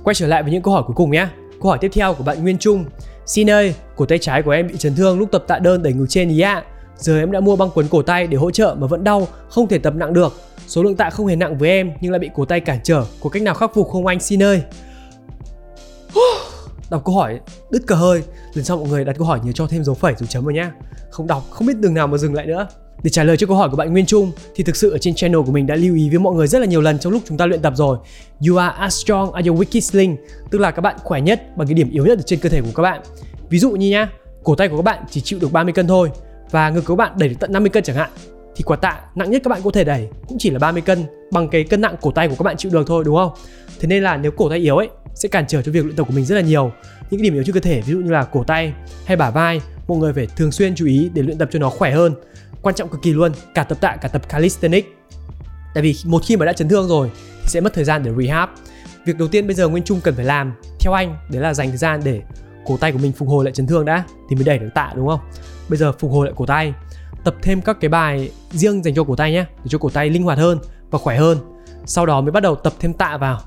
Quay 0.03 0.13
trở 0.13 0.27
lại 0.27 0.43
với 0.43 0.51
những 0.51 0.61
câu 0.61 0.73
hỏi 0.73 0.83
cuối 0.87 0.95
cùng 0.95 1.11
nhé 1.11 1.27
câu 1.61 1.69
hỏi 1.69 1.77
tiếp 1.81 1.91
theo 1.93 2.13
của 2.13 2.23
bạn 2.23 2.43
Nguyên 2.43 2.57
Trung. 2.57 2.85
Xin 3.25 3.49
ơi, 3.49 3.75
cổ 3.95 4.05
tay 4.05 4.17
trái 4.17 4.41
của 4.41 4.51
em 4.51 4.67
bị 4.67 4.77
chấn 4.77 4.95
thương 4.95 5.19
lúc 5.19 5.31
tập 5.31 5.43
tạ 5.47 5.59
đơn 5.59 5.83
đẩy 5.83 5.93
ngực 5.93 6.05
trên 6.09 6.29
ý 6.29 6.39
ạ. 6.39 6.53
À. 6.53 6.63
Giờ 6.97 7.19
em 7.19 7.31
đã 7.31 7.39
mua 7.39 7.55
băng 7.55 7.69
quấn 7.73 7.87
cổ 7.87 8.01
tay 8.01 8.27
để 8.27 8.37
hỗ 8.37 8.51
trợ 8.51 8.75
mà 8.79 8.87
vẫn 8.87 9.03
đau, 9.03 9.27
không 9.49 9.67
thể 9.67 9.77
tập 9.77 9.95
nặng 9.95 10.13
được. 10.13 10.33
Số 10.67 10.83
lượng 10.83 10.95
tạ 10.95 11.09
không 11.09 11.27
hề 11.27 11.35
nặng 11.35 11.57
với 11.57 11.69
em 11.69 11.91
nhưng 12.01 12.11
lại 12.11 12.19
bị 12.19 12.29
cổ 12.35 12.45
tay 12.45 12.59
cản 12.59 12.79
trở. 12.83 13.05
Có 13.23 13.29
cách 13.29 13.41
nào 13.41 13.53
khắc 13.53 13.71
phục 13.73 13.89
không 13.89 14.07
anh? 14.07 14.19
Xin 14.19 14.43
ơi. 14.43 14.61
Đọc 16.89 17.01
câu 17.05 17.15
hỏi 17.15 17.39
đứt 17.71 17.87
cờ 17.87 17.95
hơi. 17.95 18.23
Lần 18.53 18.65
sau 18.65 18.77
mọi 18.77 18.89
người 18.89 19.05
đặt 19.05 19.15
câu 19.17 19.27
hỏi 19.27 19.39
nhớ 19.43 19.51
cho 19.51 19.67
thêm 19.67 19.83
dấu 19.83 19.95
phẩy 19.95 20.13
dấu 20.17 20.27
chấm 20.27 20.43
vào 20.43 20.51
nhá. 20.51 20.71
Không 21.09 21.27
đọc 21.27 21.43
không 21.49 21.67
biết 21.67 21.77
đường 21.77 21.93
nào 21.93 22.07
mà 22.07 22.17
dừng 22.17 22.33
lại 22.33 22.45
nữa 22.45 22.67
để 23.03 23.09
trả 23.09 23.23
lời 23.23 23.37
cho 23.37 23.47
câu 23.47 23.57
hỏi 23.57 23.69
của 23.69 23.75
bạn 23.75 23.91
Nguyên 23.91 24.05
Trung 24.05 24.31
thì 24.55 24.63
thực 24.63 24.75
sự 24.75 24.91
ở 24.91 24.97
trên 24.97 25.15
channel 25.15 25.41
của 25.45 25.51
mình 25.51 25.67
đã 25.67 25.75
lưu 25.75 25.95
ý 25.95 26.09
với 26.09 26.19
mọi 26.19 26.35
người 26.35 26.47
rất 26.47 26.59
là 26.59 26.65
nhiều 26.65 26.81
lần 26.81 26.99
trong 26.99 27.13
lúc 27.13 27.21
chúng 27.25 27.37
ta 27.37 27.45
luyện 27.45 27.61
tập 27.61 27.73
rồi. 27.75 27.97
You 28.47 28.57
are 28.57 28.75
as 28.77 29.03
strong 29.03 29.33
as 29.33 29.47
your 29.47 29.61
weakest 29.61 29.97
link, 29.97 30.19
tức 30.51 30.59
là 30.59 30.71
các 30.71 30.81
bạn 30.81 30.95
khỏe 31.03 31.21
nhất 31.21 31.57
bằng 31.57 31.67
cái 31.67 31.73
điểm 31.73 31.89
yếu 31.91 32.05
nhất 32.05 32.19
ở 32.19 32.21
trên 32.21 32.39
cơ 32.39 32.49
thể 32.49 32.61
của 32.61 32.71
các 32.75 32.83
bạn. 32.83 33.01
Ví 33.49 33.59
dụ 33.59 33.71
như 33.71 33.89
nhá, 33.89 34.09
cổ 34.43 34.55
tay 34.55 34.67
của 34.67 34.77
các 34.77 34.83
bạn 34.83 35.03
chỉ 35.09 35.21
chịu 35.21 35.39
được 35.39 35.51
30 35.51 35.73
cân 35.73 35.87
thôi 35.87 36.11
và 36.51 36.69
ngực 36.69 36.81
của 36.81 36.95
các 36.95 36.97
bạn 36.97 37.11
đẩy 37.19 37.29
được 37.29 37.35
tận 37.39 37.51
50 37.51 37.69
cân 37.69 37.83
chẳng 37.83 37.95
hạn 37.95 38.09
thì 38.55 38.63
quả 38.63 38.77
tạ 38.77 38.99
nặng 39.15 39.31
nhất 39.31 39.41
các 39.45 39.49
bạn 39.49 39.61
có 39.63 39.71
thể 39.71 39.83
đẩy 39.83 40.07
cũng 40.27 40.37
chỉ 40.37 40.49
là 40.49 40.59
30 40.59 40.81
cân 40.81 41.05
bằng 41.31 41.49
cái 41.49 41.63
cân 41.63 41.81
nặng 41.81 41.95
cổ 42.01 42.11
tay 42.11 42.27
của 42.27 42.35
các 42.35 42.43
bạn 42.43 42.57
chịu 42.57 42.71
được 42.71 42.87
thôi 42.87 43.03
đúng 43.05 43.15
không? 43.15 43.31
Thế 43.79 43.87
nên 43.87 44.03
là 44.03 44.17
nếu 44.17 44.31
cổ 44.31 44.49
tay 44.49 44.59
yếu 44.59 44.77
ấy 44.77 44.89
sẽ 45.15 45.29
cản 45.29 45.47
trở 45.47 45.61
cho 45.61 45.71
việc 45.71 45.85
luyện 45.85 45.95
tập 45.95 46.03
của 46.07 46.13
mình 46.13 46.25
rất 46.25 46.35
là 46.35 46.41
nhiều. 46.41 46.71
Những 47.09 47.19
cái 47.19 47.23
điểm 47.23 47.33
yếu 47.33 47.43
trên 47.43 47.53
cơ 47.53 47.59
thể 47.59 47.81
ví 47.81 47.93
dụ 47.93 47.99
như 47.99 48.11
là 48.11 48.23
cổ 48.23 48.43
tay 48.43 48.73
hay 49.05 49.17
bả 49.17 49.29
vai, 49.29 49.61
mọi 49.87 49.97
người 49.97 50.13
phải 50.13 50.27
thường 50.27 50.51
xuyên 50.51 50.75
chú 50.75 50.85
ý 50.85 51.09
để 51.13 51.21
luyện 51.21 51.37
tập 51.37 51.49
cho 51.51 51.59
nó 51.59 51.69
khỏe 51.69 51.91
hơn. 51.91 52.13
Quan 52.67 52.75
trọng 52.75 52.89
cực 52.89 53.01
kỳ 53.01 53.13
luôn, 53.13 53.31
cả 53.53 53.63
tập 53.63 53.77
tạ 53.81 53.95
cả 54.01 54.07
tập 54.07 54.29
calisthenics. 54.29 54.87
Tại 55.73 55.83
vì 55.83 55.95
một 56.05 56.21
khi 56.25 56.37
mà 56.37 56.45
đã 56.45 56.53
chấn 56.53 56.69
thương 56.69 56.87
rồi 56.87 57.11
thì 57.41 57.47
sẽ 57.47 57.61
mất 57.61 57.73
thời 57.73 57.83
gian 57.83 58.03
để 58.03 58.11
rehab. 58.17 58.49
Việc 59.05 59.17
đầu 59.17 59.27
tiên 59.27 59.47
bây 59.47 59.55
giờ 59.55 59.67
Nguyên 59.67 59.83
Trung 59.83 60.01
cần 60.03 60.15
phải 60.15 60.25
làm 60.25 60.53
theo 60.79 60.93
anh 60.93 61.17
đấy 61.29 61.41
là 61.41 61.53
dành 61.53 61.69
thời 61.69 61.77
gian 61.77 62.01
để 62.03 62.21
cổ 62.65 62.77
tay 62.77 62.91
của 62.91 62.97
mình 62.97 63.11
phục 63.11 63.29
hồi 63.29 63.45
lại 63.45 63.53
chấn 63.53 63.67
thương 63.67 63.85
đã 63.85 64.03
thì 64.29 64.35
mới 64.35 64.45
đẩy 64.45 64.59
được 64.59 64.69
tạ 64.75 64.93
đúng 64.95 65.07
không? 65.07 65.19
Bây 65.69 65.77
giờ 65.77 65.91
phục 65.99 66.11
hồi 66.11 66.25
lại 66.25 66.33
cổ 66.37 66.45
tay, 66.45 66.73
tập 67.23 67.35
thêm 67.41 67.61
các 67.61 67.77
cái 67.81 67.89
bài 67.89 68.31
riêng 68.51 68.83
dành 68.83 68.95
cho 68.95 69.03
cổ 69.03 69.15
tay 69.15 69.31
nhé 69.31 69.45
để 69.63 69.69
cho 69.69 69.77
cổ 69.77 69.89
tay 69.89 70.09
linh 70.09 70.23
hoạt 70.23 70.37
hơn 70.37 70.59
và 70.91 70.99
khỏe 70.99 71.17
hơn. 71.17 71.37
Sau 71.85 72.05
đó 72.05 72.21
mới 72.21 72.31
bắt 72.31 72.43
đầu 72.43 72.55
tập 72.55 72.73
thêm 72.79 72.93
tạ 72.93 73.17
vào 73.17 73.41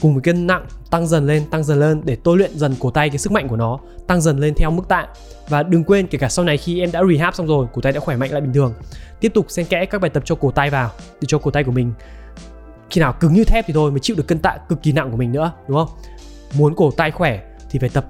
cùng 0.00 0.14
với 0.14 0.22
cân 0.22 0.46
nặng 0.46 0.66
tăng 0.90 1.06
dần 1.06 1.26
lên, 1.26 1.44
tăng 1.50 1.64
dần 1.64 1.80
lên 1.80 2.00
để 2.04 2.16
tôi 2.24 2.38
luyện 2.38 2.58
dần 2.58 2.74
cổ 2.80 2.90
tay 2.90 3.10
cái 3.10 3.18
sức 3.18 3.32
mạnh 3.32 3.48
của 3.48 3.56
nó, 3.56 3.78
tăng 4.06 4.20
dần 4.20 4.38
lên 4.38 4.54
theo 4.54 4.70
mức 4.70 4.88
tạ 4.88 5.06
và 5.48 5.62
đừng 5.62 5.84
quên 5.84 6.06
kể 6.06 6.18
cả 6.18 6.28
sau 6.28 6.44
này 6.44 6.56
khi 6.56 6.80
em 6.80 6.92
đã 6.92 7.02
rehab 7.12 7.34
xong 7.34 7.46
rồi, 7.46 7.66
cổ 7.72 7.80
tay 7.80 7.92
đã 7.92 8.00
khỏe 8.00 8.16
mạnh 8.16 8.32
lại 8.32 8.40
bình 8.40 8.52
thường. 8.52 8.74
Tiếp 9.20 9.32
tục 9.34 9.46
xen 9.48 9.66
kẽ 9.66 9.84
các 9.84 10.00
bài 10.00 10.10
tập 10.10 10.22
cho 10.26 10.34
cổ 10.34 10.50
tay 10.50 10.70
vào, 10.70 10.90
để 11.20 11.26
cho 11.28 11.38
cổ 11.38 11.50
tay 11.50 11.64
của 11.64 11.72
mình 11.72 11.92
khi 12.90 13.00
nào 13.00 13.12
cứng 13.20 13.32
như 13.34 13.44
thép 13.44 13.64
thì 13.66 13.74
thôi 13.74 13.90
mới 13.90 14.00
chịu 14.00 14.16
được 14.16 14.26
cân 14.26 14.38
tạ 14.38 14.56
cực 14.68 14.82
kỳ 14.82 14.92
nặng 14.92 15.10
của 15.10 15.16
mình 15.16 15.32
nữa, 15.32 15.52
đúng 15.68 15.76
không? 15.76 15.88
Muốn 16.58 16.74
cổ 16.74 16.90
tay 16.90 17.10
khỏe 17.10 17.40
thì 17.70 17.78
phải 17.78 17.88
tập, 17.88 18.06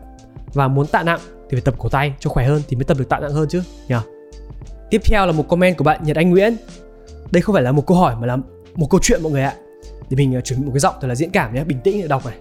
và 0.53 0.68
muốn 0.68 0.86
tạ 0.86 1.03
nặng 1.03 1.20
thì 1.24 1.57
phải 1.57 1.61
tập 1.61 1.74
cổ 1.78 1.88
tay 1.88 2.14
cho 2.20 2.30
khỏe 2.30 2.47
hơn 2.47 2.62
thì 2.68 2.76
mới 2.76 2.84
tập 2.84 2.99
được 2.99 3.09
tạ 3.09 3.18
nặng 3.20 3.32
hơn 3.32 3.49
chứ 3.49 3.62
nhỉ 3.88 3.97
tiếp 4.91 5.01
theo 5.05 5.26
là 5.26 5.32
một 5.32 5.49
comment 5.49 5.76
của 5.76 5.84
bạn 5.84 6.01
Nhật 6.05 6.16
Anh 6.16 6.30
Nguyễn. 6.30 6.57
Đây 7.30 7.43
không 7.43 7.53
phải 7.55 7.62
là 7.62 7.72
một 7.72 7.86
câu 7.86 7.97
hỏi 7.97 8.14
mà 8.20 8.26
là 8.26 8.36
một 8.74 8.86
câu 8.91 9.01
chuyện 9.03 9.22
mọi 9.22 9.32
người 9.32 9.43
ạ 9.43 9.55
thì 10.11 10.16
mình 10.16 10.34
ờ, 10.34 10.40
chuẩn 10.40 10.61
bị 10.61 10.66
một 10.66 10.72
cái 10.74 10.80
giọng 10.80 10.94
thật 11.00 11.08
là 11.08 11.14
diễn 11.14 11.30
cảm 11.30 11.54
nhé 11.54 11.64
bình 11.64 11.78
tĩnh 11.84 12.00
để 12.02 12.08
đọc 12.08 12.26
này 12.26 12.34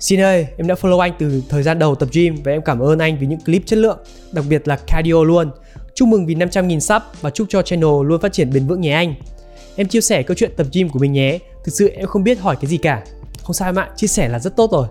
Xin 0.00 0.20
ơi, 0.20 0.46
em 0.56 0.66
đã 0.66 0.74
follow 0.74 0.98
anh 0.98 1.12
từ 1.18 1.42
thời 1.48 1.62
gian 1.62 1.78
đầu 1.78 1.94
tập 1.94 2.08
gym 2.12 2.36
và 2.44 2.52
em 2.52 2.62
cảm 2.62 2.78
ơn 2.78 2.98
anh 2.98 3.18
vì 3.18 3.26
những 3.26 3.40
clip 3.40 3.66
chất 3.66 3.78
lượng, 3.78 3.98
đặc 4.32 4.44
biệt 4.48 4.68
là 4.68 4.76
cardio 4.76 5.24
luôn. 5.24 5.50
Chúc 5.94 6.08
mừng 6.08 6.26
vì 6.26 6.34
500.000 6.34 6.78
sub 6.78 7.02
và 7.20 7.30
chúc 7.30 7.46
cho 7.50 7.62
channel 7.62 7.90
luôn 8.04 8.20
phát 8.20 8.32
triển 8.32 8.52
bền 8.52 8.66
vững 8.66 8.80
nhé 8.80 8.92
anh. 8.92 9.14
Em 9.76 9.88
chia 9.88 10.00
sẻ 10.00 10.22
câu 10.22 10.34
chuyện 10.34 10.50
tập 10.56 10.66
gym 10.72 10.88
của 10.88 10.98
mình 10.98 11.12
nhé. 11.12 11.38
thực 11.64 11.72
sự 11.74 11.88
em 11.88 12.06
không 12.06 12.24
biết 12.24 12.38
hỏi 12.38 12.56
cái 12.60 12.66
gì 12.66 12.76
cả 12.76 13.02
không 13.46 13.54
sao 13.54 13.68
em 13.68 13.78
ạ 13.78 13.88
chia 13.96 14.06
sẻ 14.06 14.28
là 14.28 14.38
rất 14.38 14.56
tốt 14.56 14.70
rồi 14.72 14.88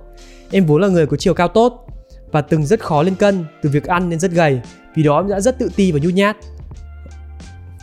em 0.52 0.66
vốn 0.66 0.82
là 0.82 0.88
người 0.88 1.06
có 1.06 1.18
chiều 1.18 1.34
cao 1.34 1.48
tốt 1.48 1.88
và 2.32 2.42
từng 2.42 2.66
rất 2.66 2.80
khó 2.80 3.04
lên 3.04 3.16
cân 3.16 3.46
từ 3.62 3.70
việc 3.70 3.86
ăn 3.86 4.10
nên 4.10 4.20
rất 4.20 4.32
gầy 4.32 4.62
vì 4.96 5.04
đó 5.04 5.20
em 5.20 5.30
đã 5.30 5.40
rất 5.40 5.60
tự 5.60 5.70
ti 5.76 5.92
và 5.92 6.00
nhút 6.04 6.14
nhát 6.14 6.38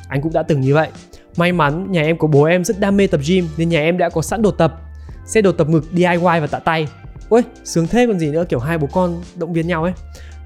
anh 0.09 0.23
cũng 0.23 0.33
đã 0.33 0.43
từng 0.43 0.61
như 0.61 0.75
vậy 0.75 0.89
may 1.37 1.53
mắn, 1.53 1.93
nhà 1.93 2.03
em 2.03 2.19
có 2.19 2.29
bố 2.29 2.45
em 2.45 2.65
rất 2.65 2.81
đam 2.81 2.97
mê 2.97 3.07
tập 3.07 3.21
gym 3.27 3.49
nên 3.57 3.69
nhà 3.69 3.81
em 3.81 3.99
đã 3.99 4.09
có 4.09 4.23
sẵn 4.23 4.43
đồ 4.43 4.51
tập. 4.51 4.81
Xe 5.27 5.43
đồ 5.43 5.53
tập 5.53 5.69
ngực 5.69 5.85
DIY 5.93 6.19
và 6.19 6.47
tạ 6.51 6.59
tay. 6.59 6.89
Ôi, 7.29 7.43
sướng 7.65 7.87
thế 7.87 8.07
còn 8.07 8.19
gì 8.19 8.31
nữa, 8.31 8.45
kiểu 8.49 8.59
hai 8.59 8.79
bố 8.79 8.87
con 8.93 9.23
động 9.35 9.53
viên 9.53 9.67
nhau 9.67 9.83
ấy. 9.83 9.93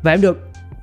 Và 0.02 0.12
em 0.12 0.20
được 0.20 0.38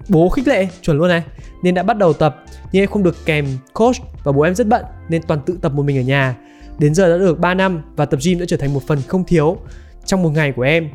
bố 0.09 0.29
khích 0.29 0.47
lệ, 0.47 0.67
chuẩn 0.81 0.97
luôn 0.97 1.07
này. 1.07 1.23
Nên 1.63 1.75
đã 1.75 1.83
bắt 1.83 1.97
đầu 1.97 2.13
tập, 2.13 2.43
nhưng 2.71 2.83
em 2.83 2.89
không 2.89 3.03
được 3.03 3.15
kèm 3.25 3.45
coach 3.73 3.95
và 4.23 4.31
bố 4.31 4.41
em 4.41 4.55
rất 4.55 4.67
bận 4.67 4.85
nên 5.09 5.21
toàn 5.27 5.39
tự 5.45 5.57
tập 5.61 5.71
một 5.71 5.83
mình 5.83 5.97
ở 5.97 6.01
nhà. 6.01 6.35
Đến 6.79 6.93
giờ 6.93 7.09
đã 7.09 7.17
được 7.17 7.39
3 7.39 7.53
năm 7.53 7.81
và 7.95 8.05
tập 8.05 8.19
gym 8.23 8.39
đã 8.39 8.45
trở 8.47 8.57
thành 8.57 8.73
một 8.73 8.83
phần 8.87 9.01
không 9.07 9.23
thiếu 9.25 9.57
trong 10.05 10.23
một 10.23 10.29
ngày 10.29 10.51
của 10.51 10.61
em. 10.61 10.89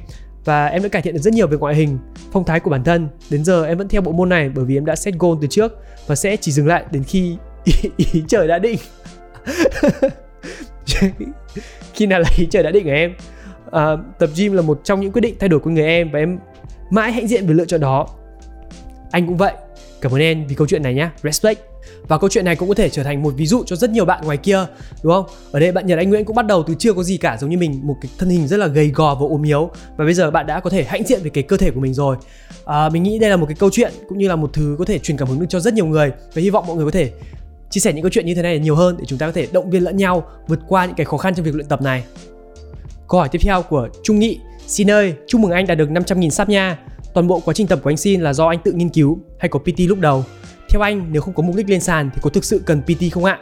Và 0.45 0.67
em 0.67 0.83
đã 0.83 0.89
cải 0.89 1.03
thiện 1.03 1.15
được 1.15 1.21
rất 1.21 1.35
nhiều 1.35 1.47
về 1.47 1.57
ngoại 1.57 1.75
hình, 1.75 1.99
phong 2.33 2.45
thái 2.45 2.61
của 2.61 2.71
bản 2.71 2.85
thân. 2.85 3.09
Đến 3.31 3.45
giờ 3.45 3.65
em 3.65 3.79
vẫn 3.79 3.89
theo 3.89 4.01
bộ 4.01 4.13
môn 4.13 4.29
này 4.29 4.49
bởi 4.49 4.65
vì 4.65 4.77
em 4.77 4.85
đã 4.85 4.97
set 4.97 5.15
goal 5.19 5.35
từ 5.41 5.47
trước 5.47 5.73
và 6.07 6.15
sẽ 6.15 6.37
chỉ 6.37 6.53
dừng 6.53 6.67
lại 6.67 6.85
đến 6.91 7.05
khi 7.05 7.37
ý, 7.83 7.91
ý 7.97 8.23
trời 8.29 8.49
đã 8.49 8.59
định. 8.59 8.79
Khi 11.95 12.07
nào 12.07 12.21
là 12.21 12.31
ý 12.37 12.47
trời 12.51 12.63
đã 12.63 12.71
định 12.71 12.85
của 12.85 12.91
em? 12.91 13.15
À, 13.71 13.97
tập 14.19 14.31
gym 14.37 14.53
là 14.53 14.63
một 14.63 14.81
trong 14.85 15.01
những 15.01 15.13
quyết 15.13 15.21
định 15.21 15.35
thay 15.41 15.49
đổi 15.49 15.61
của 15.61 15.71
người 15.71 15.85
em 15.85 16.11
và 16.11 16.19
em 16.19 16.39
mãi 16.91 17.13
hãnh 17.13 17.29
diện 17.29 17.47
về 17.47 17.55
lựa 17.55 17.65
chọn 17.65 17.81
đó. 17.81 18.09
Anh 19.11 19.27
cũng 19.27 19.37
vậy. 19.37 19.53
Cảm 20.01 20.15
ơn 20.15 20.21
em 20.21 20.47
vì 20.47 20.55
câu 20.55 20.67
chuyện 20.67 20.83
này 20.83 20.95
nhé 20.95 21.09
respect. 21.23 21.61
Và 22.09 22.19
câu 22.19 22.31
chuyện 22.31 22.45
này 22.45 22.57
cũng 22.57 22.69
có 22.69 22.75
thể 22.75 22.89
trở 22.89 23.03
thành 23.03 23.23
một 23.23 23.35
ví 23.37 23.47
dụ 23.47 23.63
cho 23.67 23.77
rất 23.77 23.91
nhiều 23.91 24.05
bạn 24.05 24.25
ngoài 24.25 24.37
kia 24.37 24.67
đúng 25.03 25.13
không? 25.13 25.27
Ở 25.53 25.61
đây 25.61 25.73
bạn 25.73 25.87
nhật 25.87 25.99
anh 25.99 26.11
nguyễn 26.11 26.25
cũng 26.25 26.37
bắt 26.37 26.47
đầu 26.47 26.63
từ 26.63 26.75
chưa 26.79 26.93
có 26.93 27.03
gì 27.03 27.17
cả 27.17 27.37
giống 27.41 27.51
như 27.51 27.59
mình 27.59 27.81
một 27.83 27.97
cái 28.01 28.11
thân 28.19 28.29
hình 28.29 28.49
rất 28.49 28.57
là 28.57 28.67
gầy 28.67 28.89
gò 28.89 29.15
và 29.15 29.21
ốm 29.21 29.43
yếu. 29.43 29.71
Và 29.97 30.05
bây 30.05 30.15
giờ 30.15 30.31
bạn 30.31 30.47
đã 30.47 30.61
có 30.61 30.71
thể 30.71 30.85
hãnh 30.85 31.05
diện 31.07 31.21
về 31.23 31.31
cái 31.31 31.43
cơ 31.43 31.57
thể 31.57 31.71
của 31.71 31.81
mình 31.81 31.95
rồi. 31.95 32.17
À, 32.65 32.89
mình 32.89 33.03
nghĩ 33.03 33.19
đây 33.19 33.31
là 33.31 33.37
một 33.37 33.47
cái 33.47 33.57
câu 33.59 33.71
chuyện 33.73 33.93
cũng 34.09 34.19
như 34.19 34.29
là 34.29 34.37
một 34.37 34.51
thứ 34.53 34.77
có 34.79 34.85
thể 34.85 34.99
truyền 34.99 35.17
cảm 35.17 35.29
hứng 35.29 35.41
được 35.41 35.47
cho 35.49 35.61
rất 35.61 35.75
nhiều 35.75 35.87
người. 35.87 36.13
Và 36.35 36.43
hy 36.43 36.51
vọng 36.51 36.67
mọi 36.67 36.77
người 36.77 36.85
có 36.85 36.91
thể 36.91 37.13
chia 37.71 37.81
sẻ 37.81 37.93
những 37.93 38.03
câu 38.03 38.11
chuyện 38.11 38.27
như 38.27 38.35
thế 38.35 38.43
này 38.43 38.59
nhiều 38.59 38.75
hơn 38.75 38.97
để 38.99 39.05
chúng 39.05 39.19
ta 39.19 39.27
có 39.27 39.33
thể 39.33 39.49
động 39.53 39.71
viên 39.71 39.83
lẫn 39.83 39.97
nhau 39.97 40.25
vượt 40.49 40.61
qua 40.69 40.87
những 40.87 40.95
cái 40.95 41.05
khó 41.05 41.17
khăn 41.17 41.35
trong 41.35 41.45
việc 41.45 41.55
luyện 41.55 41.69
tập 41.69 41.83
này. 41.83 42.05
Câu 43.09 43.21
hỏi 43.21 43.29
tiếp 43.29 43.39
theo 43.43 43.63
của 43.63 43.89
trung 44.03 44.19
nghị, 44.19 44.41
xin 44.67 44.91
ơi, 44.91 45.15
chúc 45.27 45.41
mừng 45.41 45.51
anh 45.51 45.67
đã 45.67 45.75
được 45.75 45.89
500.000 45.89 46.31
sub 46.31 46.49
nha. 46.49 46.79
Toàn 47.15 47.27
bộ 47.27 47.41
quá 47.45 47.55
trình 47.55 47.67
tập 47.67 47.81
của 47.83 47.91
anh 47.91 47.97
xin 47.97 48.21
là 48.21 48.33
do 48.33 48.47
anh 48.49 48.59
tự 48.65 48.73
nghiên 48.73 48.89
cứu 48.89 49.19
hay 49.39 49.49
có 49.49 49.59
PT 49.59 49.79
lúc 49.79 50.01
đầu? 50.01 50.25
Theo 50.71 50.81
anh, 50.81 51.09
nếu 51.13 51.23
không 51.23 51.35
có 51.35 51.43
mục 51.43 51.57
đích 51.57 51.71
lên 51.71 51.81
sàn 51.81 52.11
thì 52.15 52.21
có 52.23 52.31
thực 52.31 52.45
sự 52.45 52.63
cần 52.67 52.83
PT 52.83 53.13
không 53.13 53.25
ạ? 53.25 53.39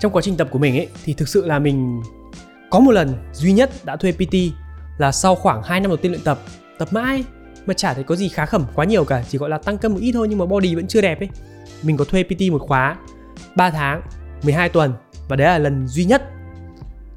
Trong 0.00 0.12
quá 0.12 0.22
trình 0.22 0.36
tập 0.36 0.48
của 0.50 0.58
mình 0.58 0.76
ấy, 0.76 0.88
thì 1.04 1.12
thực 1.12 1.28
sự 1.28 1.46
là 1.46 1.58
mình 1.58 2.00
có 2.70 2.78
một 2.78 2.92
lần 2.92 3.14
duy 3.32 3.52
nhất 3.52 3.70
đã 3.84 3.96
thuê 3.96 4.12
PT 4.12 4.34
là 4.98 5.12
sau 5.12 5.34
khoảng 5.34 5.62
2 5.62 5.80
năm 5.80 5.90
đầu 5.90 5.96
tiên 5.96 6.12
luyện 6.12 6.24
tập 6.24 6.38
tập 6.78 6.88
mãi 6.92 7.24
mà 7.66 7.74
chả 7.74 7.94
thấy 7.94 8.04
có 8.04 8.16
gì 8.16 8.28
khá 8.28 8.46
khẩm 8.46 8.64
quá 8.74 8.84
nhiều 8.84 9.04
cả, 9.04 9.24
chỉ 9.28 9.38
gọi 9.38 9.50
là 9.50 9.58
tăng 9.58 9.78
cân 9.78 9.92
một 9.92 9.98
ít 10.00 10.12
thôi 10.12 10.26
nhưng 10.30 10.38
mà 10.38 10.46
body 10.46 10.74
vẫn 10.74 10.86
chưa 10.86 11.00
đẹp 11.00 11.20
ấy 11.20 11.28
mình 11.82 11.96
có 11.96 12.04
thuê 12.04 12.22
PT 12.22 12.52
một 12.52 12.58
khóa 12.60 12.96
3 13.56 13.70
tháng 13.70 14.02
12 14.42 14.68
tuần 14.68 14.92
và 15.28 15.36
đấy 15.36 15.48
là 15.48 15.58
lần 15.58 15.86
duy 15.88 16.04
nhất. 16.04 16.22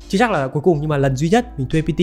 Chưa 0.08 0.18
chắc 0.18 0.32
là 0.32 0.48
cuối 0.48 0.62
cùng 0.62 0.78
nhưng 0.82 0.90
mà 0.90 0.98
lần 0.98 1.16
duy 1.16 1.30
nhất 1.30 1.60
mình 1.60 1.68
thuê 1.70 1.82
PT 1.82 2.02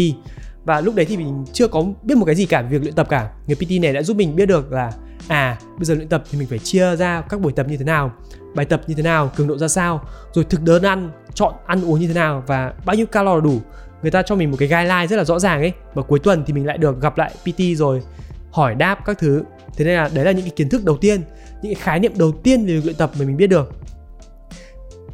và 0.64 0.80
lúc 0.80 0.94
đấy 0.94 1.06
thì 1.06 1.16
mình 1.16 1.44
chưa 1.52 1.68
có 1.68 1.84
biết 2.02 2.14
một 2.14 2.24
cái 2.24 2.34
gì 2.34 2.46
cả 2.46 2.62
về 2.62 2.68
việc 2.68 2.82
luyện 2.82 2.94
tập 2.94 3.06
cả. 3.10 3.30
Người 3.46 3.56
PT 3.56 3.82
này 3.82 3.92
đã 3.92 4.02
giúp 4.02 4.16
mình 4.16 4.36
biết 4.36 4.46
được 4.46 4.72
là 4.72 4.92
à 5.28 5.58
bây 5.76 5.84
giờ 5.84 5.94
luyện 5.94 6.08
tập 6.08 6.24
thì 6.30 6.38
mình 6.38 6.48
phải 6.48 6.58
chia 6.58 6.96
ra 6.96 7.20
các 7.20 7.40
buổi 7.40 7.52
tập 7.52 7.66
như 7.68 7.76
thế 7.76 7.84
nào, 7.84 8.12
bài 8.54 8.66
tập 8.66 8.82
như 8.86 8.94
thế 8.94 9.02
nào, 9.02 9.30
cường 9.36 9.46
độ 9.46 9.58
ra 9.58 9.68
sao, 9.68 10.04
rồi 10.32 10.44
thực 10.44 10.62
đơn 10.62 10.82
ăn, 10.82 11.10
chọn 11.34 11.54
ăn 11.66 11.84
uống 11.84 12.00
như 12.00 12.08
thế 12.08 12.14
nào 12.14 12.42
và 12.46 12.72
bao 12.84 12.96
nhiêu 12.96 13.06
calo 13.06 13.34
là 13.34 13.40
đủ. 13.40 13.60
Người 14.02 14.10
ta 14.10 14.22
cho 14.22 14.34
mình 14.34 14.50
một 14.50 14.56
cái 14.60 14.68
guideline 14.68 15.06
rất 15.06 15.16
là 15.16 15.24
rõ 15.24 15.38
ràng 15.38 15.60
ấy, 15.60 15.72
và 15.94 16.02
cuối 16.02 16.18
tuần 16.18 16.44
thì 16.46 16.52
mình 16.52 16.66
lại 16.66 16.78
được 16.78 17.00
gặp 17.00 17.18
lại 17.18 17.32
PT 17.42 17.60
rồi 17.76 18.02
hỏi 18.50 18.74
đáp 18.74 18.98
các 19.04 19.18
thứ. 19.18 19.42
Thế 19.76 19.84
nên 19.84 19.94
là 19.94 20.10
đấy 20.14 20.24
là 20.24 20.30
những 20.30 20.42
cái 20.42 20.52
kiến 20.56 20.68
thức 20.68 20.84
đầu 20.84 20.96
tiên 20.96 21.22
những 21.62 21.74
cái 21.74 21.82
khái 21.82 22.00
niệm 22.00 22.12
đầu 22.16 22.32
tiên 22.32 22.66
về 22.66 22.80
luyện 22.84 22.94
tập 22.94 23.10
mà 23.18 23.24
mình 23.24 23.36
biết 23.36 23.46
được. 23.46 23.72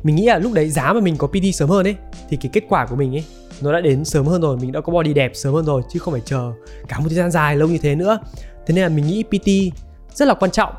Mình 0.02 0.16
nghĩ 0.16 0.26
là 0.26 0.38
lúc 0.38 0.52
đấy 0.52 0.70
giá 0.70 0.92
mà 0.92 1.00
mình 1.00 1.16
có 1.16 1.26
PT 1.26 1.54
sớm 1.54 1.68
hơn 1.68 1.86
ấy, 1.86 1.96
thì 2.28 2.36
cái 2.36 2.50
kết 2.52 2.64
quả 2.68 2.86
của 2.86 2.96
mình 2.96 3.14
ấy, 3.14 3.24
nó 3.60 3.72
đã 3.72 3.80
đến 3.80 4.04
sớm 4.04 4.26
hơn 4.26 4.40
rồi, 4.40 4.56
mình 4.56 4.72
đã 4.72 4.80
có 4.80 4.92
body 4.92 5.14
đẹp 5.14 5.30
sớm 5.34 5.54
hơn 5.54 5.64
rồi, 5.64 5.82
chứ 5.90 5.98
không 5.98 6.12
phải 6.12 6.22
chờ 6.24 6.52
cả 6.88 6.98
một 6.98 7.06
thời 7.08 7.16
gian 7.16 7.30
dài 7.30 7.56
lâu 7.56 7.68
như 7.68 7.78
thế 7.78 7.94
nữa. 7.94 8.18
Thế 8.66 8.74
nên 8.74 8.82
là 8.82 8.88
mình 8.88 9.06
nghĩ 9.06 9.22
PT 9.22 9.76
rất 10.14 10.28
là 10.28 10.34
quan 10.34 10.50
trọng, 10.50 10.72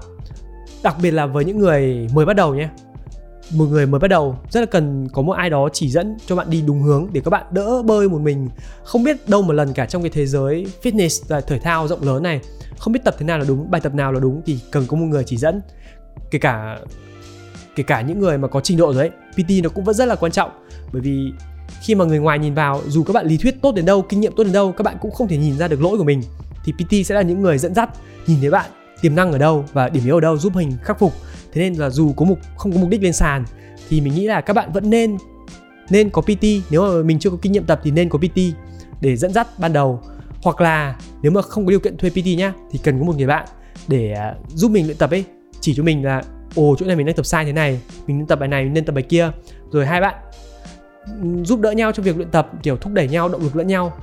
đặc 0.84 0.95
biệt 1.01 1.11
là 1.11 1.26
với 1.26 1.45
những 1.45 1.59
người 1.59 2.07
mới 2.13 2.26
bắt 2.26 2.36
đầu 2.36 2.55
nhé. 2.55 2.70
Một 3.51 3.66
người 3.66 3.86
mới 3.86 3.99
bắt 3.99 4.07
đầu 4.07 4.38
rất 4.49 4.59
là 4.59 4.66
cần 4.66 5.07
có 5.13 5.22
một 5.22 5.34
ai 5.34 5.49
đó 5.49 5.70
chỉ 5.74 5.89
dẫn 5.89 6.18
cho 6.26 6.36
bạn 6.36 6.49
đi 6.49 6.61
đúng 6.61 6.82
hướng 6.82 7.07
để 7.13 7.22
các 7.26 7.30
bạn 7.30 7.45
đỡ 7.51 7.82
bơi 7.82 8.09
một 8.09 8.22
mình. 8.22 8.49
Không 8.84 9.03
biết 9.03 9.30
đâu 9.30 9.41
một 9.41 9.53
lần 9.53 9.74
cả 9.74 9.86
trong 9.86 10.01
cái 10.01 10.11
thế 10.11 10.26
giới 10.26 10.68
fitness 10.84 11.24
và 11.28 11.41
thể 11.41 11.59
thao 11.59 11.88
rộng 11.88 12.03
lớn 12.03 12.24
này 12.24 12.39
không 12.78 12.93
biết 12.93 12.99
tập 13.03 13.15
thế 13.19 13.26
nào 13.26 13.38
là 13.38 13.45
đúng, 13.47 13.71
bài 13.71 13.82
tập 13.82 13.93
nào 13.93 14.11
là 14.11 14.19
đúng 14.19 14.41
thì 14.45 14.59
cần 14.71 14.86
có 14.88 14.97
một 14.97 15.05
người 15.05 15.23
chỉ 15.23 15.38
dẫn. 15.38 15.61
Kể 16.32 16.39
cả 16.39 16.80
kể 17.76 17.84
cả 17.84 18.01
những 18.01 18.19
người 18.19 18.38
mà 18.38 18.47
có 18.47 18.59
trình 18.59 18.78
độ 18.78 18.93
rồi 18.93 19.01
ấy 19.01 19.11
PT 19.34 19.63
nó 19.63 19.69
cũng 19.69 19.84
vẫn 19.84 19.95
rất 19.95 20.05
là 20.05 20.15
quan 20.15 20.32
trọng. 20.32 20.51
Bởi 20.93 21.01
vì 21.01 21.34
khi 21.82 21.95
mà 21.95 22.05
người 22.05 22.19
ngoài 22.19 22.39
nhìn 22.39 22.53
vào, 22.53 22.82
dù 22.88 23.03
các 23.03 23.13
bạn 23.13 23.26
lý 23.26 23.38
thuyết 23.38 23.61
tốt 23.61 23.76
đến 23.76 23.86
đâu, 23.86 24.01
kinh 24.01 24.19
nghiệm 24.19 24.34
tốt 24.36 24.43
đến 24.43 24.53
đâu, 24.53 24.71
các 24.71 24.84
bạn 24.84 24.97
cũng 25.01 25.11
không 25.11 25.28
thể 25.28 25.38
nhìn 25.38 25.57
ra 25.57 25.67
được 25.67 25.82
lỗi 25.82 25.97
của 25.97 26.03
mình. 26.03 26.21
Thì 26.65 26.73
PT 26.73 27.07
sẽ 27.07 27.15
là 27.15 27.21
những 27.21 27.41
người 27.41 27.57
dẫn 27.57 27.73
dắt, 27.76 27.89
nhìn 28.28 28.38
thấy 28.41 28.51
bạn, 28.51 28.71
tiềm 29.01 29.15
năng 29.15 29.32
ở 29.32 29.38
đâu 29.38 29.65
và 29.73 29.89
điểm 29.89 30.05
yếu 30.05 30.15
ở 30.15 30.21
đâu, 30.21 30.38
giúp 30.38 30.55
mình 30.55 30.71
khắc 30.84 30.99
phục. 30.99 31.13
Thế 31.53 31.61
nên 31.61 31.73
là 31.73 31.89
dù 31.89 32.13
có 32.13 32.26
mục, 32.26 32.39
không 32.57 32.71
có 32.71 32.80
mục 32.80 32.89
đích 32.89 33.03
lên 33.03 33.13
sàn, 33.13 33.45
thì 33.89 34.01
mình 34.01 34.15
nghĩ 34.15 34.28
là 34.28 34.41
các 34.41 34.53
bạn 34.53 34.71
vẫn 34.73 34.89
nên 34.89 35.17
nên 35.89 36.09
có 36.09 36.21
PT 36.21 36.43
nếu 36.69 36.82
mà 36.82 37.03
mình 37.03 37.19
chưa 37.19 37.30
có 37.30 37.38
kinh 37.41 37.51
nghiệm 37.51 37.65
tập 37.65 37.80
thì 37.84 37.91
nên 37.91 38.09
có 38.09 38.19
PT 38.19 38.39
để 39.01 39.15
dẫn 39.15 39.34
dắt 39.34 39.47
ban 39.59 39.73
đầu 39.73 40.01
hoặc 40.46 40.62
là 40.62 40.96
nếu 41.22 41.32
mà 41.32 41.41
không 41.41 41.66
có 41.66 41.70
điều 41.70 41.80
kiện 41.80 41.98
thuê 41.98 42.10
PT 42.10 42.26
nhá, 42.38 42.54
thì 42.72 42.80
cần 42.84 43.00
có 43.00 43.06
một 43.06 43.16
người 43.18 43.28
bạn 43.28 43.46
để 43.88 44.14
à, 44.14 44.36
giúp 44.48 44.72
mình 44.72 44.86
luyện 44.86 44.98
tập 44.98 45.10
ấy. 45.10 45.24
Chỉ 45.60 45.74
cho 45.76 45.84
mình 45.84 46.06
là, 46.06 46.24
ồ, 46.56 46.76
chỗ 46.80 46.86
này 46.86 46.96
mình 46.96 47.06
đang 47.06 47.16
tập 47.16 47.26
sai 47.26 47.46
thế 47.46 47.54
này, 47.54 47.82
mình 48.08 48.18
nên 48.18 48.28
tập 48.28 48.39
bài 48.39 48.50
này, 48.50 48.64
mình 48.64 48.74
nên 48.74 48.86
tập 48.86 48.93
bài 48.93 49.04
kia. 49.04 49.32
Rồi 49.72 49.86
hai 49.86 50.02
bạn 50.02 50.16
giúp 51.43 51.60
đỡ 51.60 51.72
nhau 51.72 51.91
trong 51.91 52.06
việc 52.06 52.18
luyện 52.18 52.30
tập, 52.30 52.50
kiểu, 52.64 52.78
thúc 52.78 52.93
đẩy 52.93 53.08
nhau, 53.08 53.30
động 53.30 53.41
lực 53.41 53.56
lẫn 53.56 53.68
nhau. 53.68 53.98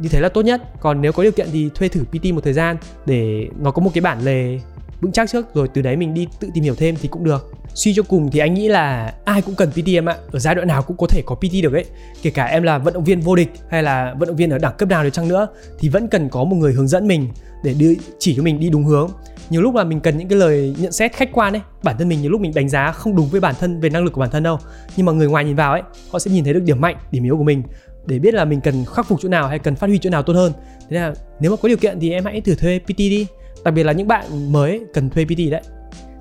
Như 0.00 0.08
thế 0.08 0.20
là 0.20 0.28
tốt 0.28 0.42
nhất. 0.42 0.62
Còn 0.80 1.00
nếu 1.00 1.12
có 1.12 1.22
điều 1.22 1.32
kiện 1.32 1.48
thì 1.52 1.70
thuê 1.74 1.88
thử 1.88 2.04
PT 2.04 2.24
một 2.34 2.44
thời 2.44 2.52
gian 2.52 2.76
để 3.06 3.48
nó 3.58 3.70
có 3.70 3.82
một 3.82 3.90
cái 3.94 4.02
bản 4.02 4.24
lề 4.24 4.58
vững 5.02 5.12
chắc 5.12 5.30
trước, 5.30 5.54
rồi 5.54 5.68
từ 5.74 5.82
đấy 5.82 5.96
mình 5.96 6.14
đi 6.14 6.26
tự 6.40 6.48
tìm 6.54 6.64
hiểu 6.64 6.74
thêm 6.74 6.94
thì 7.02 7.08
cũng 7.08 7.24
được. 7.24 7.52
Suy 7.74 7.94
cho 7.94 8.02
cùng 8.02 8.30
thì 8.30 8.38
anh 8.38 8.54
nghĩ 8.54 8.68
là 8.68 9.14
ai 9.24 9.42
cũng 9.42 9.54
cần 9.54 9.70
PT 9.70 9.88
em 9.88 10.08
ạ. 10.08 10.16
Ở 10.32 10.38
giai 10.38 10.54
đoạn 10.54 10.68
nào 10.68 10.82
cũng 10.82 10.96
có 10.96 11.06
thể 11.06 11.22
có 11.26 11.34
PT 11.34 11.62
được 11.62 11.72
ấy. 11.72 11.84
Kể 12.22 12.30
cả 12.30 12.44
em 12.44 12.62
là 12.62 12.78
vận 12.78 12.94
động 12.94 13.04
viên 13.04 13.20
vô 13.20 13.36
địch 13.36 13.50
hay 13.68 13.82
là 13.82 14.14
vận 14.18 14.28
động 14.28 14.36
viên 14.36 14.50
ở 14.50 14.58
đẳng 14.58 14.74
cấp 14.78 14.88
nào 14.88 15.04
đi 15.04 15.10
chăng 15.10 15.28
nữa, 15.28 15.48
thì 15.78 15.88
vẫn 15.88 16.08
cần 16.08 16.28
có 16.28 16.44
một 16.44 16.56
người 16.56 16.72
hướng 16.72 16.88
dẫn 16.88 17.08
mình 17.08 17.28
để 17.64 17.74
đưa 17.74 17.92
chỉ 18.18 18.34
cho 18.36 18.42
mình 18.42 18.60
đi 18.60 18.70
đúng 18.70 18.84
hướng. 18.84 19.10
Nhiều 19.50 19.62
lúc 19.62 19.74
là 19.74 19.84
mình 19.84 20.00
cần 20.00 20.18
những 20.18 20.28
cái 20.28 20.38
lời 20.38 20.74
nhận 20.78 20.92
xét 20.92 21.12
khách 21.12 21.32
quan 21.32 21.52
ấy. 21.52 21.62
Bản 21.82 21.96
thân 21.98 22.08
mình 22.08 22.22
nhiều 22.22 22.30
lúc 22.30 22.40
mình 22.40 22.54
đánh 22.54 22.68
giá 22.68 22.92
không 22.92 23.16
đúng 23.16 23.28
với 23.28 23.40
bản 23.40 23.54
thân, 23.60 23.80
về 23.80 23.88
năng 23.88 24.04
lực 24.04 24.12
của 24.12 24.20
bản 24.20 24.30
thân 24.30 24.42
đâu. 24.42 24.58
Nhưng 24.96 25.06
mà 25.06 25.12
người 25.12 25.28
ngoài 25.28 25.44
nhìn 25.44 25.56
vào 25.56 25.72
ấy, 25.72 25.82
họ 26.10 26.18
sẽ 26.18 26.30
nhìn 26.30 26.44
thấy 26.44 26.54
được 26.54 26.62
điểm 26.64 26.80
mạnh, 26.80 26.96
điểm 27.10 27.24
yếu 27.24 27.36
của 27.36 27.44
mình 27.44 27.62
để 28.06 28.18
biết 28.18 28.34
là 28.34 28.44
mình 28.44 28.60
cần 28.60 28.84
khắc 28.84 29.06
phục 29.08 29.18
chỗ 29.22 29.28
nào 29.28 29.48
hay 29.48 29.58
cần 29.58 29.76
phát 29.76 29.86
huy 29.86 29.98
chỗ 29.98 30.10
nào 30.10 30.22
tốt 30.22 30.32
hơn. 30.32 30.52
Thế 30.90 30.96
là 30.96 31.14
nếu 31.40 31.50
mà 31.50 31.56
có 31.62 31.68
điều 31.68 31.76
kiện 31.76 32.00
thì 32.00 32.12
em 32.12 32.24
hãy 32.24 32.40
thử 32.40 32.54
thuê 32.54 32.78
PT 32.78 32.96
đi 32.98 33.26
đặc 33.64 33.74
biệt 33.74 33.82
là 33.84 33.92
những 33.92 34.08
bạn 34.08 34.52
mới 34.52 34.80
cần 34.94 35.10
thuê 35.10 35.24
PT 35.24 35.50
đấy. 35.50 35.62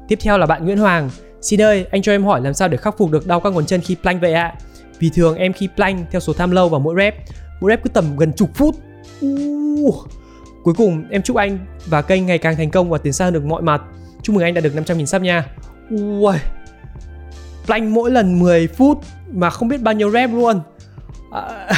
Tiếp 0.08 0.20
theo 0.22 0.38
là 0.38 0.46
bạn 0.46 0.66
Nguyễn 0.66 0.78
Hoàng. 0.78 1.10
Xin 1.42 1.62
ơi 1.62 1.86
anh 1.92 2.02
cho 2.02 2.12
em 2.12 2.24
hỏi 2.24 2.42
làm 2.42 2.54
sao 2.54 2.68
để 2.68 2.78
khắc 2.78 2.98
phục 2.98 3.12
được 3.12 3.28
đau 3.28 3.40
các 3.40 3.54
ngón 3.54 3.66
chân 3.66 3.82
khi 3.82 3.96
plank 4.02 4.22
vậy 4.22 4.34
ạ? 4.34 4.56
Vì 5.00 5.10
thường 5.10 5.36
em 5.36 5.54
khi 5.54 5.70
plank 5.76 6.12
theo 6.12 6.20
số 6.20 6.34
tham 6.34 6.52
lâu 6.52 6.70
và 6.70 6.80
mỗi 6.80 6.96
rep 6.98 7.16
mỗi 7.62 7.72
rep 7.72 7.84
cứ 7.84 7.90
tầm 7.90 8.18
gần 8.18 8.34
chục 8.34 8.50
phút. 8.56 8.76
Uh. 9.26 9.96
cuối 10.64 10.74
cùng 10.74 11.04
em 11.10 11.22
chúc 11.22 11.38
anh 11.38 11.58
và 11.86 12.02
kênh 12.02 12.26
ngày 12.26 12.38
càng 12.38 12.56
thành 12.56 12.72
công 12.72 12.90
và 12.90 12.98
tiến 12.98 13.14
xa 13.14 13.26
hơn 13.26 13.34
được 13.34 13.46
mọi 13.46 13.62
mặt. 13.62 13.82
Chúc 14.22 14.36
mừng 14.36 14.44
anh 14.44 14.54
đã 14.54 14.62
được 14.62 14.74
500.000 14.76 15.06
sub 15.06 15.22
nha. 15.22 15.46
Ui, 15.90 16.36
plank 17.66 17.90
mỗi 17.90 18.12
lần 18.12 18.40
10 18.40 18.68
phút 18.68 18.98
mà 19.32 19.50
không 19.50 19.68
biết 19.68 19.82
bao 19.82 19.94
nhiêu 19.94 20.12
rep 20.12 20.30
luôn. 20.34 20.62
À, 21.32 21.70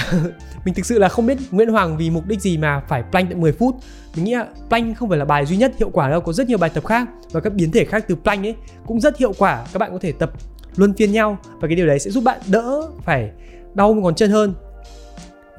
mình 0.65 0.73
thực 0.73 0.85
sự 0.85 0.99
là 0.99 1.09
không 1.09 1.25
biết 1.25 1.37
Nguyễn 1.51 1.69
Hoàng 1.69 1.97
vì 1.97 2.09
mục 2.09 2.27
đích 2.27 2.41
gì 2.41 2.57
mà 2.57 2.81
phải 2.87 3.03
plank 3.11 3.29
tận 3.29 3.41
10 3.41 3.51
phút. 3.51 3.75
Mình 4.15 4.25
nghĩ 4.25 4.33
là 4.33 4.47
plank 4.69 4.97
không 4.97 5.09
phải 5.09 5.17
là 5.17 5.25
bài 5.25 5.45
duy 5.45 5.57
nhất, 5.57 5.73
hiệu 5.79 5.89
quả 5.89 6.09
đâu, 6.09 6.21
có 6.21 6.33
rất 6.33 6.47
nhiều 6.47 6.57
bài 6.57 6.69
tập 6.69 6.85
khác 6.85 7.07
và 7.31 7.39
các 7.39 7.53
biến 7.53 7.71
thể 7.71 7.85
khác 7.85 8.05
từ 8.07 8.15
plank 8.15 8.45
ấy 8.45 8.55
cũng 8.85 8.99
rất 8.99 9.17
hiệu 9.17 9.33
quả. 9.37 9.65
Các 9.73 9.79
bạn 9.79 9.91
có 9.91 9.97
thể 10.01 10.11
tập 10.11 10.31
luân 10.75 10.93
phiên 10.93 11.11
nhau 11.11 11.37
và 11.59 11.67
cái 11.67 11.75
điều 11.75 11.87
đấy 11.87 11.99
sẽ 11.99 12.11
giúp 12.11 12.23
bạn 12.23 12.39
đỡ 12.47 12.81
phải 13.03 13.31
đau 13.73 13.93
ngón 13.93 14.15
chân 14.15 14.31
hơn. 14.31 14.53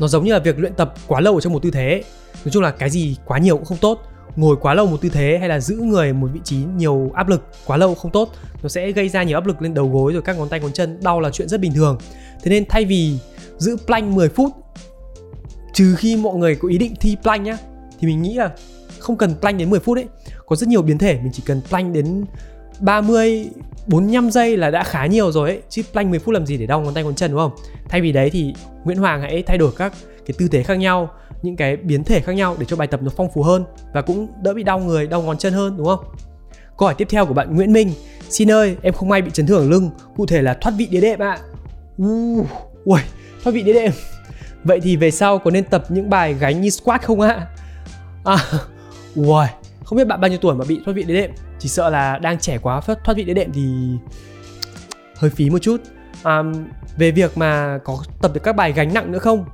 Nó 0.00 0.09
giống 0.09 0.24
như 0.24 0.32
là 0.32 0.38
việc 0.38 0.59
luyện 0.59 0.74
tập 0.74 0.94
quá 1.07 1.20
lâu 1.20 1.34
ở 1.34 1.40
trong 1.40 1.52
một 1.52 1.62
tư 1.62 1.70
thế 1.70 2.02
nói 2.44 2.52
chung 2.52 2.62
là 2.62 2.70
cái 2.70 2.90
gì 2.90 3.16
quá 3.24 3.38
nhiều 3.38 3.57
cũng 3.57 3.64
không 3.64 3.78
tốt. 3.78 4.00
Ngồi 4.36 4.57
quá 4.61 4.74
lâu 4.74 4.86
một 4.86 4.96
tư 5.00 5.09
thế 5.09 5.36
hay 5.38 5.48
là 5.48 5.61
giữ 5.61 5.76
người 5.76 6.12
một 6.12 6.28
vị 6.32 6.40
trí 6.44 6.57
nhiều 6.76 7.11
áp 7.14 7.28
lực 7.28 7.42
quá 7.66 7.76
lâu 7.76 7.94
không 7.94 8.11
tốt, 8.11 8.32
nó 8.62 8.68
sẽ 8.68 8.90
gây 8.90 9.09
ra 9.09 9.22
nhiều 9.22 9.38
áp 9.38 9.46
lực 9.46 9.62
lên 9.62 9.74
đầu 9.74 9.88
gối 9.88 10.12
rồi 10.12 10.22
các 10.22 10.38
ngón 10.38 10.48
tay 10.48 10.61
ngón 10.61 10.72
chân, 10.72 10.98
đau 11.02 11.20
là 11.20 11.30
chuyện 11.30 11.48
rất 11.48 11.61
bình 11.61 11.74
thường. 11.74 11.98
Thế 12.42 12.50
nên 12.50 12.64
thay 12.68 12.84
vì 12.84 13.18
giữ 13.59 13.76
plank 13.86 14.05
10 14.05 14.28
phút 14.28 14.52
trừ 15.75 15.95
khi 15.99 16.16
mọi 16.16 16.37
người 16.37 16.57
có 16.57 16.68
ý 16.68 16.79
định 16.79 16.95
thi 17.01 17.16
plank 17.22 17.43
nhá 17.43 17.59
thì 18.01 18.09
mình 18.09 18.22
nghĩ 18.22 18.35
là 18.35 18.51
không 18.99 19.16
cần 19.16 19.35
plank 19.41 19.59
đến 19.59 19.70
10 19.70 19.81
phút 19.81 19.99
ấy. 19.99 20.07
Có 20.47 20.57
rất 20.57 20.68
nhiều 20.68 20.83
biến 20.83 20.99
thể 20.99 21.18
mình 21.22 21.33
chỉ 21.33 21.43
cần 21.47 21.61
plank 21.68 21.95
đến 21.95 22.25
30 22.81 23.49
45 23.87 24.31
giây 24.31 24.57
là 24.57 24.70
đã 24.70 24.85
khá 24.85 25.07
nhiều 25.07 25.33
rồi 25.33 25.51
ấy. 25.51 25.62
Chứ 25.68 25.83
plank 25.93 26.11
10 26.11 26.18
phút 26.18 26.35
làm 26.35 26.47
gì 26.47 26.57
để 26.57 26.66
đau 26.66 26.81
ngón 26.81 26.95
tay 26.95 27.05
ngón 27.05 27.14
chân 27.14 27.31
đúng 27.31 27.41
không? 27.41 27.53
Thay 27.89 28.01
vì 28.01 28.12
đấy 28.12 28.31
thì 28.31 28.55
Nguyễn 28.85 28.99
Hoàng 28.99 29.22
hãy 29.22 29.43
thay 29.43 29.59
đổi 29.59 29.72
các 29.77 29.93
cái 30.27 30.35
tư 30.39 30.49
thế 30.49 30.62
khác 30.62 30.75
nhau 30.75 31.11
những 31.43 31.57
cái 31.57 31.77
biến 31.77 32.05
thể 32.05 32.20
khác 32.20 32.33
nhau 32.33 32.57
để 32.59 32.66
cho 32.68 32.77
bài 32.77 32.89
tập 32.89 33.03
nó 33.03 33.11
phong 33.16 33.29
phú 33.35 33.43
hơn 33.43 33.64
và 33.93 34.03
cũng 34.03 34.29
đỡ 34.43 34.55
bị 34.55 34.62
đau 34.62 34.79
người 34.79 35.07
đau 35.07 35.22
ngón 35.22 35.39
chân 35.39 35.53
hơn 35.53 35.77
đúng 35.77 35.87
không? 35.87 36.05
Câu 36.79 36.87
hỏi 36.87 36.95
tiếp 36.99 37.09
theo 37.11 37.27
của 37.27 37.35
bạn 37.35 37.57
Nguyễn 37.57 37.72
Minh. 37.72 37.93
Xin 38.29 38.51
ơi 38.51 38.77
em 38.83 38.95
không 38.95 39.09
may 39.09 39.22
bị 39.22 39.31
chấn 39.31 39.47
thương 39.47 39.59
ở 39.59 39.68
lưng. 39.68 39.91
Cụ 40.16 40.27
thể 40.27 40.43
là 40.43 40.55
thoát 40.55 40.72
vị 40.79 40.87
đĩa 40.87 41.01
đệm 41.01 41.18
ạ. 41.18 41.39
Uh, 42.03 42.47
ui 42.85 43.01
thoát 43.43 43.53
vị 43.53 43.62
đĩa 43.62 43.72
đệm 43.72 43.93
vậy 44.65 44.81
thì 44.81 44.97
về 44.97 45.11
sau 45.11 45.39
có 45.39 45.51
nên 45.51 45.65
tập 45.65 45.85
những 45.89 46.11
bài 46.11 46.35
gánh 46.35 46.61
như 46.61 46.71
squat 46.71 47.03
không 47.03 47.21
ạ? 47.21 47.47
À, 48.25 48.37
ui 49.15 49.47
không 49.85 49.99
biết 49.99 50.05
bạn 50.05 50.21
bao 50.21 50.29
nhiêu 50.29 50.39
tuổi 50.39 50.55
mà 50.55 50.65
bị 50.69 50.81
thoát 50.85 50.95
vị 50.95 51.03
đĩa 51.03 51.15
đệm. 51.15 51.31
Chỉ 51.59 51.69
sợ 51.69 51.91
là 51.91 52.19
đang 52.19 52.39
trẻ 52.39 52.59
quá 52.59 52.81
thoát 52.81 53.17
vị 53.17 53.25
đĩa 53.25 53.35
đệm 53.35 53.53
thì 53.53 53.67
hơi 55.17 55.31
phí 55.31 55.51
một 55.51 55.59
chút. 55.59 55.81
À, 56.23 56.43
về 56.97 57.11
việc 57.11 57.39
mà 57.39 57.79
có 57.85 57.99
tập 58.23 58.31
được 58.35 58.41
các 58.45 58.57
bài 58.57 58.73
gánh 58.73 58.95
nặng 58.95 59.12
nữa 59.12 59.19
không? 59.19 59.45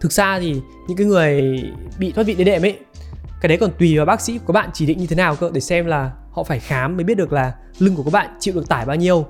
Thực 0.00 0.12
ra 0.12 0.38
thì 0.38 0.60
những 0.88 0.96
cái 0.96 1.06
người 1.06 1.62
bị 1.98 2.12
thoát 2.12 2.24
vị 2.24 2.34
đĩa 2.34 2.44
đệm 2.44 2.62
ấy 2.62 2.78
cái 3.40 3.48
đấy 3.48 3.58
còn 3.58 3.70
tùy 3.78 3.96
vào 3.96 4.06
bác 4.06 4.20
sĩ 4.20 4.38
của 4.38 4.52
bạn 4.52 4.70
chỉ 4.72 4.86
định 4.86 4.98
như 4.98 5.06
thế 5.06 5.16
nào 5.16 5.36
cơ 5.36 5.50
để 5.54 5.60
xem 5.60 5.86
là 5.86 6.10
họ 6.32 6.42
phải 6.42 6.60
khám 6.60 6.96
mới 6.96 7.04
biết 7.04 7.14
được 7.14 7.32
là 7.32 7.54
lưng 7.78 7.96
của 7.96 8.02
các 8.02 8.12
bạn 8.12 8.36
chịu 8.40 8.54
được 8.54 8.68
tải 8.68 8.86
bao 8.86 8.96
nhiêu. 8.96 9.26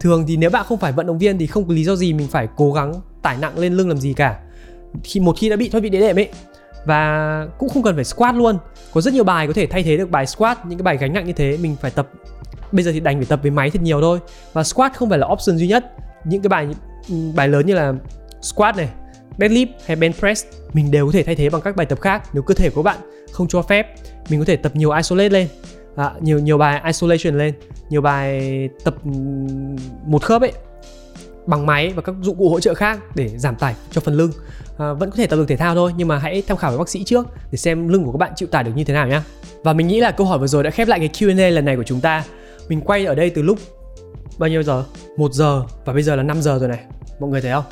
Thường 0.00 0.24
thì 0.28 0.36
nếu 0.36 0.50
bạn 0.50 0.64
không 0.68 0.78
phải 0.78 0.92
vận 0.92 1.06
động 1.06 1.18
viên 1.18 1.38
thì 1.38 1.46
không 1.46 1.68
có 1.68 1.74
lý 1.74 1.84
do 1.84 1.96
gì 1.96 2.12
mình 2.12 2.28
phải 2.28 2.48
cố 2.56 2.72
gắng 2.72 2.94
tải 3.24 3.36
nặng 3.40 3.58
lên 3.58 3.74
lưng 3.74 3.88
làm 3.88 3.98
gì 3.98 4.12
cả. 4.12 4.38
Khi 5.04 5.20
một 5.20 5.36
khi 5.38 5.48
đã 5.48 5.56
bị 5.56 5.68
thoát 5.68 5.80
vị 5.80 5.88
đĩa 5.88 6.00
đệm 6.00 6.18
ấy 6.18 6.28
và 6.84 7.46
cũng 7.58 7.68
không 7.68 7.82
cần 7.82 7.94
phải 7.94 8.04
squat 8.04 8.34
luôn. 8.34 8.58
Có 8.92 9.00
rất 9.00 9.14
nhiều 9.14 9.24
bài 9.24 9.46
có 9.46 9.52
thể 9.52 9.66
thay 9.66 9.82
thế 9.82 9.96
được 9.96 10.10
bài 10.10 10.26
squat 10.26 10.66
những 10.66 10.78
cái 10.78 10.82
bài 10.82 10.96
gánh 10.96 11.12
nặng 11.12 11.26
như 11.26 11.32
thế 11.32 11.58
mình 11.60 11.76
phải 11.80 11.90
tập 11.90 12.08
bây 12.72 12.84
giờ 12.84 12.92
thì 12.92 13.00
đành 13.00 13.16
phải 13.16 13.26
tập 13.26 13.40
với 13.42 13.50
máy 13.50 13.70
thật 13.70 13.82
nhiều 13.82 14.00
thôi. 14.00 14.18
Và 14.52 14.64
squat 14.64 14.94
không 14.94 15.10
phải 15.10 15.18
là 15.18 15.26
option 15.26 15.58
duy 15.58 15.66
nhất. 15.66 15.92
Những 16.24 16.42
cái 16.42 16.48
bài 16.48 16.68
ừ, 17.08 17.14
bài 17.34 17.48
lớn 17.48 17.66
như 17.66 17.74
là 17.74 17.92
squat 18.42 18.76
này 18.76 18.88
deadlift 19.38 19.66
hay 19.86 19.96
bench 19.96 20.16
press 20.16 20.44
mình 20.72 20.90
đều 20.90 21.06
có 21.06 21.12
thể 21.12 21.22
thay 21.22 21.34
thế 21.34 21.50
bằng 21.50 21.60
các 21.60 21.76
bài 21.76 21.86
tập 21.86 22.00
khác. 22.00 22.22
Nếu 22.32 22.42
cơ 22.42 22.54
thể 22.54 22.70
của 22.70 22.82
bạn 22.82 22.98
không 23.32 23.48
cho 23.48 23.62
phép 23.62 23.94
mình 24.28 24.40
có 24.40 24.44
thể 24.44 24.56
tập 24.56 24.76
nhiều 24.76 24.90
isolate 24.90 25.28
lên. 25.28 25.48
À, 25.96 26.10
nhiều 26.20 26.38
nhiều 26.38 26.58
bài 26.58 26.82
isolation 26.86 27.38
lên. 27.38 27.54
Nhiều 27.90 28.00
bài 28.00 28.68
tập 28.84 28.94
ừ, 29.04 29.10
một 30.06 30.22
khớp 30.22 30.42
ấy 30.42 30.52
bằng 31.46 31.66
máy 31.66 31.92
và 31.96 32.02
các 32.02 32.14
dụng 32.22 32.38
cụ 32.38 32.48
hỗ 32.48 32.60
trợ 32.60 32.74
khác 32.74 32.98
để 33.14 33.28
giảm 33.38 33.56
tải 33.56 33.74
cho 33.90 34.00
phần 34.00 34.14
lưng. 34.14 34.30
À, 34.78 34.92
vẫn 34.92 35.10
có 35.10 35.16
thể 35.16 35.26
tập 35.26 35.36
được 35.36 35.48
thể 35.48 35.56
thao 35.56 35.74
thôi 35.74 35.92
nhưng 35.96 36.08
mà 36.08 36.18
hãy 36.18 36.42
tham 36.46 36.56
khảo 36.56 36.70
với 36.70 36.78
bác 36.78 36.88
sĩ 36.88 37.04
trước 37.04 37.26
để 37.50 37.56
xem 37.56 37.88
lưng 37.88 38.04
của 38.04 38.12
các 38.12 38.18
bạn 38.18 38.32
chịu 38.36 38.48
tải 38.48 38.64
được 38.64 38.72
như 38.74 38.84
thế 38.84 38.94
nào 38.94 39.08
nhé 39.08 39.20
và 39.64 39.72
mình 39.72 39.86
nghĩ 39.86 40.00
là 40.00 40.10
câu 40.10 40.26
hỏi 40.26 40.38
vừa 40.38 40.46
rồi 40.46 40.62
đã 40.62 40.70
khép 40.70 40.88
lại 40.88 40.98
cái 40.98 41.08
Q&A 41.08 41.50
lần 41.50 41.64
này 41.64 41.76
của 41.76 41.82
chúng 41.82 42.00
ta. 42.00 42.24
Mình 42.68 42.80
quay 42.80 43.06
ở 43.06 43.14
đây 43.14 43.30
từ 43.30 43.42
lúc 43.42 43.58
bao 44.38 44.48
nhiêu 44.48 44.62
giờ? 44.62 44.84
Một 45.16 45.32
giờ 45.32 45.62
và 45.84 45.92
bây 45.92 46.02
giờ 46.02 46.16
là 46.16 46.22
5 46.22 46.42
giờ 46.42 46.58
rồi 46.58 46.68
này. 46.68 46.80
Mọi 47.20 47.30
người 47.30 47.40
thấy 47.40 47.52
không? 47.52 47.64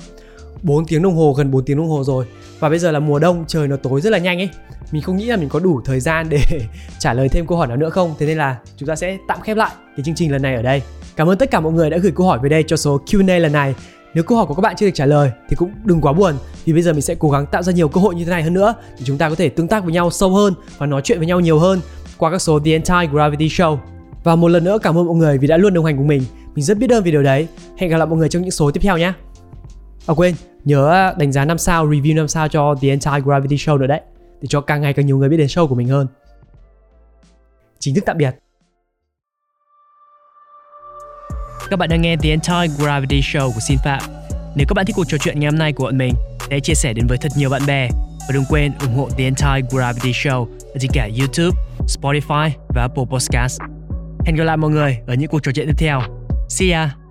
4 0.63 0.87
tiếng 0.87 1.03
đồng 1.03 1.15
hồ 1.15 1.33
gần 1.33 1.51
4 1.51 1.65
tiếng 1.65 1.77
đồng 1.77 1.89
hồ 1.89 2.05
rồi. 2.05 2.27
Và 2.59 2.69
bây 2.69 2.79
giờ 2.79 2.91
là 2.91 2.99
mùa 2.99 3.19
đông 3.19 3.45
trời 3.49 3.69
nó 3.69 3.77
tối 3.77 4.01
rất 4.01 4.11
là 4.11 4.19
nhanh 4.19 4.41
ấy. 4.41 4.49
Mình 4.93 5.03
không 5.03 5.17
nghĩ 5.17 5.25
là 5.25 5.37
mình 5.37 5.49
có 5.49 5.59
đủ 5.59 5.81
thời 5.85 6.01
gian 6.01 6.27
để 6.29 6.41
trả 6.99 7.13
lời 7.13 7.29
thêm 7.29 7.47
câu 7.47 7.59
hỏi 7.59 7.67
nào 7.67 7.77
nữa 7.77 7.91
không? 7.91 8.15
Thế 8.19 8.27
nên 8.27 8.39
là 8.39 8.57
chúng 8.77 8.87
ta 8.89 8.97
sẽ 8.97 9.19
tạm 9.29 9.41
khép 9.41 9.57
lại 9.57 9.71
cái 9.97 10.05
chương 10.05 10.15
trình 10.15 10.33
lần 10.33 10.43
này 10.43 10.55
ở 10.55 10.63
đây 10.63 10.83
cảm 11.17 11.29
ơn 11.29 11.39
tất 11.39 11.51
cả 11.51 11.61
mọi 11.61 11.73
người 11.73 11.91
đã 11.91 11.99
gửi 11.99 12.13
câu 12.17 12.27
hỏi 12.27 12.39
về 12.43 12.49
đây 12.49 12.65
cho 12.67 12.77
số 12.77 13.01
Q&A 13.07 13.39
lần 13.39 13.53
này 13.53 13.75
nếu 14.15 14.25
câu 14.25 14.39
hỏi 14.39 14.47
của 14.47 14.55
các 14.55 14.61
bạn 14.61 14.77
chưa 14.77 14.87
được 14.87 14.93
trả 14.95 15.07
lời 15.07 15.31
thì 15.49 15.57
cũng 15.57 15.73
đừng 15.85 16.01
quá 16.01 16.13
buồn 16.13 16.35
vì 16.65 16.73
bây 16.73 16.83
giờ 16.83 16.93
mình 16.93 17.03
sẽ 17.03 17.15
cố 17.15 17.31
gắng 17.31 17.47
tạo 17.47 17.63
ra 17.63 17.73
nhiều 17.73 17.89
cơ 17.89 18.01
hội 18.01 18.15
như 18.15 18.25
thế 18.25 18.31
này 18.31 18.43
hơn 18.43 18.55
nữa 18.55 18.75
để 18.99 19.03
chúng 19.05 19.19
ta 19.19 19.29
có 19.29 19.35
thể 19.35 19.49
tương 19.49 19.69
tác 19.69 19.85
với 19.85 19.93
nhau 19.93 20.11
sâu 20.11 20.31
hơn 20.31 20.55
và 20.79 20.87
nói 20.87 21.01
chuyện 21.05 21.19
với 21.19 21.27
nhau 21.27 21.41
nhiều 21.41 21.59
hơn 21.59 21.81
qua 22.23 22.31
các 22.31 22.39
số 22.39 22.59
The 22.59 22.73
Entire 22.73 23.07
Gravity 23.13 23.49
Show. 23.49 23.79
Và 24.25 24.37
một 24.37 24.49
lần 24.49 24.65
nữa 24.65 24.79
cảm 24.83 24.99
ơn 24.99 25.07
mọi 25.07 25.17
người 25.17 25.39
vì 25.39 25.49
đã 25.49 25.57
luôn 25.57 25.75
đồng 25.75 25.85
hành 25.85 25.97
cùng 25.97 26.07
mình. 26.07 26.23
Mình 26.55 26.65
rất 26.65 26.79
biết 26.79 26.91
ơn 26.91 27.03
vì 27.03 27.11
điều 27.11 27.23
đấy. 27.23 27.49
Hẹn 27.77 27.91
gặp 27.91 27.97
lại 27.97 28.07
mọi 28.07 28.19
người 28.19 28.29
trong 28.29 28.43
những 28.43 28.51
số 28.51 28.71
tiếp 28.71 28.81
theo 28.83 28.99
nhé. 28.99 29.13
À 30.07 30.15
quên, 30.17 30.35
nhớ 30.65 31.15
đánh 31.19 31.33
giá 31.33 31.45
5 31.45 31.59
sao, 31.59 31.89
review 31.89 32.17
5 32.17 32.29
sao 32.29 32.49
cho 32.49 32.75
The 32.75 32.89
Entire 32.89 33.21
Gravity 33.21 33.57
Show 33.57 33.79
nữa 33.79 33.87
đấy. 33.87 34.01
Để 34.41 34.47
cho 34.49 34.61
càng 34.61 34.81
ngày 34.81 34.93
càng 34.93 35.07
nhiều 35.07 35.19
người 35.19 35.29
biết 35.29 35.37
đến 35.37 35.47
show 35.47 35.67
của 35.67 35.75
mình 35.75 35.89
hơn. 35.89 36.07
Chính 37.79 37.95
thức 37.95 38.05
tạm 38.07 38.19
biệt. 38.19 38.42
Các 41.73 41.79
bạn 41.79 41.89
đang 41.89 42.03
nghe 42.03 42.17
The 42.17 42.31
Entire 42.31 42.75
Gravity 42.79 43.21
Show 43.21 43.53
của 43.53 43.61
Xin 43.61 43.79
Phạm. 43.85 44.01
Nếu 44.57 44.67
các 44.69 44.75
bạn 44.75 44.87
thích 44.87 44.97
cuộc 44.97 45.05
trò 45.09 45.19
chuyện 45.19 45.41
ngày 45.41 45.51
hôm 45.51 45.59
nay 45.59 45.73
của 45.73 45.85
bọn 45.85 45.99
mình, 45.99 46.15
hãy 46.51 46.61
chia 46.61 46.75
sẻ 46.75 46.93
đến 46.93 47.07
với 47.07 47.19
thật 47.19 47.29
nhiều 47.37 47.51
bạn 47.51 47.63
bè 47.67 47.89
và 48.21 48.29
đừng 48.33 48.45
quên 48.49 48.73
ủng 48.81 48.95
hộ 48.95 49.09
The 49.19 49.25
Entire 49.25 49.69
Gravity 49.71 50.13
Show 50.13 50.47
ở 50.75 50.79
trên 50.81 50.91
cả 50.95 51.09
YouTube, 51.19 51.63
Spotify 51.87 52.51
và 52.69 52.83
Apple 52.83 53.05
Podcast. 53.11 53.61
Hẹn 54.27 54.37
gặp 54.37 54.45
lại 54.45 54.57
mọi 54.57 54.71
người 54.71 54.99
ở 55.07 55.15
những 55.15 55.29
cuộc 55.29 55.43
trò 55.43 55.53
chuyện 55.55 55.67
tiếp 55.67 55.75
theo. 55.79 56.01
See 56.49 56.71
ya! 56.71 57.02